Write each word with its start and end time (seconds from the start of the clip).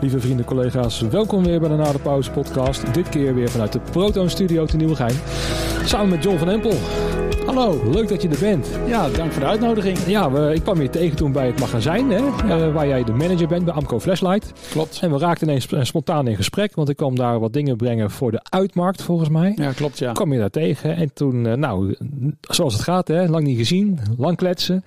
Lieve 0.00 0.20
vrienden, 0.20 0.44
collega's, 0.44 1.00
welkom 1.00 1.44
weer 1.44 1.60
bij 1.60 1.68
de 1.68 1.74
Na 1.74 1.92
de 1.92 1.98
Pauze 1.98 2.30
podcast. 2.30 2.94
Dit 2.94 3.08
keer 3.08 3.34
weer 3.34 3.48
vanuit 3.48 3.72
de 3.72 3.80
Proton 3.90 4.28
Studio 4.28 4.64
te 4.64 4.76
Nieuwegein. 4.76 5.14
Samen 5.84 6.08
met 6.08 6.22
John 6.22 6.36
van 6.38 6.48
Empel. 6.48 6.72
Hallo, 7.46 7.90
leuk 7.90 8.08
dat 8.08 8.22
je 8.22 8.28
er 8.28 8.38
bent. 8.38 8.78
Ja, 8.86 9.08
dank 9.08 9.32
voor 9.32 9.40
de 9.42 9.48
uitnodiging. 9.48 9.98
Ja, 9.98 10.30
we, 10.30 10.54
ik 10.54 10.62
kwam 10.62 10.80
je 10.82 10.90
tegen 10.90 11.16
toen 11.16 11.32
bij 11.32 11.46
het 11.46 11.60
magazijn, 11.60 12.10
hè, 12.10 12.16
eh, 12.26 12.72
waar 12.74 12.86
jij 12.86 13.04
de 13.04 13.12
manager 13.12 13.48
bent 13.48 13.64
bij 13.64 13.74
Amco 13.74 14.00
Flashlight. 14.00 14.52
Klopt. 14.70 14.98
En 15.02 15.10
we 15.12 15.18
raakten 15.18 15.48
ineens 15.48 15.64
sp- 15.64 15.76
spontaan 15.84 16.26
in 16.28 16.36
gesprek, 16.36 16.74
want 16.74 16.88
ik 16.88 16.96
kwam 16.96 17.14
daar 17.16 17.40
wat 17.40 17.52
dingen 17.52 17.76
brengen 17.76 18.10
voor 18.10 18.30
de 18.30 18.40
uitmarkt, 18.50 19.02
volgens 19.02 19.28
mij. 19.28 19.52
Ja, 19.56 19.72
klopt 19.72 19.98
ja. 19.98 20.12
kwam 20.12 20.32
je 20.32 20.38
daar 20.38 20.50
tegen 20.50 20.96
en 20.96 21.12
toen, 21.12 21.46
eh, 21.46 21.54
nou, 21.54 21.94
zoals 22.40 22.72
het 22.72 22.82
gaat, 22.82 23.08
hè, 23.08 23.26
lang 23.28 23.44
niet 23.44 23.58
gezien, 23.58 23.98
lang 24.16 24.36
kletsen. 24.36 24.84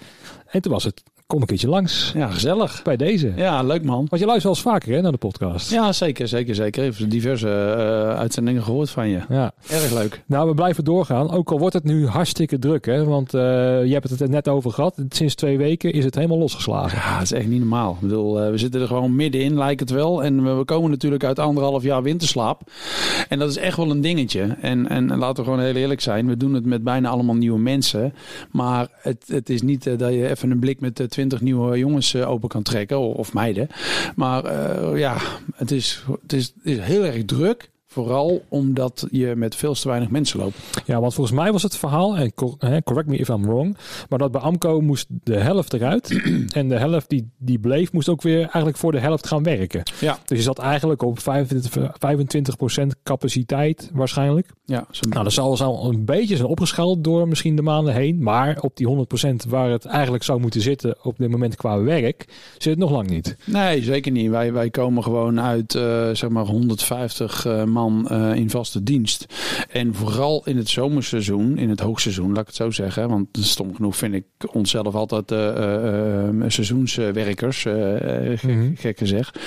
En 0.48 0.62
toen 0.62 0.72
was 0.72 0.84
het, 0.84 1.04
kom 1.32 1.42
een 1.42 1.48
keertje 1.48 1.68
langs 1.68 2.12
Ja, 2.16 2.28
gezellig. 2.28 2.82
bij 2.84 2.98
deze. 2.98 3.34
Ja, 3.36 3.64
leuk 3.64 3.84
man. 3.84 4.06
Want 4.10 4.22
je 4.22 4.28
luistert 4.28 4.44
wel 4.44 4.52
eens 4.52 4.62
vaker 4.62 4.96
hè, 4.96 5.02
naar 5.02 5.12
de 5.12 5.18
podcast. 5.18 5.72
Ja, 5.72 5.92
zeker, 5.92 6.28
zeker, 6.28 6.56
zeker. 6.56 6.84
Ik 6.84 6.98
heb 6.98 7.10
diverse 7.10 7.50
eh, 7.50 8.18
uitzendingen 8.18 8.64
gehoord 8.64 8.90
van 8.90 9.10
je. 9.10 9.20
Ja. 9.30 9.52
Erg 9.70 9.94
leuk. 9.94 10.24
Nou, 10.26 10.48
we 10.50 10.54
blijven 10.54 10.84
doorgaan. 10.84 11.32
Ook 11.32 11.52
al 11.52 11.60
wordt 11.60 11.74
het 11.74 11.84
nu 11.84 12.08
hartstikke 12.08 12.60
druk, 12.60 12.86
hè. 12.86 13.04
Want 13.04 13.34
eh, 13.34 13.42
je 13.86 13.94
hebt 13.94 14.10
het 14.10 14.22
er 14.22 14.30
net 14.30 14.48
over 14.48 14.72
gehad. 14.72 14.96
Sinds 15.10 15.36
twee 15.36 15.58
weken 15.58 15.94
is 15.94 16.04
het 16.06 16.16
helemaal 16.16 16.38
losgeslagen. 16.38 16.98
Ja, 16.98 17.14
het 17.14 17.24
is 17.24 17.32
echt 17.32 17.48
niet 17.48 17.60
normaal. 17.60 17.92
Ik 17.92 18.00
bedoel, 18.00 18.42
eh, 18.42 18.50
we 18.50 18.58
zitten 18.58 18.82
er 18.82 18.88
gewoon 18.88 19.16
middenin, 19.16 19.58
lijkt 19.58 19.80
het 19.80 19.90
wel. 19.90 20.24
En 20.24 20.44
we, 20.44 20.54
we 20.54 20.66
komen 20.66 20.90
natuurlijk 20.90 21.24
uit 21.24 21.40
anderhalf 21.40 21.84
jaar 21.84 22.04
winterslaap. 22.04 22.62
En 23.30 23.40
dat 23.40 23.50
is 23.50 23.58
echt 23.58 23.78
wel 23.78 23.92
een 23.92 24.02
dingetje. 24.02 24.42
En, 24.62 24.90
en, 24.90 25.12
en 25.12 25.18
laten 25.18 25.44
we 25.44 25.50
gewoon 25.50 25.66
heel 25.66 25.76
eerlijk 25.76 26.02
zijn. 26.02 26.28
We 26.28 26.38
doen 26.38 26.54
het 26.54 26.66
met 26.66 26.84
bijna 26.84 27.10
allemaal 27.10 27.36
nieuwe 27.36 27.60
mensen. 27.60 28.14
Maar 28.52 28.88
het, 29.02 29.24
het 29.28 29.50
is 29.50 29.62
niet 29.62 29.84
dat 29.84 30.14
je 30.14 30.30
even 30.30 30.52
een 30.52 30.60
blik 30.60 30.80
met 30.80 31.00
eh, 31.00 31.08
twintig 31.22 31.42
nieuwe 31.42 31.78
jongens 31.78 32.14
eh, 32.14 32.30
open 32.30 32.50
kan 32.50 32.64
trekken. 32.64 33.00
Of, 33.00 33.34
meiden. 33.34 33.68
Maar 34.16 34.46
eh, 34.46 35.00
ja, 35.00 35.18
het 35.56 35.72
is, 35.72 36.04
het, 36.22 36.34
is, 36.34 36.54
het 36.64 36.74
is 36.74 36.80
heel 36.80 37.06
erg 37.06 37.26
druk. 37.26 37.70
Vooral 37.92 38.44
omdat 38.50 39.08
je 39.10 39.34
met 39.36 39.56
veel 39.56 39.74
te 39.74 39.88
weinig 39.88 40.10
mensen 40.10 40.40
loopt. 40.40 40.58
Ja, 40.86 41.00
want 41.00 41.14
volgens 41.14 41.36
mij 41.36 41.52
was 41.52 41.64
het 41.64 41.78
verhaal, 41.78 42.18
en 42.18 42.34
correct 42.84 43.08
me 43.08 43.18
if 43.18 43.28
I'm 43.28 43.46
wrong, 43.46 43.78
maar 44.10 44.20
dat 44.20 44.32
bij 44.32 44.42
Amco 44.42 44.82
moest 44.82 45.08
de 45.10 45.38
helft 45.38 45.74
eruit. 45.74 46.22
en 46.54 46.70
de 46.70 46.78
helft 46.78 47.10
die, 47.10 47.30
die 47.38 47.60
bleef, 47.60 47.92
moest 47.92 48.10
ook 48.10 48.22
weer 48.22 48.40
eigenlijk 48.40 48.78
voor 48.78 48.92
de 48.92 49.00
helft 49.00 49.28
gaan 49.28 49.44
werken. 49.44 49.84
Ja, 50.00 50.20
Dus 50.26 50.38
je 50.38 50.44
zat 50.44 50.60
eigenlijk 50.60 51.02
op 51.02 51.20
25, 51.20 51.90
25% 52.84 52.88
capaciteit 53.04 53.90
waarschijnlijk. 53.94 54.50
ja 54.66 54.86
zo 54.92 55.10
Nou, 55.10 55.24
dat 55.24 55.34
zal 55.34 55.60
al 55.62 55.90
een 55.90 56.06
beetje 56.06 56.36
zijn 56.36 56.48
opgeschaald 56.48 57.04
door 57.04 57.28
misschien 57.28 57.56
de 57.56 57.62
maanden 57.62 57.94
heen. 57.94 58.24
Maar 58.24 58.58
op 58.62 58.78
die 58.78 59.08
100% 59.46 59.50
waar 59.50 59.70
het 59.70 59.86
eigenlijk 59.86 60.24
zou 60.24 60.40
moeten 60.40 60.62
zitten 60.62 60.98
op 61.04 61.18
dit 61.18 61.30
moment 61.30 61.56
qua 61.56 61.82
werk, 61.82 62.26
zit 62.58 62.72
het 62.72 62.78
nog 62.78 62.92
lang 62.92 63.10
niet. 63.10 63.36
Nee, 63.46 63.84
zeker 63.84 64.12
niet. 64.12 64.30
Wij, 64.30 64.54
wij 64.54 64.70
komen 64.70 65.04
gewoon 65.04 65.42
uit 65.42 65.76
eh, 65.76 66.10
zeg 66.12 66.30
maar 66.30 66.46
150 66.46 67.46
eh, 67.46 67.64
man 67.82 68.10
eh, 68.10 68.36
in 68.36 68.50
vaste 68.50 68.84
dienst. 68.84 69.26
En 69.70 69.96
vooral 69.96 70.42
in 70.46 70.58
het 70.58 70.70
zomerseizoen, 70.70 71.58
in 71.58 71.70
het 71.70 71.80
hoogseizoen, 71.80 72.30
laat 72.30 72.42
ik 72.42 72.48
het 72.48 72.56
zo 72.56 72.72
zeggen. 72.72 73.10
Want 73.10 73.28
stom 73.32 73.76
genoeg 73.76 73.96
vind 73.96 74.14
ik 74.14 74.26
onszelf 74.54 74.96
altijd 74.96 75.32
eh, 75.32 75.48
eh, 75.48 76.28
eh, 76.28 76.44
seizoenswerkers, 76.48 77.66
eh, 77.66 78.34
eh, 78.34 78.40
gek, 78.76 78.98
gezegd. 78.98 79.40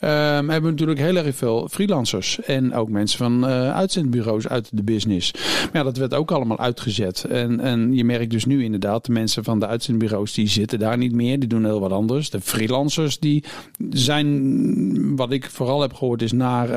Ehm, 0.00 0.48
hebben 0.48 0.62
we 0.62 0.70
natuurlijk 0.70 0.98
heel 0.98 1.16
erg 1.16 1.36
veel 1.36 1.68
freelancers. 1.70 2.40
En 2.40 2.74
ook 2.74 2.88
mensen 2.88 3.18
van 3.18 3.46
uitzendbureaus 3.46 4.48
uit 4.48 4.68
de 4.72 4.82
business. 4.82 5.32
Maar 5.32 5.70
ja, 5.72 5.82
dat 5.82 5.96
werd 5.96 6.14
ook 6.14 6.30
allemaal 6.30 6.58
uitgezet. 6.58 7.24
En, 7.24 7.60
en 7.60 7.94
je 7.94 8.04
merkt 8.04 8.30
dus 8.30 8.44
nu 8.44 8.64
inderdaad, 8.64 9.04
de 9.04 9.12
mensen 9.12 9.44
van 9.44 9.60
de 9.60 9.66
uitzendbureaus 9.66 10.34
die 10.34 10.48
zitten 10.48 10.78
daar 10.78 10.98
niet 10.98 11.12
meer. 11.12 11.38
Die 11.38 11.48
doen 11.48 11.64
heel 11.64 11.80
wat 11.80 11.92
anders. 11.92 12.30
De 12.30 12.40
freelancers 12.40 13.18
die 13.18 13.44
zijn, 13.90 15.16
wat 15.16 15.32
ik 15.32 15.50
vooral 15.50 15.80
heb 15.80 15.94
gehoord, 15.94 16.22
is 16.22 16.32
naar 16.32 16.68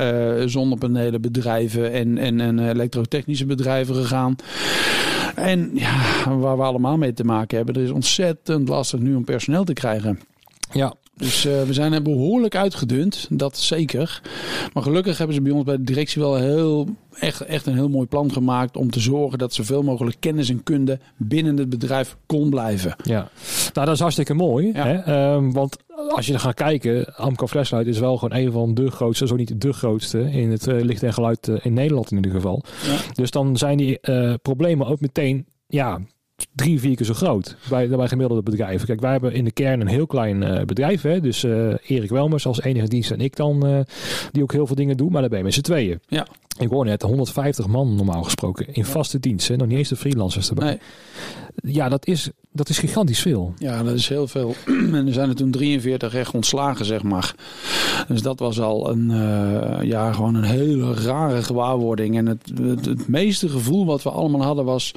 zonnepanelen 0.50 0.97
bedrijven 1.20 1.92
en, 1.92 2.18
en, 2.18 2.40
en 2.40 2.70
elektrotechnische 2.70 3.46
bedrijven 3.46 3.96
gegaan. 3.96 4.36
En 5.36 5.72
ja, 5.74 6.30
waar 6.38 6.58
we 6.58 6.64
allemaal 6.64 6.98
mee 6.98 7.14
te 7.14 7.24
maken 7.24 7.58
hebben, 7.58 7.76
er 7.76 7.82
is 7.82 7.92
ontzettend 7.92 8.68
lastig 8.68 9.00
nu 9.00 9.16
om 9.16 9.24
personeel 9.24 9.64
te 9.64 9.74
krijgen. 9.74 10.20
Ja, 10.72 10.94
Dus 11.18 11.46
eh, 11.46 11.62
we 11.62 11.74
zijn 11.74 11.94
er 11.94 12.02
behoorlijk 12.02 12.56
uitgedund, 12.56 13.28
dat 13.30 13.58
zeker. 13.58 14.22
Maar 14.74 14.84
gelukkig 14.84 15.18
hebben 15.18 15.36
ze 15.36 15.42
bij 15.42 15.52
ons 15.52 15.64
bij 15.64 15.78
de 15.78 15.84
directie 15.84 16.22
wel 16.22 16.36
heel, 16.36 16.88
echt, 17.20 17.42
echt 17.42 17.66
een 17.66 17.74
heel 17.74 17.90
mooi 17.90 18.08
plan 18.08 18.32
gemaakt 18.32 18.78
om 18.78 18.92
te 18.92 19.00
zorgen 19.00 19.38
dat 19.38 19.54
zoveel 19.54 19.84
mogelijk 19.84 20.18
kennis 20.20 20.50
en 20.50 20.64
kunde 20.64 21.00
binnen 21.18 21.58
het 21.58 21.70
bedrijf 21.70 22.18
kon 22.26 22.50
blijven. 22.50 22.96
ja. 23.04 23.30
Nou, 23.74 23.86
dat 23.86 23.96
is 23.96 24.02
hartstikke 24.02 24.34
mooi. 24.34 24.72
Ja. 24.74 24.86
Hè? 24.86 24.94
Ehm, 24.94 25.52
want 25.52 25.78
als 26.10 26.26
je 26.26 26.34
er 26.34 26.40
gaat 26.40 26.54
kijken, 26.54 27.16
Amco 27.16 27.48
Flashlight 27.48 27.88
is 27.88 28.00
wel 28.00 28.18
gewoon 28.18 28.40
een 28.40 28.52
van 28.52 28.74
de 28.74 28.92
grootste, 28.92 29.28
zo 29.28 29.36
niet 29.36 29.62
de 29.62 29.74
grootste, 29.74 30.32
in 30.32 30.52
het 30.52 30.68
eh, 30.68 30.82
licht 30.82 31.04
en 31.04 31.14
geluid 31.14 31.48
eh, 31.48 31.56
in 31.62 31.74
Nederland 31.74 32.12
in 32.12 32.16
ieder 32.18 32.32
geval. 32.32 32.64
Ja. 32.86 32.98
Dus 33.14 33.32
dan 33.32 33.58
zijn 33.58 33.78
die 33.78 34.00
problemen 34.42 34.88
ook 34.88 35.00
meteen, 35.00 35.46
ja, 35.68 36.00
drie, 36.56 36.80
vier 36.80 36.96
keer 36.96 37.06
zo 37.06 37.14
groot 37.14 37.56
bij, 37.70 37.88
bij 37.88 38.08
gemiddelde 38.08 38.44
bedrijven. 38.44 38.88
Kijk, 38.88 39.02
wij 39.02 39.12
hebben 39.12 39.34
in 39.34 39.44
de 39.44 39.52
kern 39.52 39.82
een 39.82 39.88
heel 39.88 40.08
klein 40.08 40.44
eh, 40.44 40.66
bedrijf. 40.66 41.02
Hè? 41.02 41.20
Dus 41.20 41.44
eh, 41.44 41.68
Erik 41.68 42.10
Welmers 42.10 42.46
als 42.46 42.62
enige 42.62 42.88
dienst 42.88 43.12
en 43.12 43.22
ik 43.22 43.36
dan, 43.36 43.66
eh, 43.66 43.80
die 44.32 44.44
ook 44.44 44.52
heel 44.52 44.68
veel 44.68 44.76
dingen 44.76 44.98
doen. 44.98 45.12
Maar 45.12 45.22
dan 45.22 45.30
ben 45.30 45.40
je 45.40 45.44
met 45.46 45.54
z'n 45.54 45.62
tweeën. 45.62 46.00
Ja. 46.08 46.28
Ik 46.60 46.70
hoor 46.70 46.86
net 46.86 47.02
150 47.02 47.68
man 47.68 47.96
normaal 47.96 48.24
gesproken 48.24 48.74
in 48.74 48.86
vaste 48.86 49.20
dienst. 49.20 49.48
Hè? 49.48 49.56
Nog 49.56 49.68
niet 49.68 49.78
eens 49.78 49.90
de 49.90 49.96
freelancers 49.96 50.50
erbij. 50.50 50.66
Nee, 50.66 51.74
Ja, 51.74 51.90
dat 51.90 52.08
is, 52.08 52.30
dat 52.52 52.70
is 52.70 52.78
gigantisch 52.78 53.20
veel. 53.20 53.54
ja, 53.58 53.84
dat 53.84 53.94
is 53.94 54.08
heel 54.08 54.28
veel. 54.28 54.56
en 54.94 55.08
er 55.08 55.14
zijn 55.14 55.30
er 55.30 55.36
toen 55.36 55.52
43 55.52 56.14
echt 56.14 56.34
ontslagen, 56.34 56.86
zeg 56.86 57.04
maar. 57.04 57.36
Dus 58.08 58.22
dat 58.22 58.40
was 58.40 58.60
al 58.60 58.90
een, 58.90 59.12
eh, 59.12 59.82
ja, 59.82 60.14
gewoon 60.14 60.36
een 60.36 60.44
hele 60.44 60.94
rare 60.94 61.44
gewaarwording. 61.44 62.18
En 62.18 62.26
het, 62.26 62.52
het, 62.62 62.86
het 62.86 63.08
meeste 63.08 63.50
gevoel 63.50 63.86
wat 63.86 64.04
we 64.04 64.10
allemaal 64.10 64.44
hadden 64.44 64.66
was... 64.66 64.94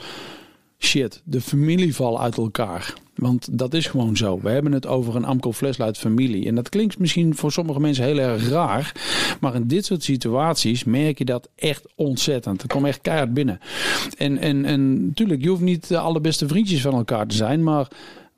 Shit, 0.83 1.23
de 1.25 1.41
familie 1.41 1.95
valt 1.95 2.19
uit 2.19 2.37
elkaar. 2.37 2.95
Want 3.15 3.59
dat 3.59 3.75
is 3.75 3.87
gewoon 3.87 4.17
zo. 4.17 4.41
We 4.41 4.51
hebben 4.51 4.73
het 4.73 4.87
over 4.87 5.17
een 5.17 5.25
Amco 5.25 5.53
Flashlight 5.53 5.99
familie. 5.99 6.47
En 6.47 6.55
dat 6.55 6.69
klinkt 6.69 6.99
misschien 6.99 7.37
voor 7.37 7.53
sommige 7.53 7.81
mensen 7.81 8.05
heel 8.05 8.19
erg 8.19 8.49
raar. 8.49 8.93
Maar 9.41 9.55
in 9.55 9.67
dit 9.67 9.85
soort 9.85 10.03
situaties 10.03 10.85
merk 10.85 11.19
je 11.19 11.25
dat 11.25 11.49
echt 11.55 11.87
ontzettend. 11.95 12.63
Het 12.63 12.73
komt 12.73 12.87
echt 12.87 13.01
keihard 13.01 13.35
binnen. 13.35 13.61
En, 14.17 14.39
en, 14.39 14.65
en 14.65 15.07
natuurlijk, 15.07 15.43
je 15.43 15.49
hoeft 15.49 15.61
niet 15.61 15.89
de 15.89 15.99
allerbeste 15.99 16.49
vriendjes 16.49 16.81
van 16.81 16.95
elkaar 16.95 17.27
te 17.27 17.37
zijn. 17.37 17.63
Maar 17.63 17.89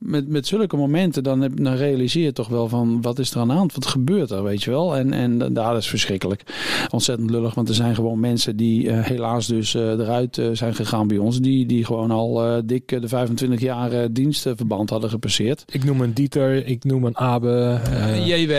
met, 0.03 0.29
met 0.29 0.47
zulke 0.47 0.77
momenten, 0.77 1.23
dan, 1.23 1.41
heb, 1.41 1.65
dan 1.65 1.75
realiseer 1.75 2.25
je 2.25 2.33
toch 2.33 2.49
wel 2.49 2.69
van 2.69 3.03
wat 3.03 3.19
is 3.19 3.31
er 3.31 3.41
aan 3.41 3.49
de 3.49 3.55
hand? 3.55 3.75
Wat 3.75 3.87
gebeurt 3.87 4.31
er, 4.31 4.43
weet 4.43 4.63
je 4.63 4.71
wel? 4.71 4.97
En, 4.97 5.13
en 5.13 5.39
dat 5.39 5.77
is 5.77 5.89
verschrikkelijk. 5.89 6.43
Ontzettend 6.91 7.31
lullig, 7.31 7.55
want 7.55 7.69
er 7.69 7.75
zijn 7.75 7.95
gewoon 7.95 8.21
mensen 8.21 8.57
die 8.57 8.91
eh, 8.91 9.05
helaas 9.05 9.47
dus 9.47 9.75
eh, 9.75 9.91
eruit 9.91 10.39
eh, 10.39 10.47
zijn 10.53 10.75
gegaan 10.75 11.09
bij 11.09 11.19
ons. 11.19 11.41
Die, 11.41 11.67
die 11.67 11.85
gewoon 11.85 12.11
al 12.11 12.63
dik 12.65 13.01
de 13.01 13.09
25 13.09 13.61
jaar 13.61 14.13
dienstverband 14.13 14.91
hadden 14.91 15.11
gepasseerd. 15.11 15.65
Ik 15.67 15.85
noem 15.85 16.01
een 16.01 16.13
Dieter, 16.13 16.67
ik 16.67 16.85
noem 16.85 17.05
een 17.05 17.19
Abe. 17.19 17.81
JW, 18.25 18.53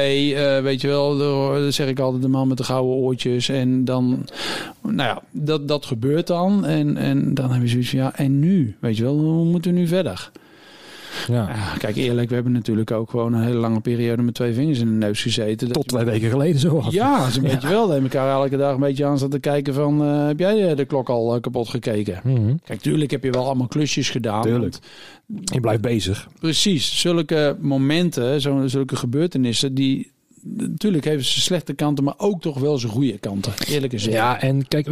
weet 0.64 0.82
je 0.82 0.88
wel, 0.88 1.18
dat 1.18 1.74
zeg 1.74 1.88
ik 1.88 2.00
altijd, 2.00 2.22
de 2.22 2.28
man 2.28 2.48
met 2.48 2.58
de 2.58 2.64
gouden 2.64 2.96
oortjes. 2.96 3.50
En 3.50 3.86
dan, 3.86 4.26
nou 4.82 5.10
ja, 5.10 5.22
dat, 5.32 5.68
dat 5.68 5.86
gebeurt 5.86 6.28
dan. 6.28 6.66
En, 6.66 6.98
en 6.98 7.34
dan 7.34 7.52
heb 7.52 7.62
je 7.62 7.68
zoiets 7.68 7.90
van, 7.90 8.00
ja, 8.00 8.16
en 8.16 8.40
nu? 8.40 8.76
Weet 8.80 8.98
je 8.98 9.04
wel, 9.04 9.18
hoe 9.20 9.46
moeten 9.46 9.74
we 9.74 9.80
nu 9.80 9.88
verder? 9.88 10.32
Ja. 11.28 11.50
Ja, 11.50 11.78
kijk, 11.78 11.96
eerlijk, 11.96 12.30
we 12.30 12.36
hebben 12.36 12.54
natuurlijk 12.54 12.92
ook 12.92 13.10
gewoon 13.10 13.34
een 13.34 13.44
hele 13.44 13.58
lange 13.58 13.80
periode 13.80 14.22
met 14.22 14.34
twee 14.34 14.54
vingers 14.54 14.80
in 14.80 14.86
de 14.86 15.06
neus 15.06 15.22
gezeten. 15.22 15.72
Tot 15.72 15.88
twee 15.88 16.06
weken 16.06 16.30
geleden 16.30 16.60
zo. 16.60 16.82
was. 16.82 16.94
Ja, 16.94 17.28
een 17.36 17.42
beetje 17.42 17.68
wel. 17.68 17.88
Dat 17.88 18.02
elkaar 18.02 18.32
elke 18.32 18.58
dag 18.58 18.74
een 18.74 18.80
beetje 18.80 19.06
aan 19.06 19.18
staat 19.18 19.32
te 19.32 19.40
kijken 19.40 19.74
van, 19.74 20.04
eh, 20.04 20.28
heb 20.28 20.40
jij 20.40 20.76
de, 20.76 20.86
klok 20.86 21.10
al 21.10 21.36
eh, 21.36 21.42
kapot 21.42 21.70
gekeken? 21.70 22.20
Mhm. 22.24 22.56
Kijk, 22.64 22.82
tuurlijk 22.82 23.12
heb 23.12 23.24
je 23.24 23.32
wel 23.32 23.46
allemaal 23.46 23.68
klusjes 23.68 24.10
gedaan. 24.10 24.42
Tuurlijk. 24.42 24.76
Je 25.44 25.60
blijft 25.60 25.82
bezig. 25.82 26.28
Precies, 26.40 27.00
zulke 27.00 27.58
momenten, 27.60 28.42
zulke 28.70 28.96
gebeurtenissen, 28.96 29.74
die 29.74 30.12
natuurlijk 30.44 31.04
hebben 31.04 31.26
ze 31.26 31.42
slechte 31.42 31.74
kanten, 31.74 32.04
maar 32.04 32.14
ook 32.18 32.42
toch 32.42 32.60
wel 32.60 32.78
zijn 32.78 32.92
goede 32.92 33.18
kanten. 33.18 33.54
Eerlijk 33.68 33.94
gezegd. 33.94 34.16
Ja, 34.16 34.42
en 34.42 34.68
kijk, 34.68 34.88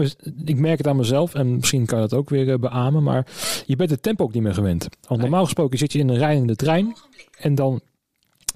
ik 0.45 0.59
merk 0.59 0.77
het 0.77 0.87
aan 0.87 0.95
mezelf 0.95 1.33
en 1.33 1.55
misschien 1.55 1.85
kan 1.85 2.01
je 2.01 2.07
dat 2.07 2.19
ook 2.19 2.29
weer 2.29 2.51
eh, 2.51 2.59
beamen, 2.59 3.03
maar 3.03 3.27
je 3.65 3.75
bent 3.75 3.89
het 3.89 4.03
tempo 4.03 4.23
ook 4.23 4.33
niet 4.33 4.43
meer 4.43 4.53
gewend. 4.53 4.87
Want 5.07 5.21
normaal 5.21 5.43
gesproken 5.43 5.77
zit 5.77 5.93
je 5.93 5.99
in 5.99 6.09
een 6.09 6.17
rijdende 6.17 6.55
trein 6.55 6.95
en 7.39 7.55
dan 7.55 7.81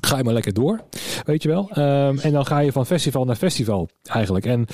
ga 0.01 0.17
je 0.17 0.23
maar 0.23 0.33
lekker 0.33 0.53
door, 0.53 0.81
weet 1.25 1.43
je 1.43 1.49
wel. 1.49 1.69
Ehm, 1.69 2.17
en 2.17 2.31
dan 2.31 2.45
ga 2.45 2.59
je 2.59 2.71
van 2.71 2.85
festival 2.85 3.25
naar 3.25 3.35
festival 3.35 3.89
eigenlijk. 4.03 4.45
En 4.45 4.65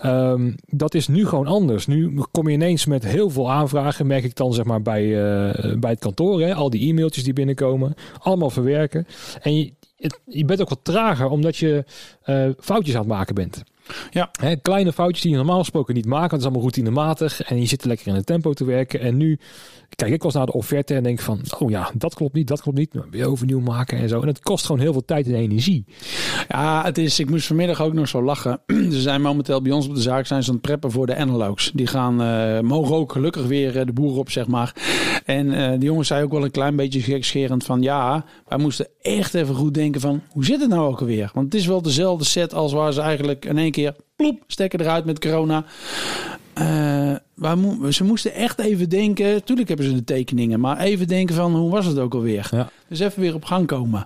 ehm, 0.00 0.52
dat 0.66 0.94
is 0.94 1.08
nu 1.08 1.26
gewoon 1.26 1.46
anders. 1.46 1.86
Nu 1.86 2.20
kom 2.30 2.48
je 2.48 2.54
ineens 2.54 2.86
met 2.86 3.04
heel 3.04 3.30
veel 3.30 3.50
aanvragen, 3.50 4.06
merk 4.06 4.24
ik 4.24 4.36
dan 4.36 4.54
zeg 4.54 4.64
maar 4.64 4.82
bij, 4.82 5.02
eh, 5.02 5.78
bij 5.78 5.90
het 5.90 5.98
kantoor. 5.98 6.40
Hè? 6.40 6.54
Al 6.54 6.70
die 6.70 6.88
e-mailtjes 6.88 7.24
die 7.24 7.32
binnenkomen, 7.32 7.94
allemaal 8.18 8.50
verwerken. 8.50 9.06
En 9.42 9.56
je, 9.56 9.72
je 10.24 10.44
bent 10.44 10.60
ook 10.60 10.68
wat 10.68 10.84
trager 10.84 11.28
omdat 11.28 11.56
je 11.56 11.84
eh, 12.22 12.48
foutjes 12.58 12.94
aan 12.94 13.00
het 13.00 13.10
maken 13.10 13.34
bent. 13.34 13.62
Ja. 14.10 14.30
Hè, 14.40 14.56
kleine 14.56 14.92
foutjes 14.92 15.20
die 15.20 15.30
je 15.30 15.36
normaal 15.36 15.58
gesproken 15.58 15.94
niet 15.94 16.06
maakt. 16.06 16.30
want 16.30 16.30
Het 16.30 16.40
is 16.40 16.46
allemaal 16.46 16.62
routinematig. 16.62 17.42
En 17.42 17.60
je 17.60 17.66
zit 17.66 17.84
lekker 17.84 18.06
in 18.06 18.14
het 18.14 18.26
tempo 18.26 18.52
te 18.52 18.64
werken. 18.64 19.00
En 19.00 19.16
nu 19.16 19.38
kijk 19.94 20.12
ik 20.12 20.22
was 20.22 20.34
naar 20.34 20.46
de 20.46 20.52
offerte 20.52 20.94
en 20.94 21.02
denk 21.02 21.20
van... 21.20 21.40
oh 21.58 21.70
ja, 21.70 21.90
dat 21.94 22.14
klopt 22.14 22.34
niet, 22.34 22.48
dat 22.48 22.62
klopt 22.62 22.78
niet. 22.78 22.94
Weer 23.10 23.26
overnieuw 23.26 23.60
maken 23.60 23.98
en 23.98 24.08
zo. 24.08 24.20
En 24.20 24.28
het 24.28 24.40
kost 24.40 24.66
gewoon 24.66 24.80
heel 24.80 24.92
veel 24.92 25.04
tijd 25.04 25.26
en 25.26 25.34
energie. 25.34 25.84
Ja, 26.48 26.84
het 26.84 26.98
is, 26.98 27.18
ik 27.18 27.30
moest 27.30 27.46
vanmiddag 27.46 27.82
ook 27.82 27.92
nog 27.92 28.08
zo 28.08 28.22
lachen. 28.22 28.60
Ze 28.90 29.00
zijn 29.00 29.22
momenteel 29.22 29.62
bij 29.62 29.72
ons 29.72 29.88
op 29.88 29.94
de 29.94 30.00
zaak 30.00 30.26
zijn 30.26 30.42
ze 30.42 30.48
aan 30.48 30.54
het 30.54 30.64
preppen 30.64 30.90
voor 30.90 31.06
de 31.06 31.16
analogs. 31.16 31.70
Die 31.74 31.86
gaan, 31.86 32.22
eh, 32.22 32.60
mogen 32.60 32.94
ook 32.94 33.12
gelukkig 33.12 33.46
weer 33.46 33.78
eh, 33.78 33.86
de 33.86 33.92
boer 33.92 34.18
op, 34.18 34.30
zeg 34.30 34.46
maar. 34.46 34.74
En 35.24 35.52
eh 35.52 35.70
die 35.70 35.88
jongens 35.88 36.08
zei 36.08 36.24
ook 36.24 36.32
wel 36.32 36.44
een 36.44 36.50
klein 36.50 36.76
beetje 36.76 37.00
gekscherend 37.00 37.64
van... 37.64 37.82
ja, 37.82 38.24
wij 38.48 38.58
moesten 38.58 38.86
echt 39.00 39.34
even 39.34 39.54
goed 39.54 39.74
denken 39.74 40.00
van... 40.00 40.22
hoe 40.28 40.44
zit 40.44 40.60
het 40.60 40.68
nou 40.68 40.88
ook 40.88 41.00
alweer? 41.00 41.30
Want 41.34 41.52
het 41.52 41.60
is 41.60 41.66
wel 41.66 41.82
dezelfde 41.82 42.24
set 42.24 42.54
als 42.54 42.72
waar 42.72 42.92
ze 42.92 43.00
eigenlijk 43.00 43.44
in 43.44 43.58
één 43.58 43.70
keer... 43.70 43.79
ploep, 44.16 44.42
stekken 44.46 44.80
eruit 44.80 45.04
met 45.04 45.18
corona. 45.18 45.64
Waar 47.34 47.58
mo- 47.58 47.90
ze 47.90 48.04
moesten 48.04 48.34
echt 48.34 48.58
even 48.58 48.88
denken... 48.88 49.44
tuurlijk 49.44 49.68
hebben 49.68 49.86
ze 49.86 49.94
de 49.94 50.04
tekeningen... 50.04 50.60
maar 50.60 50.78
even 50.78 51.06
denken 51.08 51.34
van 51.34 51.54
hoe 51.56 51.70
was 51.70 51.86
het 51.86 51.98
ook 51.98 52.14
alweer? 52.14 52.48
Ja. 52.50 52.70
Dus 52.88 53.00
even 53.00 53.20
weer 53.20 53.34
op 53.34 53.44
gang 53.44 53.66
komen. 53.66 54.04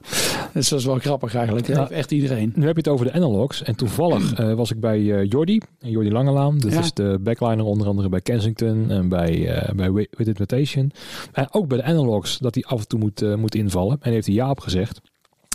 Dus 0.53 0.69
dat 0.69 0.79
is 0.79 0.85
wel 0.85 0.99
grappig 0.99 1.35
eigenlijk. 1.35 1.67
Dat 1.67 1.77
Ja. 1.77 1.83
heeft 1.83 1.95
echt 1.95 2.11
iedereen. 2.13 2.53
Nu 2.55 2.67
heb 2.67 2.75
je 2.77 2.81
het 2.81 2.89
over 2.89 3.07
de 3.07 3.13
analogs. 3.13 3.63
En 3.63 3.77
toevallig 3.77 4.33
eh, 4.35 4.55
was 4.55 4.71
ik 4.71 4.81
bij 4.81 5.13
eh 5.19 5.29
Jordi. 5.31 5.61
Jordi 5.79 6.11
Langelaan. 6.11 6.59
Dat 6.59 6.73
Ja. 6.73 6.79
is 6.81 6.93
de 6.93 7.19
backliner 7.21 7.65
onder 7.65 7.87
andere 7.87 8.09
bij 8.09 8.21
Kensington. 8.21 8.91
En 8.91 9.09
bij, 9.09 9.63
bij 9.77 9.91
Wi- 9.93 10.09
With 10.11 10.27
Invitation. 10.27 10.93
En 11.33 11.47
ook 11.51 11.69
bij 11.69 11.79
de 11.79 11.85
analogs. 11.85 12.39
Dat 12.39 12.55
hij 12.55 12.65
af 12.65 12.81
en 12.81 12.89
toe 12.89 12.99
moet, 12.99 13.37
moet 13.37 13.55
invallen. 13.55 13.97
En 14.01 14.13
heeft 14.13 14.27
hij 14.27 14.35
ja 14.35 14.51
op 14.51 14.61
gezegd. 14.61 15.01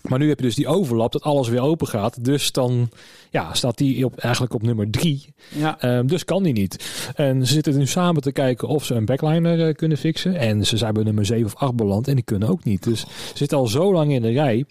Maar 0.03 0.19
nu 0.19 0.27
heb 0.27 0.39
je 0.39 0.45
dus 0.45 0.55
die 0.55 0.67
overlap 0.67 1.11
dat 1.11 1.23
alles 1.23 1.47
weer 1.47 1.61
open 1.61 1.87
gaat. 1.87 2.23
Dus 2.23 2.51
dan 2.51 2.89
ja, 3.29 3.53
staat 3.53 3.77
die 3.77 4.05
op, 4.05 4.17
eigenlijk 4.17 4.53
op 4.53 4.61
nummer 4.61 4.89
drie. 4.89 5.33
Ja. 5.55 5.81
Ehm, 5.81 6.07
dus 6.07 6.25
kan 6.25 6.43
die 6.43 6.53
niet. 6.53 7.11
En 7.15 7.47
ze 7.47 7.53
zitten 7.53 7.77
nu 7.77 7.87
samen 7.87 8.21
te 8.21 8.31
kijken 8.31 8.67
of 8.67 8.85
ze 8.85 8.93
een 8.93 9.05
backliner 9.05 9.67
eh, 9.67 9.75
kunnen 9.75 9.97
fixen. 9.97 10.35
En 10.35 10.65
ze 10.65 10.77
zijn 10.77 10.93
bij 10.93 11.03
nummer 11.03 11.25
7 11.25 11.45
of 11.45 11.55
8 11.55 11.75
beland 11.75 12.07
en 12.07 12.15
die 12.15 12.23
kunnen 12.23 12.49
ook 12.49 12.63
niet. 12.63 12.83
Dus 12.83 12.99
ze 12.99 13.37
zitten 13.37 13.57
al 13.57 13.67
zo 13.67 13.93
lang 13.93 14.11
in 14.11 14.21
de 14.21 14.31
rij. 14.31 14.65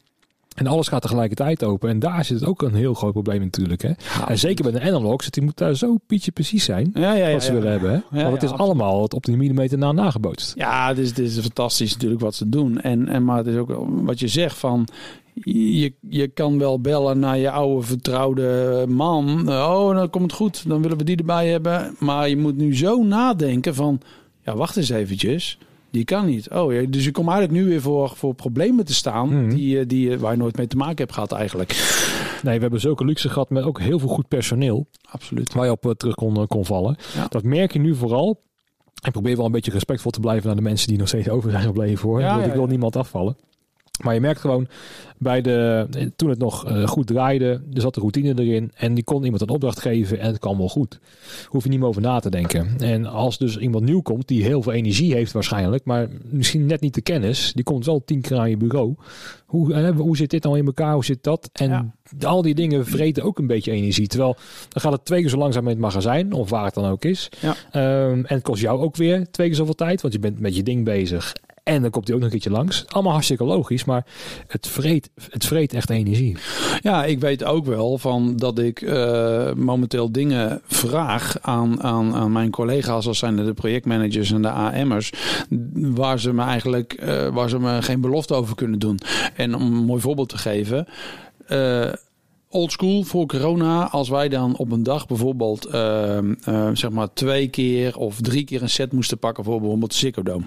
En 0.58 0.66
alles 0.66 0.88
gaat 0.88 1.02
tegelijkertijd 1.02 1.64
open. 1.64 1.88
En 1.88 1.98
daar 1.98 2.24
zit 2.24 2.44
ook 2.44 2.62
een 2.62 2.74
heel 2.74 2.94
groot 2.94 3.12
probleem 3.12 3.40
natuurlijk. 3.40 3.82
Hè? 3.82 3.92
en 4.26 4.38
zeker 4.38 4.70
bij 4.70 4.80
de 4.80 4.88
analogs, 4.88 5.30
die 5.30 5.42
moet 5.42 5.56
daar 5.56 5.74
zo 5.74 5.96
pietje 6.06 6.30
precies 6.30 6.64
zijn. 6.64 6.90
Ja, 6.94 7.12
ja, 7.12 7.26
ja. 7.26 7.32
wat 7.32 7.42
ze 7.42 7.52
willen 7.52 7.70
hebben. 7.70 8.04
Hè? 8.10 8.22
Want 8.22 8.34
het 8.34 8.42
is 8.42 8.58
allemaal 8.58 9.02
het 9.02 9.14
op 9.14 9.24
de 9.24 9.36
millimeter 9.36 9.78
na 9.78 9.92
nagebootst. 9.92 10.54
Ja, 10.56 10.88
het 10.88 10.98
is, 10.98 11.08
het 11.08 11.18
is 11.18 11.38
fantastisch 11.38 11.92
natuurlijk 11.92 12.20
wat 12.20 12.34
ze 12.34 12.48
doen. 12.48 12.80
En, 12.80 13.08
en, 13.08 13.24
maar 13.24 13.36
het 13.36 13.46
is 13.46 13.56
ook 13.56 13.74
wat 13.88 14.18
je 14.20 14.28
zegt 14.28 14.58
van... 14.58 14.88
Je, 15.44 15.92
je 16.00 16.28
kan 16.28 16.58
wel 16.58 16.80
bellen 16.80 17.18
naar 17.18 17.38
je 17.38 17.50
oude 17.50 17.86
vertrouwde 17.86 18.84
man. 18.88 19.48
Oh, 19.48 19.94
dan 19.94 20.10
komt 20.10 20.24
het 20.24 20.32
goed. 20.32 20.68
Dan 20.68 20.82
willen 20.82 20.98
we 20.98 21.04
die 21.04 21.16
erbij 21.16 21.48
hebben. 21.48 21.96
Maar 21.98 22.28
je 22.28 22.36
moet 22.36 22.56
nu 22.56 22.76
zo 22.76 23.02
nadenken 23.02 23.74
van... 23.74 24.00
Ja, 24.44 24.56
wacht 24.56 24.76
eens 24.76 24.88
eventjes. 24.88 25.58
Die 25.90 26.04
kan 26.04 26.26
niet. 26.26 26.50
Oh, 26.50 26.72
ja, 26.72 26.86
dus 26.88 27.04
je 27.04 27.10
komt 27.10 27.28
eigenlijk 27.28 27.60
nu 27.60 27.68
weer 27.68 27.80
voor, 27.80 28.12
voor 28.16 28.34
problemen 28.34 28.84
te 28.84 28.94
staan... 28.94 29.28
Mhm. 29.28 29.48
Die, 29.48 29.78
eh, 29.78 29.86
die, 29.86 30.12
eh, 30.12 30.18
waar 30.18 30.32
je 30.32 30.38
nooit 30.38 30.56
mee 30.56 30.66
te 30.66 30.76
maken 30.76 30.96
hebt 30.96 31.12
gehad 31.12 31.32
eigenlijk. 31.32 31.70
Nee, 32.42 32.54
we 32.54 32.60
hebben 32.60 32.80
zulke 32.80 33.04
luxe 33.04 33.28
gehad 33.28 33.50
met 33.50 33.64
ook 33.64 33.80
heel 33.80 33.98
veel 33.98 34.08
goed 34.08 34.28
personeel. 34.28 34.86
Absoluut. 35.10 35.54
Waar 35.54 35.64
je 35.64 35.70
op 35.70 35.86
eh, 35.86 35.90
terug 35.90 36.14
kon, 36.14 36.46
kon 36.46 36.64
vallen. 36.64 36.96
Ja. 37.14 37.26
Dat 37.28 37.42
merk 37.42 37.72
je 37.72 37.78
nu 37.78 37.94
vooral. 37.94 38.40
Ik 39.04 39.12
probeer 39.12 39.36
wel 39.36 39.46
een 39.46 39.52
beetje 39.52 39.70
respectvol 39.70 40.10
te 40.10 40.20
blijven 40.20 40.46
naar 40.46 40.56
de 40.56 40.62
mensen 40.62 40.88
die 40.88 40.98
nog 40.98 41.08
steeds 41.08 41.28
over 41.28 41.50
zijn 41.50 41.62
gebleven 41.62 42.08
hoor. 42.08 42.20
Ja, 42.20 42.42
ik 42.42 42.52
wil, 42.52 42.62
ik 42.62 42.68
niemand 42.68 42.96
afvallen. 42.96 43.36
Maar 43.98 44.14
je 44.14 44.20
merkt 44.20 44.40
gewoon 44.40 44.68
bij 45.18 45.40
de. 45.40 45.86
Toen 46.16 46.28
het 46.28 46.38
nog 46.38 46.66
eh, 46.66 46.86
goed 46.86 47.06
draaide, 47.06 47.46
er 47.74 47.80
zat 47.80 47.94
de 47.94 48.00
routine 48.00 48.42
erin. 48.42 48.70
En 48.74 48.94
die 48.94 49.04
kon 49.04 49.24
iemand 49.24 49.42
een 49.42 49.48
opdracht 49.48 49.80
geven 49.80 50.18
en 50.20 50.26
het 50.26 50.38
kwam 50.38 50.58
wel 50.58 50.68
goed. 50.68 50.98
Hoef 51.46 51.62
je 51.64 51.68
niet 51.68 51.78
meer 51.78 51.88
over 51.88 52.02
na 52.02 52.20
te 52.20 52.30
denken. 52.30 52.68
En 52.78 53.06
als 53.06 53.38
dus 53.38 53.56
iemand 53.56 53.84
nieuw 53.84 54.00
komt, 54.00 54.28
die 54.28 54.44
heel 54.44 54.62
veel 54.62 54.72
energie 54.72 55.14
heeft 55.14 55.32
waarschijnlijk. 55.32 55.84
Maar 55.84 56.08
misschien 56.30 56.66
net 56.66 56.80
niet 56.80 56.94
de 56.94 57.00
kennis. 57.00 57.52
Die 57.54 57.64
komt 57.64 57.86
wel 57.86 58.02
tien 58.04 58.20
keer 58.20 58.38
aan 58.38 58.50
je 58.50 58.56
bureau. 58.56 58.94
Hoe, 59.46 59.92
hoe 59.96 60.16
zit 60.16 60.30
dit 60.30 60.42
nou 60.42 60.58
in 60.58 60.66
elkaar? 60.66 60.92
Hoe 60.94 61.04
zit 61.04 61.22
dat? 61.22 61.50
En 61.52 61.68
Ja. 61.70 61.92
al 62.28 62.42
die 62.42 62.54
dingen 62.54 62.86
vreten 62.86 63.22
ook 63.22 63.38
een 63.38 63.46
beetje 63.46 63.72
energie. 63.72 64.06
Terwijl 64.06 64.36
dan 64.68 64.82
gaat 64.82 64.92
het 64.92 65.04
twee 65.04 65.20
keer 65.20 65.30
zo 65.30 65.36
langzaam 65.38 65.62
in 65.64 65.70
het 65.70 65.78
magazijn. 65.78 66.32
Of 66.32 66.50
waar 66.50 66.64
het 66.64 66.74
dan 66.74 66.84
ook 66.84 67.04
is. 67.04 67.28
Ja. 67.40 67.54
Ehm, 67.70 68.18
en 68.18 68.34
het 68.34 68.42
kost 68.42 68.62
jou 68.62 68.80
ook 68.80 68.96
weer 68.96 69.30
twee 69.30 69.46
keer 69.46 69.56
zoveel 69.56 69.74
tijd. 69.74 70.00
Want 70.00 70.14
je 70.14 70.20
bent 70.20 70.40
met 70.40 70.56
je 70.56 70.62
ding 70.62 70.84
bezig. 70.84 71.32
En 71.68 71.82
dan 71.82 71.90
komt 71.90 72.06
hij 72.06 72.16
ook 72.16 72.22
nog 72.22 72.32
een 72.32 72.38
keertje 72.38 72.58
langs. 72.58 72.84
Allemaal 72.88 73.12
hartstikke 73.12 73.44
logisch. 73.44 73.84
Maar 73.84 74.06
het 74.46 74.66
vreet, 74.66 75.10
het 75.30 75.46
vreet 75.46 75.72
echt 75.72 75.90
energie. 75.90 76.36
Ja, 76.80 77.04
ik 77.04 77.20
weet 77.20 77.44
ook 77.44 77.64
wel 77.66 77.98
van 77.98 78.36
dat 78.36 78.58
ik 78.58 78.82
eh, 78.82 79.52
momenteel 79.52 80.12
dingen 80.12 80.60
vraag 80.66 81.36
aan, 81.40 81.82
aan, 81.82 82.14
aan 82.14 82.32
mijn 82.32 82.50
collega's, 82.50 83.06
als 83.06 83.18
zijn 83.18 83.36
de 83.36 83.54
projectmanagers 83.54 84.32
en 84.32 84.42
de 84.42 84.50
AM'ers, 84.50 85.12
waar 85.74 86.20
ze 86.20 86.32
me 86.32 86.42
eigenlijk 86.42 86.92
eh, 86.92 87.28
waar 87.28 87.48
ze 87.48 87.58
me 87.58 87.82
geen 87.82 88.00
belofte 88.00 88.34
over 88.34 88.54
kunnen 88.54 88.78
doen. 88.78 88.98
En 89.34 89.54
om 89.54 89.62
een 89.62 89.84
mooi 89.84 90.00
voorbeeld 90.00 90.28
te 90.28 90.38
geven. 90.38 90.86
eh 91.46 91.92
Old 92.50 92.72
school 92.72 93.02
voor 93.02 93.26
corona, 93.26 93.88
als 93.88 94.08
wij 94.08 94.28
dan 94.28 94.56
op 94.56 94.72
een 94.72 94.82
dag 94.82 95.06
bijvoorbeeld 95.06 95.68
zeg 96.72 96.90
maar 96.90 97.12
twee 97.12 97.48
keer 97.48 97.96
of 97.96 98.20
drie 98.20 98.44
keer 98.44 98.62
een 98.62 98.68
set 98.68 98.92
moesten 98.92 99.18
pakken 99.18 99.44
voor 99.44 99.60
bijvoorbeeld 99.60 99.94
Ziggo. 99.94 100.40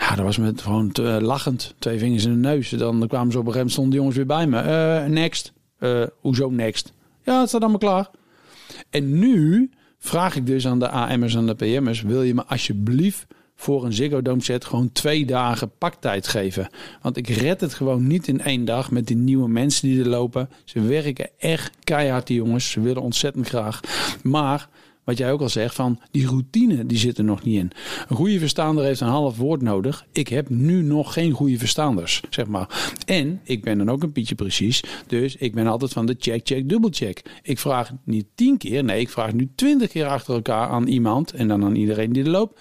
Ja, 0.00 0.14
dat 0.14 0.24
was 0.24 0.38
met 0.38 0.62
gewoon 0.62 0.92
te, 0.92 1.08
eh, 1.08 1.20
lachend. 1.20 1.74
Twee 1.78 1.98
vingers 1.98 2.24
in 2.24 2.30
de 2.30 2.48
neus. 2.48 2.68
Dan 2.68 3.06
kwamen 3.08 3.32
ze 3.32 3.38
op 3.38 3.46
een 3.46 3.52
gegeven 3.52 3.52
moment, 3.52 3.70
stonden 3.70 3.90
de 3.90 3.96
jongens 3.96 4.16
weer 4.16 4.26
bij 4.26 4.46
me. 4.46 4.58
Eh, 4.58 5.04
next. 5.10 5.52
Eh, 5.78 6.02
hoezo 6.20 6.50
next? 6.50 6.92
Ja, 7.24 7.40
het 7.40 7.48
staat 7.48 7.60
allemaal 7.60 7.78
klaar. 7.78 8.10
En 8.90 9.18
nu 9.18 9.70
vraag 9.98 10.36
ik 10.36 10.46
dus 10.46 10.66
aan 10.66 10.78
de 10.78 10.88
AM'ers 10.88 11.34
en 11.34 11.46
de 11.46 11.54
PM'ers... 11.54 12.02
wil 12.02 12.22
je 12.22 12.34
me 12.34 12.44
alsjeblieft 12.46 13.26
voor 13.56 13.84
een 13.84 13.92
Ziggo 13.92 14.22
Dome 14.22 14.42
set 14.42 14.64
gewoon 14.64 14.92
twee 14.92 15.26
dagen 15.26 15.70
paktijd 15.78 16.28
geven? 16.28 16.68
Want 17.02 17.16
ik 17.16 17.28
red 17.28 17.60
het 17.60 17.74
gewoon 17.74 18.06
niet 18.06 18.28
in 18.28 18.40
één 18.40 18.64
dag 18.64 18.90
met 18.90 19.06
die 19.06 19.16
nieuwe 19.16 19.48
mensen 19.48 19.88
die 19.88 20.00
er 20.00 20.08
lopen. 20.08 20.48
Ze 20.64 20.80
werken 20.80 21.30
echt 21.38 21.76
keihard, 21.84 22.26
die 22.26 22.36
jongens. 22.36 22.70
Ze 22.70 22.80
willen 22.80 23.02
ontzettend 23.02 23.48
graag. 23.48 23.80
Maar 24.22 24.68
wat 25.10 25.18
jij 25.18 25.32
ook 25.32 25.40
al 25.40 25.48
zegt, 25.48 25.74
van 25.74 26.00
die 26.10 26.26
routine, 26.26 26.86
die 26.86 26.98
zit 26.98 27.18
er 27.18 27.24
nog 27.24 27.42
niet 27.42 27.58
in. 27.58 27.70
Een 28.08 28.16
goede 28.16 28.38
verstaander 28.38 28.84
heeft 28.84 29.00
een 29.00 29.08
half 29.08 29.36
woord 29.36 29.62
nodig. 29.62 30.06
Ik 30.12 30.28
heb 30.28 30.48
nu 30.48 30.82
nog 30.82 31.12
geen 31.12 31.32
goede 31.32 31.58
verstaanders, 31.58 32.22
zeg 32.30 32.46
maar. 32.46 32.94
En 33.06 33.40
ik 33.44 33.62
ben 33.62 33.78
dan 33.78 33.90
ook 33.90 34.02
een 34.02 34.12
pietje 34.12 34.34
precies. 34.34 34.82
Dus 35.06 35.36
ik 35.36 35.54
ben 35.54 35.66
altijd 35.66 35.92
van 35.92 36.06
de 36.06 36.16
check, 36.18 36.40
check, 36.46 36.68
dubbelcheck. 36.68 37.22
Ik 37.42 37.58
vraag 37.58 37.92
niet 38.04 38.26
tien 38.34 38.56
keer, 38.56 38.84
nee, 38.84 39.00
ik 39.00 39.10
vraag 39.10 39.32
nu 39.32 39.50
twintig 39.54 39.90
keer 39.90 40.06
achter 40.06 40.34
elkaar 40.34 40.68
aan 40.68 40.86
iemand. 40.86 41.32
En 41.32 41.48
dan 41.48 41.64
aan 41.64 41.74
iedereen 41.74 42.12
die 42.12 42.24
er 42.24 42.30
loopt. 42.30 42.60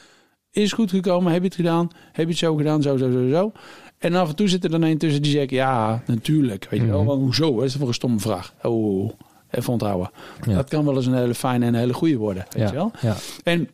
Is 0.51 0.72
goed 0.72 0.90
gekomen? 0.90 1.31
Heb 1.31 1.42
je 1.42 1.48
het 1.48 1.56
gedaan? 1.56 1.88
Heb 2.12 2.25
je 2.25 2.31
het 2.31 2.38
zo 2.38 2.56
gedaan? 2.56 2.81
Zo, 2.81 2.98
zo, 2.98 3.12
zo, 3.12 3.30
zo. 3.30 3.51
En 3.98 4.13
af 4.16 4.30
en 4.30 4.36
toe 4.36 4.48
zit 4.48 4.63
er 4.63 4.69
dan 4.69 4.81
een 4.81 4.98
tussen 4.98 5.22
die 5.22 5.31
zegt, 5.31 5.50
ja, 5.50 6.04
natuurlijk. 6.06 6.68
Weet 6.69 6.80
je 6.80 6.86
wel, 6.86 7.06
want 7.06 7.22
hoezo? 7.22 7.54
Wat 7.54 7.63
is 7.63 7.72
dat 7.72 7.80
voor 7.80 7.88
een 7.88 7.94
stomme 7.94 8.19
vraag? 8.19 8.54
Oh, 8.63 9.12
even 9.51 9.74
onthouden. 9.74 10.12
Ja. 10.48 10.56
Dat 10.56 10.70
kan 10.70 10.86
wel 10.86 10.96
eens 10.96 11.06
een 11.06 11.13
hele 11.13 11.36
fijne 11.36 11.65
en 11.65 11.74
een 11.74 11.79
hele 11.79 11.94
goede 11.94 12.18
worden. 12.18 12.46
Weet 12.50 12.62
Ja, 12.62 12.68
je 12.68 12.74
wel? 12.75 12.91
ja. 13.01 13.15
En 13.44 13.70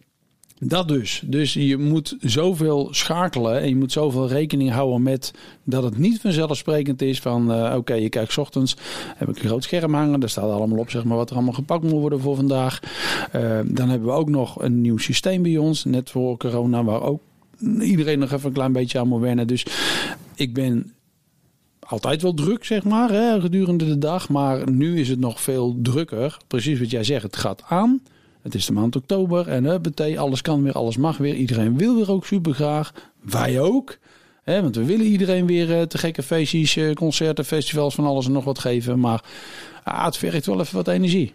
dat 0.60 0.88
dus. 0.88 1.22
Dus 1.26 1.54
je 1.54 1.78
moet 1.78 2.16
zoveel 2.20 2.88
schakelen 2.92 3.62
en 3.62 3.70
je 3.70 3.76
moet 3.76 3.92
zoveel 3.92 4.28
rekening 4.28 4.72
houden 4.72 5.02
met 5.04 5.34
dat 5.64 5.84
het 5.84 5.98
niet 5.98 6.22
vanzelfsprekend 6.22 7.02
is 7.02 7.20
van 7.20 7.52
eh, 7.52 7.76
oké, 7.78 7.94
je 7.94 8.10
kijkt 8.10 8.32
's 8.32 8.38
ochtends, 8.38 8.76
heb 9.16 9.30
ik 9.30 9.36
een 9.40 9.50
groot 9.50 9.64
scherm 9.64 9.94
hangen, 9.94 10.20
daar 10.20 10.30
staat 10.30 10.52
allemaal 10.52 10.78
op 10.78 10.90
zeg 10.90 11.04
maar 11.04 11.18
wat 11.18 11.30
er 11.30 11.36
allemaal 11.36 11.54
gepakt 11.54 11.84
moet 11.84 11.92
worden 11.92 12.20
voor 12.20 12.36
vandaag. 12.36 12.80
Eh, 13.32 13.60
dan 13.66 13.90
hebben 13.90 14.08
we 14.08 14.14
ook 14.14 14.30
nog 14.30 14.62
een 14.62 14.82
nieuw 14.82 14.98
systeem 14.98 15.42
bij 15.42 15.58
ons, 15.58 15.84
net 15.86 16.10
voor 16.10 16.38
corona, 16.38 16.84
waar 16.84 17.02
ook 17.02 17.22
iedereen 17.80 18.20
nog 18.20 18.32
even 18.32 18.48
een 18.48 18.54
klein 18.54 18.72
beetje 18.74 19.00
aan 19.00 19.08
moet 19.08 19.22
wennen. 19.22 19.48
Dus 19.48 19.66
ik 20.36 20.54
ben 20.54 20.94
altijd 21.88 22.22
wel 22.22 22.34
druk, 22.34 22.66
zeg 22.66 22.84
maar, 22.84 23.10
hè, 23.10 23.42
gedurende 23.42 23.86
de 23.86 23.98
dag. 23.98 24.30
Maar 24.30 24.72
nu 24.72 25.00
is 25.00 25.10
het 25.10 25.20
nog 25.20 25.42
veel 25.42 25.76
drukker. 25.82 26.38
Precies 26.48 26.80
wat 26.80 26.92
jij 26.92 27.04
zegt, 27.04 27.24
het 27.24 27.36
gaat 27.36 27.64
aan. 27.68 28.02
Het 28.42 28.56
is 28.56 28.66
de 28.66 28.74
maand 28.74 28.96
oktober 28.96 29.48
en 29.48 29.64
huppatee, 29.64 30.20
alles 30.20 30.42
kan 30.42 30.64
weer, 30.64 30.74
alles 30.74 30.98
mag 30.98 31.18
weer. 31.18 31.36
Iedereen 31.36 31.78
wil 31.78 31.96
weer 31.96 32.12
ook 32.12 32.26
super 32.26 32.54
graag. 32.54 32.94
Wij 33.22 33.60
ook. 33.60 33.98
Hè, 34.44 34.62
want 34.62 34.76
we 34.76 34.86
willen 34.86 35.06
iedereen 35.06 35.46
weer 35.46 35.80
eh, 35.80 35.82
te 35.82 35.98
gekke 35.98 36.24
feestjes, 36.24 36.76
eh, 36.76 36.94
concerten, 36.94 37.46
festivals, 37.46 37.96
van 37.96 38.06
alles 38.06 38.26
en 38.26 38.32
nog 38.32 38.44
wat 38.44 38.60
geven. 38.60 39.00
Maar 39.00 39.24
ah, 39.84 40.06
het 40.06 40.18
vergt 40.18 40.46
wel 40.46 40.60
even 40.60 40.76
wat 40.76 40.88
energie. 40.88 41.34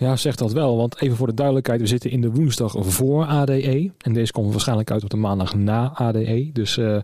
Ja, 0.00 0.16
zeg 0.16 0.34
dat 0.34 0.52
wel. 0.52 0.76
Want 0.76 1.00
even 1.00 1.16
voor 1.16 1.26
de 1.26 1.34
duidelijkheid, 1.34 1.80
we 1.80 1.86
zitten 1.86 2.10
in 2.10 2.20
de 2.20 2.30
woensdag 2.30 2.74
voor 2.78 3.24
ADE. 3.24 3.90
En 3.98 4.12
deze 4.12 4.32
komt 4.32 4.50
waarschijnlijk 4.50 4.90
uit 4.90 5.02
op 5.02 5.10
de 5.10 5.16
maandag 5.16 5.54
na 5.54 5.90
ADE. 5.94 6.50
Dus 6.52 6.78
eh, 6.78 6.96
eh, 6.96 7.02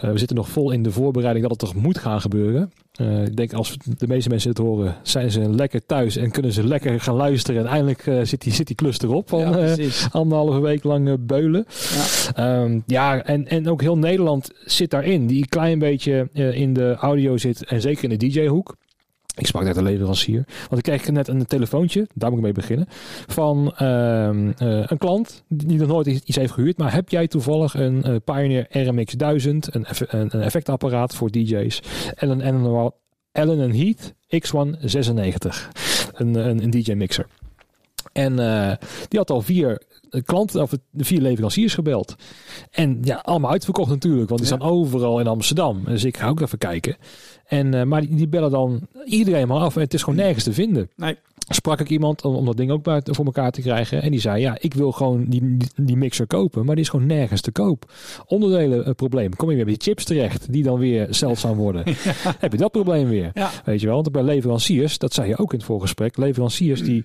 we 0.00 0.18
zitten 0.18 0.36
nog 0.36 0.48
vol 0.48 0.70
in 0.70 0.82
de 0.82 0.90
voorbereiding 0.90 1.48
dat 1.48 1.60
het 1.60 1.70
toch 1.70 1.82
moet 1.82 1.98
gaan 1.98 2.20
gebeuren. 2.20 2.72
Eh, 2.92 3.24
ik 3.24 3.36
denk 3.36 3.52
als 3.52 3.76
de 3.98 4.06
meeste 4.06 4.28
mensen 4.28 4.50
het 4.50 4.58
horen, 4.58 4.96
zijn 5.02 5.30
ze 5.30 5.50
lekker 5.50 5.86
thuis 5.86 6.16
en 6.16 6.30
kunnen 6.30 6.52
ze 6.52 6.66
lekker 6.66 7.00
gaan 7.00 7.14
luisteren. 7.14 7.60
En 7.60 7.70
eindelijk 7.70 8.26
zit, 8.26 8.42
die, 8.42 8.52
zit 8.52 8.66
die 8.66 8.76
klus 8.76 9.00
erop 9.00 9.28
van 9.28 9.38
Ja, 9.38 9.76
anderhalve 10.10 10.60
week 10.60 10.84
lang 10.84 11.26
beulen. 11.26 11.66
Ja. 11.94 12.34
Ehm, 12.34 12.80
ja, 12.86 13.22
en, 13.22 13.48
en 13.48 13.68
ook 13.68 13.80
heel 13.80 13.98
Nederland 13.98 14.50
zit 14.64 14.90
daarin. 14.90 15.26
Die 15.26 15.40
een 15.40 15.48
klein 15.48 15.78
beetje 15.78 16.28
in 16.32 16.72
de 16.72 16.94
audio 16.94 17.36
zit 17.36 17.64
en 17.64 17.80
zeker 17.80 18.10
in 18.10 18.18
de 18.18 18.28
DJ-hoek. 18.28 18.76
Ik 19.36 19.46
sprak 19.46 19.64
net 19.64 19.74
de 19.74 19.82
leverancier. 19.82 20.44
Want 20.58 20.76
ik 20.76 20.82
kreeg 20.82 21.10
net 21.10 21.28
een 21.28 21.46
telefoontje, 21.46 22.06
daar 22.14 22.28
moet 22.30 22.38
ik 22.38 22.44
mee 22.44 22.52
beginnen. 22.52 22.86
Van 23.26 23.72
ehm, 23.76 24.50
eh, 24.58 24.82
een 24.86 24.98
klant 24.98 25.44
die 25.48 25.78
nog 25.78 25.88
nooit 25.88 26.06
iets 26.06 26.36
heeft 26.36 26.52
gehuurd. 26.52 26.78
Maar 26.78 26.92
heb 26.92 27.08
jij 27.08 27.28
toevallig 27.28 27.74
een 27.74 28.02
eh, 28.04 28.14
Pioneer 28.24 28.66
RMX 28.70 29.12
1000, 29.12 29.74
een, 29.74 29.84
eff- 29.84 30.12
een, 30.12 30.28
een 30.36 30.40
effectapparaat 30.42 31.14
voor 31.14 31.30
DJ's. 31.30 31.80
En 32.14 32.30
een, 32.30 32.40
en 32.40 32.54
een 32.54 32.92
Allen 33.32 33.74
Heath 33.76 34.12
X196. 34.12 35.68
Een, 36.12 36.34
een, 36.34 36.62
een 36.62 36.70
DJ 36.70 36.92
mixer. 36.92 37.26
En 38.12 38.38
eh, 38.38 38.72
die 39.08 39.18
had 39.18 39.30
al 39.30 39.42
vier 39.42 39.82
klanten, 40.24 40.62
of 40.62 40.72
vier 40.96 41.20
leveranciers 41.20 41.74
gebeld. 41.74 42.14
En 42.70 42.98
ja, 43.02 43.16
allemaal 43.16 43.50
uitverkocht 43.50 43.90
natuurlijk, 43.90 44.28
want 44.28 44.40
die 44.40 44.50
Ja. 44.50 44.56
staan 44.56 44.68
overal 44.70 45.20
in 45.20 45.26
Amsterdam. 45.26 45.82
Dus 45.84 46.04
ik 46.04 46.16
ga 46.16 46.28
ook 46.28 46.40
even 46.40 46.58
kijken. 46.58 46.96
En, 47.46 47.74
eh, 47.74 47.82
maar 47.82 48.00
die, 48.00 48.14
die 48.16 48.28
bellen 48.28 48.50
dan 48.50 48.88
iedereen 49.04 49.48
maar 49.48 49.60
af 49.60 49.74
en 49.74 49.80
het 49.80 49.94
is 49.94 50.02
gewoon 50.02 50.18
nergens 50.18 50.44
te 50.44 50.52
vinden. 50.52 50.90
Nee. 50.96 51.16
Sprak 51.48 51.80
ik 51.80 51.90
iemand 51.90 52.24
om, 52.24 52.34
om 52.34 52.44
dat 52.44 52.56
ding 52.56 52.70
ook 52.70 52.82
buiten 52.82 53.14
voor 53.14 53.24
elkaar 53.24 53.50
te 53.50 53.60
krijgen. 53.60 54.02
En 54.02 54.10
die 54.10 54.20
zei, 54.20 54.40
ja, 54.40 54.56
ik 54.60 54.74
wil 54.74 54.92
gewoon 54.92 55.24
die, 55.28 55.56
die, 55.56 55.68
die 55.76 55.96
mixer 55.96 56.26
kopen, 56.26 56.64
maar 56.64 56.74
die 56.74 56.84
is 56.84 56.90
gewoon 56.90 57.06
nergens 57.06 57.40
te 57.40 57.52
koop. 57.52 57.92
Onderdelen 58.26 58.84
eh, 58.84 58.92
probleem. 58.94 59.36
Kom 59.36 59.48
je 59.48 59.54
weer 59.56 59.64
bij 59.64 59.74
die 59.74 59.82
chips 59.82 60.04
terecht, 60.04 60.52
die 60.52 60.62
dan 60.62 60.78
weer 60.78 61.06
zeldzaam 61.10 61.56
worden. 61.56 61.84
Heb 62.38 62.52
je 62.52 62.58
dat 62.58 62.72
probleem 62.72 63.08
weer. 63.08 63.30
Ja. 63.34 63.50
Weet 63.64 63.80
je 63.80 63.86
wel, 63.86 63.94
want 63.94 64.12
bij 64.12 64.22
leveranciers, 64.22 64.98
dat 64.98 65.12
zei 65.12 65.28
je 65.28 65.38
ook 65.38 65.52
in 65.52 65.58
het 65.58 65.66
voorgesprek, 65.66 66.16
leveranciers 66.16 66.82
die, 66.82 67.04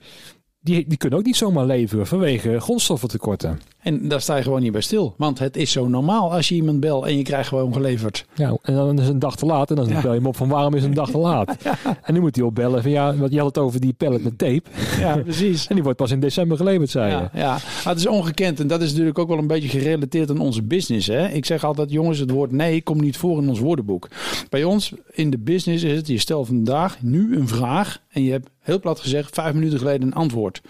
die, 0.60 0.88
die 0.88 0.98
kunnen 0.98 1.20
ook 1.20 1.26
niet 1.26 1.36
zomaar 1.36 1.66
leveren 1.66 2.08
vanwege 2.08 2.60
grondstoffentekorten. 2.60 3.60
En 3.82 4.08
daar 4.08 4.22
sta 4.22 4.36
je 4.36 4.44
gewoon 4.44 4.62
niet 4.62 4.72
bij 4.72 4.82
stil. 4.82 5.14
Want 5.18 5.40
het 5.40 5.58
is 5.58 5.72
zo 5.72 5.88
normaal 5.88 6.34
als 6.34 6.50
je 6.50 6.56
iemand 6.56 6.80
belt 6.80 7.06
en 7.06 7.18
je 7.18 7.24
krijgt 7.24 7.48
gewoon 7.50 7.74
geleverd. 7.74 8.26
Ja, 8.36 8.58
en 8.62 8.74
dan 8.76 8.94
is 8.94 9.00
het 9.06 9.14
een 9.14 9.20
dag 9.20 9.36
te 9.36 9.46
laat 9.46 9.70
en 9.70 9.76
dan 9.76 9.88
Ja. 9.88 10.02
bel 10.02 10.12
je 10.12 10.18
hem 10.18 10.28
op 10.28 10.36
van 10.38 10.48
waarom 10.50 10.74
is 10.74 10.80
het 10.82 10.90
een 10.90 10.96
dag 10.96 11.10
te 11.12 11.18
laat? 11.18 11.56
En 12.04 12.14
nu 12.14 12.20
moet 12.20 12.36
hij 12.36 12.46
opbellen 12.46 12.82
van 12.82 12.92
ja, 12.92 13.16
want 13.16 13.32
je 13.32 13.38
had 13.38 13.48
het 13.56 13.58
over 13.58 13.80
die 13.80 13.94
pallet 13.94 14.24
met 14.24 14.38
tape. 14.38 14.62
Ja, 15.00 15.18
precies. 15.24 15.68
En 15.68 15.74
die 15.76 15.84
wordt 15.84 15.98
pas 15.98 16.12
in 16.12 16.20
december 16.20 16.58
geleverd, 16.58 16.90
zei 16.90 17.12
je. 17.12 17.40
Ja, 17.40 17.58
het 17.84 17.98
is 17.98 18.08
ongekend 18.08 18.60
en 18.60 18.68
dat 18.68 18.82
is 18.82 18.90
natuurlijk 18.90 19.20
ook 19.20 19.28
wel 19.28 19.38
een 19.38 19.48
beetje 19.48 19.70
gerelateerd 19.70 20.30
aan 20.30 20.40
onze 20.40 20.62
business. 20.64 21.08
Hè? 21.08 21.28
Ik 21.28 21.46
zeg 21.46 21.64
altijd, 21.64 21.92
jongens, 21.92 22.20
het 22.20 22.32
woord 22.32 22.52
nee 22.52 22.82
komt 22.82 23.02
niet 23.02 23.18
voor 23.18 23.42
in 23.42 23.50
ons 23.50 23.60
woordenboek. 23.60 24.08
Bij 24.50 24.64
ons 24.64 24.94
in 25.12 25.30
de 25.30 25.38
business 25.38 25.84
is 25.84 25.96
het, 25.96 26.08
je 26.08 26.18
stelt 26.20 26.48
vandaag 26.48 27.02
nu 27.02 27.36
een 27.38 27.48
vraag 27.48 28.00
en 28.10 28.24
je 28.24 28.32
hebt 28.32 28.50
heel 28.60 28.80
plat 28.80 29.00
gezegd 29.00 29.34
vijf 29.34 29.54
minuten 29.54 29.78
geleden 29.80 30.02
een 30.08 30.14
antwoord. 30.14 30.62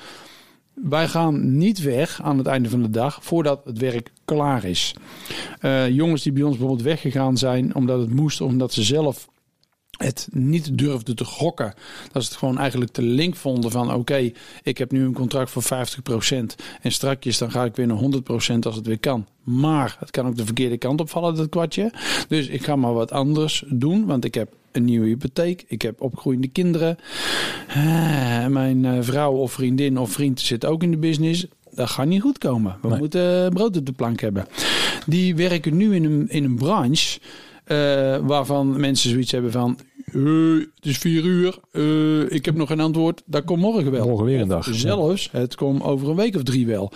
Wij 0.74 1.08
gaan 1.08 1.58
niet 1.58 1.82
weg 1.82 2.22
aan 2.22 2.38
het 2.38 2.48
einde 2.48 2.70
van 2.70 2.82
de 2.82 2.90
dag 2.90 3.20
voordat 3.22 3.62
het 3.66 3.78
werk 3.78 4.12
klaar 4.25 4.63
is. 4.63 4.96
Eh, 5.60 5.90
jongens 5.90 6.24
die 6.24 6.32
bij 6.32 6.44
ons 6.44 6.58
bijvoorbeeld 6.58 6.88
weggegaan 6.88 7.38
zijn 7.38 7.75
omdat 7.75 8.00
het 8.00 8.13
moest, 8.13 8.42
omdat 8.42 8.74
ze 8.74 8.84
zelf 8.84 9.30
het 10.03 10.27
niet 10.31 10.77
durfden 10.77 11.15
te 11.15 11.25
gokken. 11.25 11.74
Dat 12.12 12.24
ze 12.24 12.29
het 12.29 12.38
gewoon 12.38 12.58
eigenlijk 12.58 12.91
te 12.91 13.01
link 13.01 13.36
vonden 13.36 13.72
van 13.72 13.93
oké, 13.93 14.31
ik 14.63 14.77
heb 14.77 14.91
nu 14.91 15.03
een 15.05 15.13
contract 15.13 15.51
voor 15.51 15.63
50% 15.63 15.67
en 16.81 16.91
strakjes 16.91 17.38
dan 17.38 17.51
ga 17.51 17.63
ik 17.65 17.75
weer 17.75 17.88
naar 17.88 17.98
100% 17.98 18.60
als 18.60 18.75
het 18.75 18.88
weer 18.88 19.00
kan. 19.00 19.25
Maar 19.43 19.96
het 20.00 20.12
kan 20.12 20.27
ook 20.27 20.36
de 20.38 20.46
verkeerde 20.46 20.77
kant 20.77 21.01
opvallen, 21.01 21.36
dat 21.36 21.50
kwartje. 21.50 21.93
Dus 22.27 22.48
ik 22.48 22.63
ga 22.63 22.75
maar 22.75 22.93
wat 22.93 23.12
anders 23.12 23.63
doen, 23.67 24.05
want 24.05 24.25
ik 24.25 24.34
heb 24.34 24.53
een 24.72 24.86
nieuwe 24.86 25.08
hypotheek. 25.08 25.63
Ik 25.67 25.81
heb 25.81 26.01
opgroeiende 26.01 26.48
kinderen. 26.48 26.98
Eh, 27.67 28.48
mijn 28.48 28.86
eh, 28.86 28.98
vrouw 29.01 29.34
of 29.34 29.51
vriendin 29.51 29.98
of 29.98 30.12
vriend 30.12 30.39
zit 30.39 30.65
ook 30.65 30.84
in 30.84 30.91
de 30.91 30.98
business. 30.98 31.46
Dat 31.74 31.89
gaat 31.89 32.05
niet 32.05 32.22
goed 32.22 32.38
komen. 32.38 32.77
We 32.81 32.88
Nee. 32.88 32.98
moeten 32.98 33.46
eh, 33.46 33.50
brood 33.50 33.77
op 33.77 33.86
de 33.86 33.91
plank 33.91 34.20
hebben. 34.20 34.48
Die 35.05 35.36
werken 35.36 35.77
nu 35.77 35.96
in 35.96 36.03
een, 36.03 36.29
in 36.29 36.43
een 36.43 36.55
branche 36.55 37.20
waarvan 38.24 38.79
mensen 38.79 39.10
zoiets 39.10 39.31
hebben 39.31 39.51
van... 39.51 39.77
"Eh, 40.13 40.65
het 40.75 40.86
is 40.86 40.98
vier 40.98 41.24
uur, 41.24 41.60
eh, 41.72 42.32
ik 42.32 42.46
heb 42.46 42.56
nog 42.56 42.68
geen 42.68 42.80
antwoord, 42.80 43.22
dat 43.25 43.44
komt 43.44 43.60
morgen 43.62 43.91
wel. 43.91 44.08
Morgen 44.08 44.25
weer 44.25 44.39
een 44.41 44.53
Of 44.53 44.65
dag. 44.65 44.75
Zelfs, 44.75 45.30
het 45.32 45.56
komt 45.56 45.82
over 45.82 46.10
een 46.10 46.15
week 46.15 46.36
of 46.36 46.44
drie 46.44 46.65
wel. 46.65 46.91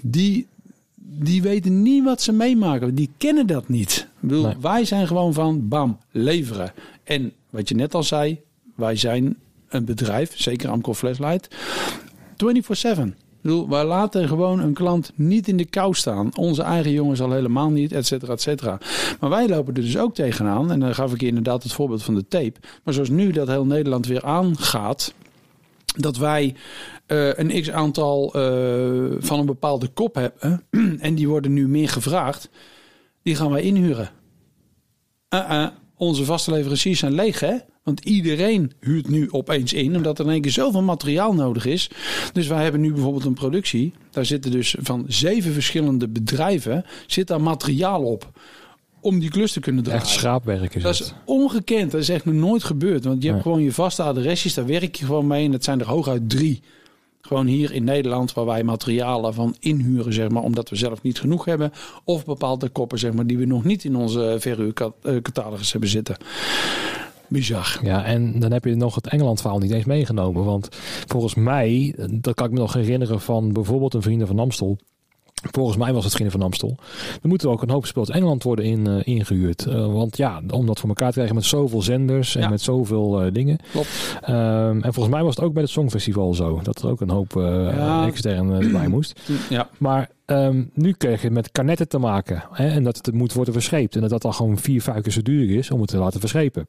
Die, 0.00 0.46
die 0.94 1.42
weten 1.42 1.82
niet 1.82 2.04
wat 2.04 2.22
ze 2.22 2.32
meemaken. 2.32 2.94
Die 2.94 3.10
kennen 3.16 3.46
dat 3.46 3.68
niet. 3.68 4.08
Ik 4.14 4.28
bedoel, 4.28 4.42
Nee. 4.42 4.54
Wij 4.60 4.84
zijn 4.84 5.06
gewoon 5.06 5.32
van 5.32 5.68
bam, 5.68 5.98
leveren. 6.10 6.72
En 7.04 7.32
wat 7.50 7.68
je 7.68 7.74
net 7.74 7.94
al 7.94 8.02
zei, 8.02 8.40
wij 8.74 8.96
zijn 8.96 9.36
een 9.68 9.84
bedrijf, 9.84 10.32
zeker 10.40 10.68
Amco 10.68 10.94
Flashlight, 10.94 11.48
24-7. 12.36 13.14
Bedoel, 13.46 13.68
wij 13.68 13.84
laten 13.84 14.28
gewoon 14.28 14.60
een 14.60 14.72
klant 14.72 15.12
niet 15.14 15.48
in 15.48 15.56
de 15.56 15.64
kou 15.64 15.94
staan. 15.94 16.36
Onze 16.36 16.62
eigen 16.62 16.90
jongens 16.90 17.20
al 17.20 17.32
helemaal 17.32 17.70
niet, 17.70 17.92
et 17.92 18.06
cetera, 18.06 18.32
et 18.32 18.40
cetera. 18.40 18.78
Maar 19.20 19.30
wij 19.30 19.48
lopen 19.48 19.74
er 19.74 19.80
dus 19.80 19.98
ook 19.98 20.14
tegenaan. 20.14 20.70
En 20.70 20.80
dan 20.80 20.94
gaf 20.94 21.12
ik 21.12 21.20
je 21.20 21.26
inderdaad 21.26 21.62
het 21.62 21.72
voorbeeld 21.72 22.02
van 22.02 22.14
de 22.14 22.28
tape. 22.28 22.60
Maar 22.84 22.94
zoals 22.94 23.08
nu 23.08 23.30
dat 23.30 23.48
heel 23.48 23.66
Nederland 23.66 24.06
weer 24.06 24.24
aangaat, 24.24 25.14
dat 25.96 26.16
wij 26.16 26.54
eh, 27.06 27.34
een 27.34 27.60
x 27.60 27.70
aantal 27.70 28.34
eh, 28.34 28.42
van 29.18 29.38
een 29.38 29.46
bepaalde 29.46 29.88
kop 29.88 30.14
hebben. 30.14 30.62
en 31.00 31.14
die 31.14 31.28
worden 31.28 31.52
nu 31.52 31.68
meer 31.68 31.88
gevraagd. 31.88 32.48
Die 33.22 33.34
gaan 33.34 33.50
wij 33.50 33.62
inhuren. 33.62 34.10
Uh-uh, 35.30 35.66
onze 35.96 36.24
vaste 36.24 36.50
leveranciers 36.50 36.98
zijn 36.98 37.14
leeg, 37.14 37.40
hè? 37.40 37.56
Want 37.86 38.04
iedereen 38.04 38.72
huurt 38.80 39.08
nu 39.08 39.30
opeens 39.30 39.72
in, 39.72 39.96
omdat 39.96 40.18
er 40.18 40.24
in 40.24 40.30
één 40.30 40.40
keer 40.40 40.50
zoveel 40.50 40.82
materiaal 40.82 41.34
nodig 41.34 41.66
is. 41.66 41.90
Dus 42.32 42.46
wij 42.46 42.62
hebben 42.62 42.80
nu 42.80 42.92
bijvoorbeeld 42.92 43.24
een 43.24 43.34
productie. 43.34 43.92
Daar 44.10 44.26
zitten 44.26 44.50
dus 44.50 44.76
van 44.80 45.04
zeven 45.08 45.52
verschillende 45.52 46.08
bedrijven 46.08 46.84
zit 47.06 47.26
daar 47.26 47.40
materiaal 47.40 48.02
op. 48.02 48.30
Om 49.00 49.18
die 49.18 49.30
klus 49.30 49.52
te 49.52 49.60
kunnen 49.60 49.82
draaien. 49.82 50.02
Echt 50.02 50.10
schaapwerk 50.10 50.74
is 50.74 50.82
Dat 50.82 50.92
is 50.92 51.14
ongekend. 51.24 51.90
Dat 51.90 52.00
is 52.00 52.08
echt 52.08 52.24
nog 52.24 52.34
nooit 52.34 52.64
gebeurd. 52.64 53.04
Want 53.04 53.22
je 53.22 53.30
hebt 53.30 53.42
gewoon 53.42 53.62
je 53.62 53.72
vaste 53.72 54.02
adresjes. 54.02 54.54
Daar 54.54 54.66
werk 54.66 54.94
je 54.94 55.04
gewoon 55.04 55.26
mee. 55.26 55.44
En 55.44 55.52
dat 55.52 55.64
zijn 55.64 55.80
er 55.80 55.86
hooguit 55.86 56.30
drie. 56.30 56.62
Gewoon 57.20 57.46
hier 57.46 57.72
in 57.72 57.84
Nederland 57.84 58.32
waar 58.32 58.46
wij 58.46 58.62
materialen 58.62 59.34
van 59.34 59.56
inhuren, 59.60 60.12
zeg 60.12 60.28
maar, 60.28 60.42
omdat 60.42 60.68
we 60.68 60.76
zelf 60.76 61.02
niet 61.02 61.20
genoeg 61.20 61.44
hebben. 61.44 61.72
Of 62.04 62.24
bepaalde 62.24 62.68
koppen, 62.68 62.98
zeg 62.98 63.12
maar, 63.12 63.26
die 63.26 63.38
we 63.38 63.44
nog 63.44 63.64
niet 63.64 63.84
in 63.84 63.96
onze 63.96 64.36
verhuurcatalogus 64.38 65.72
hebben 65.72 65.90
zitten. 65.90 66.16
Bizar. 67.28 67.78
Ja, 67.82 68.04
en 68.04 68.38
dan 68.40 68.52
heb 68.52 68.64
je 68.64 68.74
nog 68.74 68.94
het 68.94 69.06
Engeland-verhaal 69.08 69.58
niet 69.58 69.70
eens 69.70 69.84
meegenomen. 69.84 70.44
Want 70.44 70.68
volgens 71.06 71.34
mij, 71.34 71.94
dat 72.10 72.34
kan 72.34 72.46
ik 72.46 72.52
me 72.52 72.58
nog 72.58 72.72
herinneren 72.72 73.20
van 73.20 73.52
bijvoorbeeld 73.52 73.94
een 73.94 74.02
vrienden 74.02 74.26
van 74.26 74.38
Amstel. 74.38 74.78
Volgens 75.50 75.76
mij 75.76 75.92
was 75.92 76.04
het 76.04 76.12
vrienden 76.12 76.38
van 76.38 76.46
Amstel. 76.46 76.76
Er 77.22 77.28
moeten 77.28 77.50
ook 77.50 77.62
een 77.62 77.70
hoop 77.70 77.86
speel 77.86 78.02
uit 78.06 78.14
Engeland 78.16 78.42
worden 78.42 78.64
in, 78.64 78.86
eh, 78.86 79.00
ingehuurd. 79.04 79.66
Eh, 79.66 79.92
want 79.92 80.16
ja, 80.16 80.42
om 80.50 80.66
dat 80.66 80.78
voor 80.80 80.88
elkaar 80.88 81.08
te 81.08 81.14
krijgen 81.14 81.34
met 81.34 81.44
zoveel 81.44 81.82
zenders 81.82 82.34
en 82.34 82.40
Ja. 82.42 82.48
met 82.48 82.60
zoveel 82.60 83.22
eh, 83.22 83.32
dingen. 83.32 83.58
Klopt. 83.70 84.16
Ehm, 84.22 84.80
en 84.80 84.92
volgens 84.94 85.14
mij 85.14 85.22
was 85.24 85.36
het 85.36 85.44
ook 85.44 85.52
bij 85.52 85.62
het 85.62 85.70
Songfestival 85.70 86.34
zo. 86.34 86.60
Dat 86.62 86.82
er 86.82 86.88
ook 86.90 87.00
een 87.00 87.10
hoop 87.10 87.32
Ja. 87.34 88.06
extern 88.06 88.50
erbij 88.50 88.88
moest. 88.88 89.20
Ja, 89.50 89.68
Maar 89.78 90.10
ehm, 90.24 90.62
nu 90.74 90.92
krijg 90.92 91.22
je 91.22 91.30
met 91.30 91.52
kanetten 91.52 91.88
te 91.88 91.98
maken. 91.98 92.44
Hè, 92.52 92.68
en 92.68 92.84
dat 92.84 92.96
het 92.96 93.12
moet 93.14 93.32
worden 93.32 93.52
verscheept. 93.54 93.94
En 93.94 94.00
dat 94.00 94.10
dat 94.10 94.22
dan 94.22 94.34
gewoon 94.34 94.58
vier, 94.58 94.82
vijf 94.82 95.02
keer 95.02 95.12
zo 95.12 95.22
duur 95.22 95.56
is 95.58 95.70
om 95.70 95.80
het 95.80 95.88
te 95.90 95.98
laten 95.98 96.20
verschepen. 96.20 96.66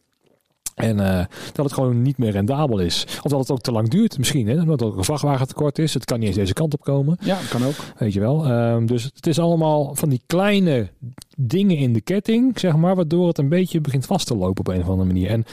En 0.78 1.00
eh, 1.00 1.26
dat 1.54 1.66
het 1.66 1.74
gewoon 1.74 2.02
niet 2.02 2.18
meer 2.18 2.32
rendabel 2.32 2.80
is. 2.80 3.06
Of 3.24 3.32
dat 3.32 3.40
het 3.40 3.52
ook 3.52 3.62
te 3.62 3.72
lang 3.72 3.90
duurt 3.90 4.18
misschien. 4.18 4.48
Hè? 4.48 4.62
Omdat 4.62 4.82
er 4.82 4.88
ook 4.88 4.98
een 4.98 5.04
vrachtwagen 5.04 5.48
tekort 5.48 5.80
is. 5.80 5.94
Het 5.94 6.06
kan 6.06 6.20
niet 6.20 6.28
eens 6.28 6.38
deze 6.38 6.54
kant 6.54 6.74
op 6.74 6.82
komen. 6.82 7.18
ja 7.22 7.38
kan 7.50 7.64
ook. 7.64 7.76
Weet 7.98 8.14
je 8.14 8.20
wel. 8.20 8.46
Ehm, 8.46 8.86
dus 8.86 9.04
het 9.04 9.28
is 9.28 9.40
allemaal 9.40 9.96
van 9.96 10.10
die 10.10 10.22
kleine 10.26 10.90
dingen 11.38 11.78
in 11.78 11.94
de 11.94 12.02
ketting. 12.02 12.60
Zeg 12.60 12.76
maar. 12.76 12.96
Waardoor 12.96 13.28
het 13.28 13.38
een 13.38 13.50
beetje 13.50 13.82
begint 13.82 14.06
vast 14.06 14.28
te 14.28 14.36
lopen 14.36 14.60
op 14.60 14.68
een 14.68 14.82
of 14.82 14.88
andere 14.88 15.08
manier. 15.08 15.30
En 15.30 15.44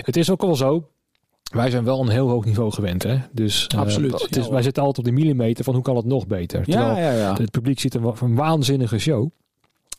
het 0.00 0.16
is 0.16 0.30
ook 0.30 0.42
wel 0.42 0.56
zo. 0.56 0.88
Wij 1.52 1.70
zijn 1.70 1.84
wel 1.84 2.00
een 2.00 2.08
heel 2.08 2.28
hoog 2.28 2.44
niveau 2.44 2.72
gewend. 2.72 3.02
Hè? 3.02 3.16
Dus 3.32 3.66
eh, 3.66 3.78
Absoluut. 3.78 4.22
Het 4.22 4.36
is, 4.36 4.44
Ja, 4.44 4.50
wij 4.50 4.62
zitten 4.62 4.82
altijd 4.82 5.06
op 5.06 5.14
de 5.14 5.20
millimeter 5.20 5.64
van 5.64 5.74
hoe 5.74 5.82
kan 5.82 5.96
het 5.96 6.04
nog 6.04 6.26
beter. 6.26 6.64
Terwijl 6.64 6.86
Ja, 6.88 6.98
ja, 6.98 7.12
ja. 7.12 7.34
het 7.34 7.50
publiek 7.50 7.80
ziet 7.80 7.94
een 7.94 8.34
waanzinnige 8.34 8.98
show. 8.98 9.30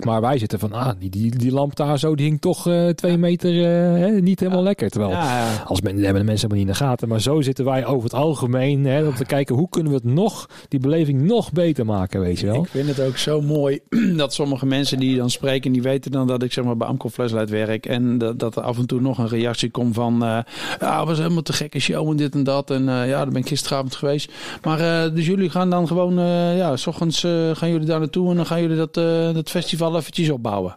Maar 0.06 0.22
wij 0.22 0.38
zitten 0.38 0.60
van, 0.60 0.74
ah, 0.74 0.92
die, 1.00 1.10
die, 1.10 1.38
die 1.38 1.52
lamp 1.52 1.76
daar 1.76 2.00
zo, 2.00 2.16
die 2.16 2.26
hing 2.26 2.42
toch 2.42 2.68
eh, 2.68 2.88
twee 2.88 3.18
meter 3.18 3.50
eh, 3.50 4.00
hè, 4.00 4.10
niet 4.10 4.40
helemaal 4.40 4.64
lekker. 4.64 4.90
Terwijl, 4.90 5.12
Ja, 5.12 5.64
als 5.66 5.82
men, 5.82 5.94
hebben 5.94 6.22
de 6.22 6.28
mensen 6.28 6.50
helemaal 6.50 6.58
niet 6.58 6.68
in 6.68 6.74
de 6.74 6.90
gaten. 6.90 7.08
Maar 7.08 7.22
zo 7.22 7.42
zitten 7.42 7.66
wij 7.66 7.86
over 7.86 8.04
het 8.04 8.14
algemeen, 8.14 8.86
hè, 8.86 9.08
om 9.08 9.16
te 9.16 9.26
kijken 9.26 9.56
hoe 9.56 9.70
kunnen 9.70 9.92
we 9.92 9.98
het 9.98 10.14
nog, 10.14 10.50
die 10.68 10.80
beleving 10.80 11.22
nog 11.22 11.52
beter 11.52 11.86
maken, 11.86 12.20
weet 12.20 12.40
je 12.40 12.46
wel. 12.46 12.64
Ik 12.64 12.68
vind 12.70 12.88
het 12.88 13.02
ook 13.02 13.18
zo 13.18 13.42
mooi 13.42 13.80
dat 14.16 14.34
sommige 14.34 14.66
mensen 14.66 15.00
die 15.00 15.18
dan 15.18 15.30
spreken, 15.30 15.72
die 15.72 15.82
weten 15.82 16.12
dan 16.12 16.28
dat 16.28 16.44
ik 16.44 16.54
zeg 16.54 16.64
maar 16.64 16.78
bij 16.78 16.88
Amco 16.88 17.10
Flashlight 17.10 17.50
werk. 17.50 17.86
En 17.86 18.18
dat, 18.18 18.40
dat 18.40 18.56
er 18.56 18.64
af 18.64 18.78
en 18.78 18.86
toe 18.86 19.02
nog 19.02 19.18
een 19.18 19.28
reactie 19.28 19.72
komt 19.72 19.96
van, 19.96 20.14
eh, 20.14 20.40
ja, 20.80 21.00
het 21.00 21.08
was 21.08 21.18
helemaal 21.18 21.42
te 21.42 21.54
gekke 21.54 21.80
show 21.80 22.10
en 22.10 22.18
dit 22.18 22.34
en 22.34 22.44
dat. 22.44 22.72
En 22.72 22.84
ja, 22.84 23.08
daar 23.08 23.28
ben 23.28 23.42
ik 23.42 23.48
gisteravond 23.48 23.96
geweest. 23.96 24.32
Maar 24.64 25.14
dus 25.14 25.26
jullie 25.26 25.50
gaan 25.50 25.70
dan 25.70 25.88
gewoon, 25.88 26.14
ja, 26.56 26.76
s 26.76 26.88
ochtends 26.88 27.20
gaan 27.54 27.70
jullie 27.70 27.86
daar 27.86 28.00
naartoe 28.00 28.30
en 28.30 28.36
dan 28.36 28.46
gaan 28.46 28.62
jullie 28.62 28.78
dat, 28.78 28.94
dat 29.34 29.50
festival 29.50 29.87
eventjes 29.96 30.30
opbouwen. 30.30 30.76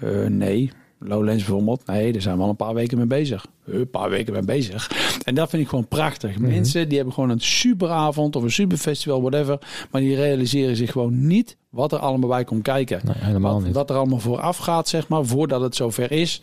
Eh, 0.00 0.26
nee. 0.26 0.70
Lowlands 0.98 1.44
bijvoorbeeld. 1.44 1.86
Nee, 1.86 2.12
daar 2.12 2.22
zijn 2.22 2.36
we 2.36 2.42
al 2.42 2.48
een 2.48 2.56
paar 2.56 2.74
weken 2.74 2.98
mee 2.98 3.06
bezig. 3.06 3.46
Eh, 3.66 3.74
Een 3.74 3.90
paar 3.90 4.10
weken 4.10 4.32
mee 4.32 4.42
bezig. 4.42 4.90
En 5.24 5.34
dat 5.34 5.50
vind 5.50 5.62
ik 5.62 5.68
gewoon 5.68 5.88
prachtig. 5.88 6.38
Mhm. 6.38 6.48
Mensen 6.48 6.86
die 6.88 6.96
hebben 6.96 7.14
gewoon 7.14 7.30
een 7.30 7.40
superavond 7.40 8.36
of 8.36 8.42
een 8.42 8.50
superfestival, 8.50 9.20
whatever. 9.20 9.58
Maar 9.90 10.00
die 10.00 10.16
realiseren 10.16 10.76
zich 10.76 10.92
gewoon 10.92 11.26
niet 11.26 11.56
wat 11.70 11.92
er 11.92 11.98
allemaal 11.98 12.28
bij 12.28 12.44
komt 12.44 12.62
kijken. 12.62 13.00
Nee, 13.04 13.14
helemaal 13.18 13.54
wat, 13.54 13.64
niet. 13.64 13.74
wat 13.74 13.90
er 13.90 13.96
allemaal 13.96 14.18
vooraf 14.18 14.56
gaat, 14.56 14.88
zeg 14.88 15.08
maar, 15.08 15.24
voordat 15.24 15.60
het 15.60 15.74
zover 15.76 16.12
is. 16.12 16.42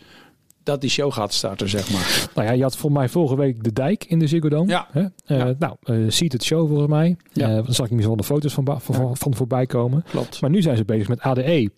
Dat 0.64 0.80
die 0.80 0.90
show 0.90 1.12
gaat 1.12 1.32
starten, 1.32 1.68
zeg 1.68 1.90
maar. 1.92 2.28
Nou 2.34 2.46
ja, 2.48 2.52
je 2.54 2.62
had 2.62 2.76
voor 2.76 2.92
mij 2.92 3.08
vorige 3.08 3.36
week 3.36 3.64
de 3.64 3.72
dijk 3.72 4.04
in 4.04 4.18
de 4.18 4.26
Ziggo 4.26 4.48
Dome. 4.48 4.68
Ja. 4.70 4.88
Hè? 4.90 5.00
Eh, 5.00 5.08
Ja. 5.38 5.54
Nou, 5.58 5.76
eh 5.82 5.96
ziet 6.08 6.32
het 6.32 6.44
show 6.44 6.66
volgens 6.68 6.88
mij. 6.88 7.16
Ja. 7.32 7.48
Eh, 7.48 7.54
dan 7.54 7.64
zag 7.74 7.86
ik 7.86 7.92
misschien 7.92 8.06
wel 8.06 8.16
de 8.16 8.24
foto's 8.24 8.52
van, 8.54 8.80
van, 8.80 9.16
van, 9.16 9.34
voorbij 9.34 9.66
komen. 9.66 10.04
Klopt. 10.10 10.40
Maar 10.40 10.50
nu 10.50 10.62
zijn 10.62 10.76
ze 10.76 10.84
bezig 10.84 11.08
met 11.08 11.20
ADE 11.20 11.70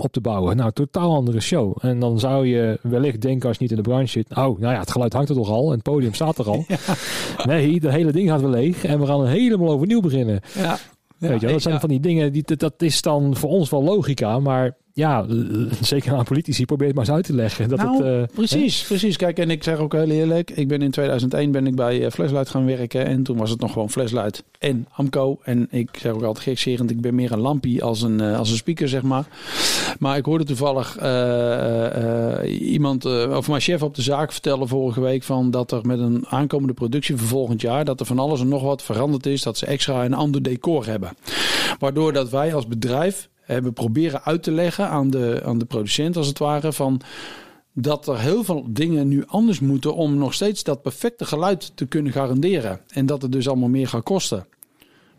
op 0.00 0.12
te 0.12 0.20
bouwen. 0.20 0.56
Nou, 0.56 0.72
totaal 0.72 1.14
andere 1.14 1.40
show. 1.40 1.76
En 1.80 1.98
dan 2.00 2.18
zou 2.18 2.46
je 2.46 2.78
wellicht 2.82 3.20
denken 3.20 3.48
als 3.48 3.56
je 3.56 3.62
niet 3.62 3.70
in 3.72 3.76
de 3.76 3.88
branche 3.88 4.06
zit. 4.10 4.30
Oh, 4.30 4.36
nou 4.36 4.60
ja, 4.74 4.78
het 4.80 4.90
geluid 4.90 5.12
hangt 5.12 5.28
er 5.28 5.34
toch 5.34 5.50
al. 5.50 5.66
En 5.66 5.72
het 5.74 5.82
podium 5.82 6.14
staat 6.14 6.38
er 6.38 6.46
al. 6.48 6.64
Nee, 7.46 7.80
de 7.80 7.90
hele 7.92 8.12
ding 8.12 8.28
gaat 8.28 8.40
weer 8.40 8.50
leeg. 8.50 8.84
En 8.84 9.00
we 9.00 9.06
gaan 9.06 9.26
helemaal 9.26 9.70
overnieuw 9.70 10.00
beginnen. 10.00 10.40
Ja. 10.54 10.78
Weet 11.18 11.40
je, 11.40 11.46
dat 11.46 11.62
zijn 11.62 11.80
van 11.80 11.88
die 11.88 12.00
dingen, 12.00 12.32
die, 12.32 12.42
dat- 12.42 12.58
dat 12.58 12.82
is 12.82 13.02
dan 13.02 13.36
voor 13.36 13.50
ons 13.50 13.70
wel 13.70 13.82
logica. 13.82 14.38
Maar 14.38 14.76
ja, 15.00 15.26
zeker 15.80 16.14
aan 16.14 16.24
politici, 16.24 16.64
probeer 16.64 16.86
het 16.86 16.96
maar 16.96 17.04
eens 17.04 17.14
uit 17.14 17.24
te 17.24 17.34
leggen. 17.34 17.68
Dat 17.68 17.78
Nou, 17.78 18.04
het, 18.04 18.30
eh, 18.30 18.34
Precies, 18.34 18.82
precies. 18.82 19.16
Kijk, 19.16 19.38
en 19.38 19.50
ik 19.50 19.62
zeg 19.62 19.78
ook 19.78 19.92
heel 19.92 20.08
eerlijk, 20.08 20.50
ik 20.50 20.68
ben 20.68 20.82
in 20.82 20.90
2001 20.90 21.50
ben 21.50 21.66
ik 21.66 21.74
bij 21.74 22.04
eh, 22.04 22.10
Flashlight 22.10 22.48
gaan 22.48 22.66
werken 22.66 23.06
en 23.06 23.22
toen 23.22 23.36
was 23.36 23.50
het 23.50 23.60
nog 23.60 23.72
gewoon 23.72 23.90
Flashlight 23.90 24.42
en 24.58 24.86
Amco. 24.92 25.38
En 25.42 25.66
ik 25.70 25.88
zeg 25.98 26.12
ook 26.12 26.22
altijd 26.22 26.44
gekserend, 26.44 26.90
ik 26.90 27.00
ben 27.00 27.14
meer 27.14 27.32
een 27.32 27.40
lampie 27.40 27.84
als 27.84 28.02
een, 28.02 28.20
eh, 28.20 28.38
als 28.38 28.50
een 28.50 28.56
speaker, 28.56 28.88
zeg 28.88 29.02
maar. 29.02 29.24
Maar 29.98 30.16
ik 30.16 30.24
hoorde 30.24 30.44
toevallig 30.44 30.96
iemand, 32.48 33.04
of 33.36 33.48
mijn 33.48 33.60
chef 33.60 33.82
op 33.82 33.94
de 33.94 34.02
zaak 34.02 34.32
vertellen 34.32 34.68
vorige 34.68 35.00
week 35.00 35.22
van 35.22 35.50
dat 35.50 35.72
er 35.72 35.86
met 35.86 35.98
een 35.98 36.26
aankomende 36.28 36.74
productie 36.74 37.16
voor 37.16 37.28
volgend 37.28 37.60
jaar, 37.60 37.84
dat 37.84 38.00
er 38.00 38.06
van 38.06 38.18
alles 38.18 38.40
en 38.40 38.48
nog 38.48 38.62
wat 38.62 38.82
veranderd 38.82 39.26
is, 39.26 39.42
dat 39.42 39.58
ze 39.58 39.66
extra 39.66 40.04
een 40.04 40.14
ander 40.14 40.42
decor 40.42 40.86
hebben. 40.86 41.12
Waardoor 41.78 42.12
dat 42.12 42.30
wij 42.30 42.54
als 42.54 42.66
bedrijf 42.66 43.28
hebben 43.52 43.72
proberen 43.72 44.24
uit 44.24 44.42
te 44.42 44.52
leggen 44.52 44.88
aan 44.88 45.10
de, 45.10 45.40
aan 45.44 45.58
de 45.58 45.64
producent 45.64 46.16
als 46.16 46.26
het 46.26 46.38
ware 46.38 46.72
van 46.72 47.00
dat 47.72 48.08
er 48.08 48.18
heel 48.18 48.44
veel 48.44 48.64
dingen 48.68 49.08
nu 49.08 49.24
anders 49.26 49.60
moeten 49.60 49.94
om 49.94 50.14
nog 50.14 50.34
steeds 50.34 50.62
dat 50.62 50.82
perfecte 50.82 51.24
geluid 51.24 51.72
te 51.74 51.86
kunnen 51.86 52.12
garanderen. 52.12 52.80
En 52.88 53.06
dat 53.06 53.22
het 53.22 53.32
dus 53.32 53.48
allemaal 53.48 53.68
meer 53.68 53.88
gaat 53.88 54.02
kosten. 54.02 54.46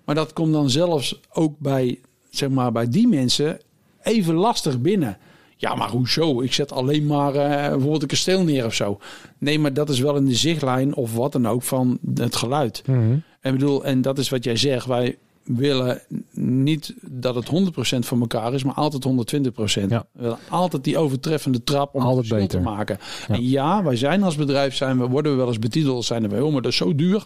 Maar 0.05 0.15
dat 0.15 0.33
komt 0.33 0.53
dan 0.53 0.69
zelfs 0.69 1.19
ook 1.31 1.59
bij, 1.59 1.99
zeg 2.29 2.49
maar, 2.49 2.71
bij 2.71 2.89
die 2.89 3.07
mensen 3.07 3.59
even 4.01 4.35
lastig 4.35 4.81
binnen. 4.81 5.17
Ja, 5.57 5.75
maar 5.75 5.89
hoezo? 5.89 6.41
Ik 6.41 6.53
zet 6.53 6.71
alleen 6.71 7.05
maar 7.05 7.35
eh, 7.35 7.69
bijvoorbeeld 7.69 8.01
een 8.01 8.07
kasteel 8.07 8.43
neer 8.43 8.65
of 8.65 8.73
zo. 8.73 8.99
Nee, 9.37 9.59
maar 9.59 9.73
dat 9.73 9.89
is 9.89 9.99
wel 9.99 10.15
in 10.15 10.25
de 10.25 10.35
zichtlijn 10.35 10.95
of 10.95 11.15
wat 11.15 11.31
dan 11.31 11.47
ook 11.47 11.63
van 11.63 11.99
het 12.15 12.35
geluid. 12.35 12.83
mhm. 12.85 13.17
En 13.41 13.53
bedoel, 13.53 13.85
en 13.85 14.01
dat 14.01 14.17
is 14.17 14.29
wat 14.29 14.43
jij 14.43 14.55
zegt. 14.55 14.85
Wij 14.85 15.17
willen 15.43 16.01
niet 16.33 16.93
dat 17.01 17.35
het 17.35 17.45
100% 17.95 17.97
van 17.99 18.19
elkaar 18.21 18.53
is, 18.53 18.63
maar 18.63 18.73
altijd 18.73 19.05
120%. 19.05 19.87
Ja. 19.89 20.05
We 20.11 20.21
willen 20.21 20.37
altijd 20.49 20.83
die 20.83 20.97
overtreffende 20.97 21.63
trap 21.63 21.95
om 21.95 22.01
Altijd 22.01 22.29
het 22.29 22.39
beter. 22.39 22.49
te 22.59 22.63
maken. 22.65 22.97
Ja. 23.27 23.33
En 23.35 23.49
ja, 23.49 23.83
wij 23.83 23.95
zijn 23.95 24.23
als 24.23 24.35
bedrijf, 24.35 24.75
zijn 24.75 24.99
we, 24.99 25.07
worden 25.07 25.31
we 25.31 25.37
wel 25.37 25.47
eens 25.47 25.59
betiteld, 25.59 26.05
zijn 26.05 26.29
we, 26.29 26.43
oh, 26.45 26.51
maar 26.53 26.61
dat 26.61 26.71
is 26.71 26.77
zo 26.77 26.95
duur. 26.95 27.25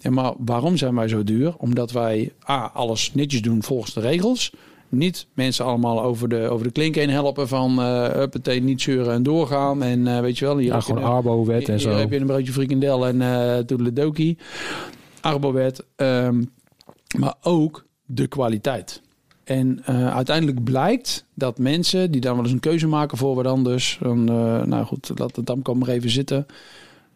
Ja, 0.00 0.10
maar 0.10 0.32
waarom 0.38 0.76
zijn 0.76 0.94
wij 0.94 1.08
zo 1.08 1.24
duur? 1.24 1.54
Omdat 1.58 1.92
wij 1.92 2.32
A, 2.48 2.70
alles 2.74 3.10
netjes 3.14 3.42
doen 3.42 3.62
volgens 3.62 3.94
de 3.94 4.00
regels. 4.00 4.52
Niet 4.88 5.26
mensen 5.34 5.64
allemaal 5.64 6.02
over 6.02 6.28
de, 6.28 6.48
over 6.48 6.66
de 6.66 6.72
klink 6.72 6.94
heen 6.94 7.10
helpen 7.10 7.48
van 7.48 7.78
uh, 7.80 8.08
huppatee, 8.08 8.62
niet 8.62 8.82
zeuren 8.82 9.12
en 9.14 9.22
doorgaan. 9.22 9.82
En 9.82 10.06
eh, 10.06 10.20
weet 10.20 10.38
je 10.38 10.44
wel, 10.44 10.56
hier 10.56 10.72
Ja, 10.72 10.80
gewoon 10.80 11.02
Arbo-wet 11.04 11.64
en 11.68 11.70
hier 11.70 11.80
zo. 11.80 11.90
heb 11.90 12.10
je 12.10 12.16
een 12.18 12.26
broodje 12.26 12.52
frikandel 12.52 13.06
en 13.06 13.22
eh 13.22 13.58
toedeledokie. 13.58 14.38
Arbowet. 15.20 15.84
ehm, 15.96 16.42
maar 17.18 17.34
ook 17.42 17.84
de 18.06 18.26
kwaliteit. 18.26 19.02
En 19.44 19.80
eh, 19.84 20.14
uiteindelijk 20.14 20.64
blijkt 20.64 21.24
dat 21.34 21.58
mensen 21.58 22.10
die 22.10 22.20
dan 22.20 22.34
wel 22.34 22.44
eens 22.44 22.52
een 22.52 22.60
keuze 22.60 22.86
maken 22.86 23.18
voor 23.18 23.34
wat 23.34 23.46
anders. 23.46 23.98
Dan, 24.02 24.28
eh, 24.28 24.62
nou 24.62 24.84
goed, 24.84 25.10
laat 25.14 25.36
het 25.36 25.46
dan 25.46 25.62
maar 25.78 25.88
even 25.88 26.10
zitten. 26.10 26.46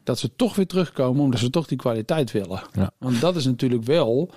Dat 0.05 0.19
ze 0.19 0.31
toch 0.37 0.55
weer 0.57 0.67
terugkomen 0.67 1.23
omdat 1.23 1.40
ze 1.40 1.50
toch 1.50 1.67
die 1.67 1.78
kwaliteit 1.78 2.33
willen. 2.33 2.62
Ja. 2.73 2.90
Want 2.99 3.21
dat 3.21 3.37
is 3.37 3.45
natuurlijk 3.45 3.85
wel. 3.85 4.31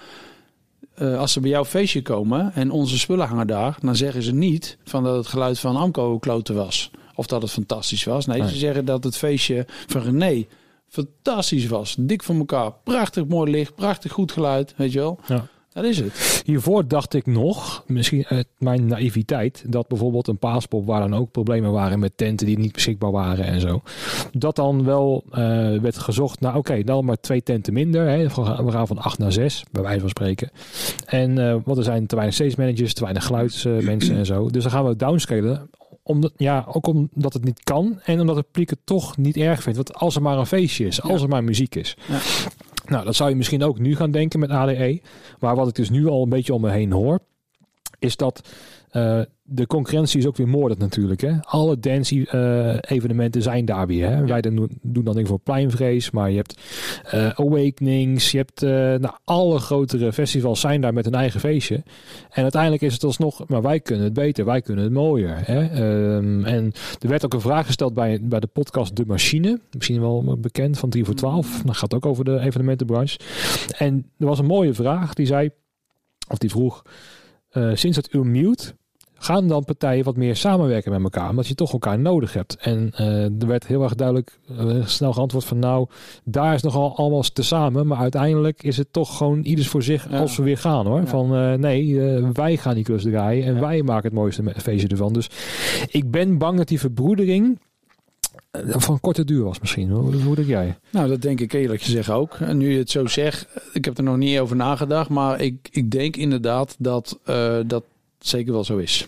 eh, 0.96 1.18
als 1.20 1.32
ze 1.34 1.39
bij 1.39 1.50
jouw 1.50 1.65
feestje 1.65 2.01
komen 2.01 2.51
en 2.53 2.72
onze 2.72 3.00
spullen 3.00 3.27
hangen 3.27 3.48
daar, 3.48 3.77
dan 3.82 3.96
zeggen 3.96 4.24
ze 4.24 4.34
niet 4.34 4.77
van 4.84 5.03
dat 5.03 5.15
het 5.15 5.27
geluid 5.27 5.60
van 5.60 5.75
Amco 5.75 6.20
kloten 6.20 6.56
was. 6.56 6.91
Of 7.15 7.25
dat 7.27 7.41
het 7.41 7.51
fantastisch 7.51 8.03
was. 8.03 8.25
Nee, 8.25 8.39
Nee. 8.39 8.50
ze 8.50 8.56
zeggen 8.58 8.86
dat 8.86 9.03
het 9.03 9.18
feestje 9.18 9.65
van 9.88 10.01
René 10.01 10.46
fantastisch 10.91 11.67
was. 11.67 11.95
Dik 12.00 12.24
voor 12.24 12.36
elkaar. 12.36 12.71
Prachtig 12.83 13.27
mooi 13.27 13.51
licht. 13.51 13.75
Prachtig 13.75 14.12
goed 14.12 14.31
geluid. 14.31 14.73
Weet 14.77 14.91
je 14.91 14.99
wel? 14.99 15.19
Ja. 15.27 15.47
Dat 15.73 15.84
is 15.84 15.99
het. 15.99 16.41
Hiervoor 16.45 16.88
dacht 16.88 17.13
ik 17.13 17.25
nog, 17.25 17.84
misschien 17.88 18.25
uit 18.27 18.47
mijn 18.58 18.88
naïviteit, 18.88 19.63
dat 19.67 19.88
bijvoorbeeld 19.88 20.27
een 20.27 20.38
paaspop 20.38 20.86
waar 20.86 20.99
dan 20.99 21.15
ook 21.15 21.32
problemen 21.32 21.71
waren 21.71 21.99
met 21.99 22.17
tenten 22.17 22.45
die 22.45 22.58
niet 22.58 22.71
beschikbaar 22.71 23.12
waren 23.12 23.45
en 23.45 23.60
zo. 23.60 23.82
Dat 24.32 24.56
dan 24.56 24.84
wel 24.84 25.23
eh, 25.32 25.39
werd 25.80 25.97
gezocht 25.97 26.39
naar, 26.39 26.56
oké, 26.56 26.84
dan 26.84 27.06
maar 27.06 27.19
twee 27.19 27.43
tenten 27.43 27.73
minder. 27.73 28.08
Hè. 28.10 28.27
We 28.63 28.71
gaan 28.71 28.88
van 28.88 28.97
acht 28.97 29.17
naar 29.17 29.32
zes, 29.32 29.63
bij 29.71 29.82
wijze 29.82 29.99
van 29.99 30.10
spreken. 30.10 30.49
En 31.06 31.38
eh 31.38 31.56
want 31.65 31.77
er 31.77 31.84
zijn 31.84 32.08
te 32.08 32.15
weinig 32.15 32.36
stage 32.36 32.56
managers, 32.58 32.93
te 32.93 33.01
weinig 33.01 33.25
geluidsmensen 33.25 34.15
en 34.15 34.25
zo. 34.25 34.49
Dus 34.49 34.63
dan 34.63 34.71
gaan 34.71 34.86
we 34.86 34.95
downscalen. 34.95 35.69
Omdat, 36.04 36.34
ja, 36.38 36.66
ook 36.68 36.88
omdat 36.88 37.34
het 37.34 37.44
niet 37.44 37.64
kan 37.64 38.00
en 38.04 38.20
omdat 38.20 38.36
het 38.36 38.46
publiek 38.46 38.70
het 38.70 38.80
toch 38.84 39.18
niet 39.18 39.38
erg 39.38 39.62
vindt. 39.64 39.78
Want 39.78 39.94
als 39.94 40.16
er 40.16 40.22
maar 40.22 40.38
een 40.38 40.46
feestje 40.46 40.86
is, 40.86 41.02
als 41.02 41.18
Ja. 41.18 41.24
er 41.24 41.30
maar 41.30 41.44
muziek 41.44 41.76
is. 41.76 41.98
Ja. 42.08 42.20
Nou, 42.86 43.06
dat 43.06 43.16
zou 43.16 43.30
je 43.30 43.36
misschien 43.36 43.64
ook 43.64 43.80
nu 43.80 43.96
gaan 43.96 44.12
denken 44.12 44.40
met 44.40 44.50
ADE. 44.50 45.02
Maar 45.40 45.56
wat 45.56 45.68
ik 45.68 45.76
dus 45.76 45.90
nu 45.90 46.08
al 46.08 46.24
een 46.24 46.30
beetje 46.30 46.54
om 46.54 46.62
me 46.62 46.70
heen 46.72 46.92
hoor, 46.92 47.20
is 48.00 48.16
dat 48.16 48.42
eh, 48.91 49.21
de 49.43 49.67
concurrentie 49.67 50.19
is 50.19 50.27
ook 50.27 50.38
weer 50.38 50.47
moordend 50.47 50.80
natuurlijk. 50.80 51.21
Hè? 51.21 51.39
Alle 51.41 51.80
dance 51.80 52.27
eh, 52.27 52.97
evenementen 52.97 53.41
zijn 53.41 53.65
daar 53.65 53.88
weer. 53.88 54.10
Hè? 54.10 54.25
Wij 54.25 54.41
doen, 54.41 54.69
doen 54.82 55.04
dan 55.04 55.13
dingen 55.13 55.30
voor 55.30 55.39
pleinvrees, 55.39 56.12
maar 56.12 56.30
je 56.30 56.36
hebt 56.36 56.62
eh, 57.04 57.30
Awakenings, 57.30 58.32
je 58.32 58.38
hebt 58.38 58.62
nou, 59.01 59.15
alle 59.23 59.60
grotere 59.60 60.13
festivals 60.13 60.60
zijn 60.60 60.82
daar 60.82 60.93
met 60.93 61.06
een 61.06 61.13
eigen 61.13 61.39
feestje. 61.39 61.84
En 62.30 62.41
uiteindelijk 62.41 62.82
is 62.82 62.93
het 62.93 63.04
alsnog, 63.04 63.47
maar 63.47 63.62
wij 63.62 63.80
kunnen 63.80 64.06
het 64.06 64.13
beter, 64.13 64.45
wij 64.45 64.62
kunnen 64.62 64.84
het 64.84 64.93
mooier. 64.93 65.38
Hè? 65.45 65.67
Ehm, 65.67 66.45
en 66.45 66.71
er 66.99 67.10
werd 67.10 67.25
ook 67.25 67.34
een 67.34 67.41
vraag 67.41 67.65
gesteld 67.65 67.93
bij, 67.93 68.19
bij 68.21 68.39
de 68.39 68.47
podcast 68.47 68.95
De 68.95 69.06
Machine, 69.06 69.60
misschien 69.71 70.01
wel 70.01 70.38
bekend 70.39 70.80
van 70.80 70.89
3 70.89 71.06
voor 71.06 71.15
12. 71.15 71.62
Dat 71.65 71.77
gaat 71.77 71.93
ook 71.93 72.06
over 72.06 72.25
de 72.25 72.39
evenementenbranche. 72.39 73.19
En 73.77 74.12
er 74.17 74.25
was 74.25 74.39
een 74.39 74.45
mooie 74.45 74.73
vraag, 74.73 75.13
die 75.13 75.25
zei, 75.25 75.49
of 76.30 76.38
die 76.38 76.49
vroeg, 76.49 76.82
sinds 77.73 77.97
het 77.97 78.13
mute 78.13 78.73
gaan 79.23 79.47
dan 79.47 79.63
partijen 79.65 80.03
wat 80.03 80.15
meer 80.15 80.36
samenwerken 80.36 80.91
met 80.91 81.01
elkaar, 81.03 81.29
omdat 81.29 81.47
je 81.47 81.55
toch 81.55 81.71
elkaar 81.71 81.99
nodig 81.99 82.34
hebt. 82.34 82.55
En 82.55 82.91
eh, 82.95 83.23
er 83.23 83.47
werd 83.47 83.67
heel 83.67 83.84
erg 83.84 83.95
duidelijk 83.95 84.39
eh, 84.57 84.86
snel 84.86 85.13
geantwoord 85.13 85.45
van 85.45 85.60
nou, 85.60 85.88
daar 86.23 86.53
is 86.53 86.62
nogal 86.62 86.97
allemaal 86.97 87.21
te 87.21 87.43
samen, 87.43 87.88
maar 87.88 87.97
uiteindelijk 87.97 88.63
is 88.63 88.77
het 88.77 88.93
toch 88.93 89.17
gewoon 89.17 89.41
ieders 89.41 89.67
voor 89.67 89.84
zich 89.84 90.10
Ja. 90.10 90.19
als 90.19 90.38
we 90.38 90.43
weer 90.43 90.57
gaan 90.57 90.86
hoor. 90.86 90.99
Ja. 90.99 91.05
Van 91.07 91.36
eh, 91.36 91.53
nee, 91.53 91.99
wij 92.34 92.57
gaan 92.57 92.75
die 92.75 92.84
klus 92.84 93.03
draaien 93.03 93.45
en 93.45 93.53
Ja. 93.53 93.60
wij 93.60 93.81
maken 93.81 94.03
het 94.03 94.13
mooiste 94.13 94.43
feestje 94.57 94.88
ervan. 94.88 95.13
Dus 95.13 95.29
ik 95.88 96.12
ben 96.12 96.38
bang 96.38 96.57
dat 96.57 96.67
die 96.67 96.79
verbroedering 96.79 97.60
van 98.65 98.99
korte 98.99 99.23
duur 99.25 99.43
was 99.43 99.60
misschien. 99.60 99.89
Hoe, 99.89 100.36
denk 100.36 100.47
jij? 100.47 100.77
Nou, 100.89 101.07
dat 101.10 101.21
denk 101.21 101.39
ik 101.39 101.53
eerlijk 101.53 101.81
gezegd 101.81 102.10
ook. 102.10 102.34
En 102.39 102.57
nu 102.57 102.71
je 102.71 102.77
het 102.77 102.89
zo 102.89 103.05
zegt, 103.07 103.47
ik 103.73 103.86
heb 103.86 103.97
er 103.97 104.03
nog 104.03 104.17
niet 104.17 104.39
over 104.39 104.55
nagedacht. 104.55 105.10
Maar 105.10 105.41
ik, 105.41 105.67
ik 105.71 105.91
denk 105.91 106.15
inderdaad 106.15 106.75
dat 106.79 107.19
eh, 107.25 107.57
dat 107.65 107.84
zeker 108.27 108.53
wel 108.53 108.63
zo 108.63 108.77
is. 108.77 109.07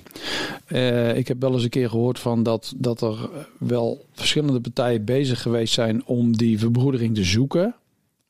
Eh, 0.65 1.17
ik 1.17 1.27
heb 1.27 1.41
wel 1.41 1.53
eens 1.53 1.63
een 1.63 1.69
keer 1.69 1.89
gehoord 1.89 2.19
van 2.19 2.43
dat, 2.43 2.73
dat 2.77 3.01
er 3.01 3.29
wel 3.59 4.05
verschillende 4.11 4.59
partijen 4.59 5.05
bezig 5.05 5.41
geweest 5.41 5.73
zijn 5.73 6.05
om 6.05 6.37
die 6.37 6.59
verbroedering 6.59 7.15
te 7.15 7.23
zoeken. 7.23 7.75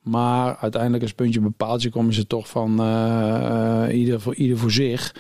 Maar 0.02 0.58
uiteindelijk 0.58 1.04
als 1.04 1.14
puntje 1.14 1.40
bij 1.40 1.50
paaltje 1.50 1.90
komen 1.90 2.14
ze 2.14 2.28
toch 2.28 2.50
van 2.50 2.80
eh, 2.80 3.84
eh, 3.86 3.98
ieder, 3.98 4.22
voor, 4.22 4.36
ieder 4.36 4.58
voor 4.58 4.72
zich. 4.72 5.16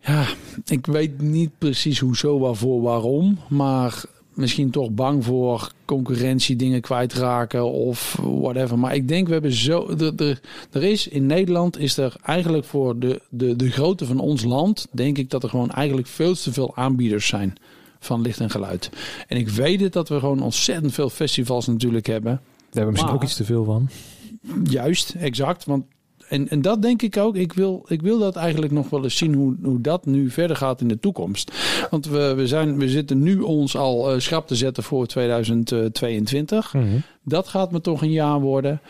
Ja, 0.00 0.26
ik 0.66 0.86
weet 0.86 1.20
niet 1.20 1.50
precies 1.58 1.98
hoezo, 1.98 2.38
waarvoor, 2.38 2.82
waarom. 2.82 3.38
Maar 3.48 4.04
misschien 4.36 4.70
toch 4.70 4.90
bang 4.90 5.24
voor 5.24 5.72
concurrentie, 5.84 6.56
dingen 6.56 6.80
kwijtraken 6.80 7.72
of 7.72 8.18
whatever. 8.22 8.78
Maar 8.78 8.94
ik 8.94 9.08
denk, 9.08 9.26
we 9.26 9.32
hebben 9.32 9.52
zo. 9.52 9.88
Er, 9.88 10.14
er, 10.16 10.40
er 10.72 10.82
is 10.84 11.08
in 11.08 11.26
Nederland 11.26 11.78
is 11.78 11.96
er 11.96 12.16
eigenlijk 12.22 12.64
voor 12.64 12.98
de, 12.98 13.20
de, 13.28 13.56
de 13.56 13.70
grootte 13.70 14.04
van 14.06 14.18
ons 14.18 14.44
land, 14.44 14.86
denk 14.92 15.18
ik 15.18 15.30
dat 15.30 15.42
er 15.42 15.48
gewoon 15.48 15.70
eigenlijk 15.70 16.08
veel 16.08 16.34
te 16.34 16.52
veel 16.52 16.76
aanbieders 16.76 17.26
zijn 17.26 17.54
van 17.98 18.20
licht 18.20 18.40
en 18.40 18.50
geluid. 18.50 18.90
En 19.28 19.36
ik 19.36 19.48
weet 19.48 19.80
het 19.80 19.92
dat 19.92 20.08
we 20.08 20.18
gewoon 20.18 20.42
ontzettend 20.42 20.92
veel 20.92 21.10
festivals 21.10 21.66
natuurlijk 21.66 22.06
hebben. 22.06 22.32
Daar 22.32 22.42
hebben 22.64 22.84
we 22.84 22.90
misschien 22.90 23.12
Maar- 23.12 23.20
ook 23.22 23.28
iets 23.28 23.36
te 23.36 23.44
veel 23.44 23.64
van. 23.64 23.88
Juist, 24.64 25.14
exact. 25.18 25.64
Want 25.64 25.84
en, 26.28 26.48
en 26.48 26.62
dat 26.62 26.82
denk 26.82 27.02
ik 27.02 27.16
ook. 27.16 27.36
Ik 27.36 27.52
wil, 27.52 27.84
ik 27.88 28.02
wil 28.02 28.18
dat 28.18 28.36
eigenlijk 28.36 28.72
nog 28.72 28.90
wel 28.90 29.02
eens 29.02 29.16
zien 29.16 29.34
hoe, 29.34 29.56
hoe 29.62 29.80
dat 29.80 30.06
nu 30.06 30.30
verder 30.30 30.56
gaat 30.56 30.80
in 30.80 30.88
de 30.88 30.98
toekomst. 30.98 31.52
Want 31.90 32.06
we, 32.06 32.34
we, 32.34 32.46
zijn, 32.46 32.78
we 32.78 32.88
zitten 32.88 33.22
nu 33.22 33.40
ons 33.40 33.76
al 33.76 34.12
eh, 34.12 34.18
schrap 34.18 34.46
te 34.46 34.54
zetten 34.54 34.82
voor 34.82 35.06
2022. 35.06 36.74
Dat 37.24 37.48
gaat 37.48 37.72
me 37.72 37.80
toch 37.80 38.02
een 38.02 38.10
jaar 38.12 38.40
worden. 38.40 38.80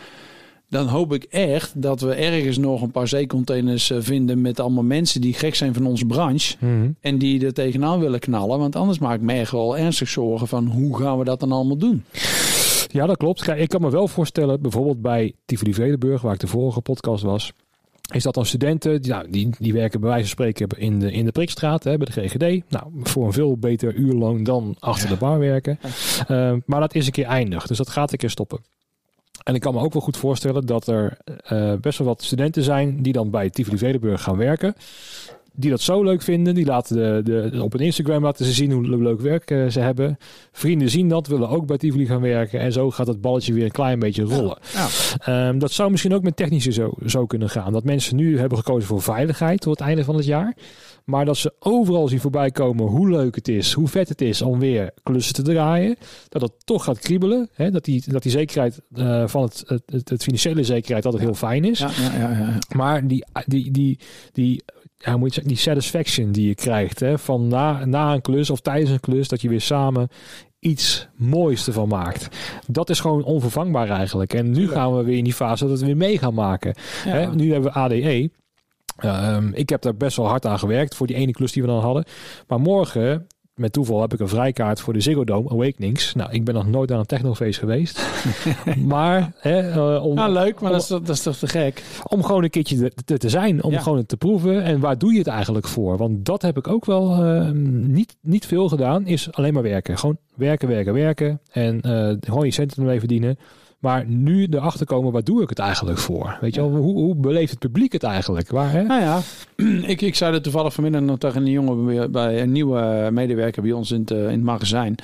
dan 0.69 0.87
hoop 0.87 1.13
ik 1.13 1.23
echt 1.23 1.81
dat 1.81 2.01
we 2.01 2.13
ergens 2.13 2.57
nog 2.57 2.81
een 2.81 2.91
paar 2.91 3.07
zeecontainers 3.07 3.89
eh, 3.89 3.97
vinden 4.01 4.41
met 4.41 4.59
allemaal 4.59 4.83
mensen 4.83 5.21
die 5.21 5.33
gek 5.33 5.55
zijn 5.55 5.73
van 5.73 5.85
onze 5.85 6.05
branche 6.05 6.55
Mhm. 6.59 6.89
en 7.01 7.17
die 7.17 7.45
er 7.45 7.53
tegenaan 7.53 7.99
willen 7.99 8.19
knallen. 8.19 8.59
Want 8.59 8.75
anders 8.75 8.99
maak 8.99 9.15
ik 9.15 9.21
me 9.21 9.33
echt 9.33 9.51
wel 9.51 9.77
ernstig 9.77 10.09
zorgen 10.09 10.47
van 10.47 10.65
hoe 10.67 10.97
gaan 10.97 11.17
we 11.17 11.23
dat 11.23 11.39
dan 11.39 11.51
allemaal 11.51 11.77
doen. 11.77 12.03
Ja, 12.91 13.05
dat 13.05 13.17
klopt. 13.17 13.43
Kijk, 13.43 13.59
ik 13.59 13.69
kan 13.69 13.81
me 13.81 13.89
wel 13.89 14.07
voorstellen, 14.07 14.61
bijvoorbeeld 14.61 15.01
bij 15.01 15.33
Tivoli 15.45 15.73
Vredenburg, 15.73 16.21
waar 16.21 16.33
ik 16.33 16.39
de 16.39 16.47
vorige 16.47 16.81
podcast 16.81 17.23
was, 17.23 17.53
is 18.13 18.23
dat 18.23 18.33
dan 18.33 18.45
studenten, 18.45 19.01
die, 19.01 19.11
nou, 19.11 19.29
die, 19.29 19.49
die 19.59 19.73
werken 19.73 19.99
bij 19.99 20.09
wijze 20.09 20.35
van 20.35 20.45
spreken 20.45 20.79
in 20.79 20.99
de, 20.99 21.11
in 21.11 21.25
de 21.25 21.31
Prikstraat, 21.31 21.83
hè, 21.83 21.97
bij 21.97 22.07
de 22.13 22.21
GGD. 22.21 22.69
Nou, 22.69 22.85
voor 23.03 23.25
een 23.25 23.33
veel 23.33 23.57
beter 23.57 23.93
uurloon 23.93 24.43
dan 24.43 24.75
achter 24.79 25.09
de 25.09 25.15
bar 25.15 25.39
werken. 25.39 25.79
Eh, 26.27 26.53
maar 26.65 26.79
dat 26.79 26.95
is 26.95 27.05
een 27.05 27.11
keer 27.11 27.25
eindig, 27.25 27.67
dus 27.67 27.77
dat 27.77 27.89
gaat 27.89 28.11
een 28.11 28.17
keer 28.17 28.29
stoppen. 28.29 28.59
En 29.43 29.55
ik 29.55 29.61
kan 29.61 29.73
me 29.73 29.79
ook 29.79 29.93
wel 29.93 30.01
goed 30.01 30.17
voorstellen 30.17 30.65
dat 30.65 30.87
er 30.87 31.17
eh, 31.43 31.73
best 31.73 31.97
wel 31.97 32.07
wat 32.07 32.23
studenten 32.23 32.63
zijn 32.63 33.01
die 33.01 33.13
dan 33.13 33.29
bij 33.29 33.49
Tivoli 33.49 33.77
Vredenburg 33.77 34.21
gaan 34.21 34.37
werken. 34.37 34.75
Die 35.59 35.69
dat 35.69 35.81
zo 35.81 36.03
leuk 36.03 36.21
vinden. 36.21 36.55
Die 36.55 36.65
laten 36.65 36.95
de, 36.95 37.49
de, 37.51 37.63
op 37.63 37.71
hun 37.71 37.81
Instagram 37.81 38.23
laten 38.23 38.45
ze 38.45 38.51
zien 38.51 38.71
hoe 38.71 38.97
leuk 38.97 39.21
werk 39.21 39.51
eh, 39.51 39.67
ze 39.67 39.79
hebben. 39.79 40.17
Vrienden 40.51 40.89
zien 40.89 41.09
dat, 41.09 41.27
willen 41.27 41.49
ook 41.49 41.65
bij 41.65 41.77
Tivoli 41.77 42.05
gaan 42.05 42.21
werken. 42.21 42.59
En 42.59 42.71
zo 42.71 42.91
gaat 42.91 43.07
het 43.07 43.21
balletje 43.21 43.53
weer 43.53 43.63
een 43.63 43.71
klein 43.71 43.99
beetje 43.99 44.23
rollen. 44.23 44.57
Ja. 44.73 44.87
Ehm, 45.19 45.59
dat 45.59 45.71
zou 45.71 45.91
misschien 45.91 46.13
ook 46.13 46.23
met 46.23 46.35
technische 46.35 46.71
zo, 46.71 46.93
zo 47.05 47.25
kunnen 47.25 47.49
gaan. 47.49 47.73
Dat 47.73 47.83
mensen 47.83 48.15
nu 48.15 48.39
hebben 48.39 48.57
gekozen 48.57 48.87
voor 48.87 49.01
veiligheid 49.01 49.61
tot 49.61 49.79
het 49.79 49.87
einde 49.87 50.03
van 50.03 50.15
het 50.15 50.25
jaar. 50.25 50.55
Maar 51.07 51.25
dat 51.25 51.37
ze 51.37 51.53
overal 51.59 52.07
zien 52.07 52.19
voorbij 52.19 52.51
komen 52.51 52.85
hoe 52.85 53.09
leuk 53.09 53.35
het 53.35 53.47
is, 53.47 53.73
hoe 53.73 53.87
vet 53.87 54.09
het 54.09 54.21
is 54.21 54.41
om 54.41 54.59
weer 54.59 54.91
klussen 55.03 55.33
te 55.33 55.41
draaien. 55.41 55.95
Dat 56.29 56.41
het 56.41 56.51
toch 56.65 56.83
gaat 56.83 56.99
kriebelen. 56.99 57.49
Hè? 57.53 57.71
Dat, 57.71 57.85
die, 57.85 58.03
dat 58.07 58.23
die 58.23 58.31
zekerheid 58.31 58.81
eh, 58.93 59.27
van 59.27 59.41
het, 59.41 59.63
het, 59.85 60.09
het, 60.09 60.23
financiële 60.23 60.63
zekerheid 60.63 61.05
altijd 61.05 61.23
heel 61.23 61.33
fijn 61.33 61.65
is. 61.65 61.79
Ja, 61.79 61.89
ja, 62.01 62.19
ja, 62.19 62.37
ja. 62.37 62.57
Maar 62.75 63.07
die, 63.07 63.25
die, 63.45 63.71
die, 63.71 63.99
die, 64.31 64.63
ja, 64.97 65.11
hoe 65.11 65.19
moet 65.19 65.27
je 65.27 65.33
zeggen, 65.33 65.53
die 65.53 65.61
satisfaction 65.61 66.31
die 66.31 66.47
je 66.47 66.55
krijgt 66.55 66.99
hè, 66.99 67.17
van 67.17 67.47
na, 67.47 67.85
na 67.85 68.13
een 68.13 68.21
klus 68.21 68.49
of 68.49 68.59
tijdens 68.59 68.91
een 68.91 68.99
klus, 68.99 69.27
dat 69.27 69.41
je 69.41 69.49
weer 69.49 69.61
samen 69.61 70.07
iets 70.59 71.07
moois 71.15 71.67
ervan 71.67 71.87
maakt. 71.87 72.27
Dat 72.67 72.89
is 72.89 72.99
gewoon 72.99 73.23
onvervangbaar 73.23 73.89
eigenlijk. 73.89 74.33
En 74.33 74.51
nu 74.51 74.67
gaan 74.67 74.97
we 74.97 75.03
weer 75.03 75.17
in 75.17 75.23
die 75.23 75.33
fase 75.33 75.67
dat 75.67 75.79
we 75.79 75.85
weer 75.85 75.97
mee 75.97 76.17
gaan 76.17 76.33
maken. 76.33 76.73
Ja. 77.05 77.11
Hè, 77.11 77.35
nu 77.35 77.51
hebben 77.51 77.71
we 77.71 77.79
ADE. 77.79 78.29
Ehm, 78.97 79.49
ik 79.53 79.69
heb 79.69 79.81
daar 79.81 79.95
best 79.95 80.17
wel 80.17 80.27
hard 80.27 80.45
aan 80.45 80.59
gewerkt 80.59 80.95
voor 80.95 81.07
die 81.07 81.15
ene 81.15 81.31
klus 81.31 81.51
die 81.51 81.61
we 81.61 81.67
dan 81.67 81.81
hadden. 81.81 82.05
Maar 82.47 82.59
morgen, 82.59 83.27
met 83.57 83.73
toeval, 83.73 84.01
heb 84.01 84.13
ik 84.13 84.19
een 84.19 84.27
vrijkaart 84.27 84.81
voor 84.81 84.93
de 84.93 84.99
Ziggo 85.01 85.23
Dome 85.23 85.49
Awakenings. 85.49 86.13
Nou, 86.13 86.31
ik 86.31 86.43
ben 86.43 86.53
nog 86.53 86.67
nooit 86.67 86.91
aan 86.91 86.99
een 86.99 87.05
technofeest 87.05 87.59
geweest. 87.59 88.07
maar 88.85 89.31
hè, 89.37 89.59
eh, 89.71 90.05
om, 90.05 90.15
Nou, 90.15 90.31
leuk, 90.31 90.59
maar 90.59 90.71
dat 90.71 90.81
is, 90.81 90.87
toch- 90.87 91.01
dat 91.01 91.15
is 91.15 91.21
toch 91.21 91.35
te 91.35 91.47
gek? 91.47 91.83
om 92.07 92.23
gewoon 92.23 92.43
een 92.43 92.49
keertje 92.49 92.91
te, 93.05 93.17
te, 93.17 93.29
zijn. 93.29 93.63
Om 93.63 93.71
Ja. 93.71 93.79
gewoon 93.79 94.05
te 94.05 94.17
proeven. 94.17 94.63
En 94.63 94.79
waar 94.79 94.97
doe 94.97 95.11
je 95.11 95.17
het 95.17 95.27
eigenlijk 95.27 95.67
voor? 95.67 95.97
Want 95.97 96.25
dat 96.25 96.41
heb 96.41 96.57
ik 96.57 96.67
ook 96.67 96.85
wel 96.85 97.23
eh, 97.23 97.49
niet, 97.51 98.15
niet 98.21 98.45
veel 98.45 98.69
gedaan. 98.69 99.07
Is 99.07 99.31
alleen 99.31 99.53
maar 99.53 99.63
werken. 99.63 99.97
Gewoon 99.97 100.17
werken, 100.35 100.67
werken, 100.67 100.93
werken. 100.93 101.39
En 101.51 101.81
eh, 101.81 102.13
gewoon 102.19 102.45
je 102.45 102.51
centen 102.51 102.77
ermee 102.81 102.99
verdienen. 102.99 103.37
Maar 103.77 104.05
nu 104.05 104.47
erachter 104.49 104.85
komen, 104.85 105.11
waar 105.11 105.23
doe 105.23 105.41
ik 105.41 105.49
het 105.49 105.59
eigenlijk 105.59 105.97
voor? 105.99 106.37
Weet 106.41 106.55
je 106.55 106.61
wel, 106.61 106.69
hoe, 106.69 106.93
hoe 106.93 107.15
beleeft 107.15 107.49
het 107.51 107.59
publiek 107.59 107.91
het 107.91 108.03
eigenlijk? 108.03 108.49
Waar, 108.49 108.71
hè? 108.71 108.83
Nou 108.83 109.01
ja, 109.01 109.21
ik, 109.93 110.01
ik 110.01 110.15
zei 110.15 110.31
dat 110.31 110.43
toevallig 110.43 110.73
vanmiddag 110.73 111.01
nog 111.01 111.17
tegen 111.17 111.41
een 111.45 111.51
jongen 111.51 112.11
bij- 112.11 112.41
een 112.41 112.51
nieuwe 112.51 113.09
medewerker 113.11 113.61
bij 113.61 113.71
ons 113.71 113.91
in 113.91 113.99
het, 113.99 114.11
eh, 114.11 114.17
in 114.23 114.25
het 114.29 114.43
magazijn. 114.43 114.95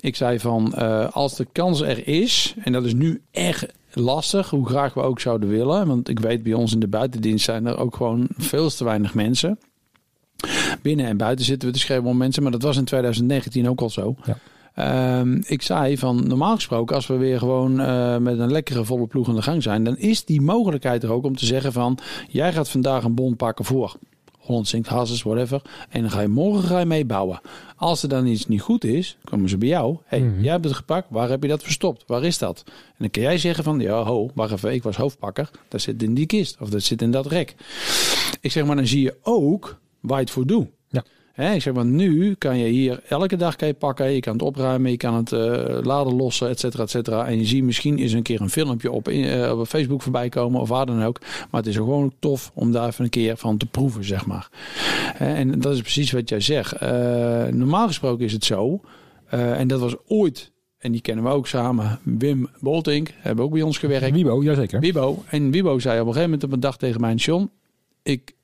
Ik 0.00 0.16
zei 0.16 0.38
van, 0.40 0.74
eh, 0.74 1.08
als 1.12 1.36
de 1.36 1.46
kans 1.52 1.80
er 1.80 2.08
is, 2.08 2.54
en 2.64 2.72
dat 2.72 2.84
is 2.84 2.94
nu 2.94 3.22
echt 3.30 3.66
lastig, 3.92 4.50
hoe 4.50 4.66
graag 4.68 4.94
we 4.94 5.00
ook 5.00 5.20
zouden 5.20 5.48
willen. 5.48 5.86
Want 5.86 6.08
ik 6.08 6.18
weet, 6.18 6.42
bij 6.42 6.52
ons 6.54 6.72
in 6.72 6.80
de 6.80 6.88
buitendienst 6.88 7.44
zijn 7.44 7.66
er 7.66 7.78
ook 7.78 7.96
gewoon 7.96 8.28
veel 8.36 8.70
te 8.70 8.84
weinig 8.84 9.14
mensen. 9.14 9.58
Binnen 10.82 11.06
en 11.06 11.16
buiten 11.16 11.44
zitten 11.44 11.68
we 11.68 11.74
te 11.74 11.80
schreeuwen 11.80 12.10
om 12.10 12.16
mensen, 12.16 12.42
maar 12.42 12.52
dat 12.52 12.62
was 12.62 12.76
in 12.76 12.84
2019 12.84 13.68
ook 13.68 13.80
al 13.80 13.90
zo. 13.90 14.14
Ja. 14.24 14.36
Ehm, 14.76 15.40
ik 15.46 15.62
zei 15.62 15.98
van 15.98 16.26
normaal 16.26 16.54
gesproken, 16.54 16.94
als 16.96 17.06
we 17.06 17.16
weer 17.16 17.38
gewoon 17.38 17.80
eh, 17.80 18.16
met 18.16 18.38
een 18.38 18.50
lekkere 18.52 18.84
volle 18.84 19.06
ploeg 19.06 19.28
aan 19.28 19.34
de 19.34 19.42
gang 19.42 19.62
zijn, 19.62 19.84
dan 19.84 19.96
is 19.96 20.24
die 20.24 20.40
mogelijkheid 20.40 21.02
er 21.02 21.12
ook 21.12 21.24
om 21.24 21.36
te 21.36 21.46
zeggen 21.46 21.72
van 21.72 21.98
jij 22.28 22.52
gaat 22.52 22.68
vandaag 22.68 23.04
een 23.04 23.14
bon 23.14 23.36
pakken 23.36 23.64
voor 23.64 23.96
Holland 24.38 24.68
Zinkt 24.68 24.88
Hazes, 24.88 25.22
whatever. 25.22 25.62
En 25.88 26.00
dan 26.00 26.10
ga 26.10 26.20
je 26.20 26.28
morgen 26.28 26.68
ga 26.68 26.78
je 26.78 26.84
meebouwen. 26.86 27.40
Als 27.76 28.02
er 28.02 28.08
dan 28.08 28.26
iets 28.26 28.46
niet 28.46 28.60
goed 28.60 28.84
is, 28.84 29.18
komen 29.24 29.48
ze 29.48 29.58
bij 29.58 29.68
jou. 29.68 29.96
hey, 30.04 30.20
Mhm. 30.20 30.42
jij 30.42 30.52
hebt 30.52 30.64
het 30.64 30.74
gepakt. 30.74 31.06
Waar 31.10 31.28
heb 31.28 31.42
je 31.42 31.48
dat 31.48 31.62
verstopt? 31.62 32.04
Waar 32.06 32.24
is 32.24 32.38
dat? 32.38 32.62
En 32.66 32.72
dan 32.98 33.10
kun 33.10 33.22
jij 33.22 33.38
zeggen 33.38 33.64
van, 33.64 33.80
ja, 33.80 34.02
ho, 34.02 34.30
wacht 34.34 34.52
even, 34.52 34.72
ik 34.72 34.82
was 34.82 34.96
hoofdpakker. 34.96 35.50
Dat 35.68 35.80
zit 35.80 36.02
in 36.02 36.14
die 36.14 36.26
kist 36.26 36.56
of 36.60 36.70
dat 36.70 36.82
zit 36.82 37.02
in 37.02 37.10
dat 37.10 37.26
rek. 37.26 37.54
Ik 38.40 38.52
zeg 38.52 38.64
maar, 38.66 38.76
dan 38.76 38.86
zie 38.86 39.02
je 39.02 39.16
ook 39.22 39.78
waar 40.00 40.16
je 40.18 40.24
het 40.24 40.32
voor 40.32 40.46
doet. 40.46 40.68
Ik 41.36 41.62
zeg 41.62 41.74
maar, 41.74 41.84
nu 41.84 42.34
kan 42.34 42.58
je 42.58 42.66
hier 42.68 43.02
elke 43.08 43.36
dag 43.36 43.56
kan 43.56 43.68
je 43.68 43.74
pakken. 43.74 44.10
Je 44.10 44.20
kan 44.20 44.32
het 44.32 44.42
opruimen, 44.42 44.90
je 44.90 44.96
kan 44.96 45.14
het 45.14 45.32
eh, 45.32 45.78
laden 45.82 46.14
lossen, 46.14 46.48
et 46.48 46.60
cetera, 46.60 46.82
et 46.82 46.90
cetera. 46.90 47.26
En 47.26 47.38
je 47.38 47.44
ziet 47.44 47.64
misschien 47.64 47.98
eens 47.98 48.12
een 48.12 48.22
keer 48.22 48.40
een 48.40 48.50
filmpje 48.50 48.90
op, 48.90 49.08
eh, 49.08 49.58
op 49.58 49.66
Facebook 49.66 50.02
voorbij 50.02 50.28
komen 50.28 50.60
of 50.60 50.68
waar 50.68 50.86
dan 50.86 51.02
ook. 51.02 51.20
Maar 51.20 51.60
het 51.60 51.66
is 51.66 51.76
gewoon 51.76 52.12
tof 52.18 52.50
om 52.54 52.72
daar 52.72 52.88
even 52.88 53.04
een 53.04 53.10
keer 53.10 53.36
van 53.36 53.56
te 53.56 53.66
proeven, 53.66 54.04
zeg 54.04 54.26
maar. 54.26 54.50
En 55.18 55.60
dat 55.60 55.74
is 55.74 55.80
precies 55.80 56.12
wat 56.12 56.28
jij 56.28 56.40
zegt. 56.40 56.72
Eh, 56.72 57.44
normaal 57.44 57.86
gesproken 57.86 58.24
is 58.24 58.32
het 58.32 58.44
zo. 58.44 58.80
en 59.28 59.68
dat 59.68 59.80
was 59.80 59.94
ooit, 60.06 60.52
en 60.78 60.92
die 60.92 61.00
kennen 61.00 61.24
we 61.24 61.30
ook 61.30 61.46
samen, 61.46 61.98
Wim 62.02 62.48
Boltink, 62.60 63.10
hebben 63.18 63.44
ook 63.44 63.52
bij 63.52 63.62
ons 63.62 63.78
gewerkt. 63.78 64.10
Wibo, 64.10 64.42
jazeker. 64.42 64.80
Wibo. 64.80 65.22
En 65.28 65.50
Wibo 65.50 65.78
zei 65.78 66.00
op 66.00 66.06
een 66.06 66.12
gegeven 66.12 66.30
moment 66.30 66.44
op 66.44 66.52
een 66.52 66.60
dag 66.60 66.76
tegen 66.78 67.00
mij, 67.00 67.14
John, 67.14 67.50
ik 68.02 68.35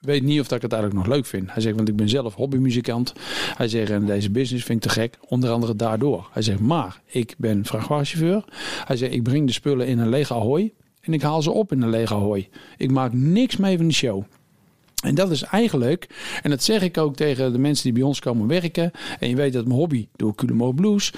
weet 0.00 0.22
niet 0.22 0.40
of 0.40 0.48
dat 0.48 0.56
ik 0.56 0.62
het 0.62 0.72
eigenlijk 0.72 1.06
nog 1.06 1.16
leuk 1.16 1.26
vind. 1.26 1.52
Hij 1.52 1.62
zegt, 1.62 1.76
want 1.76 1.88
ik 1.88 1.96
ben 1.96 2.08
zelf 2.08 2.34
hobbymuzikant. 2.34 3.12
Hij 3.56 3.68
zegt, 3.68 3.90
en 3.90 4.06
deze 4.06 4.30
business 4.30 4.64
vind 4.64 4.84
ik 4.84 4.90
te 4.90 5.00
gek, 5.00 5.18
onder 5.28 5.50
andere 5.50 5.76
daardoor. 5.76 6.28
Hij 6.32 6.42
zegt, 6.42 6.60
maar 6.60 7.00
ik 7.06 7.34
ben 7.38 7.64
vrachtwagenchauffeur. 7.64 8.44
Hij 8.84 8.96
zegt, 8.96 9.12
ik 9.12 9.22
breng 9.22 9.46
de 9.46 9.52
spullen 9.52 9.86
in 9.86 9.98
een 9.98 10.08
lege 10.08 10.34
Ahoy 10.34 10.72
en 11.00 11.12
ik 11.12 11.22
haal 11.22 11.42
ze 11.42 11.50
op 11.50 11.72
in 11.72 11.82
een 11.82 11.90
lege 11.90 12.14
Ahoy. 12.14 12.48
Ik 12.76 12.90
maak 12.90 13.12
niks 13.12 13.56
mee 13.56 13.76
van 13.76 13.86
de 13.86 13.94
show. 13.94 14.24
En 15.02 15.14
dat 15.14 15.30
is 15.30 15.42
eigenlijk, 15.42 16.08
en 16.42 16.50
dat 16.50 16.62
zeg 16.62 16.82
ik 16.82 16.98
ook 16.98 17.16
tegen 17.16 17.52
de 17.52 17.58
mensen 17.58 17.84
die 17.84 17.92
bij 17.92 18.02
ons 18.02 18.20
komen 18.20 18.46
werken. 18.46 18.90
En 19.18 19.28
je 19.28 19.36
weet 19.36 19.52
dat 19.52 19.64
mijn 19.64 19.78
hobby, 19.78 20.08
doe 20.16 20.32
ik 20.36 20.74
Blues. 20.74 21.12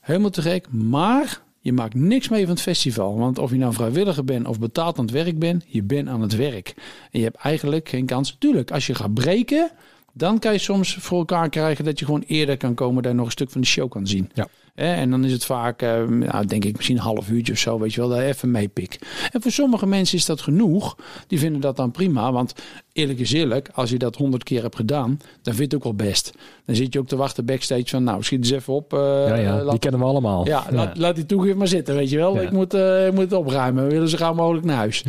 Helemaal 0.00 0.30
te 0.30 0.42
gek. 0.42 0.66
Maar 0.70 1.42
je 1.64 1.72
maakt 1.72 1.94
niks 1.94 2.28
mee 2.28 2.40
van 2.40 2.50
het 2.50 2.60
festival. 2.62 3.18
Want 3.18 3.38
of 3.38 3.50
je 3.50 3.56
nou 3.56 3.72
vrijwilliger 3.72 4.24
bent 4.24 4.46
of 4.46 4.58
betaald 4.58 4.98
aan 4.98 5.04
het 5.04 5.14
werk 5.14 5.38
bent, 5.38 5.64
je 5.66 5.82
bent 5.82 6.08
aan 6.08 6.20
het 6.20 6.36
werk. 6.36 6.74
En 7.10 7.18
je 7.18 7.24
hebt 7.24 7.36
eigenlijk 7.36 7.88
geen 7.88 8.06
kans. 8.06 8.36
Tuurlijk, 8.38 8.70
als 8.70 8.86
je 8.86 8.94
gaat 8.94 9.14
breken, 9.14 9.70
dan 10.12 10.38
kan 10.38 10.52
je 10.52 10.58
soms 10.58 10.94
voor 10.94 11.18
elkaar 11.18 11.48
krijgen 11.48 11.84
dat 11.84 11.98
je 11.98 12.04
gewoon 12.04 12.24
eerder 12.26 12.56
kan 12.56 12.74
komen, 12.74 13.02
daar 13.02 13.14
nog 13.14 13.24
een 13.26 13.32
stuk 13.32 13.50
van 13.50 13.60
de 13.60 13.66
show 13.66 13.90
kan 13.90 14.06
zien. 14.06 14.30
Ja. 14.34 14.48
En 14.74 15.10
dan 15.10 15.24
is 15.24 15.32
het 15.32 15.44
vaak, 15.44 15.82
eh, 15.82 16.04
nou, 16.06 16.46
denk 16.46 16.64
ik, 16.64 16.76
misschien 16.76 16.96
een 16.96 17.02
half 17.02 17.28
uurtje 17.30 17.52
of 17.52 17.58
zo, 17.58 17.78
weet 17.78 17.94
je 17.94 18.00
wel, 18.00 18.08
daar 18.10 18.22
even 18.22 18.50
mee 18.50 18.68
pik. 18.68 18.98
En 19.32 19.42
voor 19.42 19.50
sommige 19.50 19.86
mensen 19.86 20.18
is 20.18 20.24
dat 20.26 20.40
genoeg. 20.40 20.96
Die 21.26 21.38
vinden 21.38 21.60
dat 21.60 21.76
dan 21.76 21.90
prima. 21.90 22.32
Want 22.32 22.52
eerlijk 22.92 23.18
is 23.18 23.32
eerlijk, 23.32 23.68
als 23.74 23.90
je 23.90 23.98
dat 23.98 24.16
honderd 24.16 24.42
keer 24.42 24.62
hebt 24.62 24.76
gedaan, 24.76 25.08
dan 25.42 25.54
vind 25.54 25.56
je 25.58 25.62
het 25.64 25.74
ook 25.74 25.82
wel 25.82 25.94
best. 26.08 26.32
Dan 26.66 26.74
zit 26.76 26.92
je 26.92 26.98
ook 26.98 27.06
te 27.06 27.16
wachten 27.16 27.44
backstage 27.44 27.86
van, 27.86 28.04
nou, 28.04 28.22
schiet 28.22 28.38
eens 28.38 28.50
even 28.50 28.72
op. 28.74 28.92
eh, 28.92 28.98
Ja, 29.28 29.34
ja, 29.34 29.56
laat- 29.62 29.70
die 29.70 29.78
kennen 29.78 30.00
we 30.00 30.06
allemaal. 30.06 30.46
ja, 30.46 30.64
laat, 30.70 30.98
laat 30.98 31.14
die 31.14 31.26
toegift 31.26 31.56
maar 31.56 31.68
zitten, 31.68 31.94
weet 31.94 32.10
je 32.10 32.16
wel. 32.16 32.34
Ik, 32.42 32.50
moet, 32.50 32.74
eh, 32.74 33.06
ik 33.06 33.12
moet 33.12 33.22
het 33.24 33.32
opruimen. 33.32 33.84
We 33.84 33.90
willen 33.90 34.08
zo 34.08 34.16
gauw 34.16 34.34
mogelijk 34.34 34.66
naar 34.66 34.76
huis. 34.76 35.04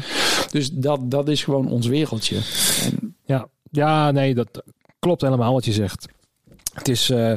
Dus 0.52 0.72
dat, 0.72 1.00
dat 1.12 1.28
is 1.28 1.44
gewoon 1.44 1.70
ons 1.70 1.88
wereldje. 1.88 2.36
En, 2.84 3.16
Ja, 3.26 3.48
ja, 3.72 4.12
nee, 4.12 4.34
dat 4.36 4.64
klopt 5.00 5.22
helemaal 5.22 5.54
wat 5.54 5.66
je 5.66 5.72
zegt. 5.72 6.08
Het 6.76 6.88
is, 6.88 7.10
eh, 7.10 7.34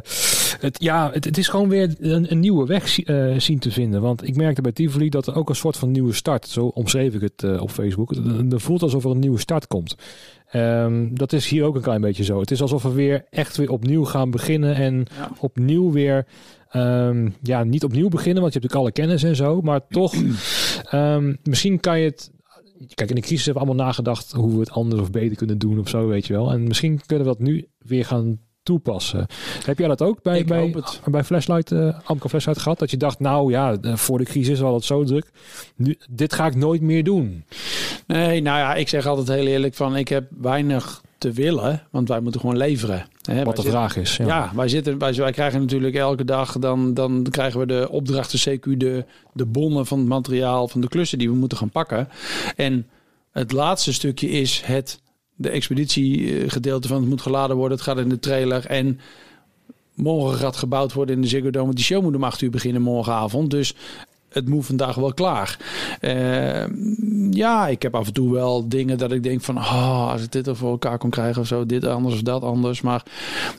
het, 0.60 0.76
ja, 0.82 1.10
het, 1.12 1.24
het 1.24 1.38
is 1.38 1.48
gewoon 1.48 1.68
weer 1.68 1.94
een, 2.00 2.30
een 2.32 2.40
nieuwe 2.40 2.66
weg 2.66 2.88
zi- 2.88 3.02
eh, 3.02 3.38
zien 3.38 3.58
te 3.58 3.70
vinden. 3.70 4.00
Want 4.00 4.28
ik 4.28 4.36
merkte 4.36 4.62
bij 4.62 4.72
Tivoli 4.72 5.08
dat 5.08 5.26
er 5.26 5.34
ook 5.34 5.48
een 5.48 5.54
soort 5.56 5.76
van 5.76 5.90
nieuwe 5.90 6.12
start, 6.12 6.48
zo 6.48 6.66
omschreef 6.66 7.14
ik 7.14 7.20
het 7.20 7.42
eh, 7.42 7.60
op 7.62 7.70
Facebook. 7.70 8.14
Het 8.14 8.62
voelt 8.62 8.82
alsof 8.82 9.04
er 9.04 9.10
een 9.10 9.18
nieuwe 9.18 9.38
start 9.38 9.66
komt. 9.66 9.94
Ehm, 10.50 11.08
dat 11.14 11.32
is 11.32 11.48
hier 11.48 11.64
ook 11.64 11.74
een 11.74 11.82
klein 11.82 12.00
beetje 12.00 12.24
zo. 12.24 12.40
Het 12.40 12.50
is 12.50 12.62
alsof 12.62 12.82
we 12.82 12.92
weer 12.92 13.24
echt 13.30 13.56
weer 13.56 13.70
opnieuw 13.70 14.04
gaan 14.04 14.30
beginnen 14.30 14.74
en 14.74 15.06
Ja. 15.18 15.30
opnieuw 15.40 15.90
weer, 15.92 16.26
ehm, 16.68 17.30
ja, 17.42 17.64
niet 17.64 17.84
opnieuw 17.84 18.08
beginnen, 18.08 18.42
want 18.42 18.52
je 18.54 18.58
hebt 18.60 18.72
natuurlijk 18.72 18.98
alle 18.98 19.06
kennis 19.08 19.22
en 19.22 19.36
zo, 19.36 19.60
maar 19.62 19.80
toch, 19.88 20.14
ehm, 20.90 21.34
misschien 21.42 21.80
kan 21.80 21.98
je 22.00 22.04
het 22.04 22.30
Kijk, 22.94 23.08
in 23.08 23.14
de 23.14 23.20
crisis 23.22 23.44
hebben 23.44 23.62
we 23.62 23.68
allemaal 23.68 23.86
nagedacht 23.86 24.32
hoe 24.32 24.52
we 24.52 24.58
het 24.60 24.70
anders 24.70 25.00
of 25.00 25.10
beter 25.10 25.36
kunnen 25.36 25.58
doen 25.58 25.78
of 25.78 25.88
zo, 25.88 26.06
weet 26.06 26.26
je 26.26 26.32
wel. 26.32 26.50
En 26.52 26.62
misschien 26.62 27.00
kunnen 27.06 27.26
we 27.26 27.32
dat 27.32 27.40
nu 27.40 27.66
weer 27.78 28.04
gaan 28.04 28.38
toepassen. 28.68 29.26
Heb 29.64 29.78
jij 29.78 29.88
dat 29.88 30.02
ook 30.02 30.22
bij, 30.22 30.38
Ik 30.38 30.46
bij, 30.46 30.72
het. 30.74 31.00
bij 31.04 31.24
Flashlight, 31.24 31.72
eh 31.72 31.98
Amco 32.04 32.28
Flashlight 32.28 32.62
gehad? 32.62 32.78
Dat 32.78 32.90
je 32.90 32.96
dacht, 32.96 33.20
nou 33.20 33.50
ja, 33.50 33.76
voor 33.82 34.18
de 34.18 34.24
crisis 34.24 34.60
was 34.60 34.74
het 34.74 34.84
zo 34.84 35.04
druk. 35.04 35.30
Nu, 35.76 35.98
dit 36.10 36.32
ga 36.32 36.46
ik 36.46 36.54
nooit 36.54 36.80
meer 36.80 37.04
doen. 37.04 37.44
nee, 38.06 38.42
nou 38.42 38.58
ja, 38.58 38.74
ik 38.74 38.88
zeg 38.88 39.06
altijd 39.06 39.28
heel 39.28 39.46
eerlijk 39.46 39.74
van, 39.74 39.96
ik 39.96 40.08
heb 40.08 40.24
weinig 40.40 41.02
te 41.18 41.32
willen, 41.32 41.82
want 41.90 42.08
wij 42.08 42.20
moeten 42.20 42.40
gewoon 42.40 42.56
leveren. 42.56 43.06
Hè, 43.22 43.44
Wat 43.44 43.56
de 43.56 43.62
vraag 43.62 43.96
is. 43.96 44.16
Ja. 44.16 44.26
ja, 44.26 44.50
wij, 44.54 44.68
zitten, 44.68 44.98
wij, 44.98 45.14
wij 45.14 45.32
krijgen 45.32 45.60
natuurlijk 45.60 45.94
elke 45.94 46.24
dag, 46.24 46.58
dan, 46.58 46.94
dan 46.94 47.26
krijgen 47.30 47.60
we 47.60 47.66
de 47.66 47.88
opdrachten, 47.90 48.58
CQ, 48.58 48.76
de, 48.76 49.04
de 49.32 49.46
bonnen 49.46 49.86
van 49.86 49.98
het 49.98 50.08
materiaal, 50.08 50.68
van 50.68 50.80
de 50.80 50.88
klussen 50.88 51.18
die 51.18 51.30
we 51.30 51.36
moeten 51.36 51.58
gaan 51.58 51.70
pakken. 51.70 52.08
En 52.56 52.86
het 53.32 53.52
laatste 53.52 53.92
stukje 53.92 54.28
is 54.28 54.62
het, 54.64 55.00
de 55.38 55.48
expeditiegedeelte 55.48 56.88
van 56.88 56.96
het 56.96 57.08
moet 57.08 57.22
geladen 57.22 57.56
worden, 57.56 57.76
het 57.76 57.86
gaat 57.86 57.98
in 57.98 58.08
de 58.08 58.18
trailer 58.18 58.66
en 58.66 59.00
morgen 59.94 60.38
gaat 60.38 60.56
gebouwd 60.56 60.92
worden 60.92 61.14
in 61.14 61.20
de 61.20 61.28
Ziggo 61.28 61.50
Dome. 61.50 61.74
Die 61.74 61.84
show 61.84 62.02
moet 62.02 62.14
om 62.14 62.24
8 62.24 62.40
uur 62.40 62.50
beginnen 62.50 62.82
morgenavond. 62.82 63.50
Dus 63.50 63.74
het 64.38 64.48
moet 64.48 64.66
vandaag 64.66 64.94
wel 64.94 65.14
klaar. 65.14 65.58
Eh, 66.00 66.66
ja, 67.30 67.68
ik 67.68 67.82
heb 67.82 67.94
af 67.94 68.06
en 68.06 68.12
toe 68.12 68.32
wel 68.32 68.68
dingen 68.68 68.98
dat 68.98 69.12
ik 69.12 69.22
denk 69.22 69.42
van... 69.42 69.56
Oh, 69.56 70.10
als 70.12 70.22
ik 70.22 70.32
dit 70.32 70.46
er 70.46 70.56
voor 70.56 70.70
elkaar 70.70 70.98
kon 70.98 71.10
krijgen 71.10 71.42
of 71.42 71.46
zo. 71.46 71.66
Dit 71.66 71.84
anders 71.84 72.14
of 72.14 72.22
dat 72.22 72.42
anders. 72.42 72.80
Maar 72.80 73.02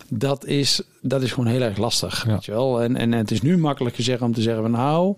dat 0.10 0.46
is, 0.46 0.82
dat 1.02 1.22
is 1.22 1.32
gewoon 1.32 1.50
heel 1.50 1.62
erg 1.62 1.78
lastig. 1.78 2.26
Ja. 2.26 2.32
Weet 2.32 2.46
je 2.46 2.52
wel? 2.52 2.82
En, 2.82 2.96
en 2.96 3.12
het 3.12 3.32
is 3.32 3.42
nu 3.42 3.58
makkelijk 3.58 3.96
gezegd 3.96 4.22
om 4.22 4.34
te 4.34 4.42
zeggen 4.42 4.62
van... 4.62 4.72
Nou, 4.72 5.15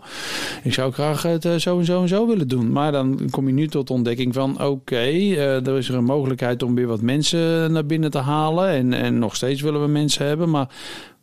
ik 0.64 0.74
zou 0.74 0.92
graag 0.92 1.22
het 1.22 1.46
eh, 1.46 1.56
zo 1.56 1.80
en 1.80 1.86
zo 1.86 2.02
en 2.02 2.08
zo 2.08 2.28
willen 2.28 2.48
doen. 2.48 2.72
Maar 2.72 2.92
dan 2.92 3.28
kom 3.30 3.48
je 3.48 3.54
nu 3.54 3.68
tot 3.68 3.88
de 3.88 3.94
ontdekking 3.94 4.34
van... 4.34 4.64
Oké, 4.64 4.96
eh, 4.96 5.68
er 5.68 5.78
is 5.78 5.90
er 5.90 5.96
een 5.96 6.04
mogelijkheid 6.04 6.64
om 6.64 6.76
weer 6.76 6.88
wat 6.88 7.02
mensen 7.02 7.72
naar 7.72 7.86
binnen 7.86 8.12
te 8.12 8.18
halen. 8.18 8.70
En, 8.70 8.94
en 8.94 9.20
nog 9.20 9.36
steeds 9.36 9.62
willen 9.62 9.82
we 9.82 9.88
mensen 9.88 10.26
hebben. 10.26 10.50
Maar 10.50 10.70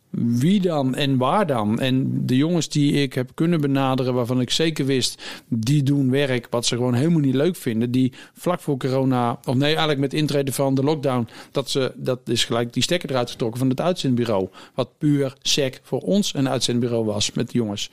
wie 0.09 0.61
dan 0.61 0.95
en 0.95 1.17
waar 1.17 1.47
dan? 1.47 1.79
En 1.79 2.25
de 2.25 2.37
jongens 2.37 2.69
die 2.69 2.93
ik 2.93 3.13
heb 3.13 3.31
kunnen 3.33 3.61
benaderen, 3.61 4.13
waarvan 4.13 4.41
ik 4.41 4.49
zeker 4.49 4.85
wist, 4.85 5.23
die 5.47 5.83
doen 5.83 6.11
werk 6.11 6.47
wat 6.49 6.65
ze 6.65 6.75
gewoon 6.75 6.93
helemaal 6.93 7.19
niet 7.19 7.33
leuk 7.35 7.55
vinden. 7.55 7.91
Die 7.91 8.13
vlak 8.33 8.59
voor 8.59 8.77
corona, 8.77 9.39
of 9.43 9.55
nee, 9.55 9.69
eigenlijk 9.69 9.99
met 9.99 10.13
intreden 10.13 10.53
van 10.53 10.75
de 10.75 10.83
lockdown, 10.83 11.27
dat 11.51 11.69
ze, 11.69 11.91
dat 11.95 12.19
is 12.25 12.45
gelijk 12.45 12.73
die 12.73 12.83
stekker 12.83 13.09
eruit 13.09 13.31
getrokken 13.31 13.59
van 13.59 13.69
het 13.69 13.81
uitzendbureau. 13.81 14.49
Wat 14.73 14.97
puur 14.97 15.35
sec 15.41 15.79
voor 15.83 15.99
ons 15.99 16.33
een 16.33 16.49
uitzendbureau 16.49 17.05
was 17.05 17.31
met 17.31 17.53
jongens. 17.53 17.89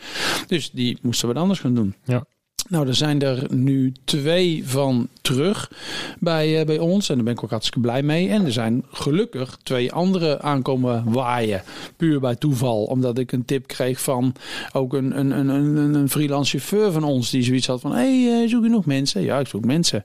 Dus 0.46 0.70
die 0.70 0.98
moesten 1.02 1.28
we 1.28 1.34
anders 1.34 1.60
gaan 1.60 1.74
doen. 1.74 1.94
Ja. 2.04 2.24
Nou, 2.68 2.88
er 2.88 2.94
zijn 2.94 3.22
er 3.22 3.54
nu 3.54 3.92
twee 4.04 4.68
van 4.68 5.08
terug 5.20 5.70
bij, 6.18 6.60
eh, 6.60 6.66
bij 6.66 6.78
ons. 6.78 7.08
En 7.08 7.14
daar 7.14 7.24
ben 7.24 7.34
ik 7.34 7.44
ook 7.44 7.50
hartstikke 7.50 7.80
blij 7.80 8.02
mee. 8.02 8.28
En 8.28 8.44
er 8.44 8.52
zijn 8.52 8.84
gelukkig 8.90 9.58
twee 9.62 9.92
andere 9.92 10.40
aankomen 10.40 11.12
waaien. 11.12 11.62
Puur 11.96 12.20
bij 12.20 12.34
toeval. 12.34 12.84
Omdat 12.84 13.18
ik 13.18 13.32
een 13.32 13.44
tip 13.44 13.66
kreeg 13.66 14.00
van 14.00 14.34
ook 14.72 14.92
een, 14.92 15.18
een, 15.18 15.30
een, 15.30 15.48
een, 15.48 15.94
een 15.94 16.10
freelance 16.10 16.58
chauffeur 16.58 16.92
van 16.92 17.04
ons. 17.04 17.30
Die 17.30 17.42
zoiets 17.42 17.66
had 17.66 17.80
van, 17.80 17.92
hé, 17.92 18.24
hey, 18.24 18.42
eh, 18.42 18.48
zoek 18.48 18.62
je 18.62 18.70
nog 18.70 18.86
mensen? 18.86 19.22
Ja, 19.22 19.38
ik 19.38 19.46
zoek 19.46 19.64
mensen. 19.64 20.04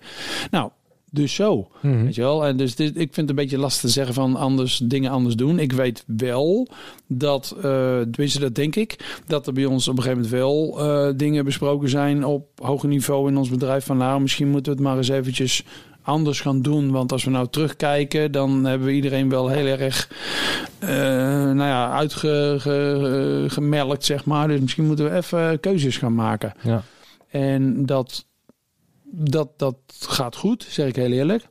Nou, 0.52 0.70
dus 1.14 1.34
zo. 1.34 1.68
Mhm. 1.82 2.04
Weet 2.04 2.16
je 2.16 2.22
wel? 2.22 2.46
En 2.46 2.58
dus 2.58 2.76
dit, 2.76 2.90
ik 2.90 2.96
vind 2.96 3.16
het 3.16 3.30
een 3.30 3.36
beetje 3.36 3.58
lastig 3.58 3.82
te 3.82 3.90
zeggen 3.90 4.14
van 4.14 4.36
anders 4.36 4.78
dingen 4.78 5.12
anders 5.12 5.36
doen. 5.36 5.60
Ik 5.60 5.72
weet 5.72 6.04
wel 6.08 6.68
dat, 7.08 7.56
eh 7.62 8.00
tenminste 8.00 8.40
dat 8.40 8.56
denk 8.56 8.76
ik, 8.76 9.20
dat 9.28 9.48
er 9.48 9.54
bij 9.54 9.66
ons 9.66 9.88
op 9.88 9.98
een 9.98 10.04
gegeven 10.04 10.24
moment 10.24 10.40
wel 10.40 10.80
eh, 10.80 11.10
dingen 11.16 11.46
besproken 11.46 11.90
zijn 11.90 12.26
op 12.26 12.46
hoger 12.56 12.90
niveau 12.90 13.30
in 13.30 13.38
ons 13.38 13.50
bedrijf. 13.50 13.86
Van 13.86 13.98
nou, 13.98 14.22
misschien 14.22 14.50
moeten 14.50 14.72
we 14.72 14.78
het 14.78 14.88
maar 14.88 14.98
eens 14.98 15.10
eventjes 15.10 15.64
anders 16.02 16.42
gaan 16.42 16.62
doen. 16.62 16.92
Want 16.92 17.12
als 17.12 17.24
we 17.24 17.32
nou 17.32 17.48
terugkijken, 17.50 18.32
dan 18.32 18.66
hebben 18.66 18.88
we 18.88 18.94
iedereen 18.94 19.30
wel 19.30 19.50
heel 19.50 19.66
erg 19.66 20.10
eh, 20.80 20.90
nou 20.90 21.58
ja, 21.58 21.92
uitgemelkt, 21.92 24.06
zeg 24.06 24.26
maar. 24.26 24.48
Dus 24.48 24.60
misschien 24.60 24.86
moeten 24.86 25.06
we 25.06 25.16
even 25.16 25.60
keuzes 25.60 25.98
gaan 25.98 26.16
maken. 26.16 26.54
Ja. 26.62 26.84
En 27.30 27.86
dat, 27.86 28.26
dat, 29.12 29.60
dat 29.60 29.76
gaat 30.00 30.36
goed, 30.36 30.66
zeg 30.70 30.88
ik 30.88 30.96
heel 30.96 31.12
eerlijk. 31.12 31.48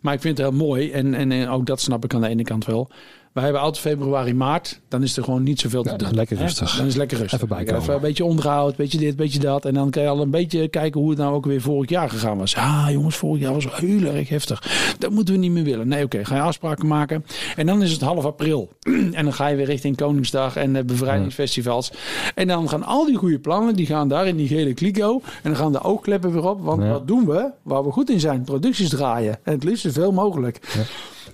Maar 0.00 0.14
ik 0.14 0.20
vind 0.20 0.38
het 0.38 0.46
heel 0.46 0.56
mooi. 0.56 0.90
En, 0.90 1.14
en, 1.14 1.32
en 1.32 1.48
ook 1.48 1.66
dat 1.66 1.80
snap 1.80 2.04
ik 2.04 2.14
aan 2.14 2.20
de 2.20 2.28
ene 2.28 2.42
kant 2.42 2.64
wel. 2.64 2.90
We 3.32 3.40
hebben 3.40 3.60
altijd 3.60 3.84
februari, 3.84 4.34
maart. 4.34 4.80
Dan 4.88 5.02
is 5.02 5.16
er 5.16 5.24
gewoon 5.24 5.42
niet 5.42 5.60
zoveel 5.60 5.82
te 5.82 5.90
Ja, 5.90 5.96
doen. 5.96 6.14
lekker 6.14 6.36
rustig. 6.36 6.70
Dan 6.76 6.80
is 6.80 6.88
het 6.92 6.96
lekker 6.96 7.18
rustig. 7.18 7.36
Even 7.36 7.48
bijkomen. 7.48 7.80
Even 7.82 7.94
een 7.94 8.00
beetje 8.00 8.24
onderhoud, 8.24 8.76
beetje 8.76 8.98
dit, 8.98 9.16
beetje 9.16 9.38
dat. 9.38 9.64
En 9.64 9.74
dan 9.74 9.90
kan 9.90 10.02
je 10.02 10.08
al 10.08 10.20
een 10.20 10.30
beetje 10.30 10.68
kijken 10.68 11.00
hoe 11.00 11.10
het 11.10 11.18
nou 11.18 11.34
ook 11.34 11.44
weer 11.46 11.60
vorig 11.60 11.90
jaar 11.90 12.10
gegaan 12.10 12.38
was. 12.38 12.56
Ah, 12.56 12.86
jongens, 12.90 13.16
vorig 13.16 13.42
jaar 13.42 13.52
was 13.52 13.66
heel 13.76 14.02
erg 14.14 14.28
heftig. 14.28 14.62
Dat 14.98 15.10
moeten 15.10 15.34
we 15.34 15.40
niet 15.40 15.50
meer 15.50 15.64
willen. 15.64 15.88
Nee, 15.88 16.04
oké, 16.04 16.24
ga 16.24 16.34
je 16.34 16.40
afspraken 16.40 16.86
maken. 16.86 17.24
En 17.56 17.66
dan 17.66 17.82
is 17.82 17.92
het 17.92 18.00
half 18.00 18.24
april. 18.24 18.72
en 19.12 19.24
dan 19.24 19.32
ga 19.32 19.46
je 19.46 19.56
weer 19.56 19.66
richting 19.66 19.96
Koningsdag 19.96 20.56
en 20.56 20.72
de 20.72 20.84
bevrijdingsfestivals. 20.84 21.92
En 22.34 22.46
dan 22.46 22.68
gaan 22.68 22.84
al 22.84 23.06
die 23.06 23.16
goede 23.16 23.38
plannen, 23.38 23.74
die 23.76 23.86
gaan 23.86 24.08
daar 24.08 24.26
in 24.26 24.36
die 24.36 24.48
gele 24.48 24.74
kliko. 24.74 25.20
En 25.24 25.50
dan 25.50 25.56
gaan 25.56 25.72
de 25.72 25.80
oogkleppen 25.82 26.32
weer 26.32 26.48
op. 26.48 26.60
Want 26.62 26.82
Ja. 26.82 26.88
wat 26.90 27.06
doen 27.06 27.26
we? 27.26 27.50
Waar 27.62 27.84
we 27.84 27.90
goed 27.90 28.10
in 28.10 28.20
zijn, 28.20 28.42
producties 28.42 28.88
draaien. 28.88 29.38
En 29.42 29.52
het 29.52 29.64
liefst 29.64 29.82
zoveel 29.82 30.12
mogelijk. 30.12 30.58
Ja. 30.74 30.80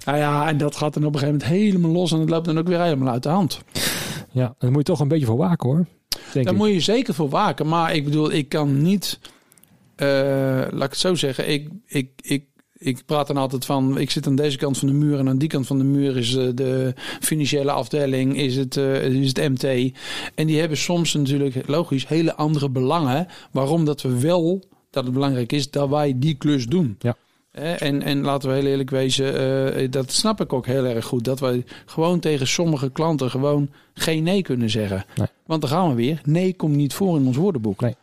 Nou 0.07 0.19
ja, 0.19 0.49
en 0.49 0.57
dat 0.59 0.77
gaat 0.77 0.95
dan 0.95 1.05
op 1.05 1.15
een 1.15 1.19
gegeven 1.21 1.41
moment 1.41 1.59
helemaal 1.61 1.91
los. 1.91 2.13
En 2.13 2.21
het 2.21 2.31
loopt 2.31 2.47
dan 2.47 2.59
ook 2.59 2.69
weer 2.69 2.81
helemaal 2.83 3.13
uit 3.13 3.23
de 3.23 3.29
hand. 3.29 3.61
ja, 4.31 4.55
daar 4.59 4.71
moet 4.71 4.87
je 4.87 4.93
toch 4.93 5.01
een 5.01 5.09
beetje 5.09 5.27
voor 5.27 5.37
waken 5.37 5.69
hoor. 5.69 5.87
Denk 6.33 6.45
Daar 6.47 6.55
ik. 6.55 6.61
moet 6.61 6.69
je 6.73 6.81
zeker 6.81 7.15
voor 7.15 7.29
waken. 7.29 7.67
Maar 7.69 7.95
ik 7.95 8.05
bedoel, 8.05 8.33
ik 8.33 8.49
kan 8.49 8.83
niet. 8.83 9.19
eh, 9.97 10.07
laat 10.71 10.85
ik 10.85 10.91
het 10.91 10.99
zo 10.99 11.15
zeggen. 11.15 11.51
Ik, 11.51 11.69
ik, 11.87 12.11
ik, 12.23 12.45
ik 12.79 13.03
praat 13.07 13.27
dan 13.27 13.37
altijd 13.37 13.65
van. 13.65 13.99
Ik 13.99 14.11
zit 14.11 14.27
aan 14.27 14.37
deze 14.37 14.57
kant 14.57 14.79
van 14.79 14.89
de 14.89 14.95
muur. 14.95 15.19
En 15.19 15.29
aan 15.29 15.39
die 15.39 15.49
kant 15.49 15.67
van 15.67 15.79
de 15.79 15.85
muur 15.85 16.17
is 16.17 16.35
eh, 16.37 16.49
de 16.55 16.95
financiële 17.21 17.71
afdeling. 17.71 18.37
Is 18.37 18.57
het, 18.57 18.77
eh, 18.77 19.05
is 19.05 19.29
het 19.29 19.49
MT. 19.49 19.93
En 20.35 20.47
die 20.47 20.59
hebben 20.61 20.79
soms 20.79 21.15
natuurlijk, 21.15 21.69
logisch, 21.69 22.09
hele 22.09 22.35
andere 22.35 22.71
belangen. 22.71 23.27
Waarom 23.53 23.85
dat 23.85 24.03
we 24.03 24.21
wel. 24.21 24.63
Dat 24.91 25.05
het 25.05 25.13
belangrijk 25.15 25.53
is 25.53 25.71
dat 25.71 25.89
wij 25.89 26.13
die 26.17 26.35
klus 26.35 26.67
doen. 26.67 26.97
Ja. 26.99 27.17
En, 27.57 28.03
en 28.03 28.21
laten 28.21 28.49
we 28.49 28.55
heel 28.55 28.67
eerlijk 28.67 28.91
wezen, 28.91 29.75
eh, 29.75 29.91
dat 29.91 30.13
snap 30.13 30.41
ik 30.41 30.53
ook 30.53 30.67
heel 30.67 30.85
erg 30.85 31.05
goed. 31.05 31.25
Dat 31.25 31.41
wij 31.41 31.65
gewoon 31.87 32.21
tegen 32.21 32.47
sommige 32.47 32.91
klanten 32.91 33.31
gewoon 33.31 33.69
geen 33.95 34.23
nee 34.23 34.43
kunnen 34.43 34.71
zeggen. 34.71 35.05
Nee. 35.17 35.27
Want 35.47 35.61
dan 35.61 35.71
gaan 35.71 35.89
we 35.89 35.95
weer. 35.95 36.21
Nee 36.25 36.55
komt 36.55 36.77
niet 36.77 36.95
voor 36.95 37.19
in 37.19 37.27
ons 37.27 37.37
woordenboek. 37.37 37.81
Nee. 37.81 37.95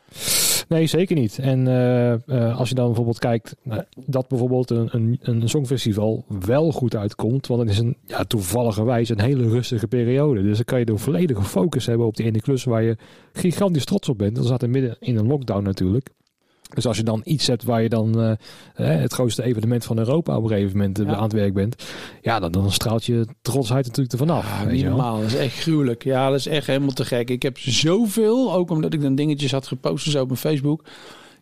Nee, 0.68 0.88
zeker 0.88 1.16
niet. 1.16 1.40
En 1.40 1.68
eh, 1.68 2.12
eh, 2.14 2.60
als 2.60 2.70
je 2.70 2.76
dan 2.76 2.86
bijvoorbeeld 2.86 3.20
kijkt 3.20 3.56
nou, 3.62 3.84
dat 4.06 4.28
bijvoorbeeld 4.28 4.70
een, 4.70 4.90
een, 4.92 5.20
een 5.22 5.50
songfestival 5.50 6.26
wel 6.46 6.72
goed 6.72 6.96
uitkomt, 6.96 7.48
want 7.48 7.62
het 7.62 7.70
is 7.70 7.78
een 7.78 7.98
ja, 8.06 8.24
toevalligerwijs 8.24 9.10
een 9.10 9.22
hele 9.22 9.50
rustige 9.50 9.88
periode. 9.88 10.42
Dus 10.42 10.56
dan 10.56 10.66
kan 10.66 10.80
je 10.80 10.86
de 10.86 10.98
volledige 10.98 11.44
focus 11.44 11.86
hebben 11.86 12.08
op 12.08 12.16
die 12.16 12.26
ene 12.26 12.42
klus 12.42 12.64
waar 12.64 12.84
je 12.84 12.98
gigantisch 13.34 13.86
trots 13.86 14.10
op 14.10 14.18
bent. 14.18 14.36
Dan 14.36 14.58
er 14.60 14.70
midden 14.70 14.98
in 15.00 15.18
een 15.18 15.28
lockdown 15.28 15.64
natuurlijk. 15.64 16.10
Dus 16.74 16.86
als 16.88 16.98
je 16.98 17.04
dan 17.04 17.22
iets 17.24 17.48
hebt 17.48 17.64
waar 17.64 17.82
je 17.82 17.90
dan 17.90 18.22
eh, 18.22 18.32
eh, 18.76 19.02
het 19.02 19.14
grootste 19.14 19.44
evenement 19.44 19.86
van 19.86 19.98
Europa 19.98 20.38
op 20.38 20.44
een 20.44 20.50
gegeven 20.50 20.78
moment 20.78 21.00
eh, 21.00 21.06
Ja. 21.06 21.16
aan 21.16 21.24
het 21.24 21.34
werk 21.34 21.54
bent, 21.54 21.84
ja, 22.22 22.40
dan, 22.40 22.52
dan 22.52 22.72
straalt 22.72 23.06
je 23.06 23.28
trotsheid 23.42 23.86
natuurlijk 23.86 24.12
ervan 24.20 24.30
af. 24.30 24.64
Ja, 24.64 24.70
niet 24.72 24.86
normaal. 24.86 25.20
Dat 25.22 25.26
is 25.26 25.36
echt 25.36 25.60
gruwelijk. 25.60 26.04
Ja, 26.04 26.30
dat 26.30 26.40
is 26.40 26.48
echt 26.48 26.68
helemaal 26.68 26.90
te 26.90 27.06
gek. 27.06 27.30
Ik 27.30 27.42
heb 27.42 27.58
zoveel, 27.58 28.54
ook 28.54 28.70
omdat 28.70 28.94
ik 28.94 29.02
dan 29.02 29.16
dingetjes 29.16 29.52
had 29.52 29.68
gepost 29.68 30.10
zo 30.12 30.22
op 30.22 30.28
mijn 30.28 30.40
Facebook. 30.40 30.84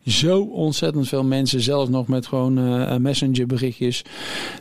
Zo 0.05 0.41
ontzettend 0.41 1.07
veel 1.07 1.23
mensen, 1.23 1.61
zelfs 1.61 1.89
nog 1.89 2.07
met 2.07 2.27
gewoon 2.27 2.57
eh 2.57 2.97
messenger 2.97 3.45
berichtjes, 3.47 4.01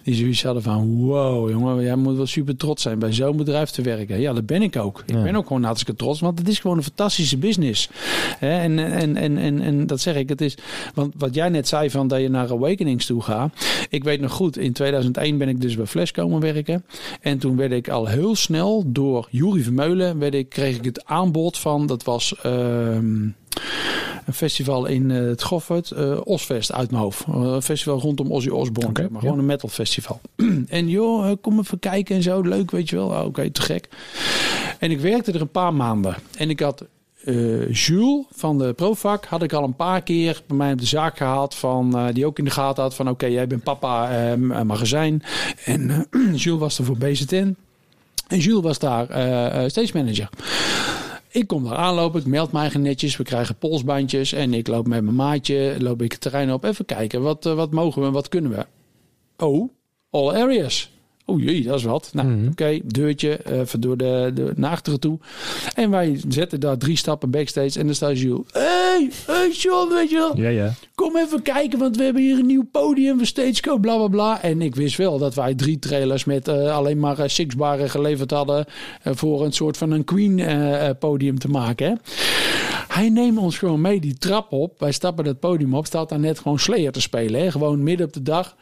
die 0.02 0.14
zoiets 0.14 0.42
hadden 0.42 0.62
van, 0.62 0.96
wow 0.96 1.50
jongen, 1.50 1.82
jij 1.82 1.96
moet 1.96 2.16
wel 2.16 2.26
super 2.26 2.56
trots 2.56 2.82
zijn 2.82 2.98
bij 2.98 3.12
zo'n 3.12 3.36
bedrijf 3.36 3.70
te 3.70 3.82
werken. 3.82 4.20
Ja, 4.20 4.32
dat 4.32 4.46
ben 4.46 4.62
ik 4.62 4.76
ook. 4.76 5.02
Ik 5.06 5.14
Ja. 5.14 5.22
ben 5.22 5.36
ook 5.36 5.46
gewoon 5.46 5.62
hartstikke 5.64 6.00
trots, 6.00 6.20
want 6.20 6.38
het 6.38 6.48
is 6.48 6.58
gewoon 6.58 6.76
een 6.76 6.82
fantastische 6.82 7.36
business. 7.36 7.88
Hè, 8.38 8.58
en, 8.60 8.78
en, 8.78 9.16
en, 9.16 9.38
en, 9.38 9.60
en 9.60 9.86
dat 9.86 10.00
zeg 10.00 10.14
ik, 10.16 10.28
het 10.28 10.40
is, 10.40 10.56
want 10.94 11.14
wat 11.18 11.34
jij 11.34 11.48
net 11.48 11.68
zei 11.68 11.90
van 11.90 12.08
dat 12.08 12.20
je 12.20 12.28
naar 12.28 12.50
Awakenings 12.50 13.06
toe 13.06 13.22
gaat. 13.22 13.52
Ik 13.90 14.04
weet 14.04 14.20
nog 14.20 14.32
goed, 14.32 14.56
in 14.58 14.72
2001 14.72 15.38
ben 15.38 15.48
ik 15.48 15.60
dus 15.60 15.76
bij 15.76 15.86
Flash 15.86 16.10
komen 16.10 16.40
werken. 16.40 16.84
En 17.20 17.38
toen 17.38 17.56
werd 17.56 17.72
ik 17.72 17.88
al 17.88 18.06
heel 18.06 18.34
snel 18.34 18.82
door 18.86 19.28
Jurie 19.30 19.62
Vermeulen, 19.64 20.18
werd 20.18 20.34
ik, 20.34 20.48
kreeg 20.48 20.76
ik 20.76 20.84
het 20.84 21.04
aanbod 21.04 21.58
van, 21.58 21.86
dat 21.86 22.04
was 22.04 22.34
ehm, 22.42 23.28
een 24.26 24.32
festival 24.34 24.86
in 24.86 25.10
eh, 25.10 25.18
het 25.26 25.42
Goffert, 25.42 25.90
eh 25.90 26.20
Osfest 26.24 26.72
uit 26.72 26.90
mijn 26.90 27.02
hoofd. 27.02 27.24
Eh, 27.28 27.34
Een 27.34 27.62
festival 27.62 28.00
rondom 28.00 28.32
Ozzy 28.32 28.48
Osbourne, 28.48 28.92
maar 29.02 29.08
ja. 29.12 29.18
gewoon 29.18 29.38
een 29.38 29.46
metal 29.46 29.68
festival. 29.68 30.20
en 30.68 30.88
joh, 30.88 31.32
kom 31.40 31.58
even 31.58 31.78
kijken 31.78 32.16
en 32.16 32.22
zo, 32.22 32.40
leuk 32.40 32.70
weet 32.70 32.88
je 32.88 32.96
wel. 32.96 33.14
Ah, 33.14 33.24
Oké, 33.26 33.50
te 33.50 33.62
gek. 33.62 33.88
En 34.78 34.90
ik 34.90 35.00
werkte 35.00 35.32
er 35.32 35.40
een 35.40 35.50
paar 35.50 35.74
maanden. 35.74 36.14
En 36.36 36.50
ik 36.50 36.60
had 36.60 36.84
eh, 37.24 37.72
Jules 37.72 38.24
van 38.30 38.58
de 38.58 38.72
Provac 38.72 39.24
had 39.24 39.42
ik 39.42 39.52
al 39.52 39.64
een 39.64 39.76
paar 39.76 40.02
keer 40.02 40.42
bij 40.46 40.56
mij 40.56 40.72
op 40.72 40.78
de 40.78 40.86
zaak 40.86 41.16
gehad. 41.16 41.54
Van, 41.54 42.10
die 42.12 42.26
ook 42.26 42.38
in 42.38 42.44
de 42.44 42.50
gaten 42.50 42.82
had 42.82 42.94
van 42.94 43.08
oké, 43.08 43.26
jij 43.26 43.46
bent 43.46 43.62
papa 43.62 44.08
m- 44.36 44.66
magazijn. 44.66 45.22
En 45.64 46.06
Jules 46.34 46.60
was 46.60 46.78
er 46.78 46.84
voor 46.84 46.96
BZN. 46.98 47.56
En 48.28 48.38
Jules 48.38 48.62
was 48.62 48.78
daar 48.78 49.04
stage 49.70 49.90
manager. 49.94 50.28
Ik 51.32 51.46
kom 51.46 51.64
daar 51.64 51.76
aanlopen, 51.76 52.20
ik 52.20 52.26
meld 52.26 52.52
mij 52.52 52.70
netjes. 52.78 53.16
We 53.16 53.24
krijgen 53.24 53.56
polsbandjes 53.56 54.32
en 54.32 54.54
ik 54.54 54.66
loop 54.66 54.86
met 54.86 55.02
mijn 55.02 55.16
maatje, 55.16 55.76
loop 55.78 56.02
ik 56.02 56.12
het 56.12 56.20
terrein 56.20 56.52
op. 56.52 56.64
Even 56.64 56.84
kijken, 56.84 57.22
wat, 57.22 57.46
eh, 57.46 57.54
wat 57.54 57.72
mogen 57.72 58.00
we 58.00 58.06
en 58.06 58.12
wat 58.12 58.28
kunnen 58.28 58.50
we? 58.50 58.66
Oh, 59.44 59.70
all 60.10 60.34
areas. 60.34 60.90
Oh 61.30 61.40
jee, 61.42 61.62
dat 61.62 61.78
is 61.78 61.84
wat. 61.84 62.10
Nou, 62.12 62.28
Mhm. 62.28 62.46
oké, 62.48 62.78
deurtje, 62.84 63.52
even 63.60 63.80
door 63.80 63.96
de, 63.96 64.30
de, 64.34 64.52
naar 64.56 64.70
achteren 64.70 65.00
toe. 65.00 65.18
En 65.74 65.90
wij 65.90 66.20
zetten 66.28 66.60
daar 66.60 66.78
drie 66.78 66.96
stappen 66.96 67.30
backstage 67.30 67.78
en 67.78 67.86
dan 67.86 67.94
staat 67.94 68.18
Jules. 68.20 68.46
Hey, 68.52 69.10
hey 69.26 69.50
John, 69.52 69.92
weet 69.94 70.10
je 70.10 70.16
wel. 70.16 70.36
Ja, 70.36 70.48
ja. 70.48 70.72
Kom 70.94 71.16
even 71.16 71.42
kijken, 71.42 71.78
want 71.78 71.96
we 71.96 72.02
hebben 72.02 72.22
hier 72.22 72.38
een 72.38 72.46
nieuw 72.46 72.68
podium 72.72 73.16
voor 73.16 73.26
Stageco, 73.26 73.78
bla 73.78 73.96
bla 73.96 74.08
bla. 74.08 74.42
En 74.42 74.62
ik 74.62 74.74
wist 74.74 74.96
wel 74.96 75.18
dat 75.18 75.34
wij 75.34 75.54
drie 75.54 75.78
trailers 75.78 76.24
met 76.24 76.48
eh, 76.48 76.76
alleen 76.76 76.98
maar 76.98 77.18
uh, 77.18 77.24
sixbaren 77.26 77.90
geleverd 77.90 78.30
hadden. 78.30 78.64
eh, 79.02 79.12
voor 79.14 79.44
een 79.44 79.52
soort 79.52 79.76
van 79.76 79.90
een 79.90 80.04
Queen 80.04 80.38
eh, 80.38 80.88
eh, 80.88 80.96
podium 80.98 81.38
te 81.38 81.48
maken. 81.48 81.86
Hè. 81.86 81.94
Hij 82.88 83.08
neemt 83.08 83.38
ons 83.38 83.58
gewoon 83.58 83.80
mee 83.80 84.00
die 84.00 84.18
trap 84.18 84.52
op. 84.52 84.80
Wij 84.80 84.92
stappen 84.92 85.26
het 85.26 85.40
podium 85.40 85.74
op. 85.74 85.86
Staat 85.86 86.08
daar 86.08 86.18
net 86.20 86.38
gewoon 86.38 86.58
Slayer 86.58 86.92
te 86.92 87.00
spelen. 87.00 87.40
Hè. 87.40 87.50
Gewoon 87.50 87.82
midden 87.82 88.06
op 88.06 88.12
de 88.12 88.22
dag. 88.22 88.56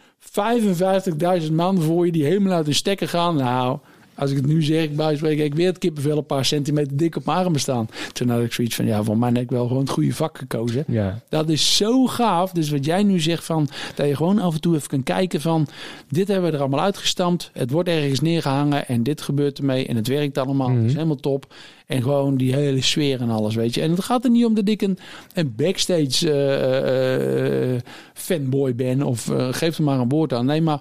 55.000 1.43 1.53
man 1.53 1.83
voor 1.83 2.07
je 2.07 2.13
die 2.13 2.25
helemaal 2.25 2.53
uit 2.53 2.67
de 2.67 2.73
stekker 2.73 3.09
gaan. 3.09 3.37
Nou, 3.37 3.79
als 4.19 4.31
ik 4.31 4.37
het 4.37 4.47
nu 4.47 4.63
zeg, 4.63 4.83
ik 4.83 4.97
buiten 4.97 5.39
ik 5.39 5.55
weer 5.55 5.67
het 5.67 5.79
kippenvel 5.79 6.17
een 6.17 6.27
paar 6.27 6.45
centimeter 6.45 6.97
dik 6.97 7.17
op 7.17 7.25
mijn 7.25 7.39
armen 7.39 7.61
staan. 7.61 7.89
Toen 8.13 8.29
had 8.29 8.43
ik 8.43 8.53
zoiets 8.53 8.75
van, 8.75 8.87
ja, 8.87 9.03
voor 9.03 9.19
mij 9.19 9.31
heb 9.33 9.43
ik 9.43 9.51
wel 9.51 9.67
gewoon 9.67 9.83
het 9.83 9.91
goede 9.91 10.15
vak 10.15 10.39
gekozen. 10.39 10.85
Ja. 10.87 11.21
Dat 11.29 11.49
is 11.49 11.77
zo 11.77 12.07
gaaf. 12.07 12.53
Dus 12.53 12.71
wat 12.71 12.85
jij 12.85 13.03
nu 13.03 13.21
zegt 13.21 13.45
van, 13.45 13.69
dat 13.95 14.07
je 14.07 14.17
gewoon 14.17 14.39
af 14.39 14.55
en 14.55 14.61
toe 14.61 14.75
even 14.75 14.89
kan 14.89 15.03
kijken 15.03 15.41
van, 15.41 15.67
dit 16.09 16.29
hebben 16.29 16.51
we 16.51 16.57
er 16.57 16.63
allemaal 16.63 16.85
uitgestampt. 16.85 17.51
Het 17.53 17.71
wordt 17.71 17.89
ergens 17.89 18.21
neergehangen 18.21 18.89
en 18.89 19.03
dit 19.03 19.21
gebeurt 19.21 19.59
ermee 19.59 19.87
en 19.87 19.97
het 19.97 20.09
werkt 20.09 20.39
allemaal. 20.39 20.71
Het 20.71 20.85
is 20.85 20.93
helemaal 20.93 21.17
top. 21.17 21.47
En 21.89 22.03
gewoon 22.03 22.37
die 22.37 22.55
hele 22.55 22.83
sfeer 22.83 23.21
en 23.21 23.31
alles, 23.31 23.55
weet 23.55 23.75
je. 23.75 23.81
En 23.81 23.91
het 23.91 24.05
gaat 24.05 24.25
er 24.25 24.31
niet 24.31 24.45
om 24.45 24.55
dat 24.55 24.69
ik 24.69 24.83
een, 24.83 24.99
een 25.35 25.55
backstage 25.57 26.33
eh, 26.33 27.75
eh, 27.75 27.81
fanboy 28.15 28.75
ben 28.75 29.03
of 29.03 29.31
eh, 29.31 29.49
geef 29.51 29.79
er 29.79 29.85
maar 29.85 29.99
een 29.99 30.09
woord 30.09 30.33
aan. 30.33 30.47
Nee, 30.47 30.61
maar 30.61 30.81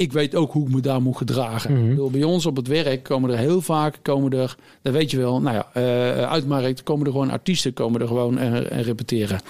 ik 0.00 0.12
weet 0.12 0.34
ook 0.34 0.52
hoe 0.52 0.66
ik 0.66 0.74
me 0.74 0.80
daar 0.80 1.02
moet 1.02 1.16
gedragen. 1.16 1.94
Mhm. 1.94 2.10
Bij 2.10 2.22
ons 2.22 2.46
op 2.46 2.56
het 2.56 2.66
werk 2.66 3.02
komen 3.02 3.30
er 3.30 3.38
heel 3.38 3.60
vaak, 3.60 3.98
komen 4.02 4.32
er, 4.32 4.56
dat 4.82 4.92
weet 4.92 5.10
je 5.10 5.16
wel, 5.16 5.40
nou 5.40 5.56
ja, 5.56 5.70
eh 5.72 6.30
uit 6.30 6.46
markt 6.46 6.82
komen 6.82 7.06
er 7.06 7.12
gewoon 7.12 7.30
artiesten, 7.30 7.72
komen 7.72 8.00
er 8.00 8.06
gewoon 8.06 8.38
en, 8.38 8.70
en 8.70 8.82
repeteren. 8.82 9.40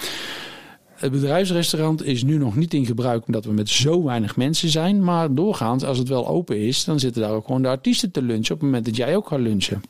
Het 0.94 1.10
bedrijfsrestaurant 1.10 2.04
is 2.04 2.22
nu 2.22 2.36
nog 2.36 2.56
niet 2.56 2.74
in 2.74 2.86
gebruik 2.86 3.26
omdat 3.26 3.44
we 3.44 3.52
met 3.52 3.68
zo 3.68 4.02
weinig 4.02 4.36
mensen 4.36 4.68
zijn. 4.68 5.04
Maar 5.04 5.34
doorgaans, 5.34 5.84
als 5.84 5.98
het 5.98 6.08
wel 6.08 6.28
open 6.28 6.58
is, 6.58 6.84
dan 6.84 7.00
zitten 7.00 7.22
daar 7.22 7.32
ook 7.32 7.46
gewoon 7.46 7.62
de 7.62 7.68
artiesten 7.68 8.10
te 8.10 8.22
lunchen. 8.22 8.54
Op 8.54 8.60
het 8.60 8.68
moment 8.70 8.84
dat 8.84 8.96
jij 8.96 9.16
ook 9.16 9.28
gaat 9.28 9.40
lunchen. 9.40 9.82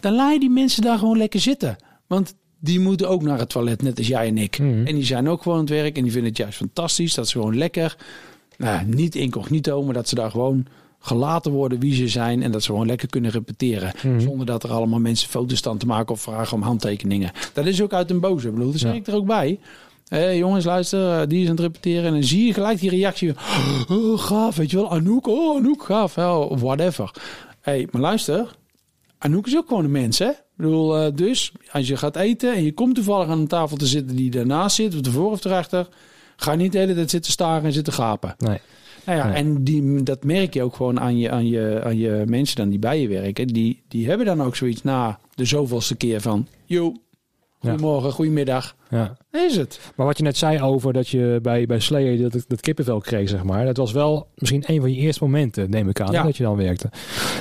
Dan 0.00 0.14
laat 0.14 0.32
je 0.32 0.40
die 0.40 0.50
mensen 0.50 0.82
daar 0.82 0.98
gewoon 0.98 1.18
lekker 1.18 1.40
zitten. 1.40 1.76
Want 2.06 2.34
die 2.60 2.80
moeten 2.80 3.08
ook 3.08 3.22
naar 3.22 3.38
het 3.38 3.48
toilet, 3.48 3.82
net 3.82 3.98
als 3.98 4.06
jij 4.06 4.26
en 4.26 4.38
ik. 4.38 4.58
Mhm. 4.58 4.86
En 4.86 4.94
die 4.94 5.04
zijn 5.04 5.28
ook 5.28 5.42
gewoon 5.42 5.58
aan 5.58 5.64
het 5.64 5.72
werk 5.72 5.96
en 5.96 6.02
die 6.02 6.12
vinden 6.12 6.30
het 6.30 6.38
juist 6.38 6.56
fantastisch. 6.56 7.14
Dat 7.14 7.28
ze 7.28 7.38
gewoon 7.38 7.56
lekker, 7.56 7.96
nou, 8.62 8.84
niet 8.86 9.14
incognito, 9.14 9.82
maar 9.82 9.94
dat 9.94 10.08
ze 10.08 10.14
daar 10.14 10.30
gewoon 10.30 10.66
gelaten 11.00 11.52
worden 11.52 11.78
wie 11.80 11.94
ze 11.94 12.08
zijn. 12.08 12.42
En 12.42 12.52
dat 12.52 12.62
ze 12.62 12.70
gewoon 12.70 12.86
lekker 12.86 13.08
kunnen 13.08 13.30
repeteren. 13.30 13.92
Mhm. 14.02 14.20
Zonder 14.20 14.46
dat 14.46 14.62
er 14.62 14.70
allemaal 14.70 14.98
mensen 15.00 15.28
foto's 15.28 15.58
staan 15.58 15.78
te 15.78 15.86
maken 15.86 16.14
of 16.14 16.20
vragen 16.20 16.56
om 16.56 16.62
handtekeningen. 16.62 17.30
Dat 17.52 17.66
is 17.66 17.82
ook 17.82 17.92
uit 17.92 18.10
een 18.10 18.20
boze. 18.20 18.48
Ik 18.48 18.54
bedoel, 18.54 18.70
dat 18.70 18.80
zeg 18.80 18.90
Ja. 18.92 18.96
ik 18.98 19.06
er 19.06 19.14
ook 19.14 19.26
bij. 19.26 19.58
Hé 20.08 20.28
jongens, 20.28 20.64
luister, 20.64 21.20
eh, 21.20 21.26
die 21.28 21.42
is 21.42 21.48
aan 21.48 21.54
het 21.54 21.64
repeteren. 21.64 22.04
En 22.04 22.12
dan 22.12 22.22
zie 22.24 22.46
je 22.46 22.52
gelijk 22.52 22.80
die 22.80 22.90
reactie. 22.90 23.34
Oh, 23.88 24.18
gaaf, 24.18 24.56
weet 24.56 24.70
je 24.70 24.76
wel. 24.76 24.90
Anouk, 24.90 25.26
oh, 25.26 25.56
Anouk, 25.56 25.82
gaaf. 25.84 26.18
Of 26.18 26.60
whatever. 26.60 27.10
Hé, 27.60 27.72
hey, 27.72 27.88
maar 27.90 28.02
luister. 28.02 28.56
Anouk 29.18 29.46
is 29.46 29.56
ook 29.56 29.68
gewoon 29.68 29.84
een 29.84 29.90
mens, 29.90 30.18
hè? 30.18 30.28
Ik 30.28 30.68
bedoel, 30.68 30.96
eh, 30.98 31.12
dus 31.14 31.52
als 31.72 31.88
je 31.88 31.96
gaat 31.96 32.16
eten 32.16 32.54
en 32.54 32.64
je 32.64 32.72
komt 32.72 32.94
toevallig 32.94 33.28
aan 33.28 33.38
een 33.38 33.46
tafel 33.46 33.76
te 33.76 33.86
zitten 33.86 34.16
die 34.16 34.30
daarnaast 34.30 34.76
zit, 34.76 34.94
of 34.94 35.06
ervoor 35.06 35.30
of 35.30 35.44
erachter, 35.44 35.88
ga 36.42 36.54
niet 36.54 36.72
de 36.72 36.78
hele 36.78 36.94
tijd 36.94 37.10
zitten 37.10 37.32
staren 37.32 37.64
en 37.64 37.72
zitten 37.72 37.92
gapen. 37.92 38.34
Nee. 38.38 38.58
Nou 39.06 39.18
ja, 39.18 39.26
Nee. 39.26 39.34
en 39.34 39.64
die, 39.64 40.02
dat 40.02 40.24
merk 40.24 40.54
je 40.54 40.62
ook 40.62 40.76
gewoon 40.76 41.00
aan 41.00 41.18
je, 41.18 41.30
aan, 41.30 41.46
je, 41.48 41.80
aan 41.84 41.98
je 41.98 42.22
mensen 42.26 42.56
dan 42.56 42.68
die 42.68 42.78
bij 42.78 43.00
je 43.00 43.08
werken. 43.08 43.46
Die, 43.46 43.82
die 43.88 44.08
hebben 44.08 44.26
dan 44.26 44.42
ook 44.42 44.56
zoiets 44.56 44.82
na 44.82 45.18
de 45.34 45.44
zoveelste 45.44 45.96
keer 45.96 46.20
van, 46.20 46.46
yo, 46.64 46.94
goedemorgen, 47.58 48.12
goedemiddag. 48.12 48.76
Ja. 48.90 49.16
Is 49.30 49.56
het. 49.56 49.80
Maar 49.96 50.06
wat 50.06 50.16
je 50.18 50.22
net 50.22 50.36
zei 50.36 50.60
over 50.62 50.92
dat 50.92 51.08
je 51.08 51.38
bij, 51.42 51.66
bij 51.66 51.80
Slayer 51.80 52.30
dat, 52.30 52.44
dat 52.48 52.60
kippenvel 52.60 52.98
kreeg, 53.00 53.28
zeg 53.28 53.42
maar. 53.42 53.64
Dat 53.64 53.76
was 53.76 53.92
wel 53.92 54.28
misschien 54.34 54.64
een 54.66 54.80
van 54.80 54.92
je 54.94 55.00
eerste 55.00 55.24
momenten, 55.24 55.70
neem 55.70 55.88
ik 55.88 56.00
aan, 56.00 56.12
Ja. 56.12 56.22
dat 56.22 56.36
je 56.36 56.42
dan 56.42 56.56
werkte. 56.56 56.90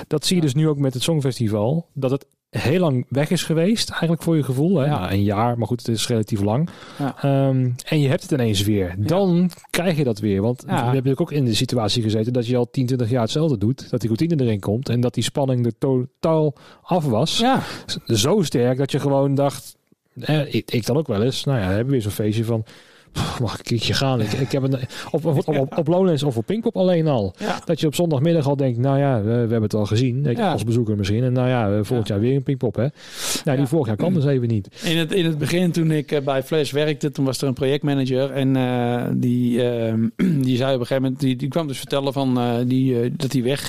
Dat 0.07 0.25
zie 0.25 0.35
je 0.35 0.41
dus 0.41 0.53
nu 0.53 0.67
ook 0.67 0.77
met 0.77 0.93
het 0.93 1.03
Songfestival. 1.03 1.87
Dat 1.93 2.11
het 2.11 2.25
heel 2.51 2.79
lang 2.79 3.05
weg 3.09 3.29
is 3.29 3.43
geweest, 3.43 3.89
eigenlijk 3.89 4.23
voor 4.23 4.35
je 4.35 4.43
gevoel. 4.43 4.77
Hè? 4.77 4.85
Ja. 4.85 4.99
Nou, 4.99 5.11
een 5.11 5.23
jaar, 5.23 5.57
maar 5.57 5.67
goed, 5.67 5.79
het 5.79 5.95
is 5.95 6.07
relatief 6.07 6.41
lang. 6.41 6.69
Ja. 6.99 7.15
Ehm, 7.21 7.69
en 7.85 7.99
je 7.99 8.07
hebt 8.07 8.21
het 8.21 8.31
ineens 8.31 8.63
weer. 8.63 8.95
Dan 8.97 9.51
krijg 9.69 9.97
je 9.97 10.03
dat 10.03 10.19
weer. 10.19 10.41
Want 10.41 10.61
we 10.61 10.71
hebben 10.71 10.85
natuurlijk 10.85 11.21
ook 11.21 11.31
in 11.31 11.45
de 11.45 11.53
situatie 11.53 12.03
gezeten 12.03 12.33
dat 12.33 12.47
je 12.47 12.57
al 12.57 12.69
10, 12.69 12.85
20 12.85 13.09
jaar 13.09 13.21
hetzelfde 13.21 13.57
doet. 13.57 13.89
Dat 13.89 13.99
die 13.99 14.09
routine 14.09 14.43
erin 14.43 14.59
komt 14.59 14.89
en 14.89 14.99
dat 14.99 15.13
die 15.13 15.23
spanning 15.23 15.65
er 15.65 15.77
totaal 15.77 16.53
af 16.81 17.05
was. 17.05 17.37
Ja, 17.37 17.61
Zo 18.05 18.41
sterk 18.41 18.77
dat 18.77 18.91
je 18.91 18.99
gewoon 18.99 19.35
dacht, 19.35 19.77
eh, 20.19 20.53
ik, 20.53 20.71
ik 20.71 20.85
dan 20.85 20.97
ook 20.97 21.07
wel 21.07 21.23
eens, 21.23 21.43
nou 21.43 21.59
ja, 21.59 21.67
we 21.67 21.73
hebben 21.73 21.91
weer 21.91 22.01
zo'n 22.01 22.11
feestje 22.11 22.45
van, 22.45 22.65
mag 23.41 23.53
ik 23.53 23.59
een 23.59 23.63
keertje 23.63 23.93
gaan? 23.93 24.21
Ik, 24.21 24.31
ik 24.31 24.51
heb 24.51 24.63
een, 24.63 24.79
op, 25.11 25.25
op, 25.25 25.77
op, 25.77 25.87
Lowlands 25.87 26.23
of 26.23 26.37
op 26.37 26.45
Pinkpop 26.45 26.77
alleen 26.77 27.07
al. 27.07 27.33
ja. 27.37 27.59
Dat 27.65 27.79
je 27.79 27.87
op 27.87 27.95
zondagmiddag 27.95 28.47
al 28.47 28.55
denkt, 28.55 28.77
nou 28.77 28.97
ja, 28.99 29.17
we, 29.17 29.23
we 29.23 29.31
hebben 29.31 29.61
het 29.61 29.73
al 29.73 29.85
gezien. 29.85 30.25
Ik, 30.25 30.37
Ja. 30.37 30.51
Als 30.51 30.63
bezoeker 30.63 30.97
misschien. 30.97 31.23
En 31.23 31.33
nou 31.33 31.47
ja, 31.47 31.83
volgend 31.83 32.07
jaar 32.07 32.19
weer 32.19 32.35
een 32.35 32.43
Pinkpop, 32.43 32.75
hè. 32.75 32.87
Nou, 33.43 33.57
die 33.57 33.67
vorig 33.67 33.87
jaar 33.87 33.95
kwam 33.95 34.13
dus 34.13 34.25
even 34.25 34.47
niet. 34.47 34.81
In 34.83 34.97
het, 34.97 35.11
in 35.13 35.25
het 35.25 35.37
begin, 35.37 35.71
toen 35.71 35.91
ik 35.91 36.11
eh, 36.11 36.21
bij 36.21 36.43
Flash 36.43 36.71
werkte, 36.71 37.11
toen 37.11 37.25
was 37.25 37.41
er 37.41 37.47
een 37.47 37.53
projectmanager. 37.53 38.31
En 38.31 38.55
eh, 38.55 39.03
die, 39.13 39.63
eh, 39.63 39.93
die 40.47 40.57
zei 40.57 40.73
op 40.73 40.79
een 40.79 40.85
gegeven 40.85 41.01
moment, 41.01 41.19
die, 41.19 41.35
die 41.35 41.47
kwam 41.47 41.67
dus 41.67 41.77
vertellen 41.77 42.13
van, 42.13 42.39
eh, 42.39 42.53
die, 42.65 43.15
dat 43.15 43.33
hij 43.33 43.43
weg 43.43 43.65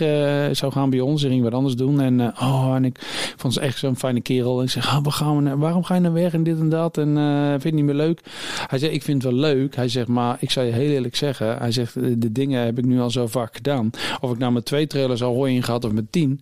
zou 0.57 0.73
gaan 0.73 0.91
bij 0.91 1.01
ons. 1.01 1.23
En 1.23 1.31
ging 1.31 1.43
wat 1.43 1.55
anders 1.55 1.77
doen. 1.77 2.01
En, 2.01 2.21
oh, 2.21 2.73
en 2.75 2.85
ik, 2.85 2.99
vond 3.37 3.55
ze 3.55 3.61
echt 3.61 3.79
zo'n 3.79 3.97
fijne 3.97 4.21
kerel. 4.21 4.59
En 4.59 4.65
ik 4.65 4.71
zeg, 4.71 4.87
oh, 4.87 5.03
waar 5.03 5.13
gaan 5.13 5.45
we, 5.45 5.57
waarom 5.57 5.85
ga 5.85 5.95
je 5.95 6.01
nou 6.01 6.15
weg 6.15 6.33
en 6.33 6.43
dit 6.43 6.59
en 6.59 6.69
dat? 6.69 6.99
En 6.99 7.15
vind 7.51 7.63
je 7.63 7.69
het 7.69 7.75
niet 7.75 7.85
meer 7.85 7.95
leuk? 7.95 8.21
Hij 8.67 8.79
zei, 8.79 8.93
ik 8.93 9.03
vind 9.03 9.23
het 9.23 9.32
wel 9.32 9.32
leuk. 9.33 9.77
Hij 9.77 9.89
zegt, 9.89 10.09
maar 10.09 10.37
ik 10.41 10.51
zou 10.51 10.67
je 10.67 10.73
heel 10.73 10.91
eerlijk 10.91 11.17
zeggen. 11.17 11.59
Hij 11.59 11.73
zegt, 11.73 11.95
de, 11.95 12.33
dingen 12.33 12.65
heb 12.65 12.79
ik 12.79 12.85
nu 12.85 13.01
al 13.01 13.11
zo 13.11 13.27
vaak 13.27 13.55
gedaan. 13.57 13.91
Of 14.21 14.33
ik 14.33 14.39
nou 14.39 14.53
met 14.53 14.65
twee 14.65 14.87
trailers 14.87 15.23
al 15.23 15.35
hooi 15.35 15.55
in 15.55 15.63
gehad 15.63 15.85
of 15.85 15.93
met 15.93 16.13
tien 16.13 16.41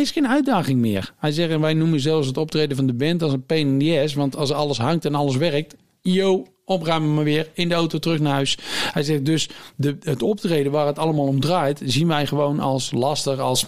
is 0.00 0.10
geen 0.10 0.28
uitdaging 0.28 0.80
meer. 0.80 1.12
Hij 1.18 1.32
zegt, 1.32 1.50
en 1.50 1.60
wij 1.60 1.74
noemen 1.74 2.00
zelfs 2.00 2.26
het 2.26 2.36
optreden 2.36 2.76
van 2.76 2.86
de 2.86 2.92
band 2.92 3.22
als 3.22 3.32
een 3.32 3.46
pain 3.46 3.66
in 3.66 3.78
the 3.78 4.00
ass. 4.02 4.14
Want 4.14 4.36
als 4.36 4.52
alles 4.52 4.78
hangt 4.78 5.04
en 5.04 5.14
alles 5.14 5.36
werkt, 5.36 5.76
yo, 6.00 6.46
opruimen 6.70 7.14
maar 7.14 7.24
weer, 7.24 7.48
in 7.52 7.68
de 7.68 7.74
auto 7.74 7.98
terug 7.98 8.18
naar 8.20 8.32
huis. 8.32 8.58
Hij 8.92 9.02
zegt 9.02 9.24
dus, 9.24 9.48
de, 9.76 9.96
het 10.02 10.22
optreden 10.22 10.72
waar 10.72 10.86
het 10.86 10.98
allemaal 10.98 11.26
om 11.26 11.40
draait, 11.40 11.80
zien 11.84 12.08
wij 12.08 12.26
gewoon 12.26 12.60
als 12.60 12.92
lastig, 12.92 13.38
als... 13.38 13.66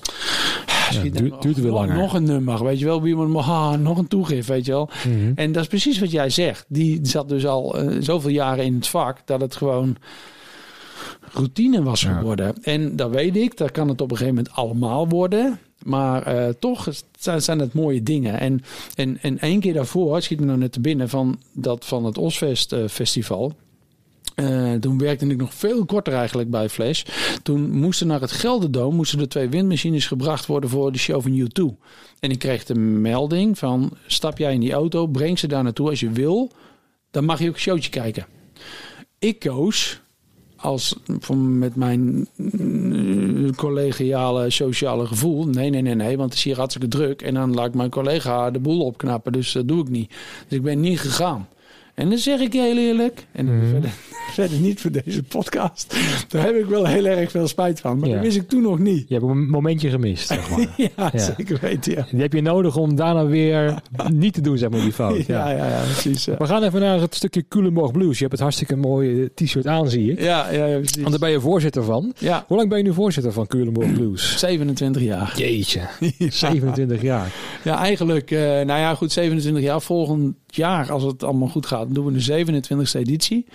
schiet 0.90 1.16
duurt- 1.18 1.42
weer 1.42 1.64
nog- 1.66 1.74
langer. 1.80 1.96
Nog 1.96 2.14
een 2.14 2.24
nummer, 2.24 2.64
weet 2.64 2.78
je 2.78 2.84
wel. 2.84 3.02
Wie 3.02 3.16
iemand, 3.16 3.46
ah, 3.46 3.72
nog 3.72 3.98
een 3.98 4.08
toegift, 4.08 4.48
weet 4.48 4.64
je 4.66 4.72
wel. 4.72 4.88
Mhm. 5.08 5.32
En 5.34 5.52
dat 5.52 5.62
is 5.62 5.68
precies 5.68 5.98
wat 5.98 6.10
jij 6.10 6.30
zegt. 6.30 6.64
Die 6.68 6.98
zat 7.02 7.28
dus 7.28 7.46
al 7.46 7.78
eh, 7.78 7.96
zoveel 8.00 8.30
jaren 8.30 8.64
in 8.64 8.74
het 8.74 8.88
vak 8.88 9.18
dat 9.24 9.40
het 9.40 9.56
gewoon 9.56 9.96
routine 11.32 11.82
was 11.82 12.00
Ja. 12.00 12.16
geworden. 12.18 12.62
En 12.62 12.96
dat 12.96 13.10
weet 13.10 13.36
ik, 13.36 13.56
dat 13.56 13.70
kan 13.70 13.88
het 13.88 14.00
op 14.00 14.10
een 14.10 14.16
gegeven 14.16 14.36
moment 14.36 14.54
allemaal 14.54 15.08
worden. 15.08 15.58
Maar 15.84 16.22
eh, 16.22 16.48
toch 16.58 16.88
zijn, 17.18 17.42
zijn 17.42 17.58
het 17.58 17.72
mooie 17.72 18.02
dingen. 18.02 18.40
En, 18.40 18.60
en, 18.94 19.18
en 19.22 19.38
één 19.38 19.60
keer 19.60 19.74
daarvoor, 19.74 20.22
schiet 20.22 20.40
me 20.40 20.46
nou 20.46 20.58
net 20.58 20.72
te 20.72 20.80
binnen 20.80 21.08
van, 21.08 21.38
dat, 21.52 21.84
van 21.84 22.04
het 22.04 22.18
Osfest 22.18 22.72
eh, 22.72 22.88
festival. 22.88 23.52
Eh, 24.34 24.72
toen 24.72 24.98
werkte 24.98 25.26
ik 25.26 25.36
nog 25.36 25.54
veel 25.54 25.84
korter 25.84 26.12
eigenlijk 26.12 26.50
bij 26.50 26.68
Flash. 26.68 27.02
Toen 27.42 27.70
moesten 27.70 28.06
naar 28.06 28.20
het 28.20 28.32
Gelderdoom 28.32 28.94
moesten 28.94 29.20
er 29.20 29.28
twee 29.28 29.48
windmachines 29.48 30.06
gebracht 30.06 30.46
worden 30.46 30.70
voor 30.70 30.92
de 30.92 30.98
show 30.98 31.22
van 31.22 31.40
U2. 31.40 31.76
En 32.20 32.30
ik 32.30 32.38
kreeg 32.38 32.64
de 32.64 32.74
melding 32.74 33.58
van 33.58 33.90
stap 34.06 34.38
jij 34.38 34.54
in 34.54 34.60
die 34.60 34.72
auto, 34.72 35.06
breng 35.06 35.38
ze 35.38 35.46
daar 35.46 35.62
naartoe 35.62 35.88
als 35.88 36.00
je 36.00 36.10
wil. 36.10 36.50
Dan 37.10 37.24
mag 37.24 37.38
je 37.38 37.48
ook 37.48 37.54
een 37.54 37.60
showtje 37.60 37.90
kijken. 37.90 38.26
Ik 39.18 39.38
koos 39.38 40.00
als 40.62 40.96
met 41.36 41.76
mijn 41.76 42.26
mm, 42.36 43.54
collegiale 43.54 44.50
sociale 44.50 45.06
gevoel. 45.06 45.46
Nee, 45.46 45.70
nee, 45.70 45.82
nee, 45.82 45.94
nee, 45.94 46.16
want 46.16 46.28
het 46.28 46.38
is 46.38 46.44
hier 46.44 46.56
hartstikke 46.56 46.88
druk. 46.88 47.22
En 47.22 47.34
dan 47.34 47.54
laat 47.54 47.66
ik 47.66 47.74
mijn 47.74 47.90
collega 47.90 48.50
de 48.50 48.58
boel 48.58 48.84
opknappen. 48.84 49.32
Dus 49.32 49.52
dat 49.52 49.68
doe 49.68 49.80
ik 49.80 49.88
niet. 49.88 50.08
Dus 50.48 50.58
ik 50.58 50.62
ben 50.62 50.80
niet 50.80 51.00
gegaan. 51.00 51.48
En 52.02 52.08
dan 52.08 52.18
zeg 52.18 52.40
ik 52.40 52.52
heel 52.52 52.76
eerlijk. 52.76 53.26
En 53.32 53.44
Mhm. 53.58 53.66
verder, 53.70 53.90
verder 54.34 54.58
niet 54.58 54.80
voor 54.80 54.90
deze 54.90 55.22
podcast. 55.22 55.96
Daar 56.28 56.44
heb 56.44 56.56
ik 56.56 56.64
wel 56.66 56.86
heel 56.86 57.04
erg 57.04 57.30
veel 57.30 57.48
spijt 57.48 57.80
van. 57.80 57.98
Maar 57.98 58.08
Ja. 58.08 58.14
dat 58.14 58.24
wist 58.24 58.36
ik 58.36 58.48
toen 58.48 58.62
nog 58.62 58.78
niet. 58.78 59.08
Je 59.08 59.14
hebt 59.14 59.26
een 59.26 59.48
momentje 59.50 59.90
gemist, 59.90 60.26
zeg 60.26 60.50
maar. 60.50 60.60
Ja, 60.76 61.10
Ja. 61.12 61.18
zeker 61.18 61.58
weten. 61.60 61.92
Ja. 61.92 62.06
Die 62.10 62.20
heb 62.20 62.32
je 62.32 62.40
nodig 62.42 62.76
om 62.76 62.94
daarna 62.96 63.26
weer 63.26 63.74
niet 64.12 64.34
te 64.34 64.40
doen, 64.40 64.58
zeg 64.58 64.70
maar, 64.70 64.80
die 64.80 64.92
fout. 64.92 65.26
Ja, 65.26 65.50
Ja. 65.50 65.56
ja, 65.68 65.80
precies. 65.92 66.24
We 66.24 66.46
gaan 66.46 66.62
even 66.62 66.80
naar 66.80 67.00
het 67.00 67.14
stukje 67.14 67.44
Culemborg 67.48 67.90
Blues. 67.92 68.14
Je 68.14 68.20
hebt 68.20 68.32
het 68.32 68.40
hartstikke 68.40 68.76
mooie 68.76 69.30
t-shirt 69.34 69.66
aan, 69.66 69.88
zie 69.90 70.10
ik. 70.10 70.20
ja, 70.20 70.50
ja, 70.50 70.66
ja, 70.66 70.76
precies. 70.78 70.96
Want 70.96 71.10
daar 71.10 71.18
ben 71.18 71.30
je 71.30 71.40
voorzitter 71.40 71.84
van. 71.84 72.12
Ja, 72.18 72.44
Hoe 72.46 72.56
lang 72.56 72.68
ben 72.68 72.78
je 72.78 72.84
nu 72.84 72.92
voorzitter 72.92 73.32
van 73.32 73.46
Culemborg 73.46 73.92
Blues? 73.92 74.38
27 74.38 75.02
jaar. 75.02 75.32
Jeetje, 75.36 75.80
27 76.28 77.02
jaar. 77.02 77.32
Ja, 77.64 77.78
eigenlijk, 77.78 78.30
eh, 78.30 78.38
nou 78.40 78.66
ja, 78.66 78.94
goed, 78.94 79.12
27 79.12 79.62
jaar. 79.62 79.80
Volgend 79.82 80.34
jaar, 80.56 80.92
als 80.92 81.02
het 81.02 81.22
allemaal 81.22 81.48
goed 81.48 81.66
gaat, 81.66 81.94
doen 81.94 82.04
we 82.04 82.12
de 82.12 82.44
27e 82.44 82.92
editie. 82.92 83.46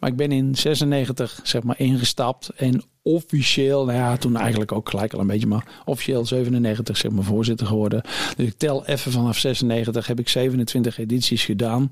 Maar 0.00 0.10
ik 0.10 0.16
ben 0.16 0.32
in 0.32 0.54
96 0.54 1.40
zeg 1.42 1.62
maar 1.62 1.78
ingestapt 1.78 2.48
en 2.48 2.82
officieel, 3.02 3.84
nou 3.84 3.98
ja, 3.98 4.16
toen 4.16 4.36
eigenlijk 4.36 4.72
ook 4.72 4.88
gelijk 4.88 5.12
al 5.12 5.20
een 5.20 5.26
beetje, 5.26 5.46
maar 5.46 5.66
officieel 5.84 6.26
97 6.26 6.96
zeg 6.96 7.10
maar 7.10 7.24
voorzitter 7.24 7.66
geworden. 7.66 8.02
Dus 8.36 8.46
ik 8.46 8.54
tel 8.56 8.86
even 8.86 9.12
vanaf 9.12 9.38
96 9.38 10.06
heb 10.06 10.18
ik 10.18 10.28
27 10.28 10.98
edities 10.98 11.44
gedaan. 11.44 11.90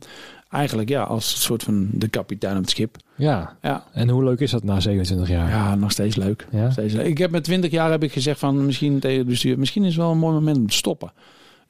Eigenlijk 0.50 0.88
ja, 0.88 1.02
als 1.02 1.32
een 1.32 1.40
soort 1.40 1.62
van 1.62 1.88
de 1.92 2.08
kapitein 2.08 2.56
op 2.56 2.60
het 2.60 2.70
schip. 2.70 2.96
Ja. 3.16 3.56
Ja. 3.62 3.84
En 3.92 4.08
hoe 4.08 4.24
leuk 4.24 4.40
is 4.40 4.50
dat 4.50 4.64
na 4.64 4.80
27 4.80 5.28
jaar? 5.28 5.48
Ja, 5.48 5.74
nog 5.74 5.90
steeds 5.90 6.16
leuk. 6.16 6.46
Ja? 6.50 6.70
Steeds 6.70 6.94
leuk. 6.94 7.06
Ik 7.06 7.18
heb 7.18 7.30
met 7.30 7.44
20 7.44 7.70
jaar 7.70 7.90
heb 7.90 8.02
ik 8.02 8.12
gezegd 8.12 8.38
van 8.38 8.66
misschien 8.66 8.98
tegen 8.98 9.18
het 9.18 9.26
bestuur, 9.26 9.58
misschien 9.58 9.82
is 9.82 9.88
het 9.88 10.02
wel 10.02 10.10
een 10.10 10.18
mooi 10.18 10.34
moment 10.34 10.56
om 10.56 10.66
te 10.66 10.76
stoppen. 10.76 11.12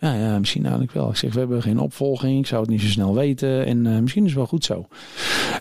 Ja, 0.01 0.15
ja, 0.15 0.39
misschien 0.39 0.63
eigenlijk 0.63 0.93
wel. 0.93 1.09
Ik 1.09 1.17
zeg, 1.17 1.33
we 1.33 1.39
hebben 1.39 1.63
geen 1.63 1.79
opvolging. 1.79 2.39
Ik 2.39 2.47
zou 2.47 2.61
het 2.61 2.71
niet 2.71 2.81
zo 2.81 2.87
snel 2.87 3.15
weten. 3.15 3.67
En 3.67 3.85
uh, 3.85 3.99
misschien 3.99 4.23
is 4.23 4.29
het 4.29 4.39
wel 4.39 4.47
goed 4.47 4.65
zo. 4.65 4.87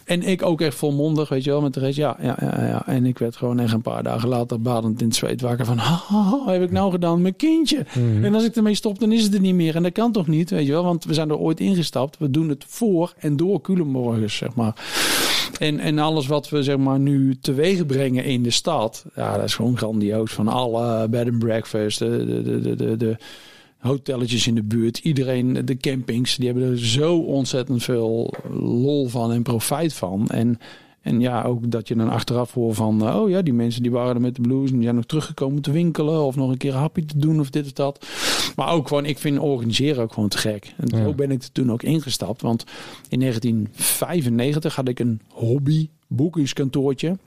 En 0.05 0.23
ik 0.23 0.43
ook 0.43 0.61
echt 0.61 0.75
volmondig, 0.75 1.29
weet 1.29 1.43
je 1.43 1.49
wel, 1.49 1.61
met 1.61 1.73
de 1.73 1.79
rest. 1.79 1.97
Ja, 1.97 2.17
ja, 2.21 2.37
ja, 2.41 2.65
ja. 2.65 2.87
En 2.87 3.05
ik 3.05 3.17
werd 3.17 3.35
gewoon 3.35 3.59
echt 3.59 3.73
een 3.73 3.81
paar 3.81 4.03
dagen 4.03 4.29
later 4.29 4.61
badend 4.61 5.01
in 5.01 5.07
het 5.07 5.15
zweet 5.15 5.41
wakker 5.41 5.65
van... 5.65 5.75
Wat 6.45 6.45
heb 6.45 6.61
ik 6.61 6.71
nou 6.71 6.91
gedaan? 6.91 7.21
Mijn 7.21 7.35
kindje. 7.35 7.85
Mm 7.93 8.11
-hmm. 8.11 8.25
En 8.25 8.33
als 8.33 8.43
ik 8.43 8.55
ermee 8.55 8.75
stop, 8.75 8.99
dan 8.99 9.11
is 9.11 9.23
het 9.23 9.33
er 9.33 9.39
niet 9.39 9.55
meer. 9.55 9.75
En 9.75 9.83
dat 9.83 9.91
kan 9.91 10.11
toch 10.11 10.27
niet, 10.27 10.49
weet 10.49 10.65
je 10.65 10.71
wel. 10.71 10.83
Want 10.83 11.05
we 11.05 11.13
zijn 11.13 11.29
er 11.29 11.37
ooit 11.37 11.59
ingestapt. 11.59 12.17
We 12.17 12.29
doen 12.29 12.49
het 12.49 12.65
voor 12.67 13.13
en 13.17 13.37
door 13.37 13.61
Culemborgers, 13.61 14.37
zeg 14.37 14.55
maar. 14.55 14.73
En, 15.59 15.79
en 15.79 15.99
alles 15.99 16.27
wat 16.27 16.49
we 16.49 16.63
zeg 16.63 16.77
maar 16.77 16.99
nu 16.99 17.37
teweeg 17.41 17.85
brengen 17.85 18.23
in 18.23 18.43
de 18.43 18.51
stad... 18.51 19.05
Ja, 19.15 19.35
dat 19.35 19.45
is 19.45 19.55
gewoon 19.55 19.77
grandioos. 19.77 20.31
Van 20.31 20.47
alle 20.47 21.07
bed 21.09 21.27
and 21.27 21.39
breakfast, 21.39 21.99
de, 21.99 22.43
de, 22.43 22.75
de, 22.75 22.97
de 22.97 23.17
hotelletjes 23.79 24.47
in 24.47 24.55
de 24.55 24.63
buurt. 24.63 24.97
Iedereen, 24.97 25.65
de 25.65 25.77
campings, 25.77 26.35
die 26.35 26.45
hebben 26.45 26.71
er 26.71 26.79
zo 26.79 27.17
ontzettend 27.17 27.83
veel 27.83 28.33
lol 28.59 29.07
van 29.07 29.31
en 29.31 29.43
profijt 29.43 29.93
van. 29.93 30.27
En, 30.27 30.59
en 31.01 31.19
ja, 31.19 31.43
ook 31.43 31.71
dat 31.71 31.87
je 31.87 31.95
dan 31.95 32.09
achteraf 32.09 32.53
hoort 32.53 32.75
van... 32.75 33.13
oh 33.13 33.29
ja, 33.29 33.41
die 33.41 33.53
mensen 33.53 33.81
die 33.81 33.91
waren 33.91 34.15
er 34.15 34.21
met 34.21 34.35
de 34.35 34.41
blues... 34.41 34.69
en 34.69 34.73
die 34.75 34.83
zijn 34.83 34.95
nog 34.95 35.05
teruggekomen 35.05 35.61
te 35.61 35.71
winkelen... 35.71 36.23
of 36.23 36.35
nog 36.35 36.49
een 36.49 36.57
keer 36.57 36.73
een 36.73 36.79
hapje 36.79 37.05
te 37.05 37.17
doen 37.17 37.39
of 37.39 37.49
dit 37.49 37.65
of 37.65 37.73
dat. 37.73 38.07
Maar 38.55 38.69
ook 38.69 38.87
gewoon, 38.87 39.05
ik 39.05 39.17
vind 39.17 39.39
organiseren 39.39 40.03
ook 40.03 40.13
gewoon 40.13 40.29
te 40.29 40.37
gek. 40.37 40.73
En 40.77 40.87
ja. 40.97 41.03
zo 41.03 41.13
ben 41.13 41.31
ik 41.31 41.43
er 41.43 41.51
toen 41.51 41.71
ook 41.71 41.83
ingestapt. 41.83 42.41
Want 42.41 42.63
in 43.09 43.19
1995 43.19 44.75
had 44.75 44.87
ik 44.87 44.99
een 44.99 45.21
hobby 45.27 45.89
boekingskantoortje. 46.07 47.17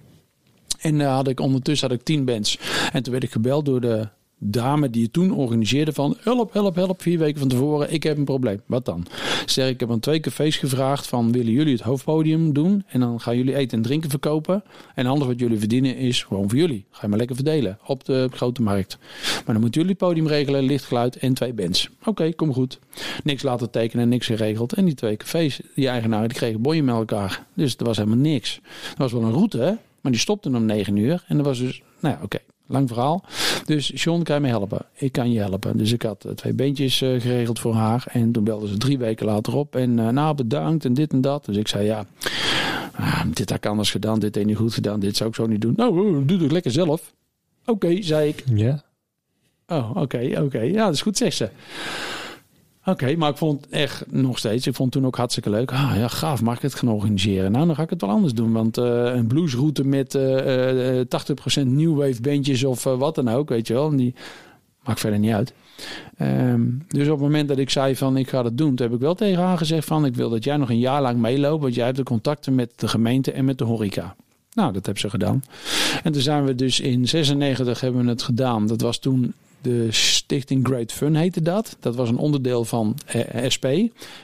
En 0.80 0.94
uh, 0.94 1.14
had 1.14 1.28
ik 1.28 1.40
ondertussen 1.40 1.88
had 1.88 1.98
ik 1.98 2.04
tien 2.04 2.24
bands. 2.24 2.58
En 2.92 3.02
toen 3.02 3.12
werd 3.12 3.24
ik 3.24 3.32
gebeld 3.32 3.64
door 3.64 3.80
de 3.80 4.08
dame 4.44 4.90
die 4.90 5.02
het 5.02 5.12
toen 5.12 5.32
organiseerde 5.32 5.92
van 5.92 6.16
help, 6.20 6.52
help, 6.52 6.74
help, 6.74 7.02
vier 7.02 7.18
weken 7.18 7.38
van 7.38 7.48
tevoren, 7.48 7.92
ik 7.92 8.02
heb 8.02 8.16
een 8.16 8.24
probleem. 8.24 8.60
Wat 8.66 8.84
dan? 8.84 9.06
Zeg, 9.46 9.68
ik 9.68 9.80
heb 9.80 9.90
aan 9.90 10.00
twee 10.00 10.20
cafés 10.20 10.56
gevraagd 10.56 11.06
van 11.06 11.32
willen 11.32 11.52
jullie 11.52 11.72
het 11.72 11.82
hoofdpodium 11.82 12.52
doen 12.52 12.84
en 12.86 13.00
dan 13.00 13.20
gaan 13.20 13.36
jullie 13.36 13.56
eten 13.56 13.76
en 13.76 13.84
drinken 13.84 14.10
verkopen 14.10 14.64
en 14.94 15.06
anders 15.06 15.30
wat 15.30 15.40
jullie 15.40 15.58
verdienen 15.58 15.96
is 15.96 16.22
gewoon 16.22 16.48
voor 16.48 16.58
jullie. 16.58 16.84
Ga 16.90 16.98
je 17.02 17.08
maar 17.08 17.18
lekker 17.18 17.36
verdelen 17.36 17.78
op 17.86 18.04
de 18.04 18.28
grote 18.32 18.62
markt. 18.62 18.98
Maar 19.34 19.42
dan 19.44 19.60
moeten 19.60 19.80
jullie 19.80 19.96
het 19.98 20.06
podium 20.06 20.26
regelen, 20.26 20.62
lichtgeluid 20.62 21.16
en 21.16 21.34
twee 21.34 21.52
bands. 21.52 21.88
Oké, 22.04 22.32
kom 22.32 22.52
goed. 22.52 22.78
Niks 23.24 23.42
laten 23.42 23.70
tekenen, 23.70 24.08
niks 24.08 24.26
geregeld 24.26 24.72
en 24.72 24.84
die 24.84 24.94
twee 24.94 25.16
cafés, 25.16 25.60
die 25.74 25.88
eigenaren, 25.88 26.28
die 26.28 26.38
kregen 26.38 26.62
bonje 26.62 26.82
met 26.82 26.94
elkaar. 26.94 27.46
Dus 27.54 27.76
er 27.76 27.84
was 27.84 27.96
helemaal 27.96 28.18
niks. 28.18 28.60
Er 28.64 28.98
was 28.98 29.12
wel 29.12 29.22
een 29.22 29.32
route, 29.32 29.58
hè? 29.58 29.72
maar 30.02 30.12
die 30.12 30.20
stopte 30.20 30.48
om 30.48 30.64
negen 30.64 30.96
uur 30.96 31.24
en 31.26 31.38
er 31.38 31.44
was 31.44 31.58
dus, 31.58 31.82
nou 32.00 32.14
ja, 32.14 32.20
oké. 32.22 32.38
Lang 32.72 32.88
verhaal. 32.88 33.24
Dus 33.64 33.92
John, 33.94 34.22
kan 34.22 34.34
je 34.34 34.40
me 34.40 34.48
helpen? 34.48 34.86
Ik 34.94 35.12
kan 35.12 35.32
je 35.32 35.40
helpen. 35.40 35.76
Dus 35.76 35.92
ik 35.92 36.02
had 36.02 36.26
twee 36.34 36.52
beentjes 36.52 37.02
uh, 37.02 37.20
geregeld 37.20 37.58
voor 37.58 37.74
haar. 37.74 38.04
En 38.08 38.32
toen 38.32 38.44
belden 38.44 38.68
ze 38.68 38.76
drie 38.76 38.98
weken 38.98 39.26
later 39.26 39.56
op. 39.56 39.76
En 39.76 39.98
uh, 39.98 40.08
nou, 40.08 40.34
bedankt 40.34 40.84
en 40.84 40.94
dit 40.94 41.12
en 41.12 41.20
dat. 41.20 41.44
Dus 41.44 41.56
ik 41.56 41.68
zei 41.68 41.84
ja, 41.84 42.04
ah, 42.94 43.22
dit 43.32 43.48
had 43.48 43.58
ik 43.58 43.66
anders 43.66 43.90
gedaan. 43.90 44.18
Dit 44.18 44.34
heeft 44.34 44.46
niet 44.46 44.56
goed 44.56 44.74
gedaan. 44.74 45.00
Dit 45.00 45.16
zou 45.16 45.28
ik 45.28 45.34
zo 45.34 45.46
niet 45.46 45.60
doen. 45.60 45.74
Nou, 45.76 46.24
doe 46.24 46.38
het 46.38 46.52
lekker 46.52 46.70
zelf. 46.70 47.12
Oké, 47.66 47.86
okay, 47.86 48.02
zei 48.02 48.28
ik. 48.28 48.44
Ja. 48.46 48.54
Yeah. 48.54 48.78
Oh, 49.66 49.90
oké, 49.90 50.00
okay, 50.00 50.30
oké. 50.30 50.42
Okay. 50.42 50.70
Ja, 50.70 50.84
dat 50.84 50.94
is 50.94 51.02
goed, 51.02 51.16
zegt 51.16 51.36
ze. 51.36 51.48
Oké, 52.84 53.16
maar 53.16 53.30
ik 53.30 53.36
vond 53.36 53.68
echt 53.68 54.04
nog 54.10 54.38
steeds. 54.38 54.66
Ik 54.66 54.74
vond 54.74 54.92
toen 54.92 55.06
ook 55.06 55.16
hartstikke 55.16 55.50
leuk. 55.50 55.72
Ah 55.72 55.92
ja, 55.96 56.08
gaaf, 56.08 56.42
mag 56.42 56.56
ik 56.56 56.62
het 56.62 56.74
gaan 56.74 56.88
organiseren? 56.88 57.52
Nou, 57.52 57.66
dan 57.66 57.74
ga 57.74 57.82
ik 57.82 57.90
het 57.90 58.00
wel 58.00 58.10
anders 58.10 58.34
doen. 58.34 58.52
Want 58.52 58.78
uh, 58.78 58.84
een 59.14 59.26
bluesroute 59.26 59.84
met 59.84 60.14
uh, 60.14 60.98
uh, 60.98 61.00
80% 61.00 61.66
new 61.66 61.96
wave 61.96 62.20
bandjes 62.20 62.64
of 62.64 62.84
wat 62.84 63.14
dan 63.14 63.28
ook, 63.28 63.48
weet 63.48 63.66
je 63.66 63.74
wel. 63.74 63.96
Die 63.96 64.14
maakt 64.84 65.00
verder 65.00 65.18
niet 65.18 65.32
uit. 65.32 65.52
Um, 66.20 66.84
dus 66.88 67.06
op 67.06 67.12
het 67.12 67.22
moment 67.22 67.48
dat 67.48 67.58
ik 67.58 67.70
zei 67.70 67.96
van 67.96 68.16
ik 68.16 68.28
ga 68.28 68.42
dat 68.42 68.58
doen, 68.58 68.74
toen 68.74 68.86
heb 68.86 68.94
ik 68.94 69.00
wel 69.00 69.14
tegen 69.14 69.42
haar 69.42 69.58
gezegd 69.58 69.86
van 69.86 70.04
ik 70.04 70.14
wil 70.14 70.30
dat 70.30 70.44
jij 70.44 70.56
nog 70.56 70.70
een 70.70 70.78
jaar 70.78 71.02
lang 71.02 71.18
meeloopt. 71.18 71.62
Want 71.62 71.74
jij 71.74 71.84
hebt 71.84 71.96
de 71.96 72.02
contacten 72.02 72.54
met 72.54 72.72
de 72.76 72.88
gemeente 72.88 73.32
en 73.32 73.44
met 73.44 73.58
de 73.58 73.64
horeca. 73.64 74.16
Nou, 74.52 74.72
dat 74.72 74.86
heb 74.86 74.98
ze 74.98 75.10
gedaan. 75.10 75.44
En 76.02 76.12
toen 76.12 76.22
zijn 76.22 76.44
we 76.44 76.54
dus 76.54 76.80
in 76.80 77.08
96 77.08 77.80
hebben 77.80 78.04
we 78.04 78.08
het 78.08 78.22
gedaan. 78.22 78.66
Dat 78.66 78.80
was 78.80 78.98
toen 78.98 79.34
de 79.62 79.92
Stichting 79.92 80.66
Great 80.66 80.92
Fun 80.92 81.14
heette 81.14 81.42
dat. 81.42 81.76
Dat 81.80 81.94
was 81.94 82.08
een 82.08 82.16
onderdeel 82.16 82.64
van 82.64 82.96
eh, 83.06 83.50
SP. 83.54 83.66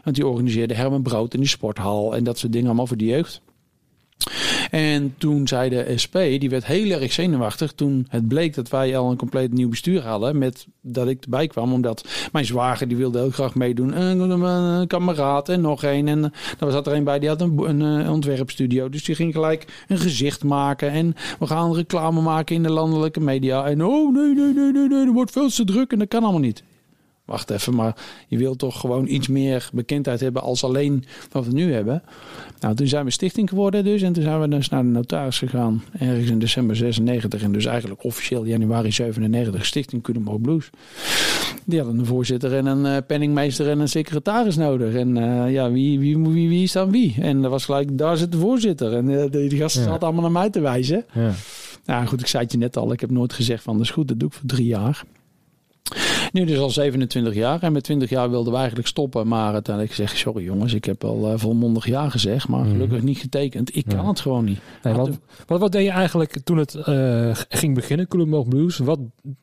Want 0.05 0.17
die 0.17 0.27
organiseerde 0.27 0.75
Herman 0.75 1.03
Brood 1.03 1.35
in 1.35 1.41
die 1.41 1.49
sporthal 1.49 2.15
en 2.15 2.25
dat 2.25 2.39
soort 2.39 2.53
dingen 2.53 2.67
allemaal 2.67 2.87
voor 2.87 2.97
de 2.97 3.05
jeugd. 3.05 3.41
En 4.71 5.15
toen 5.19 5.49
zei 5.49 5.69
de 5.69 5.93
SP, 6.03 6.15
die 6.15 6.51
werd 6.51 6.67
heel 6.67 7.01
erg 7.01 7.13
zenuwachtig 7.13 7.73
toen 7.73 8.07
het 8.09 8.29
bleek 8.29 8.55
dat 8.55 8.69
wij 8.69 8.97
al 8.97 9.11
een 9.11 9.17
compleet 9.17 9.53
nieuw 9.53 9.69
bestuur 9.69 10.03
hadden. 10.03 10.39
Met 10.39 10.67
dat 10.81 11.09
ik 11.09 11.25
erbij 11.25 11.47
kwam, 11.47 11.73
omdat 11.73 12.09
mijn 12.33 12.45
zwager 12.45 12.89
die 12.89 12.97
wilde 12.97 13.19
heel 13.19 13.31
graag 13.31 13.55
meedoen. 13.55 13.95
En 13.95 14.21
een 14.21 14.87
kameraad 14.87 15.49
en 15.49 15.61
nog 15.61 15.83
een. 15.83 16.09
En 16.09 16.33
er 16.59 16.73
zat 16.73 16.87
er 16.87 16.93
een 16.93 17.05
bij, 17.05 17.19
die 17.19 17.29
had 17.29 17.41
een, 17.41 17.59
een, 17.59 17.81
een 17.81 18.11
ontwerpstudio. 18.11 18.89
Dus 18.89 19.05
die 19.05 19.15
ging 19.15 19.33
gelijk 19.33 19.85
een 19.89 19.99
gezicht 19.99 20.45
maken. 20.45 20.91
En 20.91 21.15
we 21.39 21.47
gaan 21.47 21.75
reclame 21.75 22.21
maken 22.21 22.55
in 22.55 22.63
de 22.63 22.73
landelijke 22.73 23.21
media. 23.21 23.67
En 23.67 23.85
oh 23.85 24.15
nee, 24.15 24.35
nee, 24.35 24.53
nee, 24.53 24.73
nee, 24.73 24.89
nee, 24.89 25.07
er 25.07 25.13
wordt 25.13 25.31
veel 25.31 25.49
te 25.49 25.65
druk 25.65 25.93
en 25.93 25.99
dat 25.99 26.09
kan 26.09 26.23
allemaal 26.23 26.41
niet. 26.41 26.63
Wacht 27.29 27.51
even, 27.51 27.75
maar 27.75 27.97
je 28.29 28.39
wilt 28.39 28.59
toch 28.59 28.81
gewoon 28.81 29.07
iets 29.07 29.29
meer 29.29 29.69
bekendheid 29.73 30.21
hebben 30.21 30.43
als 30.43 30.65
alleen 30.65 31.05
wat 31.31 31.47
we 31.47 31.53
nu 31.53 31.73
hebben. 31.73 32.03
Nou, 32.61 32.75
toen 32.75 32.87
zijn 32.87 33.05
we 33.05 33.11
stichting 33.11 33.49
geworden 33.49 33.85
dus. 33.85 34.03
En 34.03 34.13
toen 34.13 34.23
zijn 34.23 34.41
we 34.41 34.49
dus 34.49 34.69
naar 34.69 34.83
de 34.83 34.89
notaris 34.89 35.39
gegaan. 35.39 35.83
Ergens 35.99 36.31
in 36.31 36.39
december 36.39 36.77
96. 36.77 37.43
En 37.43 37.53
dus 37.53 37.65
eigenlijk 37.65 38.05
officieel 38.05 38.45
januari 38.45 38.93
97. 38.93 39.67
Stichting 39.67 40.03
Culemborg 40.03 40.41
Blues. 40.41 40.71
Die 41.65 41.79
hadden 41.79 41.99
een 41.99 42.07
voorzitter 42.07 42.55
en 42.55 42.67
een 42.67 42.85
uh, 42.85 42.97
penningmeester 43.07 43.69
en 43.69 43.79
een 43.79 43.89
secretaris 43.89 44.57
nodig. 44.57 44.95
En 44.95 45.17
uh, 45.17 45.53
ja, 45.53 45.71
wie, 45.71 45.99
wie, 45.99 46.19
wie, 46.19 46.49
wie 46.49 46.63
is 46.63 46.73
dan 46.73 46.91
wie? 46.91 47.17
En 47.21 47.43
dat 47.43 47.51
was 47.51 47.65
gelijk, 47.65 47.99
daar 47.99 48.17
zit 48.17 48.33
de 48.33 48.39
voorzitter. 48.39 48.93
En 48.95 49.09
uh, 49.09 49.25
die, 49.31 49.49
die 49.49 49.59
gasten 49.59 49.83
ja. 49.83 49.89
zaten 49.89 50.07
allemaal 50.07 50.23
naar 50.23 50.41
mij 50.41 50.51
te 50.51 50.61
wijzen. 50.61 51.05
Ja. 51.15 51.33
Nou 51.85 52.07
goed, 52.07 52.21
ik 52.21 52.27
zei 52.27 52.43
het 52.43 52.53
je 52.53 52.59
net 52.59 52.77
al. 52.77 52.93
Ik 52.93 53.01
heb 53.01 53.11
nooit 53.11 53.33
gezegd 53.33 53.63
van, 53.63 53.77
dat 53.77 53.83
is 53.83 53.91
goed, 53.91 54.09
dat 54.09 54.21
doe 54.21 54.29
ik 54.29 54.35
voor 54.35 54.47
drie 54.47 54.67
jaar. 54.67 55.05
Nu 56.33 56.45
dus 56.45 56.59
al 56.59 56.71
27 56.71 57.35
jaar. 57.35 57.63
En 57.63 57.73
met 57.73 57.83
20 57.85 58.11
jaar 58.11 58.31
wilden 58.31 58.53
we 58.53 58.59
eigenlijk 58.59 58.89
stoppen. 58.89 59.29
Maar 59.29 59.53
uiteindelijk 59.53 59.95
zeg 59.95 60.11
ik, 60.13 60.17
sorry 60.19 60.45
jongens, 60.45 60.73
ik 60.75 60.85
heb 60.85 61.05
al 61.05 61.33
uh, 61.33 61.39
volmondig 61.39 61.87
ja 61.87 62.09
gezegd. 62.09 62.49
Maar 62.49 62.65
gelukkig 62.65 63.03
niet 63.03 63.19
getekend. 63.19 63.77
Ik 63.77 63.85
kan 63.89 63.99
Ja. 64.03 64.09
het 64.09 64.21
gewoon 64.21 64.45
niet. 64.45 64.59
Nee, 64.83 64.95
wat, 64.95 65.19
wat, 65.47 65.61
wat 65.61 65.73
deed 65.73 65.85
je 65.85 65.91
eigenlijk 65.91 66.39
toen 66.45 66.57
het 66.59 66.75
eh, 66.75 67.31
ging 67.49 67.75
beginnen, 67.75 68.09
Culemborg 68.09 68.49
Blues? 68.49 68.79
Wat, 68.79 68.99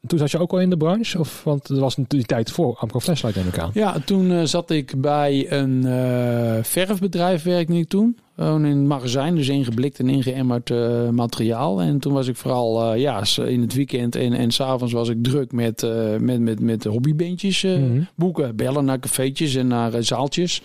toen 0.08 0.20
zat 0.20 0.32
je 0.32 0.40
ook 0.40 0.52
al 0.52 0.60
in 0.60 0.70
de 0.70 0.78
branche? 0.78 1.20
Of, 1.20 1.44
want 1.44 1.68
het 1.68 1.78
was 1.78 1.98
natuurlijk 1.98 2.28
die 2.30 2.38
tijd 2.38 2.52
voor 2.52 2.78
Amco 2.80 3.00
Flashlight 3.00 3.38
neem 3.38 3.48
ik 3.48 3.60
aan. 3.60 3.72
Ja, 3.74 3.96
toen 4.06 4.32
eh, 4.32 4.44
zat 4.44 4.70
ik 4.70 5.02
bij 5.02 5.52
een 5.52 5.86
eh, 5.86 6.64
verfbedrijf, 6.64 7.44
werkte 7.44 7.74
ik 7.78 7.88
toen. 7.90 8.18
Gewoon 8.36 8.66
in 8.66 8.78
het 8.78 8.88
magazijn, 8.88 9.36
dus 9.36 9.48
ingeblikt 9.50 10.00
en 10.00 10.10
ingeëmmerd 10.10 10.70
eh, 10.70 11.10
materiaal. 11.10 11.82
En 11.82 12.00
toen 12.00 12.14
was 12.14 12.28
ik 12.28 12.36
vooral 12.36 12.94
eh, 12.94 13.02
ja, 13.02 13.24
in 13.46 13.62
het 13.62 13.74
weekend 13.74 14.16
en, 14.16 14.34
en 14.34 14.52
s'avonds 14.52 14.94
was 14.94 15.10
ik 15.10 15.24
druk 15.24 15.52
met, 15.52 15.84
eh, 15.84 16.16
met, 16.20 16.40
met, 16.40 16.60
met 16.60 16.84
hobbybandjes 16.84 17.64
Mhm. 17.64 18.02
boeken. 18.16 18.56
Bellen 18.56 18.86
naar 18.86 19.00
cafeetjes 19.00 19.56
en 19.56 19.68
naar 19.68 20.04
zaaltjes. 20.04 20.62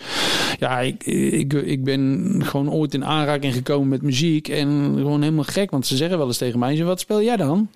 Ja, 0.59 0.81
ik, 0.81 1.05
ik, 1.05 1.53
ik 1.53 1.85
ben 1.85 2.35
gewoon 2.45 2.71
ooit 2.71 2.95
in 2.95 3.05
aanraking 3.05 3.55
gekomen 3.55 3.89
met 3.89 4.03
muziek. 4.03 4.49
En 4.49 4.93
gewoon 4.97 5.23
helemaal 5.23 5.45
gek, 5.45 5.71
want 5.71 5.87
ze 5.87 5.97
zeggen 5.97 6.19
wel 6.19 6.27
eens 6.27 6.39
tegen 6.39 6.59
mij, 6.59 6.85
wat 6.85 7.01
speel 7.01 7.23
jij 7.23 7.37
dan? 7.37 7.69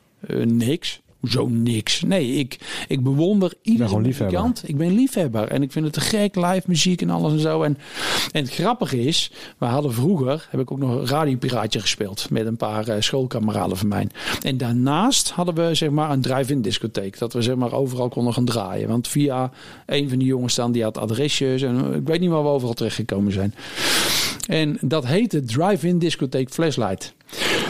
Niks. 0.44 1.00
Hoezo 1.24 1.46
niks? 1.46 2.02
Nee, 2.02 2.34
ik, 2.34 2.58
ik 2.88 3.02
bewonder 3.02 3.52
iedere 3.62 4.00
muzikant. 4.00 4.62
Ik 4.68 4.76
ben 4.76 4.94
liefhebber 4.94 5.48
en 5.48 5.62
ik 5.62 5.72
vind 5.72 5.84
het 5.84 5.94
te 5.94 6.00
gek, 6.00 6.34
live 6.34 6.62
muziek 6.66 7.02
en 7.02 7.10
alles 7.10 7.32
en 7.32 7.38
zo. 7.38 7.62
En, 7.62 7.78
en 8.32 8.44
het 8.44 8.52
grappige 8.52 9.00
is, 9.00 9.30
we 9.58 9.66
hadden 9.66 9.92
vroeger, 9.92 10.46
heb 10.50 10.60
ik 10.60 10.70
ook 10.70 10.78
nog 10.78 10.90
een 10.90 11.06
radiopiraatje 11.06 11.80
gespeeld 11.80 12.30
met 12.30 12.46
een 12.46 12.56
paar 12.56 12.88
eh, 12.88 13.00
schoolkameraden 13.00 13.76
van 13.76 13.88
mij. 13.88 14.06
En 14.42 14.56
daarnaast 14.56 15.30
hadden 15.30 15.54
we 15.54 15.74
zeg 15.74 15.90
maar 15.90 16.10
een 16.10 16.20
drive-in 16.20 16.62
discotheek, 16.62 17.18
dat 17.18 17.32
we 17.32 17.42
zeg 17.42 17.54
maar 17.54 17.72
overal 17.72 18.08
konden 18.08 18.32
gaan 18.32 18.44
draaien. 18.44 18.88
Want 18.88 19.08
via 19.08 19.50
een 19.86 20.08
van 20.08 20.18
die 20.18 20.28
jongens 20.28 20.52
staan, 20.52 20.72
die 20.72 20.82
had 20.82 20.98
adresjes 20.98 21.62
en 21.62 21.90
eh, 21.90 21.96
ik 21.96 22.06
weet 22.06 22.20
niet 22.20 22.30
waar 22.30 22.42
we 22.42 22.48
overal 22.48 22.74
terechtgekomen 22.74 23.32
zijn. 23.32 23.54
En 24.46 24.78
dat 24.80 25.06
heette 25.06 25.44
Drive-in 25.44 25.98
Discotheek 25.98 26.50
Flashlight. 26.50 27.14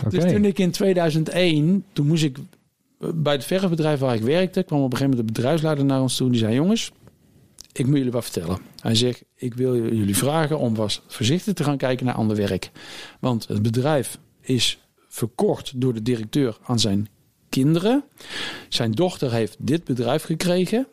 Dus 0.08 0.32
toen 0.32 0.44
ik 0.44 0.58
in 0.58 0.70
2001, 0.70 1.84
toen 1.92 2.06
moest 2.06 2.24
ik 2.24 2.38
bij 3.14 3.32
het 3.32 3.44
verfbedrijf 3.44 4.00
waar 4.00 4.14
ik 4.14 4.22
werkte, 4.22 4.62
kwam 4.62 4.78
op 4.78 4.92
een 4.92 4.96
gegeven 4.96 5.10
moment 5.10 5.28
de 5.28 5.32
bedrijfsleider 5.32 5.84
naar 5.84 6.00
ons 6.00 6.16
toe. 6.16 6.30
Die 6.30 6.38
zei: 6.38 6.54
Jongens, 6.54 6.92
ik 7.72 7.86
moet 7.86 7.96
jullie 7.96 8.12
wat 8.12 8.24
vertellen. 8.24 8.58
Hij 8.80 8.94
zegt, 8.94 9.24
ik 9.36 9.54
wil 9.54 9.76
jullie 9.76 10.16
vragen 10.16 10.58
om 10.58 10.74
was 10.74 11.02
voorzichtig 11.06 11.54
te 11.54 11.64
gaan 11.64 11.76
kijken 11.76 12.06
naar 12.06 12.14
ander 12.14 12.36
werk. 12.36 12.70
Want 13.20 13.48
het 13.48 13.62
bedrijf 13.62 14.18
is 14.40 14.78
verkocht 15.08 15.80
door 15.80 15.94
de 15.94 16.02
directeur 16.02 16.58
aan 16.62 16.78
zijn 16.78 17.08
kinderen. 17.48 18.04
Zijn 18.68 18.92
dochter 18.92 19.32
heeft 19.32 19.56
dit 19.58 19.84
bedrijf 19.84 20.22
gekregen. 20.22 20.86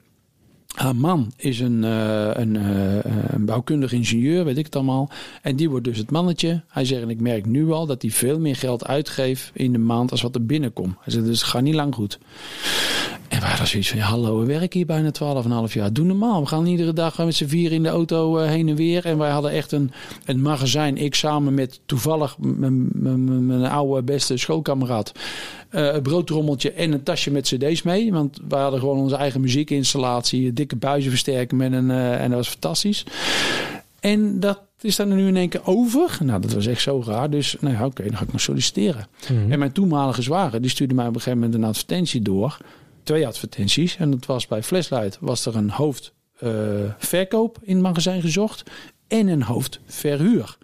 Haar 0.75 0.95
man 0.95 1.31
is 1.37 1.59
een, 1.59 1.83
uh, 1.83 2.29
een, 2.33 2.55
uh, 2.55 2.97
een, 3.27 3.45
bouwkundig 3.45 3.93
ingenieur, 3.93 4.45
weet 4.45 4.57
ik 4.57 4.65
het 4.65 4.75
allemaal. 4.75 5.09
En 5.41 5.55
die 5.55 5.69
wordt 5.69 5.85
dus 5.85 5.97
het 5.97 6.11
mannetje. 6.11 6.61
Hij 6.67 6.85
zegt, 6.85 7.01
en 7.01 7.09
ik 7.09 7.21
merk 7.21 7.45
nu 7.45 7.71
al 7.71 7.85
dat 7.85 8.01
hij 8.01 8.11
veel 8.11 8.39
meer 8.39 8.55
geld 8.55 8.87
uitgeeft 8.87 9.51
in 9.53 9.71
de 9.71 9.77
maand 9.77 10.11
als 10.11 10.21
wat 10.21 10.35
er 10.35 10.45
binnenkomt. 10.45 10.95
Hij 11.01 11.13
zegt, 11.13 11.25
dus 11.25 11.43
gaat 11.43 11.61
niet 11.61 11.73
lang 11.73 11.95
goed. 11.95 12.19
En 13.27 13.39
we 13.39 13.45
hadden 13.45 13.67
zoiets 13.67 13.89
van, 13.89 13.99
hallo, 13.99 14.39
we 14.39 14.45
werken 14.45 14.77
hier 14.77 14.85
bijna 14.85 15.11
12,5 15.67 15.73
jaar. 15.73 15.93
Doe 15.93 16.05
normaal. 16.05 16.41
We 16.41 16.47
gaan 16.47 16.65
iedere 16.65 16.93
dag 16.93 17.17
met 17.17 17.35
z'n 17.35 17.45
vier 17.45 17.71
in 17.71 17.83
de 17.83 17.89
auto 17.89 18.37
heen 18.37 18.69
en 18.69 18.75
weer. 18.75 19.05
En 19.05 19.17
wij 19.17 19.29
hadden 19.29 19.51
echt 19.51 19.71
een, 19.71 19.91
een 20.25 20.41
magazijn. 20.41 20.97
Ik 20.97 21.15
samen 21.15 21.53
met 21.53 21.79
toevallig 21.85 22.37
mijn 22.39 23.65
oude 23.65 24.03
beste 24.03 24.37
schoolkameraad. 24.37 25.11
Uh, 25.71 25.93
een 25.93 26.01
broodrommeltje 26.01 26.71
en 26.71 26.91
een 26.91 27.03
tasje 27.03 27.31
met 27.31 27.43
cd's 27.47 27.81
mee. 27.81 28.11
Want 28.11 28.39
we 28.47 28.55
hadden 28.55 28.79
gewoon 28.79 28.97
onze 28.97 29.15
eigen 29.15 29.41
muziekinstallatie. 29.41 30.53
Dikke 30.53 30.75
buizenversterker 30.75 31.57
met 31.57 31.73
een... 31.73 31.89
Uh, 31.89 32.21
en 32.21 32.29
dat 32.29 32.37
was 32.37 32.47
fantastisch. 32.47 33.05
En 33.99 34.39
dat 34.39 34.61
is 34.81 34.95
dan 34.95 35.15
nu 35.15 35.27
in 35.27 35.35
één 35.35 35.49
keer 35.49 35.65
over. 35.65 36.17
Nou, 36.23 36.41
dat 36.41 36.53
was 36.53 36.65
echt 36.65 36.81
zo 36.81 37.03
raar. 37.05 37.29
Dus, 37.29 37.55
nou 37.59 37.73
ja, 37.73 37.79
oké, 37.79 37.89
okay, 37.89 38.07
dan 38.07 38.17
ga 38.17 38.23
ik 38.23 38.31
nog 38.31 38.41
solliciteren. 38.41 39.07
Mm 39.29 39.37
-hmm. 39.37 39.51
En 39.51 39.59
mijn 39.59 39.71
toenmalige 39.71 40.21
zware, 40.21 40.59
die 40.59 40.69
stuurde 40.69 40.93
mij 40.93 41.07
op 41.07 41.15
een 41.15 41.21
gegeven 41.21 41.39
moment 41.39 41.61
een 41.61 41.69
advertentie 41.69 42.21
door 42.21 42.57
twee 43.03 43.27
advertenties. 43.27 43.97
En 43.97 44.11
dat 44.11 44.25
was 44.25 44.47
bij 44.47 44.63
Flashlight 44.63 45.17
was 45.19 45.45
er 45.45 45.55
een 45.55 45.69
hoofdverkoop 45.69 47.57
uh, 47.61 47.67
in 47.67 47.73
het 47.73 47.83
magazijn 47.83 48.21
gezocht 48.21 48.63
en 49.07 49.27
een 49.27 49.43
hoofdverhuur. 49.43 50.57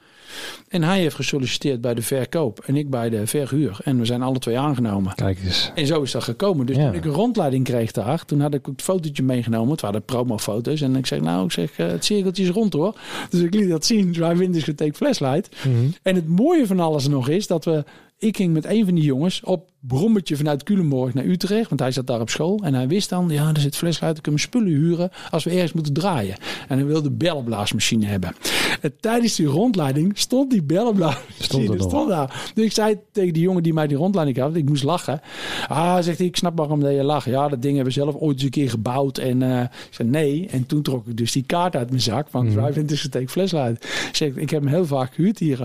En 0.67 0.83
hij 0.83 0.99
heeft 0.99 1.15
gesolliciteerd 1.15 1.81
bij 1.81 1.93
de 1.93 2.01
verkoop 2.01 2.59
en 2.59 2.75
ik 2.75 2.89
bij 2.89 3.09
de 3.09 3.27
verhuur. 3.27 3.79
En 3.83 3.99
we 3.99 4.05
zijn 4.05 4.21
alle 4.21 4.39
twee 4.39 4.59
aangenomen. 4.59 5.15
Kijk 5.15 5.39
eens. 5.43 5.71
En 5.75 5.87
zo 5.87 6.01
is 6.01 6.11
dat 6.11 6.23
gekomen. 6.23 6.65
Dus 6.65 6.75
ja. 6.75 6.85
toen 6.85 6.93
ik 6.93 7.05
een 7.05 7.11
rondleiding 7.11 7.63
kreeg 7.63 7.91
daar, 7.91 8.25
toen 8.25 8.39
had 8.39 8.53
ik 8.53 8.65
het 8.65 8.81
fotootje 8.81 9.23
meegenomen. 9.23 9.71
Het 9.71 9.81
waren 9.81 10.03
promofoto's. 10.03 10.81
En 10.81 10.95
ik 10.95 11.05
zeg, 11.05 11.21
nou, 11.21 11.45
ik 11.45 11.51
zeg, 11.51 11.77
het 11.77 12.05
cirkeltje 12.05 12.43
is 12.43 12.49
rond 12.49 12.73
hoor. 12.73 12.99
Dus 13.29 13.41
ik 13.41 13.53
liet 13.53 13.69
dat 13.69 13.85
zien. 13.85 14.11
Drive 14.11 14.35
Winters 14.35 14.63
getake 14.63 14.93
flashlight. 14.93 15.55
Mm 15.65 15.73
-hmm. 15.73 15.93
En 16.01 16.15
het 16.15 16.27
mooie 16.27 16.67
van 16.67 16.79
alles 16.79 17.07
nog 17.07 17.29
is 17.29 17.47
dat 17.47 17.65
we 17.65 17.83
ik 18.19 18.35
ging 18.35 18.53
met 18.53 18.65
een 18.65 18.85
van 18.85 18.95
die 18.95 19.03
jongens 19.03 19.43
op 19.43 19.69
brommetje 19.79 20.35
vanuit 20.35 20.63
Culemborg 20.63 21.13
naar 21.13 21.25
Utrecht. 21.25 21.69
Want 21.69 21.81
hij 21.81 21.91
zat 21.91 22.07
daar 22.07 22.21
op 22.21 22.29
school. 22.29 22.59
En 22.63 22.73
hij 22.73 22.87
wist 22.87 23.09
dan, 23.09 23.29
ja, 23.29 23.49
er 23.53 23.59
zit 23.59 23.75
flesluit. 23.75 24.17
Ik 24.17 24.23
kan 24.23 24.33
mijn 24.33 24.45
spullen 24.45 24.67
huren 24.67 25.09
als 25.29 25.43
we 25.43 25.51
ergens 25.51 25.73
moeten 25.73 25.93
draaien. 25.93 26.35
En 26.67 26.77
hij 26.77 26.85
wilde 26.85 27.09
de 27.09 27.15
bellenblaasmachine 27.15 28.05
hebben. 28.05 28.35
En 28.81 28.93
tijdens 28.99 29.35
die 29.35 29.45
rondleiding 29.45 30.17
stond 30.17 30.51
die 30.51 30.63
bellenblaasmachine 30.63 31.63
stond, 31.63 31.81
stond 31.81 32.09
daar. 32.09 32.51
Dus 32.53 32.65
ik 32.65 32.71
zei 32.71 32.97
tegen 33.11 33.33
die 33.33 33.41
jongen 33.41 33.63
die 33.63 33.73
mij 33.73 33.87
die 33.87 33.97
rondleiding 33.97 34.37
gaf, 34.37 34.55
ik 34.55 34.69
moest 34.69 34.83
lachen. 34.83 35.21
Ah, 35.67 36.01
zegt 36.01 36.17
hij, 36.17 36.27
ik 36.27 36.35
snap 36.35 36.57
waarom 36.57 36.79
dat 36.79 36.91
je 36.91 37.03
lacht. 37.03 37.25
Ja, 37.25 37.47
dat 37.47 37.61
ding 37.61 37.75
hebben 37.75 37.93
we 37.93 37.99
zelf 37.99 38.15
ooit 38.15 38.35
eens 38.35 38.43
een 38.43 38.49
keer 38.49 38.69
gebouwd. 38.69 39.17
En 39.17 39.41
uh, 39.41 39.61
ik 39.61 39.69
zei 39.89 40.09
nee. 40.09 40.47
En 40.51 40.65
toen 40.65 40.81
trok 40.81 41.07
ik 41.07 41.17
dus 41.17 41.31
die 41.31 41.43
kaart 41.43 41.75
uit 41.75 41.89
mijn 41.89 42.01
zak 42.01 42.27
van 42.29 42.45
mm. 42.45 42.51
Drive 42.51 42.79
Interstate 42.79 43.27
Flashlight. 43.27 43.83
Ik 43.83 44.15
zeg, 44.15 44.35
ik 44.35 44.49
heb 44.49 44.61
hem 44.61 44.71
heel 44.71 44.85
vaak 44.85 45.13
gehuurd 45.13 45.39
hier. 45.39 45.59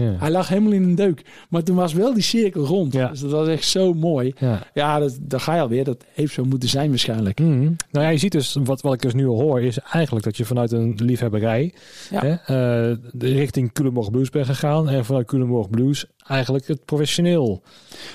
Hij 0.00 0.30
lag 0.30 0.48
helemaal 0.48 0.72
in 0.72 0.82
een 0.82 0.94
deuk. 0.94 1.22
Maar 1.48 1.62
toen 1.62 1.76
was 1.76 1.92
wel 1.92 2.14
die 2.14 2.22
cirkel 2.22 2.64
rond. 2.64 2.92
Ja. 2.92 3.08
Dus 3.08 3.20
dat 3.20 3.30
was 3.30 3.48
echt 3.48 3.57
zo 3.62 3.92
mooi. 3.94 4.34
Ja, 4.38 4.62
ja 4.74 4.98
dat, 4.98 5.18
dat 5.20 5.42
ga 5.42 5.54
je 5.54 5.60
alweer. 5.60 5.84
Dat 5.84 6.04
heeft 6.14 6.34
zo 6.34 6.44
moeten 6.44 6.68
zijn 6.68 6.88
waarschijnlijk. 6.88 7.40
Mm. 7.40 7.76
Nou 7.90 8.04
ja, 8.04 8.08
je 8.08 8.18
ziet 8.18 8.32
dus, 8.32 8.56
wat, 8.64 8.80
wat 8.80 8.94
ik 8.94 9.02
dus 9.02 9.14
nu 9.14 9.26
al 9.26 9.40
hoor, 9.40 9.62
is 9.62 9.78
eigenlijk 9.78 10.24
dat 10.24 10.36
je 10.36 10.44
vanuit 10.44 10.72
een 10.72 10.94
liefhebberij 10.96 11.74
ja. 12.10 12.22
hè, 12.24 12.90
uh, 12.90 12.96
richting 13.18 13.72
Culemborg 13.72 14.10
Blues 14.10 14.30
bent 14.30 14.46
gegaan. 14.46 14.88
En 14.88 15.04
vanuit 15.04 15.26
Culemborg 15.26 15.70
Blues 15.70 16.06
eigenlijk 16.26 16.66
het 16.66 16.84
professioneel 16.84 17.62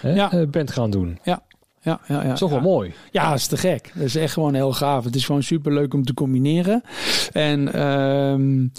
hè, 0.01 0.13
ja. 0.13 0.33
uh, 0.33 0.47
bent 0.47 0.71
gaan 0.71 0.91
doen. 0.91 1.19
Ja, 1.23 1.43
ja, 1.81 1.99
ja, 2.07 2.15
ja. 2.15 2.23
Dat 2.23 2.33
is 2.33 2.39
toch 2.39 2.49
ja. 2.49 2.55
wel 2.55 2.71
mooi. 2.71 2.93
Ja, 3.11 3.29
dat 3.29 3.37
is 3.37 3.47
te 3.47 3.57
gek. 3.57 3.91
Dat 3.93 4.03
is 4.03 4.15
echt 4.15 4.33
gewoon 4.33 4.53
heel 4.53 4.73
gaaf. 4.73 5.03
Het 5.03 5.15
is 5.15 5.25
gewoon 5.25 5.43
super 5.43 5.73
leuk 5.73 5.93
om 5.93 6.03
te 6.03 6.13
combineren. 6.13 6.83
En 7.31 7.81
um, 7.87 8.71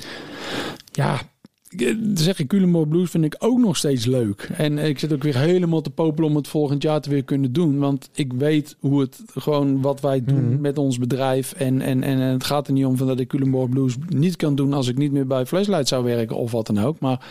ja, 0.93 1.21
zeg 2.15 2.39
ik, 2.39 2.49
Culemborg 2.49 2.89
Blues 2.89 3.11
vind 3.11 3.25
ik 3.25 3.37
ook 3.39 3.59
nog 3.59 3.77
steeds 3.77 4.07
leuk. 4.07 4.49
En 4.57 4.79
ik 4.79 4.99
zit 4.99 5.13
ook 5.13 5.23
weer 5.23 5.39
helemaal 5.39 5.81
te 5.81 5.91
popelen 5.91 6.31
om 6.31 6.37
het 6.37 6.49
volgend 6.49 6.83
jaar 6.83 7.01
te 7.01 7.11
weer 7.11 7.25
kunnen 7.25 7.53
doen. 7.53 7.79
Want 7.79 8.11
ik 8.15 8.33
weet 8.33 8.77
hoe 8.81 9.01
het 9.01 9.23
gewoon 9.35 9.81
wat 9.81 10.01
wij 10.01 10.25
doen 10.25 10.45
mm 10.45 10.53
-hmm. 10.53 10.61
met 10.61 10.79
ons 10.79 10.99
bedrijf. 10.99 11.53
En, 11.53 11.81
en, 11.81 12.03
en 12.03 12.19
het 12.19 12.45
gaat 12.45 12.67
er 12.67 12.73
niet 12.73 12.87
om 12.87 12.97
van 12.97 13.07
dat 13.07 13.21
ik 13.21 13.29
Culemborg 13.29 13.69
Blues 13.69 13.97
niet 14.09 14.37
kan 14.37 14.55
doen 14.55 14.73
als 14.73 14.89
ik 14.89 14.99
niet 14.99 15.13
meer 15.13 15.27
bij 15.27 15.47
Flashlight 15.47 15.89
zou 15.89 16.05
werken 16.05 16.37
of 16.37 16.51
wat 16.51 16.67
dan 16.67 16.79
ook. 16.79 17.01
Maar 17.01 17.27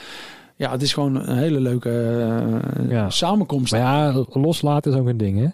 ja, 0.56 0.72
het 0.72 0.82
is 0.82 0.94
gewoon 0.94 1.16
een 1.16 1.38
hele 1.38 1.60
leuke 1.60 1.90
uh, 1.90 2.90
ja. 2.90 3.10
samenkomst. 3.10 3.72
Maar 3.72 3.82
ja, 3.82 4.26
loslaten 4.30 4.92
is 4.92 5.00
ook 5.00 5.08
een 5.08 5.18
ding, 5.18 5.40
hè? 5.40 5.48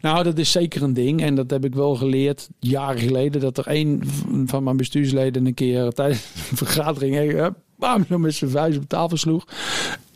Nou, 0.00 0.24
dat 0.24 0.38
is 0.38 0.52
zeker 0.52 0.82
een 0.82 0.94
ding. 0.94 1.22
En 1.22 1.34
dat 1.34 1.50
heb 1.50 1.64
ik 1.64 1.74
wel 1.74 1.94
geleerd 1.94 2.48
jaren 2.58 3.00
geleden. 3.00 3.40
Dat 3.40 3.58
er 3.58 3.64
een 3.66 4.02
van 4.46 4.62
mijn 4.64 4.76
bestuursleden 4.76 5.46
een 5.46 5.54
keer 5.54 5.90
tijdens 5.92 6.32
een 6.50 6.56
vergadering... 6.56 7.14
Hey, 7.14 7.50
bam, 7.84 8.04
zo 8.08 8.18
met 8.18 8.34
zijn 8.34 8.50
vuist 8.50 8.78
op 8.78 8.88
tafel 8.88 9.16
sloeg. 9.16 9.46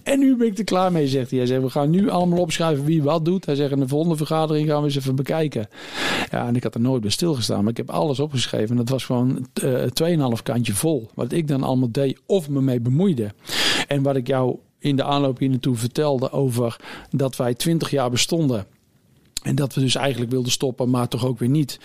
En 0.02 0.18
nu 0.18 0.36
ben 0.36 0.46
ik 0.46 0.58
er 0.58 0.64
klaar 0.64 0.92
mee, 0.92 1.08
zegt 1.08 1.30
hij. 1.30 1.38
Hij 1.38 1.48
zegt, 1.48 1.62
we 1.62 1.70
gaan 1.70 1.90
nu 1.90 2.10
allemaal 2.10 2.38
opschrijven 2.38 2.84
wie 2.84 3.02
wat 3.02 3.24
doet. 3.24 3.46
Hij 3.46 3.54
zegt, 3.54 3.72
in 3.72 3.80
de 3.80 3.88
volgende 3.88 4.16
vergadering 4.16 4.68
gaan 4.68 4.80
we 4.80 4.86
eens 4.86 4.96
even 4.96 5.14
bekijken. 5.14 5.68
Ja, 6.30 6.46
en 6.46 6.56
ik 6.56 6.62
had 6.62 6.74
er 6.74 6.80
nooit 6.80 7.00
bij 7.00 7.10
stilgestaan. 7.10 7.60
Maar 7.60 7.70
ik 7.70 7.76
heb 7.76 7.90
alles 7.90 8.20
opgeschreven. 8.20 8.70
En 8.70 8.76
dat 8.76 8.88
was 8.88 9.04
gewoon 9.04 9.46
uh, 9.64 10.36
2,5 10.36 10.42
kantje 10.42 10.74
vol. 10.74 11.10
Wat 11.14 11.32
ik 11.32 11.48
dan 11.48 11.62
allemaal 11.62 11.90
deed 11.90 12.20
of 12.26 12.48
me 12.48 12.60
mee 12.60 12.80
bemoeide. 12.80 13.32
En 13.88 14.02
wat 14.02 14.16
ik 14.16 14.26
jou 14.26 14.56
in 14.78 14.96
de 14.96 15.04
aanloop 15.04 15.38
hier 15.38 15.50
naartoe 15.50 15.76
vertelde 15.76 16.32
over 16.32 16.76
dat 17.10 17.36
wij 17.36 17.54
20 17.54 17.90
jaar 17.90 18.10
bestonden. 18.10 18.66
En 19.42 19.54
dat 19.54 19.74
we 19.74 19.80
dus 19.80 19.94
eigenlijk 19.94 20.30
wilden 20.30 20.52
stoppen, 20.52 20.90
maar 20.90 21.08
toch 21.08 21.26
ook 21.26 21.38
weer 21.38 21.48
niet. 21.48 21.80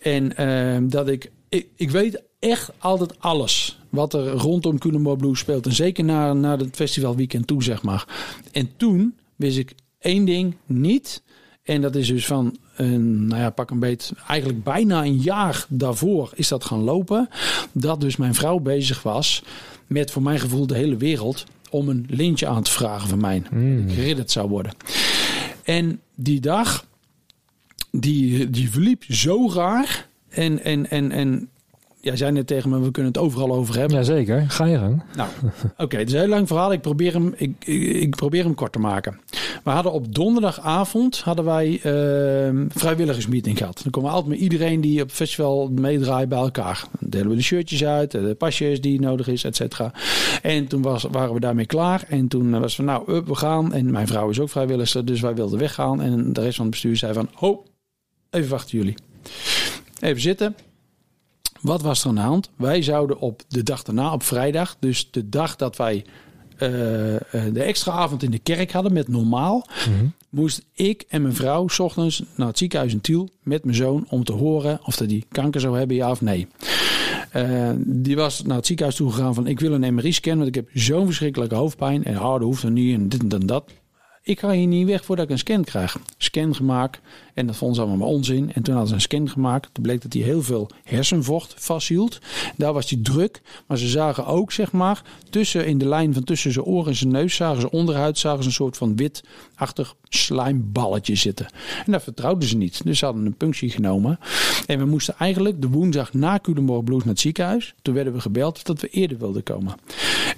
En 0.00 0.32
uh, 0.40 0.90
dat 0.90 1.08
ik, 1.08 1.30
ik 1.76 1.90
weet 1.90 2.22
echt 2.50 2.70
altijd 2.78 3.20
alles 3.20 3.78
wat 3.88 4.14
er 4.14 4.30
rondom 4.30 4.78
Culemborg 4.78 5.18
Blues 5.18 5.38
speelt. 5.38 5.66
En 5.66 5.72
zeker 5.72 6.04
naar, 6.04 6.36
naar 6.36 6.58
het 6.58 6.76
festivalweekend 6.76 7.46
toe, 7.46 7.62
zeg 7.62 7.82
maar. 7.82 8.06
En 8.52 8.70
toen 8.76 9.14
wist 9.36 9.58
ik 9.58 9.74
één 9.98 10.24
ding 10.24 10.56
niet. 10.66 11.22
En 11.62 11.80
dat 11.80 11.94
is 11.94 12.06
dus 12.06 12.26
van, 12.26 12.56
een, 12.76 13.26
nou 13.26 13.40
ja, 13.40 13.50
pak 13.50 13.70
een 13.70 13.78
beet, 13.78 14.12
eigenlijk 14.28 14.64
bijna 14.64 15.04
een 15.04 15.18
jaar 15.18 15.66
daarvoor 15.68 16.30
is 16.34 16.48
dat 16.48 16.64
gaan 16.64 16.82
lopen. 16.82 17.28
Dat 17.72 18.00
dus 18.00 18.16
mijn 18.16 18.34
vrouw 18.34 18.58
bezig 18.58 19.02
was 19.02 19.42
met 19.86 20.10
voor 20.10 20.22
mijn 20.22 20.40
gevoel 20.40 20.66
de 20.66 20.76
hele 20.76 20.96
wereld 20.96 21.44
om 21.70 21.88
een 21.88 22.06
lintje 22.08 22.46
aan 22.46 22.62
te 22.62 22.70
vragen 22.70 23.08
van 23.08 23.20
mij. 23.20 23.42
Mm. 23.50 23.88
Geridderd 23.88 24.30
zou 24.30 24.48
worden. 24.48 24.72
En 25.62 26.00
die 26.14 26.40
dag, 26.40 26.86
die, 27.90 28.50
die 28.50 28.70
verliep 28.70 29.04
zo 29.08 29.50
raar. 29.50 30.08
En, 30.28 30.64
en, 30.64 30.90
en, 30.90 31.10
en 31.10 31.48
jij 32.04 32.16
zei 32.16 32.32
net 32.32 32.46
tegen 32.46 32.70
me, 32.70 32.80
we 32.80 32.90
kunnen 32.90 33.12
het 33.12 33.20
overal 33.20 33.52
over 33.52 33.78
hebben. 33.78 33.96
Jazeker, 33.96 34.44
ga 34.48 34.64
je 34.64 34.78
gang. 34.78 35.02
Nou, 35.16 35.28
oké, 35.72 35.82
okay, 35.82 36.00
het 36.00 36.08
is 36.08 36.14
een 36.14 36.20
heel 36.20 36.28
lang 36.28 36.48
verhaal. 36.48 36.72
Ik 36.72 36.80
probeer, 36.80 37.12
hem, 37.12 37.34
ik, 37.36 37.54
ik, 37.64 37.82
ik, 37.82 38.16
probeer 38.16 38.44
hem 38.44 38.54
kort 38.54 38.72
te 38.72 38.78
maken. 38.78 39.20
We 39.64 39.70
hadden 39.70 39.92
op 39.92 40.14
donderdagavond 40.14 41.20
hadden 41.20 41.44
wij 41.44 41.70
uh, 41.72 42.66
vrijwilligersmeeting 42.68 43.58
gehad. 43.58 43.80
Dan 43.82 43.92
komen 43.92 44.10
we 44.10 44.16
altijd 44.16 44.34
met 44.34 44.42
iedereen 44.42 44.80
die 44.80 45.00
op 45.00 45.06
het 45.06 45.16
festival 45.16 45.68
meedraait 45.68 46.28
bij 46.28 46.38
elkaar. 46.38 46.84
Dan 46.98 47.10
delen 47.10 47.28
we 47.28 47.36
de 47.36 47.42
shirtjes 47.42 47.84
uit, 47.84 48.10
de 48.10 48.34
pasjes 48.38 48.80
die 48.80 49.00
nodig 49.00 49.28
is, 49.28 49.44
et 49.44 49.56
cetera. 49.56 49.92
En 50.42 50.66
toen 50.66 50.82
was, 50.82 51.02
waren 51.10 51.34
we 51.34 51.40
daarmee 51.40 51.66
klaar. 51.66 52.04
En 52.08 52.28
toen 52.28 52.60
was 52.60 52.74
van, 52.74 52.84
nou, 52.84 53.12
up, 53.12 53.26
we 53.26 53.34
gaan. 53.34 53.72
En 53.72 53.90
mijn 53.90 54.06
vrouw 54.06 54.28
is 54.28 54.40
ook 54.40 54.50
vrijwilliger, 54.50 55.04
dus 55.04 55.20
wij 55.20 55.34
wilden 55.34 55.58
weggaan. 55.58 56.02
En 56.02 56.32
de 56.32 56.40
rest 56.40 56.56
van 56.56 56.64
het 56.64 56.74
bestuur 56.74 56.96
zei 56.96 57.12
van, 57.12 57.28
oh, 57.40 57.66
even 58.30 58.50
wachten 58.50 58.78
jullie. 58.78 58.94
Even 60.00 60.20
zitten. 60.20 60.54
Wat 61.64 61.82
was 61.82 62.02
er 62.02 62.08
aan 62.08 62.14
de 62.14 62.20
hand? 62.20 62.50
Wij 62.56 62.82
zouden 62.82 63.18
op 63.18 63.42
de 63.48 63.62
dag 63.62 63.82
daarna, 63.82 64.12
op 64.12 64.22
vrijdag, 64.22 64.76
dus 64.78 65.08
de 65.10 65.28
dag 65.28 65.56
dat 65.56 65.76
wij 65.76 66.04
uh, 66.54 66.60
de 67.52 67.62
extra 67.62 67.92
avond 67.92 68.22
in 68.22 68.30
de 68.30 68.38
kerk 68.38 68.72
hadden 68.72 68.92
met 68.92 69.08
normaal, 69.08 69.66
mm 69.86 69.94
-hmm. 69.94 70.12
moest 70.28 70.62
ik 70.72 71.04
en 71.08 71.22
mijn 71.22 71.34
vrouw 71.34 71.68
s 71.68 71.78
ochtends 71.78 72.22
naar 72.36 72.46
het 72.46 72.58
ziekenhuis 72.58 72.92
in 72.92 73.00
Tiel 73.00 73.28
met 73.42 73.64
mijn 73.64 73.76
zoon 73.76 74.06
om 74.08 74.24
te 74.24 74.32
horen 74.32 74.80
of 74.82 74.96
dat 74.96 75.08
die 75.08 75.24
kanker 75.28 75.60
zou 75.60 75.78
hebben, 75.78 75.96
ja 75.96 76.10
of 76.10 76.20
nee. 76.20 76.46
Uh, 77.36 77.70
die 77.78 78.16
was 78.16 78.42
naar 78.42 78.56
het 78.56 78.66
ziekenhuis 78.66 78.96
toe 78.96 79.10
gegaan 79.10 79.34
van 79.34 79.46
ik 79.46 79.60
wil 79.60 79.72
een 79.72 79.94
MRI-scan, 79.94 80.36
want 80.36 80.48
ik 80.48 80.54
heb 80.54 80.68
zo'n 80.74 81.06
verschrikkelijke 81.06 81.54
hoofdpijn 81.54 82.04
en 82.04 82.20
oh, 82.20 82.32
dat 82.32 82.42
hoeft 82.42 82.62
er 82.62 82.70
niet 82.70 82.94
en 82.94 83.08
dit 83.08 83.32
en 83.32 83.46
dat. 83.46 83.70
Ik 84.26 84.40
ga 84.40 84.50
hier 84.50 84.66
niet 84.66 84.86
weg 84.86 85.04
voordat 85.04 85.24
ik 85.24 85.30
een 85.30 85.38
scan 85.38 85.64
krijg. 85.64 85.98
Scan 86.16 86.54
gemaakt 86.54 87.00
en 87.34 87.46
dat 87.46 87.56
vonden 87.56 87.76
ze 87.76 87.82
allemaal 87.82 88.06
maar 88.06 88.16
onzin. 88.16 88.52
En 88.52 88.62
toen 88.62 88.74
hadden 88.74 88.88
ze 88.88 88.94
een 88.94 89.00
scan 89.00 89.28
gemaakt. 89.28 89.68
Toen 89.72 89.82
bleek 89.82 90.02
dat 90.02 90.12
hij 90.12 90.22
heel 90.22 90.42
veel 90.42 90.70
hersenvocht 90.84 91.54
vasthield. 91.56 92.18
Daar 92.56 92.72
was 92.72 92.90
hij 92.90 92.98
druk. 93.02 93.42
Maar 93.66 93.78
ze 93.78 93.88
zagen 93.88 94.26
ook, 94.26 94.52
zeg 94.52 94.72
maar, 94.72 95.02
tussen 95.30 95.66
in 95.66 95.78
de 95.78 95.88
lijn 95.88 96.14
van 96.14 96.24
tussen 96.24 96.52
zijn 96.52 96.64
oren 96.64 96.88
en 96.88 96.96
zijn 96.96 97.12
neus, 97.12 97.34
zagen 97.34 97.60
ze 97.60 97.70
onderhuid, 97.70 98.18
zagen 98.18 98.42
ze 98.42 98.48
een 98.48 98.54
soort 98.54 98.76
van 98.76 98.96
witachtig 98.96 99.94
slijmballetje 100.08 101.14
zitten. 101.14 101.46
En 101.86 101.92
dat 101.92 102.02
vertrouwden 102.02 102.48
ze 102.48 102.56
niet. 102.56 102.84
Dus 102.84 102.98
ze 102.98 103.04
hadden 103.04 103.26
een 103.26 103.36
punctie 103.36 103.70
genomen. 103.70 104.18
En 104.66 104.78
we 104.78 104.84
moesten 104.84 105.14
eigenlijk 105.18 105.62
de 105.62 105.68
woensdag 105.68 106.12
na 106.12 106.38
Culemborg 106.38 106.84
Blues 106.84 106.98
naar 106.98 107.12
het 107.12 107.20
ziekenhuis. 107.20 107.74
Toen 107.82 107.94
werden 107.94 108.12
we 108.12 108.20
gebeld 108.20 108.66
dat 108.66 108.80
we 108.80 108.88
eerder 108.88 109.18
wilden 109.18 109.42
komen. 109.42 109.74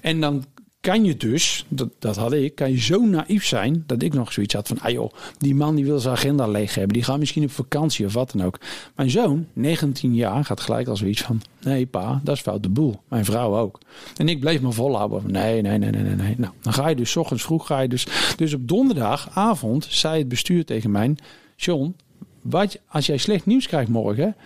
En 0.00 0.20
dan 0.20 0.44
kan 0.86 1.04
je 1.04 1.16
dus, 1.16 1.64
dat, 1.68 1.88
dat 1.98 2.16
had 2.16 2.32
ik, 2.32 2.54
kan 2.54 2.70
je 2.70 2.80
zo 2.80 3.04
naïef 3.04 3.44
zijn 3.44 3.84
dat 3.86 4.02
ik 4.02 4.14
nog 4.14 4.32
zoiets 4.32 4.54
had 4.54 4.68
van, 4.68 4.80
ah 4.80 4.90
joh, 4.90 5.12
die 5.38 5.54
man 5.54 5.74
die 5.74 5.84
wil 5.84 5.98
zijn 5.98 6.14
agenda 6.14 6.46
leeg 6.46 6.74
hebben, 6.74 6.92
die 6.92 7.02
gaat 7.02 7.18
misschien 7.18 7.42
op 7.42 7.50
vakantie 7.50 8.06
of 8.06 8.12
wat 8.12 8.30
dan 8.30 8.46
ook. 8.46 8.60
Mijn 8.94 9.10
zoon, 9.10 9.46
19 9.52 10.14
jaar, 10.14 10.44
gaat 10.44 10.60
gelijk 10.60 10.88
als 10.88 10.98
zoiets 10.98 11.22
van, 11.22 11.42
nee 11.62 11.86
pa, 11.86 12.20
dat 12.24 12.36
is 12.36 12.42
fout 12.42 12.62
de 12.62 12.68
boel. 12.68 13.00
Mijn 13.08 13.24
vrouw 13.24 13.56
ook. 13.56 13.80
En 14.16 14.28
ik 14.28 14.40
bleef 14.40 14.60
me 14.60 14.72
volhouden 14.72 15.30
nee, 15.30 15.62
nee, 15.62 15.78
nee, 15.78 15.90
nee, 15.90 16.02
nee, 16.02 16.14
nee. 16.14 16.34
Nou, 16.38 16.52
dan 16.60 16.72
ga 16.72 16.88
je 16.88 16.96
dus, 16.96 17.16
ochtends 17.16 17.42
vroeg 17.42 17.66
ga 17.66 17.80
je 17.80 17.88
dus, 17.88 18.06
dus 18.36 18.54
op 18.54 18.68
donderdagavond 18.68 19.86
zei 19.90 20.18
het 20.18 20.28
bestuur 20.28 20.64
tegen 20.64 20.90
mij, 20.90 21.16
John, 21.56 21.96
wat, 22.42 22.78
als 22.88 23.06
jij 23.06 23.16
slecht 23.16 23.46
nieuws 23.46 23.66
krijgt 23.66 23.90
morgen, 23.90 24.36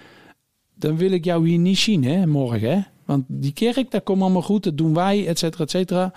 dan 0.74 0.96
wil 0.96 1.10
ik 1.10 1.24
jou 1.24 1.48
hier 1.48 1.58
niet 1.58 1.78
zien, 1.78 2.04
hè, 2.04 2.26
morgen, 2.26 2.70
hè. 2.70 2.80
Want 3.10 3.24
die 3.28 3.52
kerk, 3.52 3.90
dat 3.90 4.02
komt 4.02 4.22
allemaal 4.22 4.42
goed, 4.42 4.64
dat 4.64 4.76
doen 4.76 4.94
wij, 4.94 5.26
et 5.26 5.38
cetera, 5.38 5.64
et 5.64 5.70
cetera. 5.70 6.12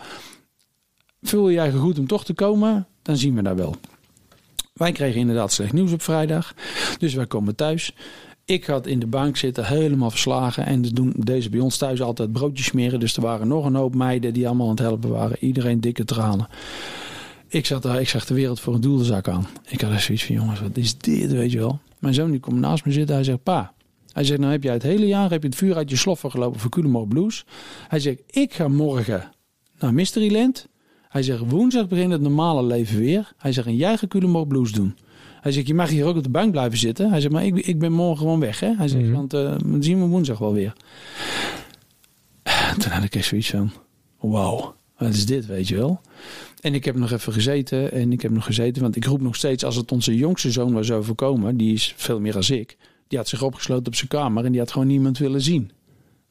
Vul 1.22 1.50
je 1.50 1.60
eigen 1.60 1.80
goed 1.80 2.00
om 2.00 2.08
toch 2.08 2.26
te 2.26 2.34
komen, 2.34 2.88
dan 3.02 3.18
zien 3.18 3.36
we 3.36 3.42
daar 3.42 3.56
wel. 3.56 3.76
Wij 4.74 4.92
kregen 4.92 5.20
inderdaad 5.20 5.52
slecht 5.52 5.74
nieuws 5.74 5.92
op 5.92 6.02
vrijdag, 6.02 6.54
dus 6.98 7.14
wij 7.14 7.28
komen 7.28 7.56
thuis. 7.56 7.96
Ik 8.46 8.66
had 8.66 8.88
in 8.88 9.00
de 9.00 9.08
bank 9.08 9.38
zitten, 9.38 9.66
helemaal 9.66 10.10
verslagen. 10.10 10.66
En 10.66 10.82
doen 10.82 11.14
deze 11.18 11.50
bij 11.50 11.60
ons 11.60 11.78
thuis 11.78 12.02
altijd 12.02 12.32
broodjes 12.32 12.66
smeren. 12.66 13.00
Dus 13.00 13.16
er 13.16 13.22
waren 13.22 13.48
nog 13.48 13.66
een 13.66 13.76
hoop 13.76 13.96
meiden 13.96 14.34
die 14.34 14.48
allemaal 14.48 14.68
aan 14.68 14.76
het 14.76 14.84
helpen 14.84 15.10
waren. 15.10 15.38
Iedereen 15.40 15.82
dikke 15.82 16.06
tranen. 16.06 16.48
Ik 17.48 17.66
zat 17.66 17.84
daar, 17.84 18.02
ik 18.02 18.10
zag 18.10 18.26
de 18.26 18.34
wereld 18.34 18.60
voor 18.60 18.74
een 18.74 18.82
doelzak 18.82 19.28
aan. 19.28 19.48
Ik 19.68 19.82
had 19.82 19.92
er 19.92 20.00
zoiets 20.00 20.26
van, 20.26 20.36
jongens, 20.36 20.62
wat 20.62 20.78
is 20.78 20.98
dit, 20.98 21.32
weet 21.32 21.52
je 21.52 21.60
wel. 21.60 21.80
Mijn 22.00 22.14
zoon 22.14 22.32
die 22.32 22.40
komt 22.40 22.60
naast 22.60 22.86
me 22.86 22.92
zitten, 22.92 23.16
hij 23.16 23.24
zegt, 23.24 23.44
pa, 23.44 23.74
hij 24.14 24.24
zegt, 24.24 24.40
nou 24.40 24.52
heb 24.52 24.64
jij 24.64 24.74
het 24.74 24.84
hele 24.84 25.08
jaar 25.08 25.30
heb 25.30 25.42
je 25.42 25.48
het 25.48 25.58
vuur 25.58 25.76
uit 25.76 25.90
je 25.90 25.96
sloffen 25.96 26.32
gelopen 26.32 26.60
voor 26.60 26.70
Culemborg 26.70 27.08
Blues. 27.08 27.46
Hij 27.88 28.00
zegt, 28.00 28.22
ik 28.30 28.54
ga 28.54 28.68
morgen 28.68 29.32
naar 29.80 29.94
Mysteryland. 29.94 30.68
Hij 31.10 31.24
zegt, 31.24 31.50
woensdag 31.50 31.88
begint 31.88 32.12
het 32.12 32.22
normale 32.22 32.64
leven 32.64 33.00
weer. 33.00 33.34
Hij 33.38 33.52
zegt, 33.52 33.68
en 33.68 33.76
jij 33.76 33.98
gaat 33.98 34.48
Blues 34.48 34.72
doen. 34.72 34.96
Hij 35.42 35.52
zegt, 35.52 35.68
je 35.68 35.74
mag 35.74 35.90
hier 35.90 36.06
ook 36.06 36.16
op 36.16 36.24
de 36.24 36.30
bank 36.30 36.52
blijven 36.52 36.78
zitten. 36.78 37.10
Hij 37.10 37.22
zegt, 37.22 37.34
maar 37.34 37.46
ik, 37.46 37.56
ik 37.56 37.80
ben 37.80 37.92
morgen 37.92 38.18
gewoon 38.18 38.40
weg. 38.40 38.60
Hè? 38.60 38.74
Hij 38.76 38.88
zegt, 38.88 39.12
want 39.12 39.34
uh, 39.34 39.56
dan 39.66 39.84
zien 39.84 40.00
we 40.00 40.06
woensdag 40.06 40.38
wel 40.38 40.54
weer. 40.54 40.74
Toen 42.78 42.92
had 42.92 43.04
ik 43.04 43.16
echt 43.16 43.26
zoiets 43.26 43.50
van, 43.50 43.72
wauw, 44.20 44.76
wat 44.98 45.14
is 45.14 45.26
dit, 45.26 45.46
weet 45.46 45.68
je 45.68 45.76
wel. 45.76 46.02
En 46.62 46.74
ik 46.74 46.86
heb 46.86 46.96
nog 46.96 47.12
even 47.12 47.34
gezeten 47.34 47.92
en 47.92 48.12
ik 48.12 48.22
heb 48.22 48.32
nog 48.32 48.46
gezeten, 48.46 48.82
want 48.82 48.96
ik 48.96 49.06
roep 49.06 49.22
nog 49.22 49.36
steeds, 49.36 49.64
als 49.64 49.76
het 49.76 49.92
onze 49.92 50.16
jongste 50.16 50.52
zoon 50.52 50.74
was 50.74 50.92
overkomen, 50.92 51.58
die 51.58 51.74
is 51.74 51.94
veel 51.98 52.20
meer 52.20 52.36
als 52.36 52.50
ik, 52.50 52.78
die 53.08 53.18
had 53.18 53.28
zich 53.28 53.42
opgesloten 53.42 53.88
op 53.88 53.96
zijn 53.96 54.10
kamer 54.10 54.46
en 54.46 54.52
die 54.52 54.60
had 54.60 54.72
gewoon 54.72 54.88
niemand 54.88 55.18
willen 55.18 55.42
zien. 55.42 55.72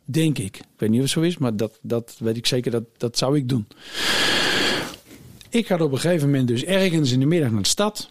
Denk 0.04 0.38
ik. 0.38 0.56
Ik 0.56 0.64
weet 0.76 0.90
niet 0.90 0.98
of 0.98 1.04
het 1.04 1.14
zo 1.14 1.20
is, 1.20 1.38
maar 1.38 1.56
dat, 1.56 1.78
dat 1.82 2.16
weet 2.18 2.36
ik 2.36 2.46
zeker, 2.46 2.70
dat, 2.70 2.84
dat 2.96 3.18
zou 3.18 3.36
ik 3.36 3.48
doen. 3.48 3.66
Ik 5.48 5.66
ga 5.66 5.74
op 5.74 5.92
een 5.92 5.98
gegeven 5.98 6.30
moment 6.30 6.48
dus 6.48 6.64
ergens 6.64 7.12
in 7.12 7.20
de 7.20 7.26
middag 7.26 7.50
naar 7.50 7.62
de 7.62 7.68
stad. 7.68 8.10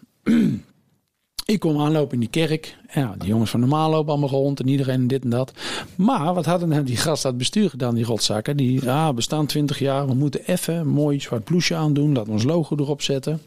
Ik 1.44 1.60
kom 1.60 1.80
aanlopen 1.80 2.14
in 2.14 2.20
die 2.20 2.28
kerk. 2.28 2.76
Ja, 2.94 3.14
die 3.18 3.28
jongens 3.28 3.50
van 3.50 3.60
normaal 3.60 3.90
lopen 3.90 4.10
allemaal 4.10 4.28
rond 4.28 4.60
en 4.60 4.68
iedereen 4.68 5.06
dit 5.06 5.24
en 5.24 5.30
dat. 5.30 5.52
Maar 5.94 6.34
wat 6.34 6.44
hadden 6.44 6.68
nou 6.68 6.84
die 6.84 6.96
gast 6.96 7.22
het 7.22 7.36
bestuur 7.36 7.70
gedaan, 7.70 7.94
die 7.94 8.04
rotzakken? 8.04 8.56
Die, 8.56 8.90
ah, 8.90 9.14
we 9.14 9.20
staan 9.20 9.46
20 9.46 9.78
jaar, 9.78 10.06
we 10.06 10.14
moeten 10.14 10.46
even 10.46 10.74
een 10.74 10.88
mooi 10.88 11.20
zwart 11.20 11.44
blouseje 11.44 11.80
aandoen. 11.80 12.08
Laten 12.08 12.26
we 12.26 12.32
ons 12.32 12.42
logo 12.42 12.76
erop 12.76 13.02
zetten. 13.02 13.40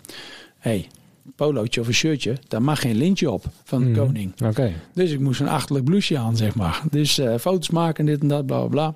hey, 0.57 0.87
polootje 1.35 1.81
of 1.81 1.87
een 1.87 1.93
shirtje, 1.93 2.37
daar 2.47 2.61
mag 2.61 2.79
geen 2.79 2.95
lintje 2.95 3.31
op 3.31 3.43
van 3.63 3.83
de 3.83 3.99
koning. 3.99 4.41
Oké. 4.43 4.73
Dus 4.93 5.11
ik 5.11 5.19
moest 5.19 5.39
een 5.39 5.47
achterlijk 5.47 5.85
blouseje 5.85 6.19
aan, 6.19 6.37
zeg 6.37 6.55
maar. 6.55 6.81
Dus 6.91 7.19
uh, 7.19 7.35
foto's 7.37 7.69
maken, 7.69 8.05
dit 8.05 8.21
en 8.21 8.27
dat, 8.27 8.45
bla 8.45 8.59
bla 8.59 8.67
bla. 8.67 8.95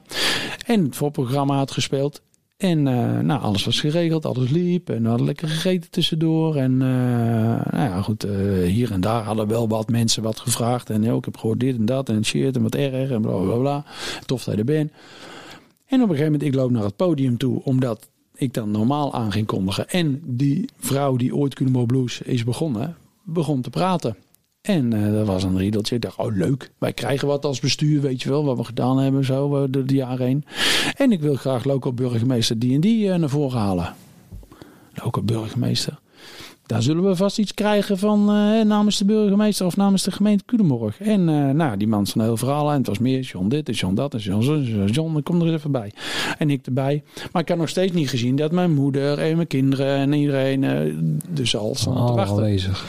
En 0.66 0.84
het 0.84 0.96
voorprogramma 0.96 1.56
had 1.56 1.72
gespeeld. 1.72 2.22
En 2.58 2.78
uh, 2.78 3.20
nou, 3.20 3.42
alles 3.42 3.66
was 3.66 3.80
geregeld, 3.80 4.26
alles 4.26 4.50
liep. 4.50 4.90
En 4.90 5.02
we 5.02 5.08
hadden 5.08 5.26
lekker 5.26 5.48
gegeten 5.48 5.92
tussendoor. 5.92 6.56
En 6.56 6.72
uh, 6.72 6.80
nou 7.72 7.90
ja, 7.90 8.02
goed, 8.02 8.26
hier 8.66 8.92
en 8.92 9.02
daar 9.02 9.24
hadden 9.24 9.48
wel 9.48 9.68
wat 9.68 9.90
mensen 9.90 10.24
wat 10.24 10.40
gevraagd. 10.40 10.90
En 10.90 11.04
ik 11.04 11.26
heb 11.26 11.38
gehoord 11.38 11.60
dit 11.60 11.78
en 11.78 11.86
dat 11.86 12.10
en 12.10 12.26
shit 12.26 12.56
en 12.56 12.62
wat 12.62 12.76
erg 12.76 13.10
en 13.10 13.22
bla 13.22 13.38
bla 13.38 13.56
bla. 13.56 13.86
Tof 14.26 14.44
dat 14.44 14.54
je 14.54 14.60
er 14.60 14.66
bent. 14.66 14.92
En 15.86 16.02
op 16.02 16.10
een 16.10 16.16
gegeven 16.16 16.32
moment, 16.32 16.44
ik 16.44 16.56
loop 16.56 16.72
naar 16.72 16.84
het 16.84 16.96
podium 16.96 17.38
toe, 17.38 17.62
omdat 17.64 18.10
ik 18.40 18.54
dan 18.54 18.72
normaal 18.72 19.14
aan 19.14 19.32
ging 19.32 19.46
kondigen. 19.46 19.90
En 19.90 20.22
die 20.26 20.70
vrouw 20.78 21.16
die 21.16 21.36
ooit 21.36 21.56
Culemborg 21.56 21.86
Blues 21.86 22.22
is 22.22 22.44
begonnen, 22.44 22.96
begon 23.24 23.62
te 23.62 23.70
praten. 23.70 24.16
En 24.62 24.94
uh, 24.94 25.14
dat 25.14 25.28
was 25.28 25.44
een 25.44 25.58
riedeltje. 25.58 25.96
Ik 25.96 26.02
dacht, 26.02 26.18
oh 26.18 26.36
leuk, 26.36 26.72
wij 26.78 26.94
krijgen 26.94 27.28
wat 27.28 27.46
als 27.46 27.60
bestuur, 27.60 28.02
weet 28.02 28.22
je 28.22 28.30
wel, 28.30 28.46
wat 28.46 28.58
we 28.58 28.64
gedaan 28.64 29.00
hebben 29.00 29.26
zo 29.26 29.70
door 29.70 29.86
de 29.86 29.94
jaren 29.94 30.26
heen. 30.26 30.46
En 30.96 31.12
ik 31.12 31.22
wil 31.22 31.36
graag 31.36 31.64
lokaal 31.64 31.94
burgemeester 31.94 32.60
die 32.60 32.74
en 32.74 32.82
die 32.82 33.08
uh, 33.08 33.16
naar 33.16 33.30
voren 33.30 33.60
halen. 33.60 33.94
Lokaal 35.04 35.24
burgemeester. 35.24 36.00
Daar 36.70 36.82
zullen 36.82 37.04
we 37.04 37.16
vast 37.16 37.40
iets 37.40 37.54
krijgen 37.54 37.98
van 37.98 38.20
uh, 38.20 38.62
namens 38.62 38.98
de 38.98 39.06
burgemeester 39.06 39.66
of 39.66 39.78
namens 39.78 40.04
de 40.04 40.12
gemeente 40.12 40.46
Culemborg. 40.46 41.02
En 41.02 41.28
uh, 41.28 41.50
nou, 41.50 41.78
die 41.78 41.88
man 41.88 42.08
van 42.08 42.22
heel 42.22 42.38
verhaal. 42.38 42.72
En 42.72 42.78
het 42.78 42.88
was 42.88 43.00
meer 43.00 43.20
John 43.20 43.48
dit 43.48 43.68
en 43.68 43.74
John 43.74 43.96
dat 43.96 44.14
en 44.14 44.20
John 44.20 44.42
zo. 44.42 44.86
John, 44.86 45.22
kom 45.24 45.40
er 45.40 45.46
eens 45.46 45.56
even 45.56 45.72
bij. 45.72 45.92
En 46.38 46.50
ik 46.50 46.66
erbij. 46.66 47.04
Maar 47.32 47.42
ik 47.42 47.50
had 47.50 47.58
nog 47.58 47.70
steeds 47.70 47.94
niet 47.94 48.10
gezien 48.10 48.36
dat 48.36 48.52
mijn 48.52 48.74
moeder 48.74 49.20
en 49.20 49.36
mijn 49.36 49.48
kinderen 49.48 49.96
en 49.96 50.14
iedereen 50.14 50.64
uh, 50.64 50.94
dus 51.30 51.56
al 51.56 51.76
stonden 51.76 52.06
te 52.06 52.14
wachten. 52.14 52.36
Aanwezig. 52.36 52.86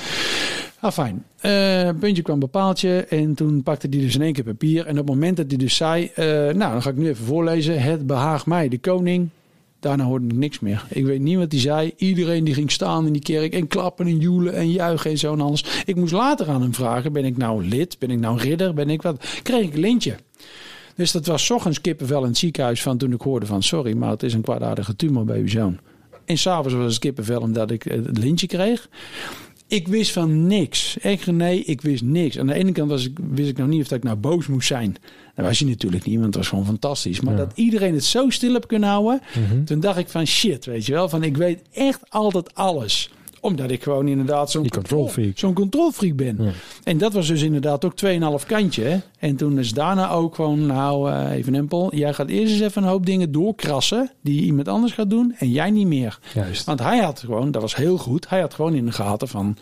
Ah, 0.81 0.93
fijn. 0.93 1.24
Uh, 1.43 1.89
puntje 2.01 2.22
kwam 2.22 2.39
bepaaltje 2.39 3.05
en 3.09 3.35
toen 3.35 3.62
pakte 3.62 3.87
hij 3.91 4.01
dus 4.01 4.14
in 4.14 4.22
één 4.22 4.33
keer 4.33 4.45
papier. 4.45 4.87
En 4.87 4.99
op 4.99 5.07
het 5.07 5.14
moment 5.14 5.37
dat 5.37 5.47
hij 5.49 5.59
dus 5.59 5.76
zei, 5.76 6.11
uh, 6.16 6.26
nou 6.35 6.72
dan 6.72 6.83
ga 6.83 6.91
ik 6.91 6.97
nu 6.97 7.09
even 7.09 7.24
voorlezen. 7.24 7.83
Het 7.83 8.07
behaagt 8.07 8.47
mij, 8.47 8.68
de 8.68 8.78
koning. 8.78 9.28
Daarna 9.81 10.05
hoorde 10.05 10.26
ik 10.26 10.33
niks 10.33 10.61
meer. 10.61 10.85
Ik 10.89 11.05
weet 11.05 11.20
niet 11.20 11.37
wat 11.37 11.53
hij 11.53 11.61
zei. 11.61 11.93
Iedereen 11.97 12.45
die 12.45 12.55
ging 12.55 12.70
staan 12.70 13.07
in 13.07 13.12
die 13.12 13.22
kerk 13.22 13.53
en 13.53 13.66
klappen 13.66 14.07
en 14.07 14.18
joelen 14.18 14.55
en 14.55 14.70
juichen 14.70 15.11
en 15.11 15.18
zo 15.18 15.33
en 15.33 15.41
alles. 15.41 15.83
Ik 15.85 15.97
moest 15.97 16.12
later 16.12 16.49
aan 16.49 16.62
hem 16.62 16.74
vragen, 16.74 17.12
ben 17.12 17.24
ik 17.24 17.37
nou 17.37 17.64
lid? 17.64 17.99
Ben 17.99 18.11
ik 18.11 18.18
nou 18.18 18.39
ridder? 18.39 18.74
Ben 18.74 18.91
ik 18.91 19.03
wat? 19.03 19.24
Kreeg 19.43 19.66
ik 19.66 19.74
een 19.74 19.81
lintje. 19.81 20.16
Dus 20.95 21.12
dat 21.12 21.26
was 21.26 21.51
ochtends 21.51 21.81
kippenvel 21.81 22.22
in 22.22 22.28
het 22.28 22.39
ziekenhuis 22.39 22.83
van 22.83 22.99
toen 22.99 23.12
ik 23.12 23.20
hoorde 23.20 23.47
van... 23.47 23.62
sorry, 23.62 23.97
maar 23.97 24.11
het 24.11 24.22
is 24.22 24.35
een 24.35 24.43
kwaadaardige 24.43 24.97
tumor 24.97 25.24
bij 25.24 25.39
uw 25.39 25.49
zoon. 25.49 25.78
En 26.24 26.39
s'avonds 26.39 26.74
was 26.74 26.93
het 26.93 26.99
kippenvel 26.99 27.41
omdat 27.41 27.70
ik 27.70 27.83
het 27.83 28.18
lintje 28.18 28.47
kreeg. 28.47 28.89
Ik 29.71 29.89
wist 29.89 30.12
van 30.12 30.47
niks. 30.47 30.99
Echt 30.99 31.27
nee, 31.27 31.62
ik 31.64 31.81
wist 31.81 32.03
niks. 32.03 32.39
Aan 32.39 32.47
de 32.47 32.55
ene 32.55 32.73
kant 32.73 32.91
was 32.91 33.05
ik, 33.07 33.18
wist 33.31 33.49
ik 33.49 33.57
nog 33.59 33.68
niet 33.68 33.81
of 33.83 33.89
dat 33.89 33.99
ik 33.99 34.05
nou 34.05 34.16
boos 34.16 34.47
moest 34.47 34.66
zijn. 34.66 34.97
Dat 35.35 35.45
was 35.45 35.59
je 35.59 35.66
natuurlijk 35.66 36.05
niet, 36.05 36.14
want 36.14 36.27
het 36.27 36.37
was 36.37 36.49
gewoon 36.49 36.66
fantastisch. 36.66 37.21
Maar 37.21 37.33
Ja. 37.33 37.39
dat 37.39 37.53
iedereen 37.55 37.95
het 37.95 38.05
zo 38.05 38.31
stil 38.31 38.53
heb 38.53 38.66
kunnen 38.68 38.89
houden. 38.89 39.21
Mhm. 39.49 39.64
Toen 39.64 39.81
dacht 39.81 39.99
ik 39.99 40.09
van 40.09 40.27
shit, 40.27 40.64
weet 40.64 40.87
je 40.87 40.93
wel. 40.93 41.09
Van 41.09 41.23
ik 41.23 41.37
weet 41.37 41.61
echt 41.73 42.01
altijd 42.09 42.55
alles. 42.55 43.11
Omdat 43.41 43.70
ik 43.70 43.82
gewoon 43.82 44.09
inderdaad 44.09 44.51
zo'n 44.51 44.62
Die 44.62 44.70
control 44.70 45.09
freak. 45.09 45.38
Zo'n 45.38 45.55
controlfreak 45.55 46.16
ben. 46.16 46.36
Ja. 46.41 46.51
En 46.84 46.99
dat 46.99 47.12
was 47.12 47.26
dus 47.26 47.43
inderdaad 47.43 47.84
ook 47.84 47.93
2,5 48.43 48.47
kantje. 48.47 48.82
hè. 48.82 48.99
En 49.18 49.36
toen 49.36 49.59
is 49.59 49.72
daarna 49.72 50.11
ook 50.11 50.34
gewoon, 50.34 50.66
nou 50.66 51.11
eh, 51.12 51.30
even 51.32 51.55
empel. 51.55 51.95
Jij 51.95 52.12
gaat 52.14 52.28
eerst 52.28 52.53
eens 52.53 52.61
even 52.62 52.82
een 52.82 52.88
hoop 52.88 53.07
dingen 53.07 53.32
doorkrassen. 53.32 54.11
Die 54.22 54.43
iemand 54.43 54.68
anders 54.68 54.93
gaat 54.93 55.11
doen. 55.11 55.34
En 55.38 55.51
jij 55.51 55.70
niet 55.70 55.86
meer. 55.86 56.18
Juist. 56.34 56.64
Want 56.64 56.80
hij 56.80 56.99
had 56.99 57.20
gewoon, 57.20 57.51
dat 57.51 57.62
was 57.62 57.76
heel 57.76 57.97
goed. 57.99 58.28
Hij 58.28 58.41
had 58.41 58.55
gewoon 58.55 58.74
in 58.74 58.84
de 58.86 58.93
gaten 58.93 59.28
van, 59.28 59.57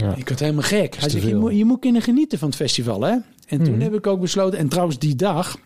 Ja. 0.00 0.14
ik 0.16 0.28
werd 0.28 0.40
helemaal 0.40 0.62
gek. 0.62 0.96
Hij 0.96 1.08
zegt, 1.08 1.24
je 1.26 1.34
moet, 1.36 1.56
je 1.56 1.64
moet 1.64 1.80
kunnen 1.80 2.02
genieten 2.02 2.38
van 2.38 2.48
het 2.48 2.56
festival, 2.56 3.00
hè? 3.02 3.12
En 3.48 3.62
toen 3.62 3.72
Mhm. 3.74 3.80
heb 3.82 3.94
ik 3.94 4.06
ook 4.06 4.20
besloten, 4.20 4.58
en 4.58 4.68
trouwens 4.68 4.98
die 4.98 5.14
dag, 5.16 5.56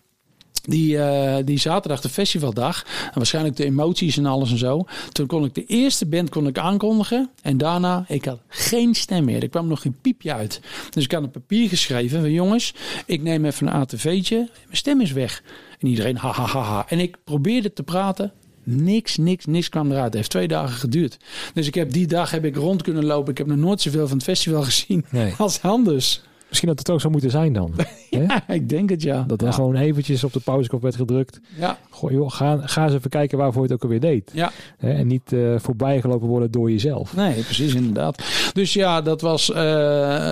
die, 0.67 0.97
eh, 0.97 1.45
die 1.45 1.59
zaterdag, 1.59 2.01
de 2.01 2.09
festivaldag, 2.09 2.83
en 3.05 3.11
waarschijnlijk 3.13 3.55
de 3.55 3.65
emoties 3.65 4.17
en 4.17 4.25
alles 4.25 4.51
en 4.51 4.57
zo. 4.57 4.85
Toen 5.11 5.27
kon 5.27 5.45
ik 5.45 5.55
de 5.55 5.65
eerste 5.65 6.05
band 6.05 6.29
kon 6.29 6.47
ik 6.47 6.57
aankondigen. 6.57 7.29
En 7.41 7.57
daarna, 7.57 8.05
ik 8.07 8.25
had 8.25 8.39
geen 8.47 8.95
stem 8.95 9.25
meer. 9.25 9.41
Er 9.41 9.49
kwam 9.49 9.67
nog 9.67 9.81
geen 9.81 9.95
piepje 10.01 10.33
uit. 10.33 10.61
Dus 10.89 11.03
ik 11.03 11.11
had 11.11 11.23
een 11.23 11.31
papier 11.31 11.69
geschreven 11.69 12.19
van 12.19 12.31
jongens, 12.31 12.73
ik 13.05 13.21
neem 13.21 13.45
even 13.45 13.67
een 13.67 13.73
ATV'tje. 13.73 14.37
Mijn 14.37 14.77
stem 14.77 15.01
is 15.01 15.11
weg. 15.11 15.43
En 15.79 15.87
iedereen, 15.87 16.17
ha, 16.17 16.31
ha, 16.31 16.45
ha, 16.45 16.61
ha. 16.61 16.85
En 16.89 16.99
ik 16.99 17.17
probeerde 17.23 17.73
te 17.73 17.83
praten. 17.83 18.31
Niks, 18.63 19.17
niks, 19.17 19.45
niks 19.45 19.69
kwam 19.69 19.91
eruit. 19.91 20.05
Het 20.05 20.13
heeft 20.13 20.29
twee 20.29 20.47
dagen 20.47 20.75
geduurd. 20.75 21.17
Dus 21.53 21.67
ik 21.67 21.73
heb 21.73 21.91
die 21.91 22.07
dag 22.07 22.31
heb 22.31 22.45
ik 22.45 22.55
rond 22.55 22.81
kunnen 22.81 23.05
lopen. 23.05 23.31
Ik 23.31 23.37
heb 23.37 23.47
nog 23.47 23.57
nooit 23.57 23.81
zoveel 23.81 24.07
van 24.07 24.17
het 24.17 24.25
festival 24.25 24.63
gezien 24.63 25.05
Nee. 25.09 25.33
als 25.37 25.61
anders. 25.61 26.21
Misschien 26.47 26.69
dat 26.69 26.79
het 26.79 26.89
ook 26.89 26.99
zou 26.99 27.11
moeten 27.11 27.31
zijn 27.31 27.53
dan. 27.53 27.73
Ja, 28.09 28.49
ik 28.49 28.69
denk 28.69 28.89
het 28.89 29.01
ja. 29.01 29.23
Dat 29.27 29.39
dan 29.39 29.47
ja. 29.47 29.53
gewoon 29.53 29.75
eventjes 29.75 30.23
op 30.23 30.33
de 30.33 30.39
pauzeknop 30.39 30.81
werd 30.81 30.95
gedrukt. 30.95 31.39
Ja, 31.57 31.77
Goh, 31.89 32.11
joh, 32.11 32.31
ga, 32.31 32.59
ga 32.63 32.83
eens 32.83 32.93
even 32.93 33.09
kijken 33.09 33.37
waarvoor 33.37 33.61
je 33.61 33.67
het 33.67 33.77
ook 33.77 33.83
alweer 33.83 33.99
deed. 33.99 34.31
ja. 34.33 34.51
Hè? 34.77 34.91
En 34.91 35.07
niet 35.07 35.33
eh 35.33 35.39
voorbijgelopen 35.57 36.27
worden 36.27 36.51
door 36.51 36.71
jezelf. 36.71 37.15
Nee, 37.15 37.43
precies, 37.43 37.73
inderdaad. 37.73 38.23
Dus 38.53 38.73
ja, 38.73 39.01
dat 39.01 39.21
was 39.21 39.51
eh, 39.51 39.61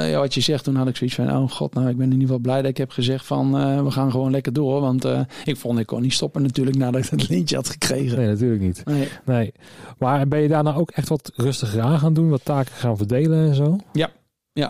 ja, 0.09 0.19
wat 0.19 0.33
je 0.33 0.41
zegt. 0.41 0.63
Toen 0.63 0.75
had 0.75 0.87
ik 0.87 0.95
zoiets 0.95 1.15
van, 1.15 1.37
oh 1.37 1.49
god, 1.51 1.73
nou, 1.73 1.89
ik 1.89 1.97
ben 1.97 2.05
in 2.05 2.11
ieder 2.11 2.27
geval 2.27 2.41
blij 2.41 2.61
dat 2.61 2.69
ik 2.69 2.77
heb 2.77 2.91
gezegd 2.91 3.25
van, 3.25 3.57
eh, 3.57 3.83
we 3.83 3.91
gaan 3.91 4.11
gewoon 4.11 4.31
lekker 4.31 4.53
door. 4.53 4.81
Want 4.81 5.05
ik 5.45 5.57
vond, 5.57 5.79
ik 5.79 5.85
kon 5.85 6.01
niet 6.01 6.13
stoppen 6.13 6.41
natuurlijk 6.41 6.77
nadat 6.77 7.03
ik 7.03 7.09
dat 7.09 7.29
lintje 7.29 7.55
had 7.55 7.69
gekregen. 7.69 8.17
Nee, 8.17 8.27
natuurlijk 8.27 8.61
niet. 8.61 8.81
Nee. 8.85 9.07
Nee. 9.25 9.53
Maar 9.97 10.27
ben 10.27 10.41
je 10.41 10.47
daarna 10.47 10.75
ook 10.75 10.91
echt 10.91 11.09
wat 11.09 11.31
rustiger 11.35 11.81
aan 11.81 11.99
gaan 11.99 12.13
doen? 12.13 12.29
Wat 12.29 12.45
taken 12.45 12.73
gaan 12.73 12.97
verdelen 12.97 13.47
en 13.47 13.55
zo? 13.55 13.77
Ja, 13.93 14.09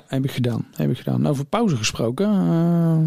heb 0.07 0.23
ik 0.23 0.31
gedaan. 0.31 0.67
Heb 0.75 0.89
ik 0.89 0.97
gedaan. 0.97 1.27
Over 1.27 1.45
pauze 1.45 1.75
gesproken. 1.75 2.25
eh, 2.25 2.97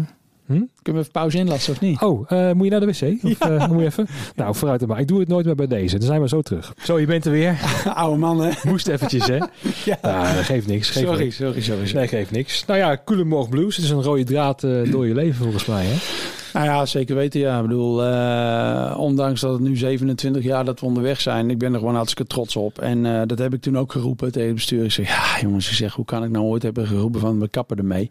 Hm? 0.45 0.53
Kunnen 0.55 0.67
we 0.83 0.99
even 0.99 1.11
pauze 1.11 1.37
inlassen 1.37 1.73
of 1.73 1.79
niet? 1.79 2.01
Oh, 2.01 2.31
eh, 2.31 2.51
moet 2.51 2.63
je 2.65 2.71
naar 2.71 2.79
de 2.79 2.85
wc? 2.85 3.23
Of 3.23 3.39
eh, 3.49 3.67
moet 3.67 3.79
je 3.79 3.85
even? 3.85 4.07
Nou, 4.35 4.55
vooruit 4.55 4.79
dan 4.79 4.89
maar. 4.89 4.99
Ik 4.99 5.07
doe 5.07 5.19
het 5.19 5.27
nooit 5.27 5.45
meer 5.45 5.55
bij 5.55 5.67
deze. 5.67 5.97
Dan 5.97 6.07
zijn 6.07 6.21
we 6.21 6.27
zo 6.27 6.41
terug. 6.41 6.73
Zo, 6.83 6.99
je 6.99 7.05
bent 7.05 7.25
er 7.25 7.31
weer. 7.31 7.59
Oude 7.93 8.17
man, 8.17 8.41
hè? 8.41 8.51
Moest 8.63 8.87
eventjes, 8.87 9.27
hè? 9.27 9.37
Ja. 9.85 9.97
Ja, 10.01 10.33
dat 10.35 10.43
geeft 10.43 10.67
niks. 10.67 10.89
Geeft 10.89 11.05
Sorry, 11.05 11.23
niks. 11.23 11.35
sorry, 11.35 11.61
sorry. 11.61 11.85
sorry. 11.85 11.97
Nee, 11.99 12.07
geeft 12.07 12.31
niks. 12.31 12.65
Nou 12.65 12.79
ja, 12.79 13.01
Culemborg 13.05 13.49
Blues. 13.49 13.75
Het 13.75 13.85
is 13.85 13.91
een 13.91 14.01
rode 14.03 14.23
draad 14.23 14.63
eh, 14.63 14.91
door 14.91 15.07
je 15.07 15.13
leven 15.13 15.35
volgens 15.43 15.65
mij, 15.65 15.85
hè? 15.85 15.95
Nou 16.53 16.65
ja, 16.65 16.85
zeker 16.85 17.15
weten. 17.15 17.39
Ja, 17.39 17.57
ik 17.57 17.61
bedoel, 17.61 18.03
eh, 18.03 18.95
ondanks 18.97 19.41
dat 19.41 19.51
het 19.51 19.61
nu 19.61 19.77
27 19.77 20.43
jaar 20.43 20.65
dat 20.65 20.79
we 20.79 20.85
onderweg 20.85 21.21
zijn, 21.21 21.49
ik 21.49 21.57
ben 21.57 21.73
er 21.73 21.79
gewoon 21.79 21.95
hartstikke 21.95 22.31
trots 22.31 22.55
op. 22.55 22.79
En 22.79 23.05
eh, 23.05 23.21
dat 23.27 23.39
heb 23.39 23.53
ik 23.53 23.61
toen 23.61 23.77
ook 23.77 23.91
geroepen 23.91 24.31
tegen 24.31 24.47
het 24.47 24.55
bestuur. 24.55 24.83
Ik 24.83 24.91
zeg, 24.91 25.07
ja 25.07 25.41
jongens, 25.41 25.69
ik 25.69 25.75
zeg, 25.75 25.93
hoe 25.93 26.05
kan 26.05 26.23
ik 26.23 26.29
nou 26.29 26.45
ooit 26.45 26.63
hebben 26.63 26.87
geroepen 26.87 27.19
van 27.19 27.39
we 27.39 27.47
kappen 27.47 27.77
ermee? 27.77 28.09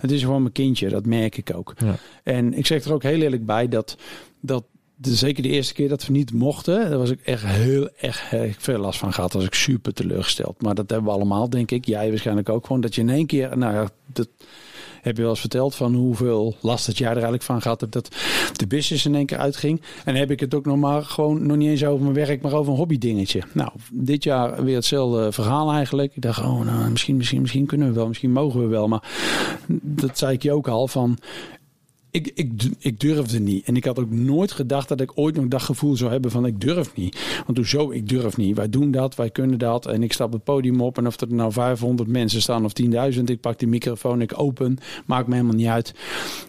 Het 0.00 0.10
is 0.10 0.22
gewoon 0.22 0.40
mijn 0.40 0.52
kindje, 0.52 0.88
dat 0.88 1.06
merk 1.06 1.36
ik 1.36 1.52
ook. 1.54 1.74
Ja. 1.76 1.94
En 2.22 2.54
ik 2.54 2.66
zeg 2.66 2.84
er 2.84 2.92
ook 2.92 3.02
heel 3.02 3.20
eerlijk 3.20 3.46
bij 3.46 3.68
dat, 3.68 3.96
dat 4.40 4.64
de, 5.00 5.14
zeker 5.14 5.42
de 5.42 5.48
eerste 5.48 5.74
keer 5.74 5.88
dat 5.88 6.06
we 6.06 6.12
niet 6.12 6.32
mochten, 6.32 6.90
daar 6.90 6.98
was 6.98 7.10
ik 7.10 7.20
echt 7.20 7.44
heel 7.44 7.88
erg, 7.96 8.32
erg 8.32 8.56
veel 8.58 8.78
last 8.78 8.98
van 8.98 9.12
gehad. 9.12 9.32
was 9.32 9.44
ik 9.44 9.54
super 9.54 9.92
teleurgesteld. 9.92 10.62
Maar 10.62 10.74
dat 10.74 10.90
hebben 10.90 11.08
we 11.08 11.16
allemaal, 11.16 11.50
denk 11.50 11.70
ik. 11.70 11.84
Jij 11.84 12.08
waarschijnlijk 12.08 12.48
ook 12.48 12.66
gewoon. 12.66 12.80
Dat 12.80 12.94
je 12.94 13.00
in 13.00 13.08
één 13.08 13.26
keer, 13.26 13.58
nou 13.58 13.74
ja, 13.74 13.88
dat 14.06 14.28
heb 15.00 15.16
je 15.16 15.22
wel 15.22 15.30
eens 15.30 15.40
verteld 15.40 15.74
van 15.74 15.94
hoeveel 15.94 16.56
last 16.60 16.86
dat 16.86 16.98
jij 16.98 17.06
er 17.06 17.12
eigenlijk 17.12 17.42
van 17.42 17.62
gehad 17.62 17.80
hebt. 17.80 17.92
Dat 17.92 18.08
de 18.52 18.66
business 18.66 19.06
in 19.06 19.14
één 19.14 19.26
keer 19.26 19.38
uitging. 19.38 19.82
En 20.04 20.14
heb 20.14 20.30
ik 20.30 20.40
het 20.40 20.54
ook 20.54 20.64
nog 20.64 20.76
maar 20.76 21.02
gewoon 21.02 21.46
nog 21.46 21.56
niet 21.56 21.68
eens 21.68 21.84
over 21.84 22.02
mijn 22.02 22.26
werk, 22.26 22.42
maar 22.42 22.52
over 22.52 22.72
een 22.72 22.78
hobby 22.78 22.98
dingetje. 22.98 23.42
Nou, 23.52 23.70
dit 23.92 24.24
jaar 24.24 24.64
weer 24.64 24.74
hetzelfde 24.74 25.32
verhaal 25.32 25.72
eigenlijk. 25.72 26.16
Ik 26.16 26.22
dacht, 26.22 26.42
oh 26.42 26.60
nou, 26.60 26.90
misschien, 26.90 27.16
misschien, 27.16 27.40
misschien 27.40 27.66
kunnen 27.66 27.88
we 27.88 27.94
wel, 27.94 28.08
misschien 28.08 28.32
mogen 28.32 28.60
we 28.60 28.66
wel. 28.66 28.88
Maar 28.88 29.02
dat 29.82 30.18
zei 30.18 30.32
ik 30.32 30.42
je 30.42 30.52
ook 30.52 30.68
al 30.68 30.88
van 30.88 31.18
ik, 32.10 32.30
ik, 32.34 32.52
ik 32.78 33.00
durfde 33.00 33.40
niet. 33.40 33.66
En 33.66 33.76
ik 33.76 33.84
had 33.84 33.98
ook 33.98 34.10
nooit 34.10 34.52
gedacht 34.52 34.88
dat 34.88 35.00
ik 35.00 35.12
ooit 35.14 35.36
nog 35.36 35.48
dat 35.48 35.62
gevoel 35.62 35.96
zou 35.96 36.10
hebben 36.10 36.30
van 36.30 36.46
ik 36.46 36.60
durf 36.60 36.96
niet. 36.96 37.42
Want 37.46 37.58
hoezo, 37.58 37.90
ik 37.90 38.08
durf 38.08 38.36
niet. 38.36 38.56
Wij 38.56 38.68
doen 38.68 38.90
dat, 38.90 39.14
wij 39.14 39.30
kunnen 39.30 39.58
dat. 39.58 39.86
En 39.86 40.02
ik 40.02 40.12
stap 40.12 40.32
het 40.32 40.44
podium 40.44 40.80
op 40.80 40.98
en 40.98 41.06
of 41.06 41.20
er 41.20 41.34
nou 41.34 41.52
500 41.52 42.08
mensen 42.08 42.42
staan 42.42 42.64
of 42.64 42.72
10.000. 43.14 43.22
Ik 43.24 43.40
pak 43.40 43.58
die 43.58 43.68
microfoon, 43.68 44.20
ik 44.20 44.40
open. 44.40 44.78
Maakt 45.06 45.26
me 45.26 45.34
helemaal 45.34 45.56
niet 45.56 45.66
uit. 45.66 45.94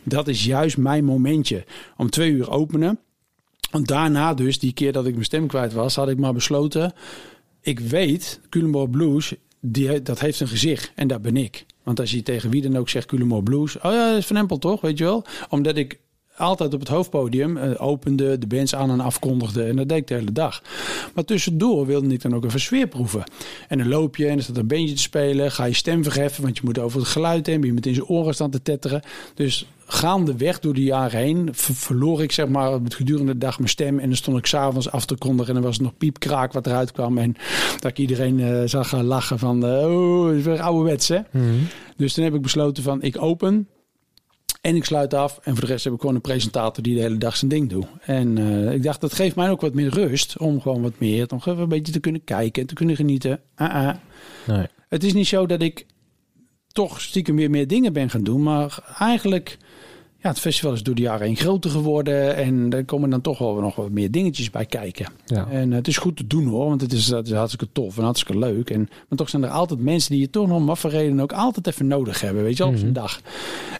Dat 0.03 0.27
is 0.27 0.45
juist 0.45 0.77
mijn 0.77 1.05
momentje. 1.05 1.65
Om 1.97 2.09
twee 2.09 2.31
uur 2.31 2.49
openen. 2.49 2.99
Want 3.71 3.87
daarna 3.87 4.33
dus, 4.33 4.59
die 4.59 4.73
keer 4.73 4.91
dat 4.91 5.05
ik 5.05 5.13
mijn 5.13 5.25
stem 5.25 5.47
kwijt 5.47 5.73
was, 5.73 5.95
had 5.95 6.09
ik 6.09 6.17
maar 6.17 6.33
besloten. 6.33 6.93
Ik 7.61 7.79
weet, 7.79 8.41
Culemborg 8.49 8.89
Blues, 8.89 9.35
die, 9.61 10.01
dat 10.01 10.19
heeft 10.19 10.39
een 10.39 10.47
gezicht. 10.47 10.91
En 10.95 11.07
dat 11.07 11.21
ben 11.21 11.37
ik. 11.37 11.65
Want 11.83 11.99
als 11.99 12.11
je 12.11 12.23
tegen 12.23 12.49
wie 12.49 12.61
dan 12.61 12.77
ook 12.77 12.89
zegt 12.89 13.05
Culemborg 13.05 13.43
Blues. 13.43 13.75
Oh 13.75 13.91
ja, 13.91 14.09
dat 14.09 14.17
is 14.17 14.25
Van 14.25 14.37
Empel 14.37 14.57
toch, 14.57 14.81
weet 14.81 14.97
je 14.97 15.03
wel? 15.03 15.23
Omdat 15.49 15.77
ik 15.77 15.99
altijd 16.37 16.73
op 16.73 16.79
het 16.79 16.89
hoofdpodium 16.89 17.57
eh, 17.57 17.71
opende, 17.77 18.37
de 18.37 18.47
bands 18.47 18.75
aan 18.75 18.89
en 18.89 18.99
afkondigde. 18.99 19.63
En 19.63 19.75
dat 19.75 19.89
deed 19.89 19.97
ik 19.97 20.07
de 20.07 20.13
hele 20.13 20.31
dag. 20.31 20.61
Maar 21.13 21.23
tussendoor 21.23 21.85
wilde 21.85 22.13
ik 22.13 22.21
dan 22.21 22.35
ook 22.35 22.45
even 22.45 22.59
sfeer 22.59 22.87
proeven. 22.87 23.23
En 23.67 23.77
dan 23.77 23.87
loop 23.87 24.15
je 24.15 24.27
en 24.27 24.37
er 24.37 24.43
staat 24.43 24.57
een 24.57 24.67
bandje 24.67 24.95
te 24.95 25.01
spelen. 25.01 25.51
Ga 25.51 25.65
je 25.65 25.73
stem 25.73 26.03
verheffen, 26.03 26.43
want 26.43 26.57
je 26.57 26.63
moet 26.65 26.79
over 26.79 26.99
het 26.99 27.07
geluid 27.07 27.45
heen. 27.45 27.61
Je 27.61 27.73
moet 27.73 27.85
in 27.85 27.93
zijn 27.93 28.07
oren 28.07 28.33
staan 28.33 28.49
te 28.49 28.61
tetteren. 28.61 29.01
Dus 29.33 29.67
gaandeweg 29.93 30.59
door 30.59 30.73
de 30.73 30.83
jaren 30.83 31.19
heen 31.19 31.49
ver- 31.51 31.75
verloor 31.75 32.23
ik 32.23 32.31
zeg 32.31 32.47
maar 32.47 32.79
gedurende 32.83 33.31
de 33.31 33.37
dag 33.37 33.57
mijn 33.57 33.69
stem. 33.69 33.99
En 33.99 34.07
dan 34.07 34.15
stond 34.15 34.37
ik 34.37 34.45
s'avonds 34.45 34.91
af 34.91 35.05
te 35.05 35.15
kondigen 35.15 35.47
en 35.47 35.53
dan 35.53 35.63
was 35.63 35.75
het 35.75 35.83
nog 35.83 35.97
piepkraak 35.97 36.53
wat 36.53 36.67
eruit 36.67 36.91
kwam. 36.91 37.17
En 37.17 37.35
dat 37.79 37.91
ik 37.91 37.97
iedereen 37.97 38.39
eh, 38.39 38.61
zag 38.65 38.89
gaan 38.89 39.05
lachen 39.05 39.39
van, 39.39 39.65
eh, 39.65 39.85
oh, 39.85 40.27
het 40.27 40.37
is 40.37 40.43
weer 40.43 40.61
ouderwets 40.61 41.07
hè. 41.07 41.19
Dus 41.97 42.13
toen 42.13 42.23
heb 42.23 42.33
ik 42.33 42.41
besloten 42.41 42.83
van, 42.83 43.01
ik 43.01 43.21
open 43.21 43.67
en 44.61 44.75
ik 44.75 44.85
sluit 44.85 45.13
af. 45.13 45.39
En 45.43 45.51
voor 45.55 45.65
de 45.65 45.71
rest 45.71 45.83
heb 45.83 45.93
ik 45.93 45.99
gewoon 45.99 46.15
een 46.15 46.21
presentator 46.21 46.83
die 46.83 46.95
de 46.95 47.01
hele 47.01 47.17
dag 47.17 47.35
zijn 47.37 47.51
ding 47.51 47.69
doet. 47.69 47.87
En 48.01 48.37
eh, 48.37 48.73
ik 48.73 48.83
dacht, 48.83 49.01
dat 49.01 49.13
geeft 49.13 49.35
mij 49.35 49.49
ook 49.49 49.61
wat 49.61 49.73
meer 49.73 49.89
rust. 49.89 50.37
Om 50.37 50.61
gewoon 50.61 50.81
wat 50.81 50.99
meer, 50.99 51.27
even 51.35 51.57
een 51.57 51.69
beetje 51.69 51.93
te 51.93 51.99
kunnen 51.99 52.23
kijken 52.23 52.61
en 52.61 52.67
te 52.67 52.73
kunnen 52.73 52.95
genieten. 52.95 53.39
Ah, 53.55 53.75
ah. 53.87 53.95
Nee. 54.47 54.65
Het 54.89 55.03
is 55.03 55.13
niet 55.13 55.27
zo 55.27 55.45
dat 55.45 55.61
ik 55.61 55.85
toch 56.67 57.01
stiekem 57.01 57.35
weer 57.35 57.49
meer 57.49 57.67
dingen 57.67 57.93
ben 57.93 58.09
gaan 58.09 58.23
doen. 58.23 58.43
Maar 58.43 58.95
eigenlijk, 58.99 59.57
ja, 60.21 60.29
het 60.29 60.39
festival 60.39 60.73
is 60.73 60.83
door 60.83 60.95
de 60.95 61.01
jaren 61.01 61.25
heen 61.27 61.35
groter 61.35 61.71
geworden. 61.71 62.35
En 62.35 62.73
er 62.73 62.85
komen 62.85 63.09
dan 63.09 63.21
toch 63.21 63.37
wel 63.37 63.59
nog 63.59 63.75
wat 63.75 63.89
meer 63.89 64.11
dingetjes 64.11 64.49
bij 64.49 64.65
kijken. 64.65 65.05
Ja. 65.25 65.47
En 65.49 65.69
eh, 65.69 65.77
het 65.77 65.87
is 65.87 65.97
goed 65.97 66.17
te 66.17 66.27
doen 66.27 66.47
hoor, 66.47 66.67
want 66.67 66.81
het 66.81 66.93
is, 66.93 67.07
het 67.07 67.27
is 67.27 67.33
hartstikke 67.33 67.67
tof 67.71 67.97
en 67.97 68.03
hartstikke 68.03 68.39
leuk. 68.39 68.69
En, 68.69 68.89
maar 69.09 69.17
toch 69.17 69.29
zijn 69.29 69.43
er 69.43 69.49
altijd 69.49 69.79
mensen 69.79 70.11
die 70.11 70.19
je 70.19 70.29
toch 70.29 70.47
nog 70.47 70.57
om 70.57 70.65
wat 70.65 70.79
voor 70.79 70.89
reden 70.89 71.19
ook 71.19 71.33
altijd 71.33 71.67
even 71.67 71.87
nodig 71.87 72.21
hebben, 72.21 72.43
weet 72.43 72.57
je 72.57 72.63
wel, 72.63 72.71
op 72.71 72.77
zijn 72.79 72.93
dag. 72.93 73.21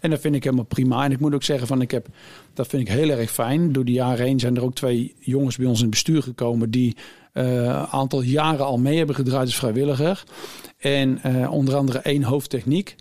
En 0.01 0.09
dat 0.09 0.19
vind 0.19 0.35
ik 0.35 0.43
helemaal 0.43 0.65
prima. 0.65 1.03
En 1.03 1.11
ik 1.11 1.19
moet 1.19 1.33
ook 1.33 1.43
zeggen 1.43 1.67
van, 1.67 1.81
ik 1.81 1.91
heb, 1.91 2.07
dat 2.53 2.67
vind 2.67 2.81
ik 2.87 2.93
heel 2.93 3.09
erg 3.09 3.31
fijn. 3.31 3.71
Door 3.71 3.85
de 3.85 3.91
jaren 3.91 4.25
heen 4.25 4.39
zijn 4.39 4.55
er 4.55 4.63
ook 4.63 4.75
twee 4.75 5.15
jongens 5.19 5.57
bij 5.57 5.67
ons 5.67 5.77
in 5.77 5.85
het 5.85 5.91
bestuur 5.91 6.23
gekomen 6.23 6.71
die 6.71 6.95
eh, 7.33 7.53
een 7.55 7.87
aantal 7.87 8.21
jaren 8.21 8.65
al 8.65 8.77
mee 8.77 8.97
hebben 8.97 9.15
gedraaid 9.15 9.45
als 9.45 9.55
vrijwilliger. 9.55 10.23
En 10.77 11.23
eh, 11.23 11.51
onder 11.51 11.75
andere 11.75 11.99
één 11.99 12.23
hoofdtechniek. 12.23 12.95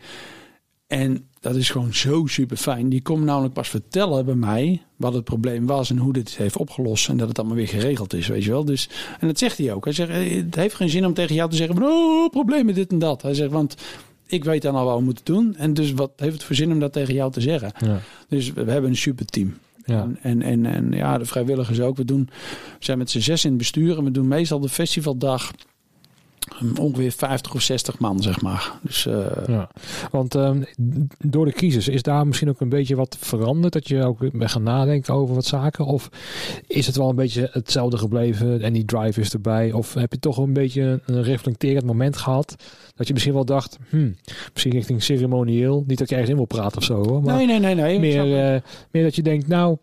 En 0.86 1.29
dat 1.40 1.56
is 1.56 1.70
gewoon 1.70 1.94
zo 1.94 2.26
super 2.26 2.56
fijn. 2.56 2.88
Die 2.88 3.02
komt 3.02 3.24
namelijk 3.24 3.54
pas 3.54 3.68
vertellen 3.68 4.24
bij 4.24 4.34
mij 4.34 4.82
wat 4.96 5.14
het 5.14 5.24
probleem 5.24 5.66
was 5.66 5.90
en 5.90 5.98
hoe 5.98 6.12
dit 6.12 6.36
heeft 6.36 6.56
opgelost. 6.56 7.08
En 7.08 7.16
dat 7.16 7.28
het 7.28 7.38
allemaal 7.38 7.56
weer 7.56 7.68
geregeld 7.68 8.14
is, 8.14 8.26
weet 8.26 8.44
je 8.44 8.50
wel. 8.50 8.64
Dus, 8.64 8.88
en 9.20 9.26
dat 9.26 9.38
zegt 9.38 9.58
hij 9.58 9.72
ook. 9.72 9.84
Hij 9.84 9.92
zegt, 9.92 10.10
eh, 10.10 10.36
het 10.36 10.54
heeft 10.54 10.74
geen 10.74 10.88
zin 10.88 11.06
om 11.06 11.14
tegen 11.14 11.34
jou 11.34 11.50
te 11.50 11.56
zeggen 11.56 11.76
van, 11.76 11.84
oh, 11.84 12.30
probleem 12.30 12.66
met 12.66 12.74
dit 12.74 12.90
en 12.90 12.98
dat. 12.98 13.22
Hij 13.22 13.34
zegt, 13.34 13.50
want 13.50 13.76
ik 14.26 14.44
weet 14.44 14.62
dan 14.62 14.74
al 14.74 14.84
wat 14.84 14.98
we 14.98 15.04
moeten 15.04 15.24
doen. 15.24 15.56
En 15.56 15.74
dus 15.74 15.92
wat 15.92 16.12
heeft 16.16 16.32
het 16.32 16.44
voor 16.44 16.56
zin 16.56 16.72
om 16.72 16.80
dat 16.80 16.92
tegen 16.92 17.14
jou 17.14 17.32
te 17.32 17.40
zeggen? 17.40 17.72
Ja. 17.78 18.00
Dus 18.28 18.52
we 18.52 18.70
hebben 18.70 18.90
een 18.90 18.96
super 18.96 19.26
team. 19.26 19.58
Ja. 19.84 20.02
En, 20.02 20.42
en, 20.42 20.42
en, 20.42 20.66
en 20.66 20.92
ja, 20.92 21.18
de 21.18 21.24
vrijwilligers 21.24 21.80
ook. 21.80 21.96
We, 21.96 22.04
doen, 22.04 22.28
we 22.78 22.84
zijn 22.84 22.98
met 22.98 23.10
z'n 23.10 23.18
zes 23.18 23.44
in 23.44 23.50
het 23.50 23.58
bestuur 23.58 23.98
en 23.98 24.04
we 24.04 24.10
doen 24.10 24.28
meestal 24.28 24.60
de 24.60 24.68
festivaldag 24.68 25.52
ongeveer 26.78 27.12
50 27.12 27.54
of 27.54 27.62
60 27.62 27.98
man, 27.98 28.22
zeg 28.22 28.40
maar. 28.40 28.72
Dus 28.82 29.06
eh, 29.06 29.26
Ja, 29.46 29.70
want 30.10 30.34
ehm, 30.34 30.62
door 31.18 31.44
de 31.44 31.52
crisis 31.52 31.88
is 31.88 32.02
daar 32.02 32.26
misschien 32.26 32.48
ook 32.48 32.60
een 32.60 32.68
beetje 32.68 32.96
wat 32.96 33.16
veranderd. 33.20 33.72
Dat 33.72 33.88
je 33.88 34.04
ook 34.04 34.18
bent 34.18 34.50
gaan 34.50 34.62
nadenken 34.62 35.14
over 35.14 35.34
wat 35.34 35.44
zaken. 35.44 35.84
Of 35.84 36.10
is 36.66 36.86
het 36.86 36.96
wel 36.96 37.08
een 37.08 37.16
beetje 37.16 37.48
hetzelfde 37.52 37.98
gebleven 37.98 38.62
en 38.62 38.72
die 38.72 38.84
drive 38.84 39.20
is 39.20 39.32
erbij? 39.32 39.72
Of 39.72 39.94
heb 39.94 40.12
je 40.12 40.18
toch 40.18 40.38
een 40.38 40.52
beetje 40.52 41.00
een 41.06 41.22
reflecterend 41.22 41.84
moment 41.84 42.16
gehad? 42.16 42.56
Dat 42.94 43.06
je 43.06 43.12
misschien 43.12 43.34
wel 43.34 43.44
dacht, 43.44 43.78
hmm, 43.88 44.16
misschien 44.52 44.72
richting 44.72 45.02
ceremonieel. 45.02 45.84
Niet 45.86 45.98
dat 45.98 46.08
je 46.08 46.14
ergens 46.14 46.30
in 46.30 46.36
wil 46.36 46.46
praten 46.46 46.78
of 46.78 46.84
zo 46.84 47.04
hoor. 47.04 47.22
Maar 47.22 47.36
nee, 47.36 47.46
nee, 47.46 47.58
nee, 47.58 47.74
nee. 47.74 47.98
meer, 47.98 48.54
eh, 48.54 48.60
meer 48.90 49.02
dat 49.02 49.16
je 49.16 49.22
denkt, 49.22 49.48
nou, 49.48 49.76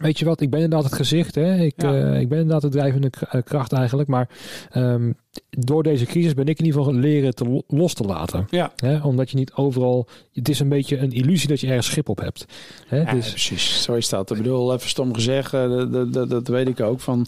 weet 0.00 0.18
je 0.18 0.24
wat, 0.24 0.40
ik 0.40 0.50
ben 0.50 0.60
inderdaad 0.60 0.88
het 0.90 0.98
gezicht. 0.98 1.34
Hè? 1.34 1.56
Ik, 1.56 1.82
Ja. 1.82 1.94
eh, 1.94 2.20
ik 2.20 2.28
ben 2.28 2.38
inderdaad 2.38 2.62
de 2.72 2.78
drijvende 2.78 3.10
eh, 3.30 3.42
kracht 3.44 3.72
eigenlijk. 3.72 4.08
Maar 4.08 4.28
ehm, 4.70 5.12
door 5.50 5.82
deze 5.82 6.04
crisis 6.04 6.34
ben 6.34 6.46
ik 6.46 6.58
in 6.58 6.64
ieder 6.64 6.80
geval 6.80 6.98
leren 6.98 7.34
te 7.34 7.44
lo- 7.44 7.62
los 7.68 7.94
te 7.94 8.02
laten. 8.04 8.46
Ja. 8.50 8.72
Hè? 8.76 8.98
Omdat 9.02 9.30
je 9.30 9.36
niet 9.36 9.52
overal... 9.54 10.06
Het 10.32 10.48
is 10.48 10.60
een 10.60 10.68
beetje 10.68 10.98
een 10.98 11.10
illusie 11.12 11.48
dat 11.48 11.60
je 11.60 11.66
ergens 11.66 11.86
schip 11.86 12.08
op 12.08 12.20
hebt. 12.20 12.44
Hè? 12.86 13.00
Ja, 13.00 13.12
dus, 13.12 13.28
precies. 13.30 13.82
Zo 13.82 13.94
is 13.94 14.08
dat. 14.08 14.30
Ik 14.30 14.36
bedoel, 14.36 14.74
even 14.74 14.88
stom 14.88 15.14
gezegd, 15.14 15.54
eh, 15.54 15.68
dat, 15.90 16.12
dat, 16.12 16.30
dat, 16.30 16.48
weet 16.48 16.68
ik 16.68 16.80
ook. 16.80 17.00
Van, 17.00 17.26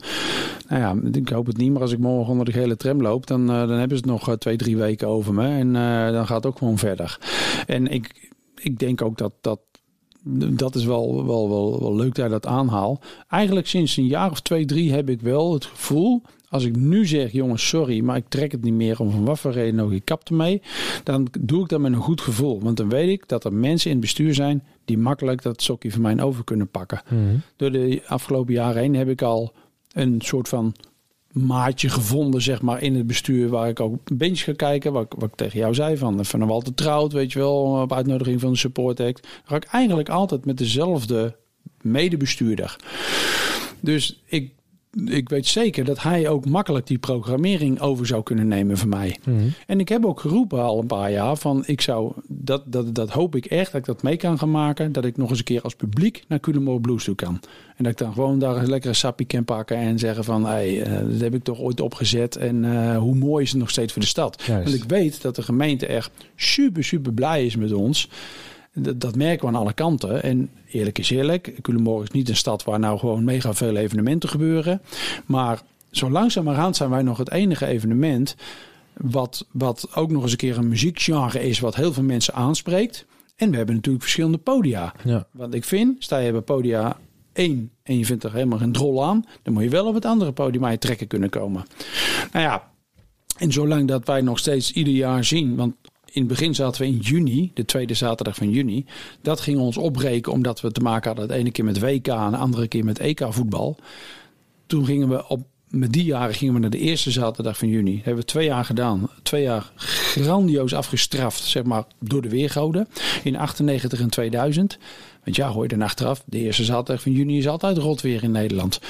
nou 0.69 0.81
ja, 0.81 1.09
ik 1.19 1.29
hoop 1.29 1.47
het 1.47 1.57
niet, 1.57 1.73
maar 1.73 1.83
als 1.83 1.93
ik 1.93 1.99
morgen 1.99 2.31
onder 2.31 2.47
de 2.47 2.53
gele 2.53 2.77
tram 2.77 3.03
loop, 3.03 3.27
dan, 3.27 3.47
dan 3.47 3.69
hebben 3.71 3.99
ze 3.99 4.03
het 4.11 4.25
nog 4.27 4.37
twee, 4.39 4.57
drie 4.57 4.77
weken 4.77 5.09
over 5.09 5.35
me. 5.35 5.47
En 5.49 5.73
dan 6.13 6.27
gaat 6.27 6.37
het 6.37 6.47
ook 6.47 6.59
gewoon 6.59 6.79
verder. 6.79 7.19
En 7.67 7.87
ik, 7.87 8.31
ik 8.61 8.79
denk 8.79 9.03
ook 9.03 9.19
dat 9.19 9.33
dat. 9.41 9.61
Dat 10.25 10.75
is 10.75 10.85
wel, 10.85 11.27
wel, 11.27 11.49
wel, 11.49 11.81
wel 11.81 11.97
leuk 11.97 12.15
dat 12.15 12.25
je 12.25 12.31
dat 12.31 12.47
aanhaal. 12.47 13.01
Eigenlijk 13.29 13.67
sinds 13.67 13.97
een 13.97 14.07
jaar 14.07 14.31
of 14.31 14.41
twee, 14.41 14.65
drie 14.65 14.93
heb 14.93 15.09
ik 15.09 15.21
wel 15.21 15.53
het 15.53 15.65
gevoel. 15.65 16.23
Als 16.49 16.65
ik 16.65 16.77
nu 16.77 17.07
zeg, 17.07 17.33
jongens, 17.33 17.69
sorry, 17.69 18.01
maar 18.01 18.17
ik 18.17 18.29
trek 18.29 18.53
het 18.53 18.63
niet 18.63 18.75
meer 18.75 19.01
om 19.01 19.11
van 19.11 19.25
wat 19.25 19.39
voor 19.39 19.53
reden 19.53 19.81
ook, 19.81 19.93
ik 19.93 20.05
kap 20.05 20.29
ermee. 20.29 20.63
Dan 21.05 21.29
doe 21.41 21.63
ik 21.63 21.69
dat 21.69 21.81
met 21.81 21.93
een 21.93 21.99
goed 21.99 22.21
gevoel. 22.21 22.61
Want 22.61 22.77
dan 22.77 22.89
weet 22.89 23.09
ik 23.09 23.29
dat 23.29 23.45
er 23.45 23.53
mensen 23.53 23.91
in 23.91 23.97
het 23.97 24.05
bestuur 24.05 24.35
zijn 24.35 24.63
die 24.85 24.99
makkelijk 24.99 25.43
dat 25.43 25.63
sokje 25.63 25.91
van 25.91 26.01
mij 26.01 26.23
over 26.23 26.45
kunnen 26.45 26.69
pakken. 26.69 27.03
Mhm. 27.09 27.37
Door 27.57 27.73
de 27.73 28.03
afgelopen 28.07 28.55
jaren 28.55 28.83
heen 28.83 28.95
heb 28.95 29.09
ik 29.09 29.23
al 29.23 29.53
een 29.93 30.21
soort 30.21 30.49
van 30.49 30.75
maatje 31.33 31.89
gevonden, 31.89 32.43
zeg 32.43 32.63
maar, 32.63 32.83
in 32.83 32.95
het 32.95 33.07
bestuur. 33.07 33.49
Waar 33.49 33.69
ik 33.69 33.81
ook 33.81 33.93
een 34.05 34.17
bench 34.17 34.39
ga 34.39 34.53
kijken. 34.53 34.93
Wat, 34.93 35.15
wat 35.19 35.29
ik 35.29 35.35
tegen 35.35 35.59
jou 35.59 35.75
zei 35.75 35.97
van 35.97 36.25
Van 36.25 36.47
Walter 36.47 36.75
Trout, 36.75 37.13
weet 37.13 37.33
je 37.33 37.39
wel. 37.39 37.81
Op 37.83 37.93
uitnodiging 37.93 38.41
van 38.41 38.53
de 38.53 38.59
Support 38.59 39.01
Act. 39.01 39.29
Ga 39.45 39.57
ik 39.57 39.65
eigenlijk 39.65 40.09
altijd 40.09 40.45
met 40.45 40.59
dezelfde 40.59 41.37
medebestuurder. 41.81 42.77
Dus 43.81 44.23
ik 44.27 44.53
ik 45.05 45.29
weet 45.29 45.47
zeker 45.47 45.85
dat 45.85 46.03
hij 46.03 46.29
ook 46.29 46.47
makkelijk 46.47 46.87
die 46.87 46.99
programmering 46.99 47.81
over 47.81 48.07
zou 48.07 48.23
kunnen 48.23 48.49
nemen 48.49 48.77
van 48.79 48.89
mij. 48.89 49.19
Mhm. 49.25 49.39
En 49.67 49.81
ik 49.81 49.89
heb 49.89 50.05
ook 50.05 50.21
geroepen 50.21 50.63
al 50.63 50.81
een 50.81 50.87
paar 50.87 51.11
jaar 51.11 51.37
van 51.37 51.63
ik 51.67 51.81
zou, 51.81 52.13
dat, 52.29 52.63
dat, 52.67 52.95
dat 52.95 53.11
hoop 53.11 53.37
ik 53.37 53.45
echt, 53.45 53.73
dat 53.73 53.81
ik 53.81 53.87
dat 53.87 54.03
mee 54.03 54.17
kan 54.17 54.39
gaan 54.39 54.51
maken. 54.51 54.93
Dat 54.93 55.05
ik 55.05 55.17
nog 55.17 55.31
eens 55.31 55.39
een 55.39 55.45
keer 55.45 55.63
als 55.63 55.75
publiek 55.75 56.25
naar 56.29 56.41
Culemborg 56.41 56.81
Blues 56.81 57.05
toe 57.05 57.15
kan. 57.15 57.41
En 57.77 57.85
dat 57.85 57.93
ik 57.93 57.99
dan 57.99 58.13
gewoon 58.13 58.39
daar 58.39 58.57
een 58.57 58.69
lekkere 58.69 58.95
sappie 58.95 59.27
kan 59.27 59.45
pakken 59.45 59.77
en 59.77 59.99
zeggen 59.99 60.25
van 60.25 60.47
hey, 60.47 60.87
uh, 60.87 61.11
dat 61.11 61.21
heb 61.21 61.35
ik 61.35 61.45
toch 61.45 61.59
ooit 61.59 61.81
opgezet. 61.81 62.37
En 62.37 62.65
uh, 62.65 62.99
hoe 62.99 63.15
mooi 63.15 63.45
is 63.45 63.51
het 63.51 63.61
nog 63.61 63.71
steeds 63.71 63.93
voor 63.93 64.03
de 64.03 64.09
stad. 64.09 64.43
Juist. 64.47 64.71
Want 64.71 64.83
ik 64.83 64.89
weet 64.89 65.23
dat 65.23 65.37
de 65.37 65.43
gemeente 65.43 65.87
echt 65.87 66.11
super, 66.37 66.85
super 66.85 67.13
blij 67.13 67.47
is 67.47 67.57
met 67.57 67.73
ons. 67.73 68.09
Dat, 68.75 69.01
dat, 69.01 69.17
merken 69.17 69.49
we 69.49 69.55
aan 69.55 69.61
alle 69.61 69.73
kanten. 69.73 70.23
En 70.23 70.51
eerlijk 70.69 70.99
is 70.99 71.11
eerlijk, 71.11 71.55
Culemborg 71.63 72.03
is 72.03 72.11
niet 72.11 72.29
een 72.29 72.37
stad 72.37 72.65
waar 72.65 72.79
nou 72.79 72.99
gewoon 72.99 73.25
mega 73.25 73.55
veel 73.55 73.77
evenementen 73.77 74.29
gebeuren. 74.29 74.83
Maar 75.27 75.63
zo 75.91 76.11
langzamerhand 76.11 76.77
zijn 76.77 76.91
wij 76.91 77.03
nog 77.03 77.19
het 77.19 77.31
enige 77.31 77.67
evenement 77.67 78.37
wat, 78.97 79.47
wat 79.51 79.89
ook 79.95 80.11
nog 80.11 80.23
eens 80.23 80.31
een 80.31 80.37
keer 80.37 80.59
een 80.59 80.69
muziekgenre 80.69 81.43
is 81.49 81.61
wat 81.61 81.75
heel 81.75 81.93
veel 81.93 82.03
mensen 82.03 82.35
aanspreekt. 82.35 83.07
En 83.37 83.51
we 83.51 83.57
hebben 83.57 83.75
natuurlijk 83.75 84.05
verschillende 84.05 84.39
podia. 84.39 84.95
Ja. 85.05 85.27
Want 85.31 85.55
ik 85.55 85.65
vind, 85.65 86.05
sta 86.05 86.19
je 86.19 86.33
bij 86.33 86.41
podia 86.41 86.97
1 87.33 87.71
en 87.83 87.99
je 87.99 88.07
vindt 88.07 88.25
er 88.25 88.33
helemaal 88.33 88.59
geen 88.59 88.73
drol 88.73 89.05
aan, 89.05 89.25
dan 89.43 89.53
moet 89.53 89.63
je 89.63 89.69
wel 89.69 89.87
op 89.87 89.95
het 89.95 90.05
andere 90.05 90.33
podium 90.33 90.65
aan 90.65 90.71
je 90.71 90.79
trekken 90.79 91.07
kunnen 91.07 91.31
komen. 91.31 91.65
Nou 92.33 92.45
ja, 92.45 92.71
en 93.37 93.53
zolang 93.53 93.89
dat 93.89 94.07
wij 94.07 94.21
nog 94.21 94.39
steeds 94.39 94.73
ieder 94.73 94.95
jaar 94.95 95.25
zien, 95.25 95.57
want 95.57 95.75
in 96.13 96.21
het 96.21 96.27
begin 96.27 96.55
zaten 96.55 96.83
we 96.83 96.89
in 96.89 96.99
juni, 96.99 97.51
de 97.55 97.65
tweede 97.65 97.95
zaterdag 97.95 98.35
van 98.35 98.51
juni. 98.51 98.85
Dat 99.21 99.41
ging 99.41 99.59
ons 99.59 99.77
opbreken 99.77 100.33
omdat 100.33 100.61
we 100.61 100.73
te 100.73 100.81
maken 100.81 101.07
hadden 101.07 101.29
het 101.29 101.37
ene 101.37 101.51
keer 101.51 101.65
met 101.65 101.81
WK 101.81 102.09
en 102.09 102.31
de 102.31 102.37
andere 102.37 102.69
keer 102.69 102.85
met 102.85 102.99
EK 102.99 103.27
voetbal. 103.29 103.77
Toen 104.67 104.85
gingen 104.85 105.09
we 105.09 105.29
op, 105.29 105.47
met 105.69 105.93
die 105.93 106.05
jaren 106.05 106.35
gingen 106.35 106.55
we 106.55 106.61
naar 106.61 106.71
de 106.71 106.79
eerste 106.79 107.11
zaterdag 107.11 107.59
van 107.59 107.69
juni. 107.69 107.95
Dat 107.95 108.05
hebben 108.05 108.23
we 108.23 108.31
twee 108.31 108.47
jaar 108.47 108.65
gedaan. 108.65 109.11
Twee 109.23 109.43
jaar 109.43 109.73
grandioos 109.77 110.75
afgestraft, 110.75 111.43
zeg 111.43 111.63
maar, 111.63 111.85
door 111.99 112.23
de 112.23 112.29
weergoden. 112.29 112.89
In 113.25 113.37
98 113.37 114.01
en 114.01 114.11
2000. 114.11 114.79
Want 115.25 115.37
ja, 115.37 115.49
hoor 115.49 115.63
je 115.63 115.69
dan 115.69 115.83
achteraf, 115.83 116.23
de 116.27 116.39
eerste 116.39 116.65
zaterdag 116.65 117.03
van 117.03 117.13
juni 117.13 117.39
is 117.39 117.49
altijd 117.49 117.77
rot 117.77 118.01
weer 118.01 118.23
in 118.23 118.31
Nederland. 118.31 118.81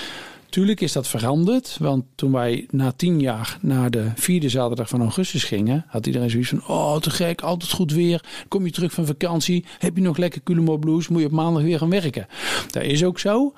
Tuurlijk 0.52 0.80
is 0.80 0.92
dat 0.92 1.08
veranderd, 1.08 1.76
want 1.80 2.04
toen 2.14 2.32
wij 2.32 2.66
na 2.70 2.92
tien 2.92 3.20
jaar 3.20 3.58
naar 3.60 3.90
de 3.90 4.10
vierde 4.14 4.48
zaterdag 4.48 4.88
van 4.88 5.00
augustus 5.00 5.44
gingen, 5.44 5.84
had 5.88 6.06
iedereen 6.06 6.30
zoiets 6.30 6.48
van: 6.48 6.66
Oh, 6.66 6.96
te 6.96 7.10
gek, 7.10 7.40
altijd 7.40 7.70
goed 7.70 7.92
weer. 7.92 8.24
Kom 8.48 8.64
je 8.64 8.70
terug 8.72 8.92
van 8.92 9.06
vakantie? 9.06 9.64
Heb 9.78 9.96
je 9.96 10.02
nog 10.02 10.16
lekker 10.16 10.42
Culemborg 10.42 10.78
Blues? 10.78 11.08
Moet 11.08 11.20
je 11.20 11.26
op 11.26 11.32
maandag 11.32 11.62
weer 11.62 11.78
gaan 11.78 11.90
werken? 11.90 12.26
Dat 12.70 12.82
is 12.82 13.04
ook 13.04 13.18
zo. 13.18 13.54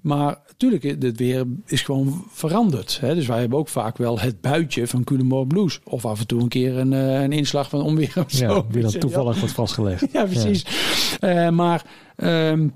Maar 0.00 0.38
natuurlijk, 0.48 0.82
het 0.82 1.16
weer 1.16 1.44
is 1.66 1.82
gewoon 1.82 2.24
veranderd. 2.30 3.00
Hè? 3.00 3.14
Dus 3.14 3.26
wij 3.26 3.38
hebben 3.38 3.58
ook 3.58 3.68
vaak 3.68 3.96
wel 3.96 4.20
het 4.20 4.40
buitje 4.40 4.86
van 4.86 5.04
Culemborg 5.04 5.46
Blues. 5.46 5.80
Of 5.84 6.04
af 6.04 6.20
en 6.20 6.26
toe 6.26 6.40
een 6.40 6.48
keer 6.48 6.76
een, 6.76 6.92
een 6.92 7.32
inslag 7.32 7.68
van 7.68 7.82
onweer 7.82 8.12
of 8.26 8.30
zo. 8.32 8.54
Ja, 8.54 8.64
die 8.70 8.82
dan 8.82 8.90
toevallig 8.90 9.38
wordt 9.38 9.54
vastgelegd. 9.54 10.12
ja, 10.12 10.24
precies. 10.24 10.64
Ja. 11.20 11.46
Uh, 11.46 11.52
maar... 11.52 11.84
Um, 12.16 12.72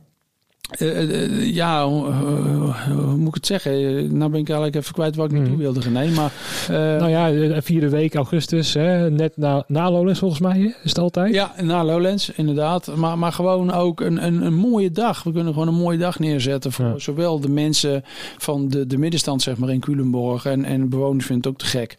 uh, 0.78 1.02
uh, 1.02 1.54
ja, 1.54 1.88
hoe 1.88 3.16
moet 3.16 3.28
ik 3.28 3.34
het 3.34 3.46
zeggen? 3.46 3.72
Nou 4.16 4.30
ben 4.30 4.40
ik 4.40 4.48
eigenlijk 4.48 4.76
even 4.76 4.94
kwijt 4.94 5.16
waar 5.16 5.26
ik 5.26 5.32
naartoe 5.32 5.48
Hmm. 5.50 5.62
wilde, 5.62 5.80
René. 5.80 6.10
Maar, 6.10 6.32
nou 6.68 7.10
ja, 7.10 7.30
de 7.30 7.62
vierde 7.62 7.88
week 7.88 8.14
augustus, 8.14 8.74
hè, 8.74 9.10
net 9.10 9.36
na, 9.36 9.64
na 9.66 9.90
Lowlands 9.90 10.18
volgens 10.18 10.40
mij, 10.40 10.74
is 10.82 10.90
het 10.90 10.98
altijd? 10.98 11.34
Ja, 11.34 11.52
na 11.62 11.84
Lowlands, 11.84 12.30
inderdaad. 12.30 12.96
Maar, 12.96 13.18
maar 13.18 13.32
gewoon 13.32 13.72
ook 13.72 14.00
een, 14.00 14.26
een, 14.26 14.42
een 14.46 14.54
mooie 14.54 14.90
dag. 14.90 15.22
We 15.22 15.32
kunnen 15.32 15.52
gewoon 15.52 15.68
een 15.68 15.74
mooie 15.74 15.98
dag 15.98 16.18
neerzetten 16.18 16.72
voor 16.72 16.86
ja. 16.86 16.98
zowel 16.98 17.40
de 17.40 17.48
mensen 17.48 18.02
van 18.38 18.68
de, 18.68 18.86
de 18.86 18.98
middenstand, 18.98 19.42
zeg 19.42 19.56
maar, 19.56 19.70
in 19.70 19.80
Culemborg. 19.80 20.44
En, 20.44 20.64
en 20.64 20.88
bewoners 20.88 21.26
vinden 21.26 21.50
het 21.50 21.52
ook 21.52 21.68
te 21.68 21.78
gek. 21.78 21.96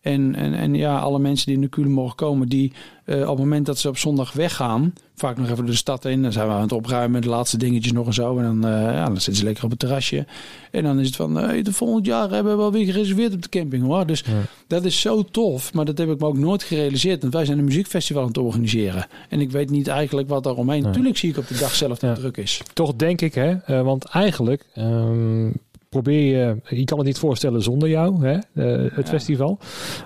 En, 0.00 0.34
en, 0.34 0.54
en 0.54 0.74
ja, 0.74 0.98
alle 0.98 1.18
mensen 1.18 1.46
die 1.46 1.54
in 1.54 1.60
de 1.60 1.68
Culemborg 1.68 2.14
komen, 2.14 2.48
die 2.48 2.72
uh, 3.04 3.20
op 3.20 3.28
het 3.28 3.38
moment 3.38 3.66
dat 3.66 3.78
ze 3.78 3.88
op 3.88 3.98
zondag 3.98 4.32
weggaan, 4.32 4.92
vaak 5.14 5.36
nog 5.38 5.50
even 5.50 5.66
de 5.66 5.74
stad 5.74 6.04
in, 6.04 6.22
dan 6.22 6.32
zijn 6.32 6.46
we 6.46 6.52
aan 6.52 6.60
het 6.60 6.72
opruimen, 6.72 7.20
de 7.20 7.28
laatste 7.28 7.56
dingetjes 7.56 7.92
nog 7.92 8.06
en 8.06 8.14
zo. 8.14 8.38
En 8.38 8.44
dan, 8.44 8.72
uh, 8.72 8.82
ja, 8.82 9.04
dan 9.04 9.14
zitten 9.14 9.34
ze 9.34 9.44
lekker 9.44 9.64
op 9.64 9.70
het 9.70 9.78
terrasje. 9.78 10.26
En 10.70 10.82
dan 10.82 10.98
is 10.98 11.06
het 11.06 11.16
van, 11.16 11.34
hey, 11.34 11.62
de 11.62 11.72
volgend 11.72 12.06
jaar 12.06 12.30
hebben 12.30 12.52
we 12.52 12.58
wel 12.58 12.72
weer 12.72 12.84
gereserveerd 12.84 13.34
op 13.34 13.42
de 13.42 13.48
camping 13.48 13.84
hoor. 13.84 14.06
Dus 14.06 14.20
ja. 14.20 14.32
dat 14.66 14.84
is 14.84 15.00
zo 15.00 15.22
tof, 15.22 15.72
maar 15.72 15.84
dat 15.84 15.98
heb 15.98 16.10
ik 16.10 16.20
me 16.20 16.26
ook 16.26 16.38
nooit 16.38 16.62
gerealiseerd. 16.62 17.20
Want 17.20 17.34
wij 17.34 17.44
zijn 17.44 17.58
een 17.58 17.64
muziekfestival 17.64 18.22
aan 18.22 18.28
het 18.28 18.38
organiseren. 18.38 19.06
En 19.28 19.40
ik 19.40 19.50
weet 19.50 19.70
niet 19.70 19.88
eigenlijk 19.88 20.28
wat 20.28 20.44
daaromheen. 20.44 20.82
Nee. 20.82 20.92
Tuurlijk 20.92 21.16
zie 21.16 21.30
ik 21.30 21.36
op 21.36 21.48
de 21.48 21.58
dag 21.58 21.74
zelf 21.74 21.98
dat 21.98 22.16
ja. 22.16 22.22
druk 22.22 22.36
is. 22.36 22.62
Toch 22.72 22.94
denk 22.94 23.20
ik, 23.20 23.34
hè, 23.34 23.82
want 23.82 24.04
eigenlijk. 24.04 24.64
Um 24.78 25.52
probeer 26.02 26.36
je, 26.36 26.76
je 26.76 26.84
kan 26.84 26.98
het 26.98 27.06
niet 27.06 27.18
voorstellen 27.18 27.62
zonder 27.62 27.88
jou, 27.88 28.26
hè, 28.26 28.34
uh, 28.34 28.94
het 28.94 29.06
ja. 29.06 29.12
festival. 29.12 29.58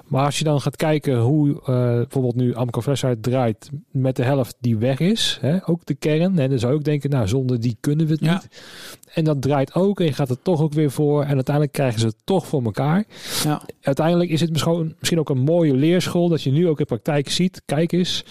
Maar 0.07 0.25
als 0.25 0.39
je 0.39 0.45
dan 0.45 0.61
gaat 0.61 0.77
kijken 0.77 1.19
hoe 1.19 1.49
uh, 1.49 1.65
bijvoorbeeld 1.65 2.35
nu 2.35 2.55
Amco 2.55 2.81
Flashlight 2.81 3.23
draait 3.23 3.71
met 3.91 4.17
de 4.17 4.23
helft 4.23 4.57
die 4.61 4.77
weg 4.77 5.01
is, 5.01 5.39
hè, 5.41 5.69
ook 5.69 5.87
de 5.87 5.95
kern. 5.95 6.39
En 6.39 6.51
dan 6.51 6.59
zou 6.59 6.73
je 6.73 6.79
ook 6.79 6.85
denken, 6.85 7.11
nou 7.11 7.29
zonder 7.29 7.61
die 7.61 7.77
kunnen 7.81 8.07
we 8.07 8.13
het 8.13 8.25
ja. 8.25 8.33
niet. 8.33 8.49
En 9.15 9.25
dat 9.25 9.43
draait 9.43 9.75
ook 9.75 10.01
en 10.01 10.07
je 10.07 10.13
gaat 10.13 10.31
er 10.31 10.43
toch 10.43 10.61
ook 10.61 10.73
weer 10.73 10.91
voor. 10.91 11.23
En 11.23 11.35
uiteindelijk 11.35 11.75
krijgen 11.75 12.01
ze 12.01 12.07
het 12.07 12.17
toch 12.25 12.47
voor 12.47 12.63
elkaar. 12.63 13.05
Ja. 13.45 13.63
Uiteindelijk 13.81 14.31
is 14.31 14.41
het 14.41 14.51
misschien 14.51 15.19
ook 15.19 15.31
een 15.31 15.45
mooie 15.45 15.75
leerschool 15.75 16.29
dat 16.29 16.43
je 16.43 16.51
nu 16.53 16.69
ook 16.69 16.81
in 16.81 16.87
praktijk 16.87 17.31
ziet. 17.31 17.63
Kijk 17.65 17.93
eens, 17.93 18.25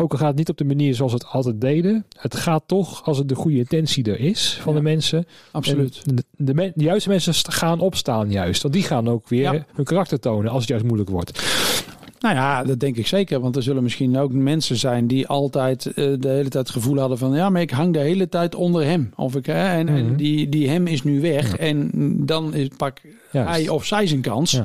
ook 0.00 0.12
al 0.12 0.18
gaat 0.18 0.28
het 0.28 0.36
niet 0.36 0.48
op 0.48 0.56
de 0.56 0.64
manier 0.64 0.94
zoals 0.94 1.12
we 1.12 1.18
het 1.18 1.26
altijd 1.26 1.60
deden. 1.60 2.06
Het 2.18 2.36
gaat 2.36 2.62
toch 2.66 3.04
als 3.04 3.18
het 3.18 3.28
de 3.28 3.34
goede 3.34 3.58
intentie 3.58 4.04
er 4.04 4.20
is 4.20 4.58
van 4.60 4.72
ja, 4.72 4.78
de 4.78 4.84
mensen. 4.84 5.26
Absoluut. 5.50 6.02
De, 6.04 6.14
de, 6.14 6.54
de, 6.54 6.72
de, 6.74 6.84
juiste 6.84 7.08
mensen 7.08 7.34
gaan 7.34 7.80
opstaan 7.80 8.30
juist. 8.30 8.62
Want 8.62 8.74
die 8.74 8.82
gaan 8.82 9.08
ook 9.08 9.28
weer 9.28 9.52
ja. 9.52 9.66
hun 9.74 9.84
karakter 9.84 10.20
tonen 10.20 10.50
als 10.50 10.60
het 10.60 10.68
juist 10.68 10.84
moeilijk 10.84 11.10
wordt. 11.10 11.42
Nou 12.20 12.34
ja, 12.34 12.64
dat 12.64 12.80
denk 12.80 12.96
ik 12.96 13.06
zeker. 13.06 13.40
Want 13.40 13.56
er 13.56 13.62
zullen 13.62 13.82
misschien 13.82 14.18
ook 14.18 14.32
mensen 14.32 14.76
zijn 14.76 15.06
die 15.06 15.26
altijd 15.26 15.86
uh, 15.86 15.94
de 15.94 16.28
hele 16.28 16.48
tijd 16.48 16.54
het 16.54 16.70
gevoel 16.70 16.98
hadden 16.98 17.18
van... 17.18 17.34
ja, 17.34 17.50
maar 17.50 17.60
ik 17.60 17.70
hang 17.70 17.92
de 17.92 17.98
hele 17.98 18.28
tijd 18.28 18.54
onder 18.54 18.84
hem. 18.84 19.12
Of 19.16 19.36
ik, 19.36 19.46
hè, 19.46 19.68
en, 19.68 19.86
mm 19.86 19.94
-hmm. 19.94 20.06
en 20.08 20.16
die, 20.16 20.48
die 20.48 20.68
hem 20.68 20.86
is 20.86 21.02
nu 21.02 21.20
weg. 21.20 21.50
Ja. 21.50 21.56
En 21.56 21.90
dan 22.26 22.54
is, 22.54 22.68
pak 22.76 23.00
hij 23.30 23.68
of 23.68 23.84
zij 23.84 24.06
zijn 24.06 24.20
kans. 24.20 24.60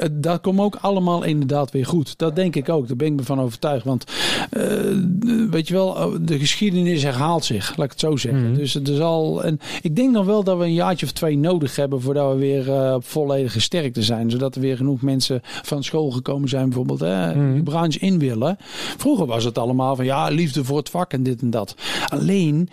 Ja 0.00 0.08
dat 0.12 0.40
komt 0.40 0.60
ook 0.60 0.76
allemaal 0.80 1.24
inderdaad 1.24 1.70
weer 1.70 1.86
goed. 1.86 2.18
Dat 2.18 2.36
denk 2.36 2.56
ik 2.56 2.68
ook. 2.68 2.88
Daar 2.88 2.96
ben 2.96 3.06
ik 3.06 3.12
me 3.12 3.22
van 3.22 3.40
overtuigd. 3.40 3.84
Want 3.84 4.04
uh, 4.50 5.50
weet 5.50 5.68
je 5.68 5.74
wel, 5.74 6.16
de 6.20 6.38
geschiedenis 6.38 7.02
herhaalt 7.02 7.44
zich. 7.44 7.76
Laat 7.76 7.86
ik 7.86 7.90
het 7.90 8.00
zo 8.00 8.16
zeggen. 8.16 8.48
Mm. 8.48 8.54
Dus 8.54 8.74
het 8.74 8.88
is 8.88 9.00
al. 9.00 9.44
En 9.44 9.60
ik 9.82 9.96
denk 9.96 10.12
nog 10.12 10.26
wel 10.26 10.44
dat 10.44 10.58
we 10.58 10.64
een 10.64 10.72
jaartje 10.72 11.06
of 11.06 11.12
twee 11.12 11.38
nodig 11.38 11.76
hebben 11.76 12.00
voordat 12.00 12.32
we 12.32 12.38
weer 12.38 12.68
uh, 12.68 12.96
volledige 13.00 13.60
sterkte 13.60 14.02
zijn. 14.02 14.30
Zodat 14.30 14.54
er 14.54 14.60
weer 14.60 14.76
genoeg 14.76 15.02
mensen 15.02 15.40
van 15.42 15.84
school 15.84 16.10
gekomen 16.10 16.48
zijn, 16.48 16.64
bijvoorbeeld, 16.64 17.00
hè, 17.00 17.34
mm. 17.34 17.56
de 17.56 17.62
branche 17.62 17.98
in 17.98 18.18
willen. 18.18 18.56
Vroeger 18.96 19.26
was 19.26 19.44
het 19.44 19.58
allemaal 19.58 19.96
van 19.96 20.04
ja, 20.04 20.28
liefde 20.28 20.64
voor 20.64 20.76
het 20.76 20.90
vak 20.90 21.12
en 21.12 21.22
dit 21.22 21.40
en 21.40 21.50
dat. 21.50 21.74
Alleen 22.08 22.68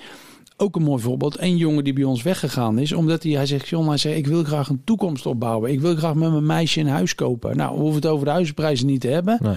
ook 0.57 0.75
een 0.75 0.83
mooi 0.83 1.01
voorbeeld. 1.01 1.41
Een 1.41 1.57
jongen 1.57 1.83
die 1.83 1.93
bij 1.93 2.03
ons 2.03 2.23
weggegaan 2.23 2.79
is. 2.79 2.93
Omdat 2.93 3.23
hij, 3.23 3.31
hij 3.31 3.45
zegt, 3.45 3.67
John, 3.67 3.87
hij 3.87 3.97
zegt, 3.97 4.17
ik 4.17 4.27
wil 4.27 4.43
graag 4.43 4.69
een 4.69 4.81
toekomst 4.83 5.25
opbouwen. 5.25 5.71
Ik 5.71 5.81
wil 5.81 5.95
graag 5.95 6.13
met 6.13 6.31
mijn 6.31 6.45
meisje 6.45 6.79
een 6.79 6.87
huis 6.87 7.15
kopen. 7.15 7.57
Nou, 7.57 7.75
we 7.75 7.81
hoeven 7.81 8.01
het 8.01 8.11
over 8.11 8.25
de 8.25 8.31
huisprijzen 8.31 8.87
niet 8.87 9.01
te 9.01 9.07
hebben. 9.07 9.39
Nee. 9.41 9.55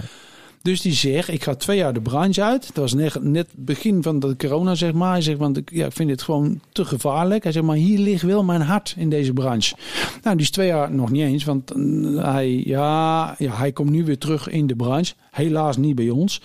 Dus 0.61 0.81
die 0.81 0.93
zegt, 0.93 1.27
ik 1.27 1.43
ga 1.43 1.55
twee 1.55 1.77
jaar 1.77 1.93
de 1.93 2.01
branche 2.01 2.43
uit. 2.43 2.65
Dat 2.65 2.75
was 2.75 2.93
net, 2.93 3.23
net 3.23 3.47
begin 3.55 4.03
van 4.03 4.19
de 4.19 4.35
corona, 4.35 4.75
zeg 4.75 4.93
maar. 4.93 5.11
Hij 5.11 5.21
zegt, 5.21 5.37
want 5.37 5.57
ik, 5.57 5.69
ja, 5.71 5.85
ik 5.85 5.91
vind 5.91 6.09
dit 6.09 6.21
gewoon 6.21 6.59
te 6.71 6.85
gevaarlijk. 6.85 7.43
Hij 7.43 7.51
zegt, 7.51 7.65
maar 7.65 7.75
hier 7.75 7.99
ligt 7.99 8.21
wel 8.21 8.43
mijn 8.43 8.61
hart 8.61 8.93
in 8.97 9.09
deze 9.09 9.33
branche. 9.33 9.75
Nou, 10.23 10.35
die 10.35 10.45
is 10.45 10.51
twee 10.51 10.67
jaar 10.67 10.91
nog 10.91 11.11
niet 11.11 11.21
eens. 11.21 11.43
Want 11.43 11.73
hij, 12.15 12.63
ja, 12.65 13.35
ja, 13.37 13.51
hij 13.53 13.71
komt 13.71 13.89
nu 13.89 14.05
weer 14.05 14.17
terug 14.17 14.49
in 14.49 14.67
de 14.67 14.75
branche. 14.75 15.13
Helaas 15.31 15.77
niet 15.77 15.95
bij 15.95 16.09
ons. 16.09 16.41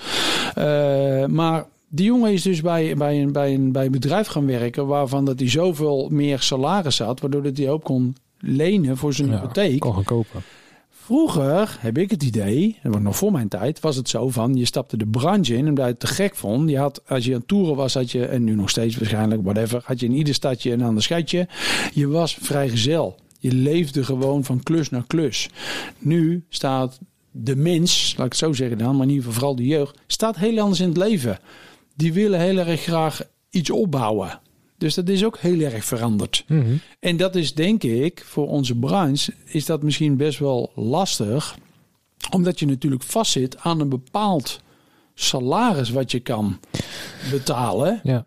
Uh, 0.59 1.26
maar 1.26 1.64
die 1.95 2.07
jongen 2.07 2.32
is 2.32 2.42
dus 2.42 2.61
bij, 2.61 2.97
bij, 2.97 3.22
een, 3.22 3.32
bij, 3.32 3.55
een, 3.55 3.72
bij 3.72 3.84
een 3.84 3.92
bedrijf 3.92 4.26
gaan 4.26 4.47
werken 4.47 4.86
waarvan 4.86 5.24
dat 5.24 5.38
hij 5.38 5.49
zoveel 5.49 6.09
meer 6.11 6.40
salaris 6.40 6.99
had, 6.99 7.20
waardoor 7.20 7.42
dat 7.42 7.57
hij 7.57 7.70
ook 7.70 7.84
kon 7.84 8.16
lenen 8.38 8.97
voor 8.97 9.12
zijn 9.12 9.28
ja, 9.28 9.34
hypotheek. 9.34 9.80
Kon 9.80 9.95
gaan 9.95 10.05
kopen. 10.05 10.42
Vroeger 10.90 11.76
heb 11.80 11.99
ik 11.99 12.11
het 12.11 12.22
idee, 12.22 12.78
dat 12.82 12.92
was 12.92 13.03
nog 13.03 13.16
voor 13.16 13.32
mijn 13.32 13.49
tijd, 13.49 13.80
was 13.80 13.97
het 13.97 14.09
zo 14.09 14.28
van 14.28 14.55
je 14.55 14.64
stapte 14.64 14.97
de 14.97 15.07
branche 15.07 15.57
in 15.57 15.68
omdat 15.68 15.84
je 15.84 15.90
het 15.90 16.01
te 16.01 16.07
gek 16.07 16.34
vond. 16.34 16.70
Je 16.70 16.78
had, 16.78 17.03
als 17.09 17.24
je 17.24 17.34
aan 17.34 17.47
toeren 17.47 17.76
was, 17.76 17.95
had 17.95 18.11
je, 18.11 18.26
en 18.26 18.45
nu 18.45 18.55
nog 18.55 18.70
steeds 18.70 18.97
waarschijnlijk, 18.97 19.42
whatever, 19.42 19.82
had 19.84 20.01
je 20.01 20.07
in 20.07 20.14
ieder 20.14 20.34
stadje 20.34 20.72
een 20.72 20.82
ander 20.82 21.03
schatje. 21.03 21.49
Je 21.92 22.09
was 22.09 22.34
vrijgezel. 22.34 23.16
Je 23.38 23.53
leefde 23.53 24.05
gewoon 24.05 24.45
van 24.45 24.62
klus 24.62 24.90
naar 24.90 25.05
klus. 25.07 25.49
Nu 25.99 26.45
staat 26.49 26.99
de 27.30 27.57
mens, 27.57 28.14
laat 28.16 28.26
ik 28.26 28.32
het 28.32 28.40
zo 28.40 28.53
zeggen 28.53 28.78
dan, 28.78 28.97
maar 28.97 29.07
in 29.07 29.12
ieder 29.12 29.24
geval 29.24 29.38
vooral 29.38 29.57
de 29.57 29.66
jeugd, 29.66 29.99
staat 30.07 30.36
heel 30.36 30.59
anders 30.61 30.80
in 30.80 30.88
het 30.88 30.97
leven 30.97 31.38
die 31.95 32.12
willen 32.12 32.40
heel 32.40 32.59
erg 32.59 32.80
graag 32.80 33.22
iets 33.51 33.70
opbouwen. 33.70 34.40
Dus 34.78 34.95
dat 34.95 35.09
is 35.09 35.24
ook 35.24 35.38
heel 35.38 35.61
erg 35.61 35.84
veranderd. 35.84 36.45
Mhm. 36.49 36.76
En 37.01 37.16
dat 37.16 37.36
is 37.36 37.55
denk 37.55 37.82
ik, 37.82 38.24
voor 38.24 38.49
onze 38.49 38.74
branche, 38.74 39.34
is 39.45 39.66
dat 39.66 39.82
misschien 39.82 40.16
best 40.16 40.38
wel 40.38 40.72
lastig. 40.74 41.59
Omdat 42.30 42.59
je 42.59 42.66
natuurlijk 42.66 43.03
vastzit 43.03 43.59
aan 43.59 43.80
een 43.80 43.88
bepaald 43.88 44.61
salaris 45.14 45.90
wat 45.90 46.11
je 46.11 46.20
kan 46.20 46.61
betalen. 47.30 48.01
Ja. 48.03 48.26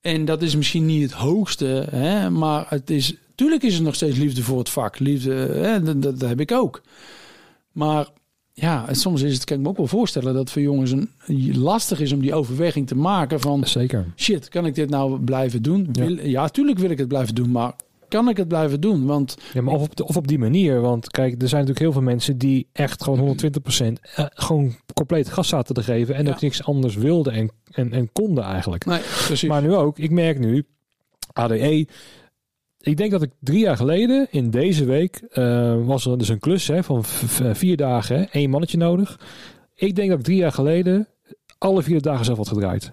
En 0.00 0.24
dat 0.24 0.42
is 0.42 0.56
misschien 0.56 0.86
niet 0.86 1.02
het 1.02 1.12
hoogste, 1.12 1.86
hè, 1.90 2.30
maar 2.30 2.66
het 2.68 2.90
is. 2.90 3.14
Tuurlijk 3.34 3.62
is 3.62 3.76
er 3.76 3.82
nog 3.82 3.94
steeds 3.94 4.18
liefde 4.18 4.42
voor 4.42 4.58
het 4.58 4.68
vak. 4.68 4.98
Liefde, 4.98 5.32
hè, 5.34 5.82
dat, 5.82 6.02
dat, 6.02 6.20
dat 6.20 6.28
heb 6.28 6.40
ik 6.40 6.52
ook. 6.52 6.82
Maar 7.72 8.08
ja, 8.60 8.88
en 8.88 8.94
soms 8.94 9.22
is 9.22 9.34
het, 9.34 9.44
kan 9.44 9.56
ik 9.56 9.62
me 9.62 9.68
ook 9.68 9.76
wel 9.76 9.86
voorstellen 9.86 10.34
dat 10.34 10.50
voor 10.50 10.62
jongens 10.62 10.90
een, 10.90 11.10
lastig 11.58 12.00
is 12.00 12.12
om 12.12 12.20
die 12.20 12.34
overweging 12.34 12.86
te 12.86 12.96
maken 12.96 13.40
van 13.40 13.66
Zeker. 13.66 14.06
shit, 14.16 14.48
kan 14.48 14.66
ik 14.66 14.74
dit 14.74 14.90
nou 14.90 15.20
blijven 15.20 15.62
doen? 15.62 15.88
Ja. 15.92 16.04
Wil, 16.06 16.20
ja, 16.26 16.48
tuurlijk 16.48 16.78
wil 16.78 16.90
ik 16.90 16.98
het 16.98 17.08
blijven 17.08 17.34
doen, 17.34 17.50
maar 17.50 17.72
kan 18.08 18.28
ik 18.28 18.36
het 18.36 18.48
blijven 18.48 18.80
doen? 18.80 19.06
Want 19.06 19.36
Ja, 19.52 19.62
maar 19.62 19.74
of 19.74 19.82
op, 19.82 19.96
de- 19.96 20.06
of 20.06 20.16
op 20.16 20.28
die 20.28 20.38
manier. 20.38 20.80
Want 20.80 21.10
kijk, 21.10 21.32
er 21.42 21.48
zijn 21.48 21.60
natuurlijk 21.60 21.78
heel 21.78 21.92
veel 21.92 22.02
mensen 22.10 22.38
die 22.38 22.68
echt 22.72 23.02
gewoon 23.02 23.18
120% 23.18 24.00
eh, 24.14 24.24
gewoon 24.28 24.74
compleet 24.94 25.28
gas 25.28 25.48
zaten 25.48 25.74
te 25.74 25.82
geven. 25.82 26.14
En 26.14 26.24
Ja. 26.24 26.30
ook 26.30 26.40
niks 26.40 26.64
anders 26.64 26.94
wilden 26.94 27.32
en, 27.32 27.50
en, 27.70 27.92
en 27.92 28.12
konden 28.12 28.44
eigenlijk. 28.44 28.84
nee, 28.84 29.00
precies. 29.26 29.48
Maar 29.48 29.62
nu 29.62 29.74
ook, 29.74 29.98
ik 29.98 30.10
merk 30.10 30.38
nu, 30.38 30.64
ADE. 31.32 31.86
Ik 32.80 32.96
denk 32.96 33.10
dat 33.10 33.22
ik 33.22 33.30
drie 33.40 33.60
jaar 33.60 33.76
geleden, 33.76 34.26
in 34.30 34.50
deze 34.50 34.84
week, 34.84 35.16
eh, 35.16 35.84
was 35.84 36.06
er 36.06 36.18
dus 36.18 36.28
een 36.28 36.38
klus 36.38 36.66
hè, 36.66 36.82
van 36.84 37.04
vier 37.54 37.76
dagen, 37.76 38.16
hè, 38.16 38.22
één 38.22 38.50
mannetje 38.50 38.78
nodig. 38.78 39.20
Ik 39.74 39.96
denk 39.96 40.08
dat 40.08 40.18
ik 40.18 40.24
drie 40.24 40.38
jaar 40.38 40.52
geleden 40.52 41.08
alle 41.58 41.82
vier 41.82 42.02
dagen 42.02 42.24
zelf 42.24 42.36
had 42.36 42.48
gedraaid. 42.48 42.92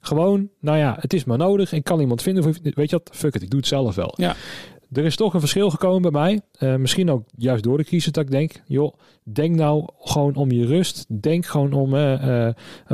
Gewoon, 0.00 0.48
nou 0.60 0.78
ja, 0.78 0.96
het 1.00 1.12
is 1.12 1.24
maar 1.24 1.38
nodig. 1.38 1.72
Ik 1.72 1.84
kan 1.84 2.00
iemand 2.00 2.22
vinden. 2.22 2.54
Weet 2.62 2.90
je 2.90 3.00
wat? 3.04 3.10
Fuck 3.16 3.34
it, 3.34 3.42
ik 3.42 3.50
doe 3.50 3.58
het 3.58 3.68
zelf 3.68 3.94
wel. 3.94 4.14
Ja. 4.16 4.36
Er 4.92 5.04
is 5.04 5.16
toch 5.16 5.34
een 5.34 5.40
verschil 5.40 5.70
gekomen 5.70 6.12
bij 6.12 6.20
mij. 6.20 6.40
Eh, 6.52 6.76
misschien 6.76 7.10
ook 7.10 7.24
juist 7.36 7.62
door 7.62 7.78
de 7.78 7.84
crisis 7.84 8.12
dat 8.12 8.24
ik 8.24 8.30
denk, 8.30 8.62
joh, 8.66 8.94
denk 9.22 9.54
nou 9.54 9.88
gewoon 9.98 10.34
om 10.34 10.50
je 10.50 10.66
rust. 10.66 11.06
Denk 11.08 11.46
gewoon 11.46 11.72
om, 11.72 11.94
eh, 11.94 12.48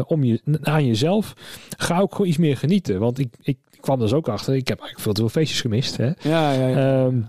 om 0.07 0.24
je, 0.24 0.41
aan 0.62 0.87
jezelf. 0.87 1.35
Ga 1.76 2.01
ook 2.01 2.12
gewoon 2.12 2.29
iets 2.29 2.39
meer 2.39 2.57
genieten. 2.57 2.99
Want 2.99 3.18
ik, 3.18 3.35
ik 3.41 3.59
kwam 3.81 3.97
er 3.97 4.03
dus 4.03 4.12
ook 4.12 4.29
achter. 4.29 4.55
Ik 4.55 4.68
heb 4.68 4.79
eigenlijk 4.79 5.01
veel 5.01 5.12
te 5.12 5.20
veel 5.20 5.41
feestjes 5.41 5.61
gemist. 5.61 5.97
Hè? 5.97 6.07
ja, 6.20 6.53
ja, 6.53 6.66
ja. 6.66 7.05
Ehm, 7.05 7.20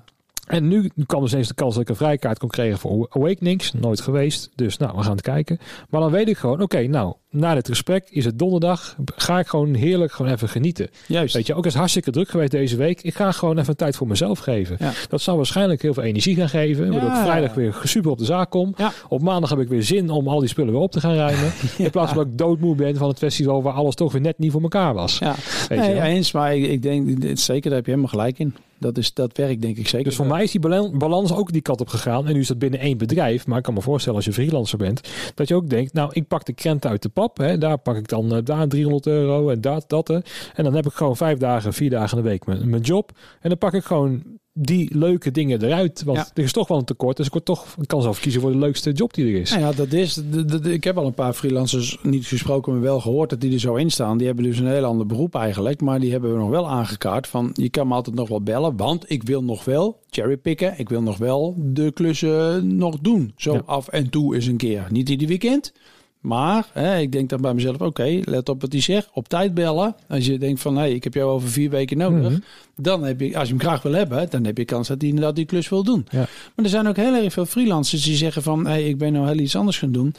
en 0.49 0.67
nu 0.67 0.91
kwam 1.05 1.21
dus 1.21 1.31
eens 1.31 1.47
de 1.47 1.53
kans 1.53 1.73
dat 1.73 1.83
ik 1.83 1.89
een 1.89 1.95
vrijkaart 1.95 2.39
kon 2.39 2.49
krijgen 2.49 2.79
voor 2.79 3.07
Awakenings. 3.09 3.73
Nooit 3.73 4.01
geweest. 4.01 4.51
Dus 4.55 4.77
nou, 4.77 4.97
we 4.97 5.03
gaan 5.03 5.11
het 5.11 5.21
kijken. 5.21 5.59
Maar 5.89 6.01
dan 6.01 6.11
weet 6.11 6.27
ik 6.27 6.37
gewoon, 6.37 6.61
oké, 6.61 6.87
nou, 6.87 7.13
na 7.31 7.53
dit 7.53 7.67
gesprek 7.67 8.07
is 8.09 8.25
het 8.25 8.39
donderdag. 8.39 8.95
Ga 9.15 9.39
ik 9.39 9.47
gewoon 9.47 9.73
heerlijk 9.73 10.11
gewoon 10.11 10.31
even 10.31 10.49
genieten. 10.49 10.89
Juist. 11.07 11.33
Weet 11.33 11.47
je, 11.47 11.53
ook 11.53 11.65
is 11.65 11.73
hartstikke 11.73 12.11
druk 12.11 12.29
geweest 12.29 12.51
deze 12.51 12.75
week. 12.75 13.01
Ik 13.01 13.15
ga 13.15 13.31
gewoon 13.31 13.57
even 13.57 13.77
tijd 13.77 13.95
voor 13.95 14.07
mezelf 14.07 14.39
geven. 14.39 14.75
Ja. 14.79 14.91
Dat 15.09 15.21
zal 15.21 15.35
waarschijnlijk 15.35 15.81
heel 15.81 15.93
veel 15.93 16.03
energie 16.03 16.35
gaan 16.35 16.49
geven. 16.49 16.91
Waardoor 16.91 17.09
ik 17.09 17.15
vrijdag 17.15 17.53
weer 17.53 17.79
super 17.83 18.11
op 18.11 18.17
de 18.17 18.25
zaak 18.25 18.49
kom. 18.49 18.73
Ja. 18.77 18.91
Op 19.07 19.21
maandag 19.21 19.49
heb 19.49 19.59
ik 19.59 19.67
weer 19.67 19.83
zin 19.83 20.09
om 20.09 20.27
al 20.27 20.39
die 20.39 20.49
spullen 20.49 20.73
weer 20.73 20.81
op 20.81 20.91
te 20.91 20.99
gaan 20.99 21.15
ruimen. 21.15 21.51
In 21.77 21.89
plaats 21.89 22.07
van 22.13 22.17
dat 22.17 22.27
ik 22.27 22.37
doodmoe 22.37 22.75
ben 22.75 22.95
van 22.95 23.07
het 23.07 23.17
festival 23.17 23.61
waar 23.61 23.73
alles 23.73 23.95
toch 23.95 24.11
weer 24.11 24.21
net 24.21 24.37
niet 24.37 24.51
voor 24.51 24.61
elkaar 24.61 24.93
was. 24.93 25.17
Ja, 25.17 25.35
Weet 25.69 25.79
nee, 25.79 25.95
je 25.95 26.01
eens, 26.01 26.31
maar 26.31 26.55
ik, 26.55 26.65
ik 26.67 26.81
denk 26.81 27.37
zeker, 27.37 27.69
daar 27.69 27.77
heb 27.77 27.85
je 27.85 27.91
helemaal 27.91 28.11
gelijk 28.11 28.39
in. 28.39 28.55
Dat, 28.79 28.97
is, 28.97 29.13
dat 29.13 29.37
werkt 29.37 29.61
denk 29.61 29.77
ik 29.77 29.87
zeker. 29.87 30.05
Dus 30.05 30.15
voor 30.15 30.25
mij 30.25 30.43
is 30.43 30.51
die 30.51 30.59
balan- 30.59 30.97
balans 30.97 31.33
ook 31.33 31.51
die 31.51 31.61
kant 31.61 31.81
op 31.81 31.87
gegaan. 31.87 32.27
En 32.27 32.33
nu 32.33 32.39
is 32.39 32.47
dat 32.47 32.59
binnen 32.59 32.79
één 32.79 32.97
bedrijf. 32.97 33.47
Maar 33.47 33.57
ik 33.57 33.63
kan 33.63 33.73
me 33.73 33.81
voorstellen 33.81 34.17
als 34.17 34.25
je 34.25 34.33
freelancer 34.33 34.77
bent. 34.77 35.01
Dat 35.35 35.47
je 35.47 35.55
ook 35.55 35.69
denkt, 35.69 35.93
nou 35.93 36.09
ik 36.13 36.27
pak 36.27 36.45
de 36.45 36.53
krent 36.53 36.85
uit 36.85 37.01
de 37.01 37.09
pap. 37.19 37.37
Hè. 37.37 37.57
Daar 37.57 37.77
pak 37.77 37.95
ik 37.97 38.07
dan 38.07 38.35
eh, 38.35 38.39
daar 38.43 38.67
300 38.67 39.07
euro 39.07 39.49
en 39.49 39.61
dat, 39.61 39.83
dat. 39.87 40.09
eh. 40.09 40.15
En 40.55 40.63
dan 40.63 40.75
heb 40.75 40.85
ik 40.85 40.93
gewoon 40.93 41.17
vijf 41.17 41.37
dagen, 41.37 41.73
vier 41.73 41.89
dagen 41.89 42.17
in 42.17 42.23
de 42.23 42.29
week 42.29 42.45
mijn, 42.45 42.69
mijn 42.69 42.81
job. 42.81 43.11
En 43.41 43.49
dan 43.49 43.57
pak 43.57 43.73
ik 43.73 43.83
gewoon 43.83 44.23
die 44.53 44.97
leuke 44.97 45.31
dingen 45.31 45.63
eruit. 45.63 46.03
Want 46.03 46.17
Ja. 46.17 46.27
er 46.33 46.43
is 46.43 46.51
toch 46.51 46.67
wel 46.67 46.77
een 46.77 46.85
tekort. 46.85 47.17
Dus 47.17 47.25
ik, 47.25 47.31
word 47.31 47.45
toch, 47.45 47.65
ik 47.81 47.87
kan 47.87 48.01
zelf 48.01 48.19
kiezen 48.19 48.41
voor 48.41 48.51
de 48.51 48.57
leukste 48.57 48.91
job 48.91 49.13
die 49.13 49.25
er 49.33 49.39
is. 49.41 49.49
Nou 49.49 49.61
ja, 49.61 49.71
dat 49.71 49.91
is. 49.93 50.13
de- 50.13 50.45
de- 50.45 50.59
de- 50.59 50.73
ik 50.73 50.83
heb 50.83 50.97
al 50.97 51.05
een 51.05 51.13
paar 51.13 51.33
freelancers 51.33 51.97
niet 52.03 52.25
gesproken, 52.25 52.71
maar 52.73 52.81
wel 52.81 52.99
gehoord 52.99 53.29
dat 53.29 53.41
die 53.41 53.53
er 53.53 53.59
zo 53.59 53.75
in 53.75 53.89
staan. 53.91 54.17
Die 54.17 54.27
hebben 54.27 54.45
dus 54.45 54.59
een 54.59 54.67
heel 54.67 54.83
ander 54.83 55.05
beroep 55.05 55.35
eigenlijk. 55.35 55.81
Maar 55.81 55.99
die 55.99 56.11
hebben 56.11 56.31
we 56.33 56.39
nog 56.39 56.49
wel 56.49 56.69
aangekaart 56.69 57.27
van 57.27 57.49
je 57.53 57.69
kan 57.69 57.87
me 57.87 57.93
altijd 57.93 58.15
nog 58.15 58.29
wel 58.29 58.41
bellen. 58.41 58.77
Want 58.77 59.11
ik 59.11 59.23
wil 59.23 59.43
nog 59.43 59.65
wel 59.65 59.99
cherrypicken. 60.09 60.73
Ik 60.77 60.89
wil 60.89 61.01
nog 61.01 61.17
wel 61.17 61.55
de 61.57 61.91
klussen 61.91 62.75
nog 62.77 62.99
doen. 62.99 63.33
Zo 63.35 63.53
Ja. 63.53 63.61
af 63.65 63.87
en 63.87 64.09
toe 64.09 64.35
eens 64.35 64.45
een 64.45 64.57
keer. 64.57 64.87
Niet 64.89 65.09
ieder 65.09 65.27
weekend. 65.27 65.73
Maar 66.19 66.67
hè, 66.73 66.99
ik 66.99 67.11
denk 67.11 67.29
dan 67.29 67.41
bij 67.41 67.53
mezelf, 67.53 67.81
oké, 67.81 68.19
let 68.23 68.49
op 68.49 68.61
wat 68.61 68.71
hij 68.71 68.81
zegt. 68.81 69.09
Op 69.13 69.27
tijd 69.27 69.53
bellen. 69.53 69.95
Als 70.07 70.25
je 70.25 70.37
denkt 70.37 70.61
van, 70.61 70.77
hé, 70.77 70.87
ik 70.87 71.03
heb 71.03 71.13
jou 71.13 71.29
over 71.29 71.49
vier 71.49 71.69
weken 71.69 71.97
nodig. 71.97 72.31
Mhm. 72.31 72.39
Dan 72.75 73.03
heb 73.03 73.19
je, 73.19 73.37
als 73.37 73.47
je 73.47 73.53
hem 73.53 73.63
graag 73.63 73.81
wil 73.81 73.93
hebben, 73.93 74.29
dan 74.29 74.43
heb 74.43 74.57
je 74.57 74.65
kans 74.65 74.87
dat 74.87 74.97
hij 74.99 75.09
inderdaad 75.09 75.35
die 75.35 75.45
klus 75.45 75.69
wil 75.69 75.83
doen. 75.83 76.05
Ja. 76.09 76.27
Maar 76.55 76.65
er 76.65 76.69
zijn 76.69 76.87
ook 76.87 76.95
heel 76.95 77.15
erg 77.15 77.33
veel 77.33 77.45
freelancers 77.45 78.03
die 78.03 78.15
zeggen 78.15 78.43
van, 78.43 78.67
hé, 78.67 78.77
ik 78.77 78.97
ben 78.97 79.13
nou 79.13 79.27
heel 79.27 79.39
iets 79.39 79.55
anders 79.55 79.77
gaan 79.77 79.91
doen. 79.91 80.13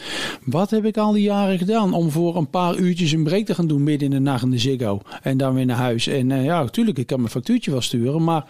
Wat 0.44 0.70
heb 0.70 0.84
ik 0.84 0.96
al 0.96 1.12
die 1.12 1.22
jaren 1.22 1.58
gedaan 1.58 1.92
om 1.92 2.10
voor 2.10 2.36
een 2.36 2.50
paar 2.50 2.76
uurtjes 2.76 3.12
een 3.12 3.24
break 3.24 3.44
te 3.44 3.54
gaan 3.54 3.66
doen 3.66 3.82
midden 3.82 4.08
in 4.08 4.14
de 4.14 4.30
nacht 4.30 4.42
in 4.42 4.50
de 4.50 4.58
Ziggo 4.58 5.00
en 5.22 5.36
dan 5.36 5.54
weer 5.54 5.66
naar 5.66 5.76
huis? 5.76 6.06
En 6.06 6.30
eh, 6.30 6.44
ja, 6.44 6.62
natuurlijk, 6.62 6.98
ik 6.98 7.06
kan 7.06 7.18
mijn 7.18 7.30
factuurtje 7.30 7.70
wel 7.70 7.80
sturen, 7.80 8.24
maar 8.24 8.44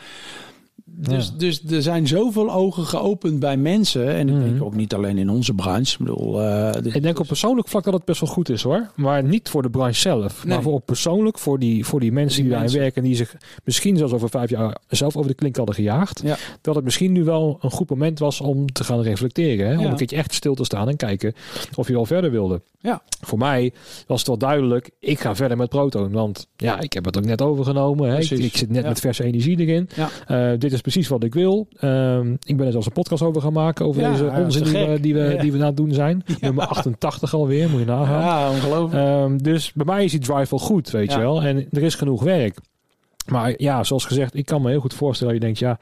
dus, 0.92 1.26
Ja. 1.32 1.38
dus 1.38 1.62
er 1.64 1.82
zijn 1.82 2.06
zoveel 2.06 2.52
ogen 2.52 2.84
geopend 2.84 3.40
bij 3.40 3.56
mensen. 3.56 4.08
En 4.08 4.28
ik 4.28 4.34
Mhm. 4.34 4.44
denk 4.44 4.62
ook 4.62 4.74
niet 4.74 4.94
alleen 4.94 5.18
in 5.18 5.30
onze 5.30 5.54
branche. 5.54 5.92
Ik 5.92 5.98
bedoel, 5.98 6.42
eh, 6.42 6.72
dit- 6.82 6.94
Ik 6.94 7.02
denk 7.02 7.18
op 7.18 7.26
persoonlijk 7.26 7.68
vlak 7.68 7.84
dat 7.84 7.94
het 7.94 8.04
best 8.04 8.20
wel 8.20 8.30
goed 8.30 8.48
is 8.48 8.62
hoor. 8.62 8.90
Maar 8.96 9.24
niet 9.24 9.48
voor 9.48 9.62
de 9.62 9.70
branche 9.70 10.00
zelf. 10.00 10.44
Nee. 10.44 10.54
Maar 10.54 10.62
voor 10.62 10.72
op 10.72 10.86
persoonlijk, 10.86 11.38
voor 11.38 11.58
die, 11.58 11.84
voor 11.86 12.00
die 12.00 12.12
mensen 12.12 12.40
Die 12.42 12.50
die, 12.50 12.58
daarin 12.60 12.78
werken. 12.78 13.02
Die 13.02 13.14
zich 13.16 13.36
misschien 13.64 13.96
zelfs 13.96 14.12
over 14.12 14.28
vijf 14.28 14.50
jaar 14.50 14.76
zelf 14.88 15.16
over 15.16 15.30
de 15.30 15.36
klink 15.36 15.56
hadden 15.56 15.74
gejaagd. 15.74 16.20
Ja. 16.24 16.36
Dat 16.60 16.74
het 16.74 16.84
misschien 16.84 17.12
nu 17.12 17.24
wel 17.24 17.58
een 17.60 17.70
goed 17.70 17.90
moment 17.90 18.18
was 18.18 18.40
om 18.40 18.72
te 18.72 18.84
gaan 18.84 19.00
reflecteren. 19.02 19.66
Hè? 19.68 19.76
Om 19.76 19.84
Ja. 19.84 19.90
een 19.90 19.96
keertje 19.96 20.16
echt 20.16 20.34
stil 20.34 20.54
te 20.54 20.64
staan 20.64 20.88
en 20.88 20.96
kijken 20.96 21.34
of 21.74 21.86
je 21.86 21.92
wel 21.92 22.06
verder 22.06 22.30
wilde. 22.30 22.62
Ja. 22.82 23.02
Voor 23.20 23.38
mij 23.38 23.72
was 24.06 24.18
het 24.18 24.28
wel 24.28 24.38
duidelijk, 24.38 24.90
ik 25.00 25.20
ga 25.20 25.34
verder 25.34 25.56
met 25.56 25.68
Proton. 25.68 26.10
Want 26.12 26.46
ja, 26.56 26.80
ik 26.80 26.92
heb 26.92 27.04
het 27.04 27.18
ook 27.18 27.24
net 27.24 27.42
overgenomen. 27.42 28.10
Hè? 28.10 28.18
Ik, 28.18 28.56
zit 28.56 28.70
net 28.70 28.84
met 28.84 29.00
verse 29.00 29.24
energie 29.24 29.58
erin. 29.60 29.88
Ja. 29.96 30.08
Eh, 30.26 30.58
dit 30.58 30.72
is 30.72 30.79
precies 30.80 31.08
wat 31.08 31.24
ik 31.24 31.34
wil. 31.34 31.66
Ehm, 31.76 32.32
ik 32.42 32.56
ben 32.56 32.66
er 32.66 32.72
zelfs 32.72 32.86
een 32.86 32.92
podcast 32.92 33.22
over 33.22 33.42
gaan 33.42 33.52
maken. 33.52 33.86
Over 33.86 34.00
Ja, 34.02 34.10
deze 34.10 34.24
onzin 34.44 34.62
die 34.64 34.72
we, 34.86 35.00
die, 35.00 35.14
we, 35.14 35.20
Ja. 35.20 35.40
die 35.42 35.52
we 35.52 35.58
aan 35.58 35.64
het 35.64 35.76
doen 35.76 35.92
zijn. 35.92 36.24
Nummer 36.40 36.66
88 36.66 37.34
alweer, 37.34 37.70
moet 37.70 37.80
je 37.80 37.86
nagaan. 37.86 38.20
ja, 38.20 38.50
ongelooflijk. 38.50 39.04
Ehm, 39.04 39.36
dus 39.36 39.72
bij 39.72 39.86
mij 39.86 40.04
is 40.04 40.10
die 40.10 40.20
drive 40.20 40.50
wel 40.50 40.58
goed, 40.66 40.90
weet 40.90 41.12
je 41.12 41.18
wel. 41.18 41.42
En 41.42 41.66
er 41.70 41.82
is 41.82 41.94
genoeg 41.94 42.22
werk. 42.22 42.56
Maar 43.26 43.54
ja, 43.56 43.84
zoals 43.84 44.04
gezegd, 44.04 44.34
ik 44.36 44.44
kan 44.46 44.62
me 44.62 44.68
heel 44.70 44.80
goed 44.80 44.94
voorstellen 44.94 45.32
dat 45.32 45.42
je 45.42 45.46
denkt, 45.48 45.60
ja, 45.60 45.78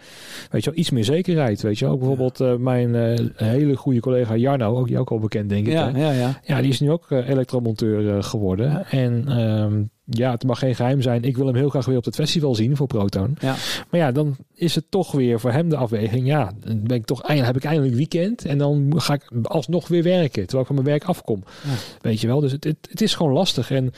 weet 0.50 0.64
je 0.64 0.70
wel, 0.70 0.78
iets 0.78 0.90
meer 0.90 1.04
zekerheid, 1.04 1.62
weet 1.62 1.78
je 1.78 1.84
wel. 1.84 1.94
Ook 1.94 1.98
bijvoorbeeld 2.00 2.40
eh, 2.40 2.54
mijn 2.56 2.94
eh, 2.94 3.26
hele 3.36 3.76
goede 3.76 4.00
collega 4.00 4.36
Jarno, 4.36 4.76
ook 4.78 4.86
die 4.86 4.98
ook 4.98 5.10
al 5.10 5.18
bekend 5.18 5.48
denk 5.48 5.66
ik. 5.66 5.72
ja, 5.72 5.92
hè? 5.92 6.00
ja, 6.00 6.10
ja. 6.12 6.40
Ja, 6.44 6.60
die 6.60 6.70
is 6.70 6.80
nu 6.80 6.90
ook 6.90 7.10
eh, 7.10 7.28
elektromonteur 7.28 8.22
geworden. 8.22 8.86
En 8.86 9.24
ehm, 9.28 9.82
ja, 10.10 10.30
het 10.30 10.44
mag 10.44 10.58
geen 10.58 10.74
geheim 10.74 11.02
zijn. 11.02 11.22
Ik 11.24 11.36
wil 11.36 11.46
hem 11.46 11.54
heel 11.54 11.68
graag 11.68 11.84
weer 11.86 11.96
op 11.96 12.04
het 12.04 12.14
festival 12.14 12.54
zien 12.54 12.76
voor 12.76 12.86
Proton. 12.86 13.36
Ja. 13.40 13.54
Maar 13.90 14.00
ja, 14.00 14.12
dan 14.12 14.36
is 14.54 14.74
het 14.74 14.84
toch 14.88 15.12
weer 15.12 15.40
voor 15.40 15.52
hem 15.52 15.68
de 15.68 15.76
afweging. 15.76 16.26
Ja, 16.26 16.52
dan 16.64 16.82
ben 16.82 16.96
ik 16.96 17.04
toch, 17.04 17.22
eindelijk- 17.22 17.46
heb 17.54 17.62
ik 17.62 17.68
eindelijk 17.70 17.94
weekend. 17.96 18.44
En 18.44 18.58
dan 18.58 18.92
ga 18.96 19.14
ik 19.14 19.30
alsnog 19.42 19.88
weer 19.88 20.02
werken. 20.02 20.42
Terwijl 20.42 20.60
ik 20.60 20.66
van 20.66 20.74
mijn 20.74 20.86
werk 20.86 21.04
afkom. 21.04 21.42
Ja. 21.64 21.70
Weet 22.00 22.20
je 22.20 22.26
wel. 22.26 22.40
Dus 22.40 22.52
het, 22.52 22.64
het, 22.64 22.76
het 22.90 23.00
is 23.00 23.14
gewoon 23.14 23.32
lastig. 23.32 23.70
En 23.70 23.92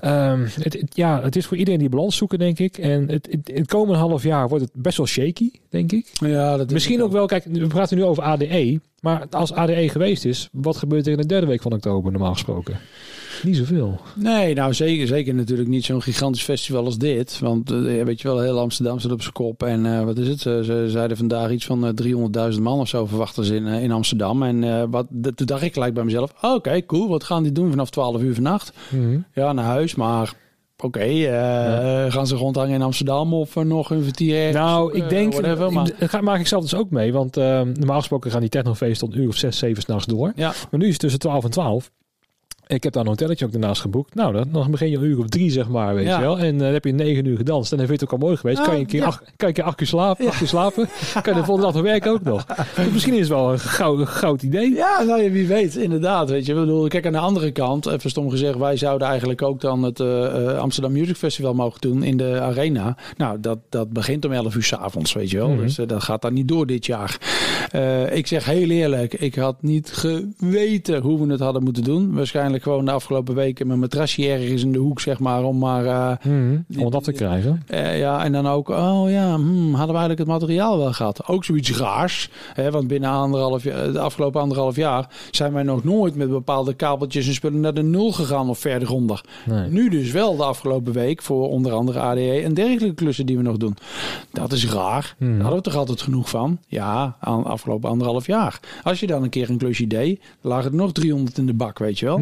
ehm, 0.00 0.40
het, 0.60 0.72
het- 0.74 0.96
ja, 0.96 1.22
het 1.22 1.36
is 1.36 1.46
voor 1.46 1.56
iedereen 1.56 1.80
die 1.80 1.88
balans 1.88 2.16
zoeken, 2.16 2.38
denk 2.38 2.58
ik. 2.58 2.78
En 2.78 3.08
het, 3.08 3.36
het, 3.54 3.66
komende 3.66 3.98
half 3.98 4.22
jaar 4.22 4.48
wordt 4.48 4.64
het 4.64 4.82
best 4.82 4.96
wel 4.96 5.06
shaky, 5.06 5.50
denk 5.70 5.92
ik. 5.92 6.06
ja 6.20 6.56
dat 6.56 6.66
is 6.66 6.72
Misschien 6.72 7.02
ook 7.02 7.12
wel, 7.12 7.26
kijk, 7.26 7.44
we 7.44 7.66
praten 7.66 7.96
nu 7.96 8.04
over 8.04 8.22
ADE. 8.22 8.80
Maar 9.00 9.26
als 9.30 9.52
ADE 9.52 9.88
geweest 9.88 10.24
is, 10.24 10.48
wat 10.52 10.76
gebeurt 10.76 11.06
er 11.06 11.12
in 11.12 11.18
de 11.18 11.26
derde 11.26 11.46
week 11.46 11.62
van 11.62 11.72
oktober 11.72 12.12
normaal 12.12 12.32
gesproken? 12.32 12.78
Niet 13.42 13.56
zoveel. 13.56 14.00
Nee, 14.14 14.54
nou 14.54 14.74
zeker, 14.74 15.06
zeker 15.06 15.34
natuurlijk 15.34 15.68
niet 15.68 15.84
zo'n 15.84 16.02
gigantisch 16.02 16.42
festival 16.42 16.84
als 16.84 16.98
dit. 16.98 17.38
Want 17.38 17.70
eh, 17.70 17.96
ja, 17.96 18.04
weet 18.04 18.20
je 18.20 18.28
wel, 18.28 18.40
heel 18.40 18.58
Amsterdam 18.58 18.98
zit 19.00 19.12
op 19.12 19.20
zijn 19.22 19.32
kop. 19.32 19.62
En 19.62 19.86
eh, 19.86 20.04
wat 20.04 20.18
is 20.18 20.28
het? 20.28 20.40
Ze, 20.40 20.60
ze 20.64 20.84
zeiden 20.88 21.16
vandaag 21.16 21.50
iets 21.50 21.64
van 21.66 21.86
eh 21.86 22.52
300.000 22.54 22.60
man 22.60 22.78
of 22.80 22.88
zo 22.88 23.06
verwachten 23.06 23.44
ze 23.44 23.54
in, 23.54 23.66
eh, 23.66 23.82
in 23.82 23.92
Amsterdam. 23.92 24.42
En 24.42 24.64
eh, 24.64 24.82
wat, 24.90 25.06
de- 25.10 25.34
toen 25.34 25.46
dacht 25.46 25.62
ik 25.62 25.72
gelijk 25.72 25.94
bij 25.94 26.04
mezelf, 26.04 26.32
oh, 26.42 26.54
oké, 26.54 26.84
cool. 26.86 27.08
Wat 27.08 27.24
gaan 27.24 27.42
die 27.42 27.52
doen 27.52 27.70
vanaf 27.70 27.90
12 27.90 28.20
uur 28.22 28.34
vannacht? 28.34 28.72
Mhm. 28.90 29.18
Ja, 29.34 29.52
naar 29.52 29.64
huis, 29.64 29.94
maar... 29.94 30.34
Oké, 30.84 31.00
eh, 31.00 32.12
gaan 32.12 32.26
ze 32.26 32.34
rondhangen 32.36 32.74
in 32.74 32.82
Amsterdam 32.82 33.34
of 33.34 33.54
nog 33.54 33.90
een 33.90 34.02
vertier? 34.02 34.52
Nou, 34.52 34.92
ik 34.96 35.02
Eh, 35.02 35.08
denk, 35.08 35.32
whatever, 35.32 35.72
maar- 35.72 35.90
dat 35.98 36.08
ga- 36.10 36.20
maak 36.20 36.40
ik 36.40 36.46
zelf 36.46 36.62
dus 36.62 36.74
ook 36.74 36.90
mee. 36.90 37.12
Want 37.12 37.36
eh, 37.36 37.60
normaal 37.60 37.98
gesproken 37.98 38.30
gaan 38.30 38.40
die 38.40 38.48
technofeesten 38.48 39.08
tot 39.08 39.16
een 39.16 39.22
uur 39.22 39.28
of 39.28 39.36
zes, 39.36 39.58
zeven 39.58 39.82
s'nachts 39.82 40.06
door. 40.06 40.32
Ja, 40.36 40.52
Maar 40.70 40.80
nu 40.80 40.84
is 40.86 40.92
het 40.92 41.00
tussen 41.00 41.20
12 41.20 41.44
en 41.44 41.50
12. 41.50 41.90
Ik 42.72 42.82
heb 42.82 42.92
daar 42.92 43.02
een 43.02 43.08
hotelletje 43.08 43.44
ook 43.44 43.52
daarnaast 43.52 43.80
geboekt. 43.80 44.14
Nou, 44.14 44.32
dan, 44.32 44.48
dan 44.52 44.70
begin 44.70 44.90
je 44.90 44.96
een 44.96 45.04
uur 45.04 45.18
of 45.18 45.26
drie, 45.28 45.50
zeg 45.50 45.68
maar, 45.68 45.94
weet 45.94 46.06
Ja. 46.06 46.18
je 46.18 46.24
wel. 46.24 46.38
En 46.38 46.54
eh, 46.54 46.60
dan 46.60 46.72
heb 46.72 46.84
je 46.84 46.92
negen 46.92 47.24
uur 47.26 47.36
gedanst. 47.36 47.72
En 47.72 47.78
dan 47.78 47.86
vind 47.86 48.00
je 48.00 48.04
het 48.04 48.14
ook 48.14 48.20
al 48.20 48.26
mooi 48.26 48.40
geweest. 48.40 48.62
Kan, 48.62 48.74
je 48.74 48.80
een 48.80 48.86
keer 48.86 49.00
ja. 49.00 49.06
acht, 49.06 49.22
kan 49.36 49.48
je 49.48 49.54
keer 49.54 49.64
acht 49.64 49.80
uur 49.80 49.86
slapen, 49.86 50.26
acht 50.26 50.40
uur 50.40 50.48
slapen. 50.48 50.88
kan 51.22 51.34
je 51.34 51.40
de 51.40 51.46
volgende 51.46 51.60
dag 51.62 51.74
naar 51.74 51.82
werk 51.82 52.06
ook 52.06 52.22
nog. 52.22 52.44
Dus 52.76 52.90
misschien 52.92 53.12
is 53.14 53.18
het 53.18 53.28
wel 53.28 53.52
een 53.52 53.58
goud, 53.58 54.08
goud 54.08 54.42
idee. 54.42 54.74
Ja, 54.74 55.02
nou 55.02 55.22
ja, 55.22 55.30
wie 55.30 55.46
weet, 55.46 55.76
inderdaad. 55.76 56.30
Weet 56.30 56.46
je, 56.46 56.52
ik 56.52 56.58
bedoel, 56.58 56.88
kijk 56.88 57.06
aan 57.06 57.12
de 57.12 57.18
andere 57.18 57.50
kant, 57.50 57.86
even 57.86 58.10
stom 58.10 58.30
gezegd, 58.30 58.58
wij 58.58 58.76
zouden 58.76 59.08
eigenlijk 59.08 59.42
ook 59.42 59.60
dan 59.60 59.82
het 59.82 60.00
eh, 60.00 60.48
eh, 60.48 60.58
Amsterdam 60.58 60.92
Music 60.92 61.16
Festival 61.16 61.54
mogen 61.54 61.80
doen 61.80 62.02
in 62.02 62.16
de 62.16 62.40
arena. 62.40 62.96
Nou, 63.16 63.40
dat, 63.40 63.58
dat 63.68 63.90
begint 63.90 64.24
om 64.24 64.32
11 64.32 64.54
uur 64.54 64.62
s 64.62 64.72
avonds, 64.72 65.12
weet 65.12 65.30
je 65.30 65.36
wel. 65.36 65.48
Mhm. 65.48 65.60
Dus 65.60 65.74
dat 65.74 66.02
gaat 66.02 66.22
dan 66.22 66.32
niet 66.32 66.48
door 66.48 66.66
dit 66.66 66.86
jaar. 66.86 67.18
Ik 68.12 68.26
zeg 68.26 68.44
heel 68.44 68.68
eerlijk, 68.68 69.14
ik 69.14 69.34
had 69.34 69.62
niet 69.62 69.92
geweten 69.92 71.00
hoe 71.00 71.26
we 71.26 71.32
het 71.32 71.40
hadden 71.40 71.62
moeten 71.62 71.84
doen. 71.84 72.14
Waarschijnlijk 72.14 72.61
gewoon 72.62 72.84
de 72.84 72.90
afgelopen 72.90 73.34
weken 73.34 73.66
mijn 73.66 73.78
matrasje 73.78 74.28
ergens 74.28 74.62
in 74.62 74.72
de 74.72 74.78
hoek, 74.78 75.00
zeg 75.00 75.18
maar, 75.18 75.44
om 75.44 75.58
maar. 75.58 75.86
eh, 75.86 76.10
Mhm, 76.26 76.58
om 76.78 76.84
het 76.84 76.94
af 76.94 77.02
te 77.02 77.12
krijgen. 77.12 77.62
eh, 77.66 77.98
ja, 77.98 78.24
en 78.24 78.32
dan 78.32 78.46
ook, 78.48 78.68
oh 78.68 79.10
ja, 79.10 79.34
hmm, 79.34 79.68
hadden 79.74 79.94
we 79.94 80.00
eigenlijk 80.00 80.18
het 80.18 80.28
materiaal 80.28 80.78
wel 80.78 80.92
gehad. 80.92 81.26
Ook 81.28 81.44
zoiets 81.44 81.76
raars. 81.78 82.30
Hè, 82.54 82.70
want 82.70 82.86
binnen 82.88 83.10
anderhalf, 83.10 83.62
jaar- 83.64 83.92
de 83.92 83.98
afgelopen 83.98 84.40
anderhalf 84.40 84.76
jaar 84.76 85.08
zijn 85.30 85.52
wij 85.52 85.62
nog 85.62 85.84
nooit 85.84 86.14
met 86.14 86.30
bepaalde 86.30 86.74
kabeltjes 86.74 87.26
en 87.26 87.34
spullen 87.34 87.60
naar 87.60 87.74
de 87.74 87.82
nul 87.82 88.12
gegaan 88.12 88.48
of 88.48 88.58
verder 88.58 88.92
onder. 88.92 89.24
Nee. 89.46 89.68
Nu 89.70 89.88
dus 89.88 90.10
wel 90.10 90.36
de 90.36 90.44
afgelopen 90.44 90.92
week 90.92 91.22
voor 91.22 91.48
onder 91.48 91.72
andere 91.72 91.98
ADE 92.00 92.40
en 92.44 92.54
dergelijke 92.54 92.94
klussen 92.94 93.26
die 93.26 93.36
we 93.36 93.42
nog 93.42 93.56
doen. 93.56 93.76
Dat 94.32 94.52
is 94.52 94.70
raar. 94.72 95.14
Hmm. 95.18 95.28
Daar 95.32 95.40
hadden 95.40 95.56
we 95.58 95.64
toch 95.64 95.76
altijd 95.76 96.02
genoeg 96.02 96.28
van? 96.28 96.58
Ja, 96.66 97.16
aan 97.20 97.44
afgelopen 97.44 97.90
anderhalf 97.90 98.26
jaar. 98.26 98.60
Als 98.82 99.00
je 99.00 99.06
dan 99.06 99.22
een 99.22 99.28
keer 99.30 99.50
een 99.50 99.58
klusje 99.58 99.86
deed, 99.86 100.20
lagen 100.40 100.70
er 100.70 100.76
nog 100.76 100.92
300 100.92 101.38
in 101.38 101.46
de 101.46 101.54
bak, 101.54 101.78
weet 101.78 101.98
je 101.98 102.06
wel. 102.06 102.20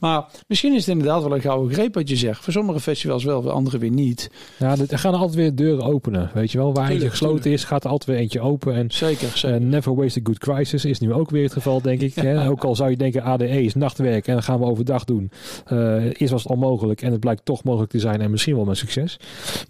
Maar 0.00 0.24
misschien 0.46 0.72
is 0.74 0.86
het 0.86 0.88
inderdaad 0.96 1.22
wel 1.22 1.34
een 1.34 1.40
gouden 1.40 1.72
greep 1.72 1.94
wat 1.94 2.08
je 2.08 2.16
zegt. 2.16 2.44
Voor 2.44 2.52
sommige 2.52 2.80
festivals 2.80 3.24
wel, 3.24 3.42
voor 3.42 3.50
andere 3.50 3.78
weer 3.78 3.90
niet. 3.90 4.30
Ja, 4.58 4.76
er 4.88 4.98
gaan 4.98 5.14
altijd 5.14 5.34
weer 5.34 5.54
deuren 5.54 5.84
openen. 5.84 6.30
Weet 6.34 6.52
je 6.52 6.58
wel, 6.58 6.74
waar 6.74 6.90
eentje 6.90 7.10
gesloten 7.10 7.36
tuurlijk. 7.36 7.62
is, 7.62 7.68
gaat 7.68 7.84
er 7.84 7.90
altijd 7.90 8.10
weer 8.10 8.18
eentje 8.18 8.40
open. 8.40 8.74
En 8.74 8.90
Zeker, 8.90 9.28
zeker. 9.34 9.56
eh, 9.56 9.62
never 9.62 9.94
waste 9.94 10.18
a 10.20 10.22
good 10.24 10.38
crisis 10.38 10.84
is 10.84 10.98
nu 11.00 11.12
ook 11.12 11.30
weer 11.30 11.42
het 11.42 11.52
geval, 11.52 11.82
denk 11.82 12.00
ik. 12.00 12.14
Hè? 12.28 12.48
Ook 12.48 12.64
al 12.64 12.76
zou 12.76 12.90
je 12.90 12.96
denken, 12.96 13.22
ADE 13.22 13.62
is 13.62 13.74
nachtwerk 13.74 14.26
en 14.26 14.34
dat 14.34 14.44
gaan 14.44 14.58
we 14.58 14.64
overdag 14.66 15.04
doen. 15.04 15.30
Eh 15.66 16.04
eerst 16.04 16.30
was 16.32 16.42
het 16.42 16.52
onmogelijk 16.52 17.02
en 17.02 17.10
het 17.10 17.20
blijkt 17.20 17.44
toch 17.44 17.64
mogelijk 17.64 17.90
te 17.90 17.98
zijn 17.98 18.20
en 18.20 18.30
misschien 18.30 18.54
wel 18.56 18.64
met 18.64 18.76
succes. 18.76 19.16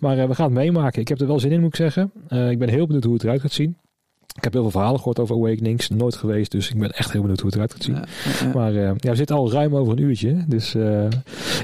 Maar 0.01 0.19
eh, 0.19 0.27
we 0.29 0.35
gaan 0.35 0.45
het 0.45 0.55
meemaken. 0.55 1.01
Ik 1.01 1.09
heb 1.09 1.21
er 1.21 1.27
wel 1.27 1.41
zin 1.41 1.53
in, 1.53 1.61
moet 1.61 1.69
ik 1.69 1.77
zeggen. 1.77 2.13
Ik 2.51 2.59
ben 2.59 2.69
heel 2.69 2.87
benieuwd 2.87 3.05
hoe 3.05 3.15
het 3.15 3.23
eruit 3.25 3.41
gaat 3.41 3.53
zien. 3.53 3.77
Ik 4.39 4.45
heb 4.45 4.53
heel 4.53 4.63
veel 4.63 4.71
verhalen 4.71 4.99
gehoord 4.99 5.19
over 5.19 5.37
Awakenings. 5.37 5.89
Nooit 5.89 6.17
geweest, 6.17 6.51
dus 6.51 6.71
ik 6.71 6.79
ben 6.79 6.91
echt 6.93 7.13
heel 7.13 7.21
benieuwd 7.21 7.41
hoe 7.41 7.47
het 7.47 7.55
eruit 7.55 7.73
gaat 7.73 7.83
zien. 7.83 7.95
Ja, 7.95 8.05
ja, 8.41 8.47
ja. 8.47 8.53
Maar 8.55 8.75
eh, 8.75 8.91
ja, 8.97 9.11
we 9.11 9.17
zitten 9.17 9.37
al 9.37 9.53
ruim 9.53 9.77
over 9.77 9.93
een 9.93 9.99
uurtje. 10.03 10.45
Dus 10.47 10.75
eh, 10.75 11.05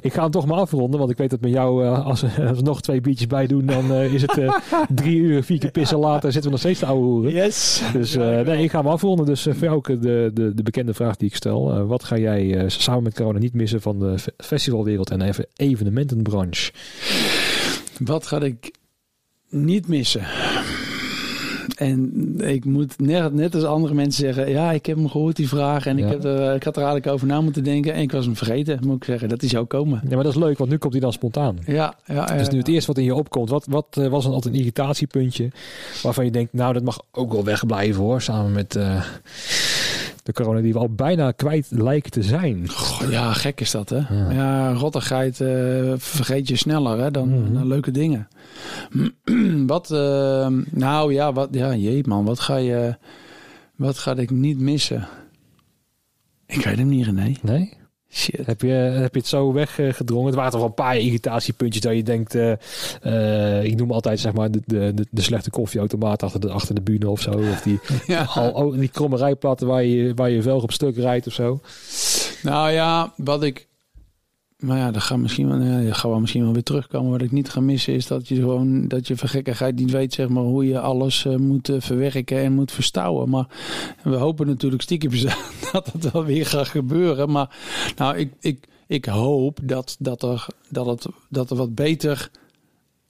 ik 0.00 0.12
ga 0.12 0.22
hem 0.22 0.30
toch 0.30 0.46
maar 0.46 0.58
afronden. 0.58 0.98
Want 0.98 1.10
ik 1.10 1.16
weet 1.16 1.30
dat 1.30 1.40
met 1.40 1.50
jou, 1.50 1.84
eh, 1.84 2.06
als, 2.06 2.22
als 2.22 2.56
we 2.58 2.62
nog 2.62 2.80
twee 2.82 3.00
biertjes 3.00 3.26
bij 3.26 3.46
doen, 3.46 3.66
dan 3.66 3.92
is 3.92 4.22
het 4.22 4.40
drie 4.94 5.16
uur, 5.18 5.42
vier 5.42 5.58
keer 5.58 5.70
pissen 5.70 5.98
later. 5.98 6.32
Zitten 6.32 6.42
we 6.42 6.50
nog 6.50 6.58
steeds 6.60 6.78
te 6.78 6.86
ouwe 6.86 7.04
hoeren. 7.04 7.32
Yes. 7.32 7.82
Dus 7.92 8.14
nee, 8.16 8.62
ik 8.62 8.70
ga 8.70 8.78
hem 8.78 8.88
afronden. 8.88 9.26
Dus 9.26 9.42
voor 9.42 9.54
jou 9.54 9.74
ook 9.76 9.86
de, 9.86 10.30
de, 10.34 10.54
de 10.54 10.62
bekende 10.62 10.94
vraag 10.94 11.16
die 11.16 11.28
ik 11.28 11.36
stel. 11.36 11.86
Wat 11.86 12.04
ga 12.04 12.18
jij 12.18 12.64
samen 12.66 13.02
met 13.02 13.14
corona 13.14 13.38
niet 13.38 13.54
missen 13.54 13.80
van 13.80 13.98
de 13.98 14.18
fe- 14.18 14.32
festivalwereld 14.36 15.10
en 15.10 15.20
even 15.22 15.46
evenementenbranche? 15.56 16.72
Wat 17.98 18.26
ga 18.26 18.40
ik 18.40 18.72
niet 19.50 19.88
missen? 19.88 20.22
En 21.74 22.34
ik 22.40 22.64
moet 22.64 23.00
net, 23.00 23.32
net 23.32 23.54
als 23.54 23.64
andere 23.64 23.94
mensen 23.94 24.24
zeggen, 24.24 24.50
ja, 24.50 24.72
ik 24.72 24.86
heb 24.86 24.96
hem 24.96 25.08
gehoord 25.08 25.36
die 25.36 25.48
vraag 25.48 25.86
en 25.86 25.96
Ja. 25.96 26.04
ik, 26.06 26.12
heb 26.12 26.24
er, 26.24 26.54
ik 26.54 26.62
had 26.62 26.76
er 26.76 26.82
eigenlijk 26.82 27.12
over 27.12 27.26
na 27.26 27.40
moeten 27.40 27.64
denken 27.64 27.94
en 27.94 28.00
ik 28.02 28.12
was 28.12 28.24
hem 28.24 28.36
vergeten, 28.36 28.78
moet 28.86 28.96
ik 28.96 29.04
zeggen. 29.04 29.28
Dat 29.28 29.40
die 29.40 29.48
zou 29.48 29.64
komen. 29.64 30.00
Ja, 30.08 30.14
maar 30.14 30.24
dat 30.24 30.34
is 30.34 30.38
leuk, 30.40 30.58
want 30.58 30.70
nu 30.70 30.76
komt 30.76 30.92
hij 30.92 31.02
dan 31.02 31.12
spontaan. 31.12 31.58
Ja, 31.66 31.94
ja, 32.06 32.24
Dus 32.24 32.48
nu 32.48 32.58
het 32.58 32.68
eerste 32.68 32.86
wat 32.86 32.98
in 32.98 33.04
je 33.04 33.14
opkomt, 33.14 33.48
wat, 33.48 33.66
wat 33.68 33.86
eh, 33.90 34.06
was 34.08 34.24
dan 34.24 34.32
altijd 34.32 34.54
een 34.54 34.60
irritatiepuntje 34.60 35.50
waarvan 36.02 36.24
je 36.24 36.30
denkt, 36.30 36.52
nou 36.52 36.72
dat 36.72 36.82
mag 36.82 37.00
ook 37.12 37.32
wel 37.32 37.44
wegblijven 37.44 38.02
hoor, 38.02 38.20
samen 38.22 38.52
met 38.52 38.76
eh, 38.76 39.04
de 40.24 40.32
corona 40.32 40.60
die 40.60 40.72
we 40.72 40.78
al 40.78 40.94
bijna 40.94 41.30
kwijt 41.32 41.66
lijken 41.70 42.10
te 42.10 42.22
zijn. 42.22 42.68
Goh, 42.68 43.10
ja, 43.10 43.32
gek 43.32 43.60
is 43.60 43.70
dat, 43.70 43.88
hè? 43.88 43.96
Ja. 43.96 44.30
Ja, 44.30 44.72
rottigheid 44.72 45.40
eh, 45.40 45.92
vergeet 45.96 46.48
je 46.48 46.56
sneller 46.56 46.98
hè, 46.98 47.10
dan, 47.10 47.28
Mhm. 47.42 47.52
dan 47.52 47.66
leuke 47.66 47.90
dingen. 47.90 48.28
wat, 49.66 49.90
eh, 49.90 50.46
nou 50.70 51.12
ja, 51.12 51.32
wat, 51.32 51.48
ja, 51.52 51.74
jee 51.74 52.02
man, 52.08 52.24
wat 52.24 52.40
ga 52.40 52.56
je, 52.56 52.96
wat 53.76 53.98
ga 53.98 54.16
ik 54.16 54.30
niet 54.30 54.58
missen? 54.60 55.08
Ik 56.46 56.64
weet 56.64 56.76
hem 56.78 56.88
niet, 56.88 57.04
René. 57.06 57.32
Nee? 57.42 57.72
Shit. 58.14 58.46
Heb 58.46 58.60
je, 58.60 58.68
heb 58.68 59.14
je 59.14 59.20
het 59.20 59.28
zo 59.28 59.52
weggedrongen? 59.52 60.26
Het 60.26 60.34
waren 60.34 60.50
toch 60.50 60.60
wel 60.60 60.68
een 60.68 60.74
paar 60.74 60.96
irritatiepuntjes 60.96 61.82
dat 61.82 61.94
je 61.94 62.02
denkt, 62.02 62.34
eh, 62.34 62.52
eh, 63.02 63.64
ik 63.64 63.76
noem 63.76 63.92
altijd 63.92 64.20
zeg 64.20 64.32
maar 64.32 64.50
de, 64.50 64.60
de, 64.66 65.06
de, 65.10 65.22
slechte 65.22 65.50
koffieautomaat 65.50 66.22
achter 66.22 66.40
de, 66.40 66.50
achter 66.50 66.74
de 66.74 66.80
bühne 66.80 67.08
of 67.08 67.20
zo. 67.20 67.30
Of 67.30 67.62
die, 67.62 67.80
Ja. 68.06 68.22
al, 68.22 68.50
oh, 68.50 68.78
die 68.78 68.88
kromme 68.88 69.16
rijplatten 69.16 69.66
waar 69.66 69.84
je, 69.84 70.14
waar 70.14 70.30
je 70.30 70.42
velg 70.42 70.62
op 70.62 70.72
stuk 70.72 70.96
rijdt 70.96 71.26
of 71.26 71.32
zo. 71.32 71.60
Nou 72.42 72.70
ja, 72.70 73.12
wat 73.16 73.42
ik. 73.42 73.66
Maar 74.58 74.78
ja, 74.78 74.90
dat 74.90 75.02
gaat 75.02 75.18
misschien 75.18 75.48
wel, 75.48 75.60
ja, 75.60 75.82
dat 75.86 75.96
gaat 75.96 76.10
wel 76.10 76.20
misschien 76.20 76.42
wel 76.44 76.52
weer 76.52 76.62
terugkomen. 76.62 77.10
Wat 77.10 77.22
ik 77.22 77.32
niet 77.32 77.50
ga 77.50 77.60
missen 77.60 77.94
is 77.94 78.06
dat 78.06 78.28
je 78.28 78.34
gewoon 78.34 78.88
dat 78.88 79.06
je 79.06 79.16
vergekkigheid 79.16 79.74
niet 79.74 79.90
weet, 79.90 80.12
zeg 80.12 80.28
maar, 80.28 80.42
hoe 80.42 80.66
je 80.66 80.80
alles 80.80 81.24
eh, 81.24 81.36
moet 81.36 81.68
eh, 81.68 81.80
verwerken 81.80 82.38
en 82.38 82.52
moet 82.52 82.72
verstouwen. 82.72 83.28
Maar 83.28 83.46
we 84.02 84.16
hopen 84.16 84.46
natuurlijk 84.46 84.82
stiekem 84.82 85.10
dat 85.72 85.92
het 85.92 86.10
wel 86.12 86.24
weer 86.24 86.46
gaat 86.46 86.68
gebeuren. 86.68 87.30
Maar 87.30 87.56
nou, 87.96 88.16
ik, 88.16 88.32
ik, 88.40 88.68
ik 88.86 89.04
hoop 89.04 89.58
dat, 89.62 89.96
dat, 89.98 90.22
er, 90.22 90.46
dat, 90.68 90.86
het, 90.86 91.06
dat 91.28 91.50
er 91.50 91.56
wat 91.56 91.74
beter 91.74 92.30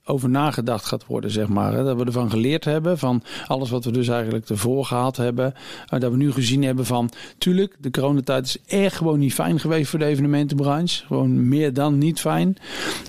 over 0.04 0.28
nagedacht 0.28 0.84
gaat 0.84 1.06
worden, 1.06 1.30
zeg 1.30 1.48
maar. 1.48 1.72
Dat 1.72 1.96
we 1.96 2.04
ervan 2.04 2.30
geleerd 2.30 2.64
hebben, 2.64 2.98
van 2.98 3.22
alles 3.46 3.70
wat 3.70 3.84
we 3.84 3.90
dus 3.90 4.08
eigenlijk 4.08 4.48
ervoor 4.48 4.84
gehad 4.84 5.16
hebben. 5.16 5.54
Uh, 5.94 6.00
dat 6.00 6.10
we 6.10 6.16
nu 6.16 6.32
gezien 6.32 6.62
hebben 6.62 6.86
van, 6.86 7.10
tuurlijk, 7.38 7.76
de 7.78 7.90
coronatijd 7.90 8.46
is 8.46 8.58
echt 8.66 8.96
gewoon 8.96 9.18
niet 9.18 9.34
fijn 9.34 9.60
geweest 9.60 9.90
voor 9.90 9.98
de 9.98 10.04
evenementenbranche. 10.04 11.06
Gewoon 11.06 11.48
meer 11.48 11.72
dan 11.72 11.98
niet 11.98 12.20
fijn. 12.20 12.56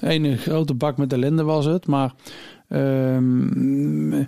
Een 0.02 0.38
grote 0.38 0.74
bak 0.74 0.98
met 0.98 1.14
ellende 1.14 1.44
was 1.44 1.66
het, 1.66 1.88
maar... 1.88 2.14
ehm 2.68 4.24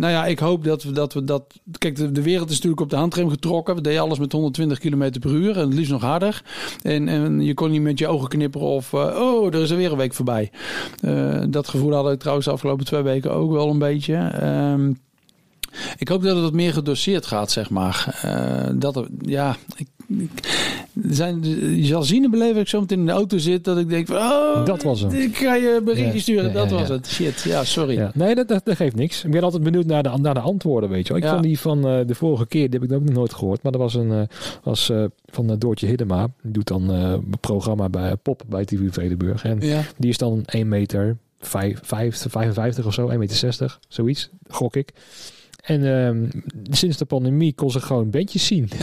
nou 0.00 0.12
ja, 0.12 0.26
ik 0.26 0.38
hoop 0.38 0.64
dat 0.64 0.82
we 0.82 0.92
dat. 0.92 1.12
We 1.12 1.24
dat 1.24 1.60
kijk, 1.78 2.14
de, 2.14 2.22
wereld 2.22 2.48
is 2.48 2.54
natuurlijk 2.54 2.82
op 2.82 2.90
de 2.90 2.96
handrem 2.96 3.30
getrokken. 3.30 3.74
We 3.74 3.80
deden 3.80 4.00
alles 4.00 4.18
met 4.18 4.32
120 4.32 4.78
km 4.78 5.18
per 5.20 5.30
uur 5.30 5.56
en 5.56 5.64
het 5.64 5.74
liefst 5.74 5.90
nog 5.90 6.02
harder. 6.02 6.42
En, 6.82 7.08
en 7.08 7.40
je 7.40 7.54
kon 7.54 7.70
niet 7.70 7.82
met 7.82 7.98
je 7.98 8.08
ogen 8.08 8.28
knipperen 8.28 8.66
of. 8.66 8.92
Uh, 8.92 9.00
oh, 9.00 9.46
er 9.54 9.62
is 9.62 9.70
er 9.70 9.76
weer 9.76 9.92
een 9.92 9.98
week 9.98 10.14
voorbij. 10.14 10.50
Uh, 11.02 11.42
dat 11.48 11.68
gevoel 11.68 11.94
had 11.94 12.12
ik 12.12 12.18
trouwens 12.18 12.46
de 12.46 12.52
afgelopen 12.52 12.84
twee 12.84 13.02
weken 13.02 13.32
ook 13.32 13.52
wel 13.52 13.70
een 13.70 13.78
beetje. 13.78 14.44
Um, 14.44 14.98
ik 15.96 16.08
hoop 16.08 16.22
dat 16.22 16.34
het 16.34 16.44
wat 16.44 16.52
meer 16.52 16.72
gedoseerd 16.72 17.26
gaat, 17.26 17.50
zeg 17.50 17.70
maar. 17.70 18.20
Uh, 18.24 18.80
dat 18.80 19.06
ja, 19.20 19.56
ik, 19.76 19.88
zijn, 21.08 21.44
je 21.76 21.84
zal 21.84 22.02
zien 22.02 22.24
en 22.24 22.30
beleven 22.30 22.60
ik 22.60 22.68
zo 22.68 22.80
meteen 22.80 22.98
in 22.98 23.06
de 23.06 23.12
auto 23.12 23.38
zit 23.38 23.64
dat 23.64 23.78
ik 23.78 23.88
denk 23.88 24.06
van, 24.06 24.16
oh, 24.16 24.64
dat 24.64 24.82
was 24.82 25.00
hem. 25.00 25.10
Ik 25.10 25.36
ga 25.36 25.54
je 25.54 25.80
berichtje 25.84 26.14
Ja, 26.14 26.20
sturen. 26.20 26.44
ja, 26.44 26.52
dat 26.52 26.70
ja, 26.70 26.76
was 26.76 26.88
het. 26.88 27.06
Shit, 27.06 27.40
ja, 27.40 27.64
sorry. 27.64 28.10
Nee, 28.14 28.34
dat, 28.34 28.48
dat, 28.48 28.64
dat 28.64 28.76
geeft 28.76 28.96
niks. 28.96 29.24
Ik 29.24 29.30
ben 29.30 29.42
altijd 29.42 29.62
benieuwd 29.62 29.86
naar 29.86 30.02
de, 30.02 30.10
naar 30.20 30.34
de 30.34 30.40
antwoorden, 30.40 30.90
weet 30.90 31.06
je 31.06 31.12
wel. 31.12 31.22
Ik 31.22 31.28
vond 31.28 31.42
die 31.42 31.58
van 31.60 31.88
eh, 31.88 32.06
de 32.06 32.14
vorige 32.14 32.46
keer, 32.46 32.70
die 32.70 32.80
heb 32.80 32.90
ik 32.90 32.96
ook 32.96 33.04
nog 33.04 33.14
nooit 33.14 33.34
gehoord. 33.34 33.62
Maar 33.62 33.72
dat 33.72 33.80
was 33.80 33.94
een, 33.94 34.12
eh, 34.12 34.22
was, 34.62 34.90
eh, 34.90 35.04
van 35.26 35.58
Doortje 35.58 35.86
Hiddema. 35.86 36.28
Die 36.42 36.52
doet 36.52 36.68
dan 36.68 36.88
een 36.88 37.34
programma 37.40 37.88
bij 37.88 38.16
Pop 38.16 38.42
bij 38.48 38.64
TV 38.64 38.92
Vredenburg. 38.92 39.44
En 39.44 39.58
die 39.96 40.10
is 40.10 40.18
dan 40.18 40.42
1 40.46 40.68
meter 40.68 41.16
5, 41.40 41.80
5, 41.82 42.26
55 42.28 42.86
of 42.86 42.94
zo, 42.94 43.08
1 43.08 43.18
meter 43.18 43.36
60, 43.36 43.80
zoiets, 43.88 44.30
gok 44.48 44.76
ik. 44.76 44.92
En 45.70 46.06
ehm, 46.06 46.42
sinds 46.70 46.96
de 46.96 47.04
pandemie 47.04 47.54
kon 47.54 47.70
ze 47.70 47.80
gewoon 47.80 48.10
bandjes 48.10 48.46
zien. 48.46 48.68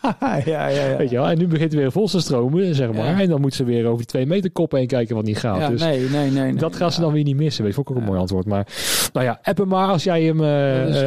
ja, 0.20 0.40
ja, 0.44 0.66
ja. 0.66 0.96
Weet 0.96 1.10
je 1.10 1.16
wel? 1.16 1.28
En 1.28 1.38
nu 1.38 1.46
begint 1.46 1.72
het 1.72 1.80
weer 1.80 1.92
vol 1.92 2.06
te 2.06 2.20
stromen, 2.20 2.74
zeg 2.74 2.92
maar. 2.92 3.06
Ja. 3.06 3.20
En 3.20 3.28
dan 3.28 3.40
moet 3.40 3.54
ze 3.54 3.64
weer 3.64 3.84
over 3.84 3.96
die 3.96 4.06
twee 4.06 4.26
meter 4.26 4.50
kop 4.50 4.72
heen 4.72 4.86
kijken 4.86 5.14
wat 5.14 5.24
niet 5.24 5.38
gaat. 5.38 5.58
Ja, 5.58 5.68
dus 5.68 5.80
nee, 5.80 6.00
nee, 6.00 6.30
nee, 6.30 6.42
nee. 6.42 6.54
dat 6.54 6.76
gaan 6.76 6.92
ze 6.92 7.00
dan 7.00 7.12
weer 7.12 7.24
niet 7.24 7.36
missen. 7.36 7.64
Weet 7.64 7.74
je, 7.74 7.82
vond 7.82 7.88
ik 7.88 7.94
ook 7.96 8.00
een 8.00 8.08
mooi 8.08 8.20
antwoord. 8.20 8.46
Maar 8.46 8.66
nou 9.12 9.26
ja, 9.26 9.38
app 9.42 9.58
hem 9.58 9.68
maar 9.68 9.88
als 9.88 10.04
jij 10.04 10.22
hem, 10.22 10.36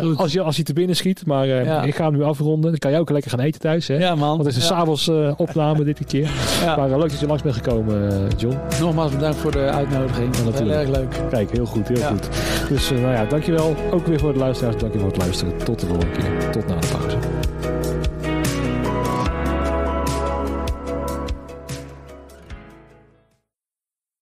goed. 0.02 0.18
als, 0.18 0.34
je, 0.34 0.42
als 0.42 0.56
hij 0.56 0.66
te 0.66 0.74
binnen 0.74 0.96
schiet. 0.96 1.26
Maar 1.26 1.50
eh, 1.50 1.88
ik 1.88 1.96
ga 1.96 2.04
hem 2.04 2.14
nu 2.14 2.24
afronden. 2.24 2.70
Dan 2.70 2.80
kan 2.80 2.92
jij 2.92 3.00
ook 3.00 3.10
lekker 3.10 3.32
gaan 3.32 3.40
eten 3.40 3.62
thuis. 3.62 3.88
Hè? 3.88 3.96
Ja, 3.96 4.16
man. 4.16 4.30
Want 4.30 4.46
het 4.46 4.48
is 4.48 4.56
een 4.56 4.62
s'avonds 4.62 5.10
opname 5.38 5.84
dit 5.84 6.06
keer. 6.06 6.32
Maar 6.78 6.90
leuk 6.90 7.10
dat 7.10 7.20
je 7.20 7.28
langs 7.28 7.44
bent 7.44 7.56
gekomen, 7.56 8.28
John. 8.38 8.58
Nogmaals 8.80 9.12
bedankt 9.12 9.38
voor 9.38 9.52
de 9.52 9.60
uitnodiging. 9.60 10.36
Ja, 10.36 10.42
Heel 10.42 10.52
natuurlijk. 10.52 10.80
erg 10.80 10.90
leuk. 10.90 11.30
Kijk, 11.30 11.52
heel 11.52 11.66
goed, 11.66 11.88
heel 11.88 12.08
goed. 12.08 12.30
Dus 12.70 12.90
nou 12.90 13.02
ja, 13.02 13.26
dankjewel. 13.26 13.76
Ook 13.92 14.08
weer 14.08 14.20
voor 14.20 14.34
de 14.34 14.40
luisteraars. 14.40 14.78
Dankjewel 14.78 15.01
het 15.06 15.18
luisteren. 15.18 15.58
Tot 15.58 15.80
de 15.80 15.86
volgende 15.88 16.12
keer. 16.12 16.50
Tot 16.52 16.68
na 16.68 16.76
de 16.76 16.88
pauze. 16.88 17.31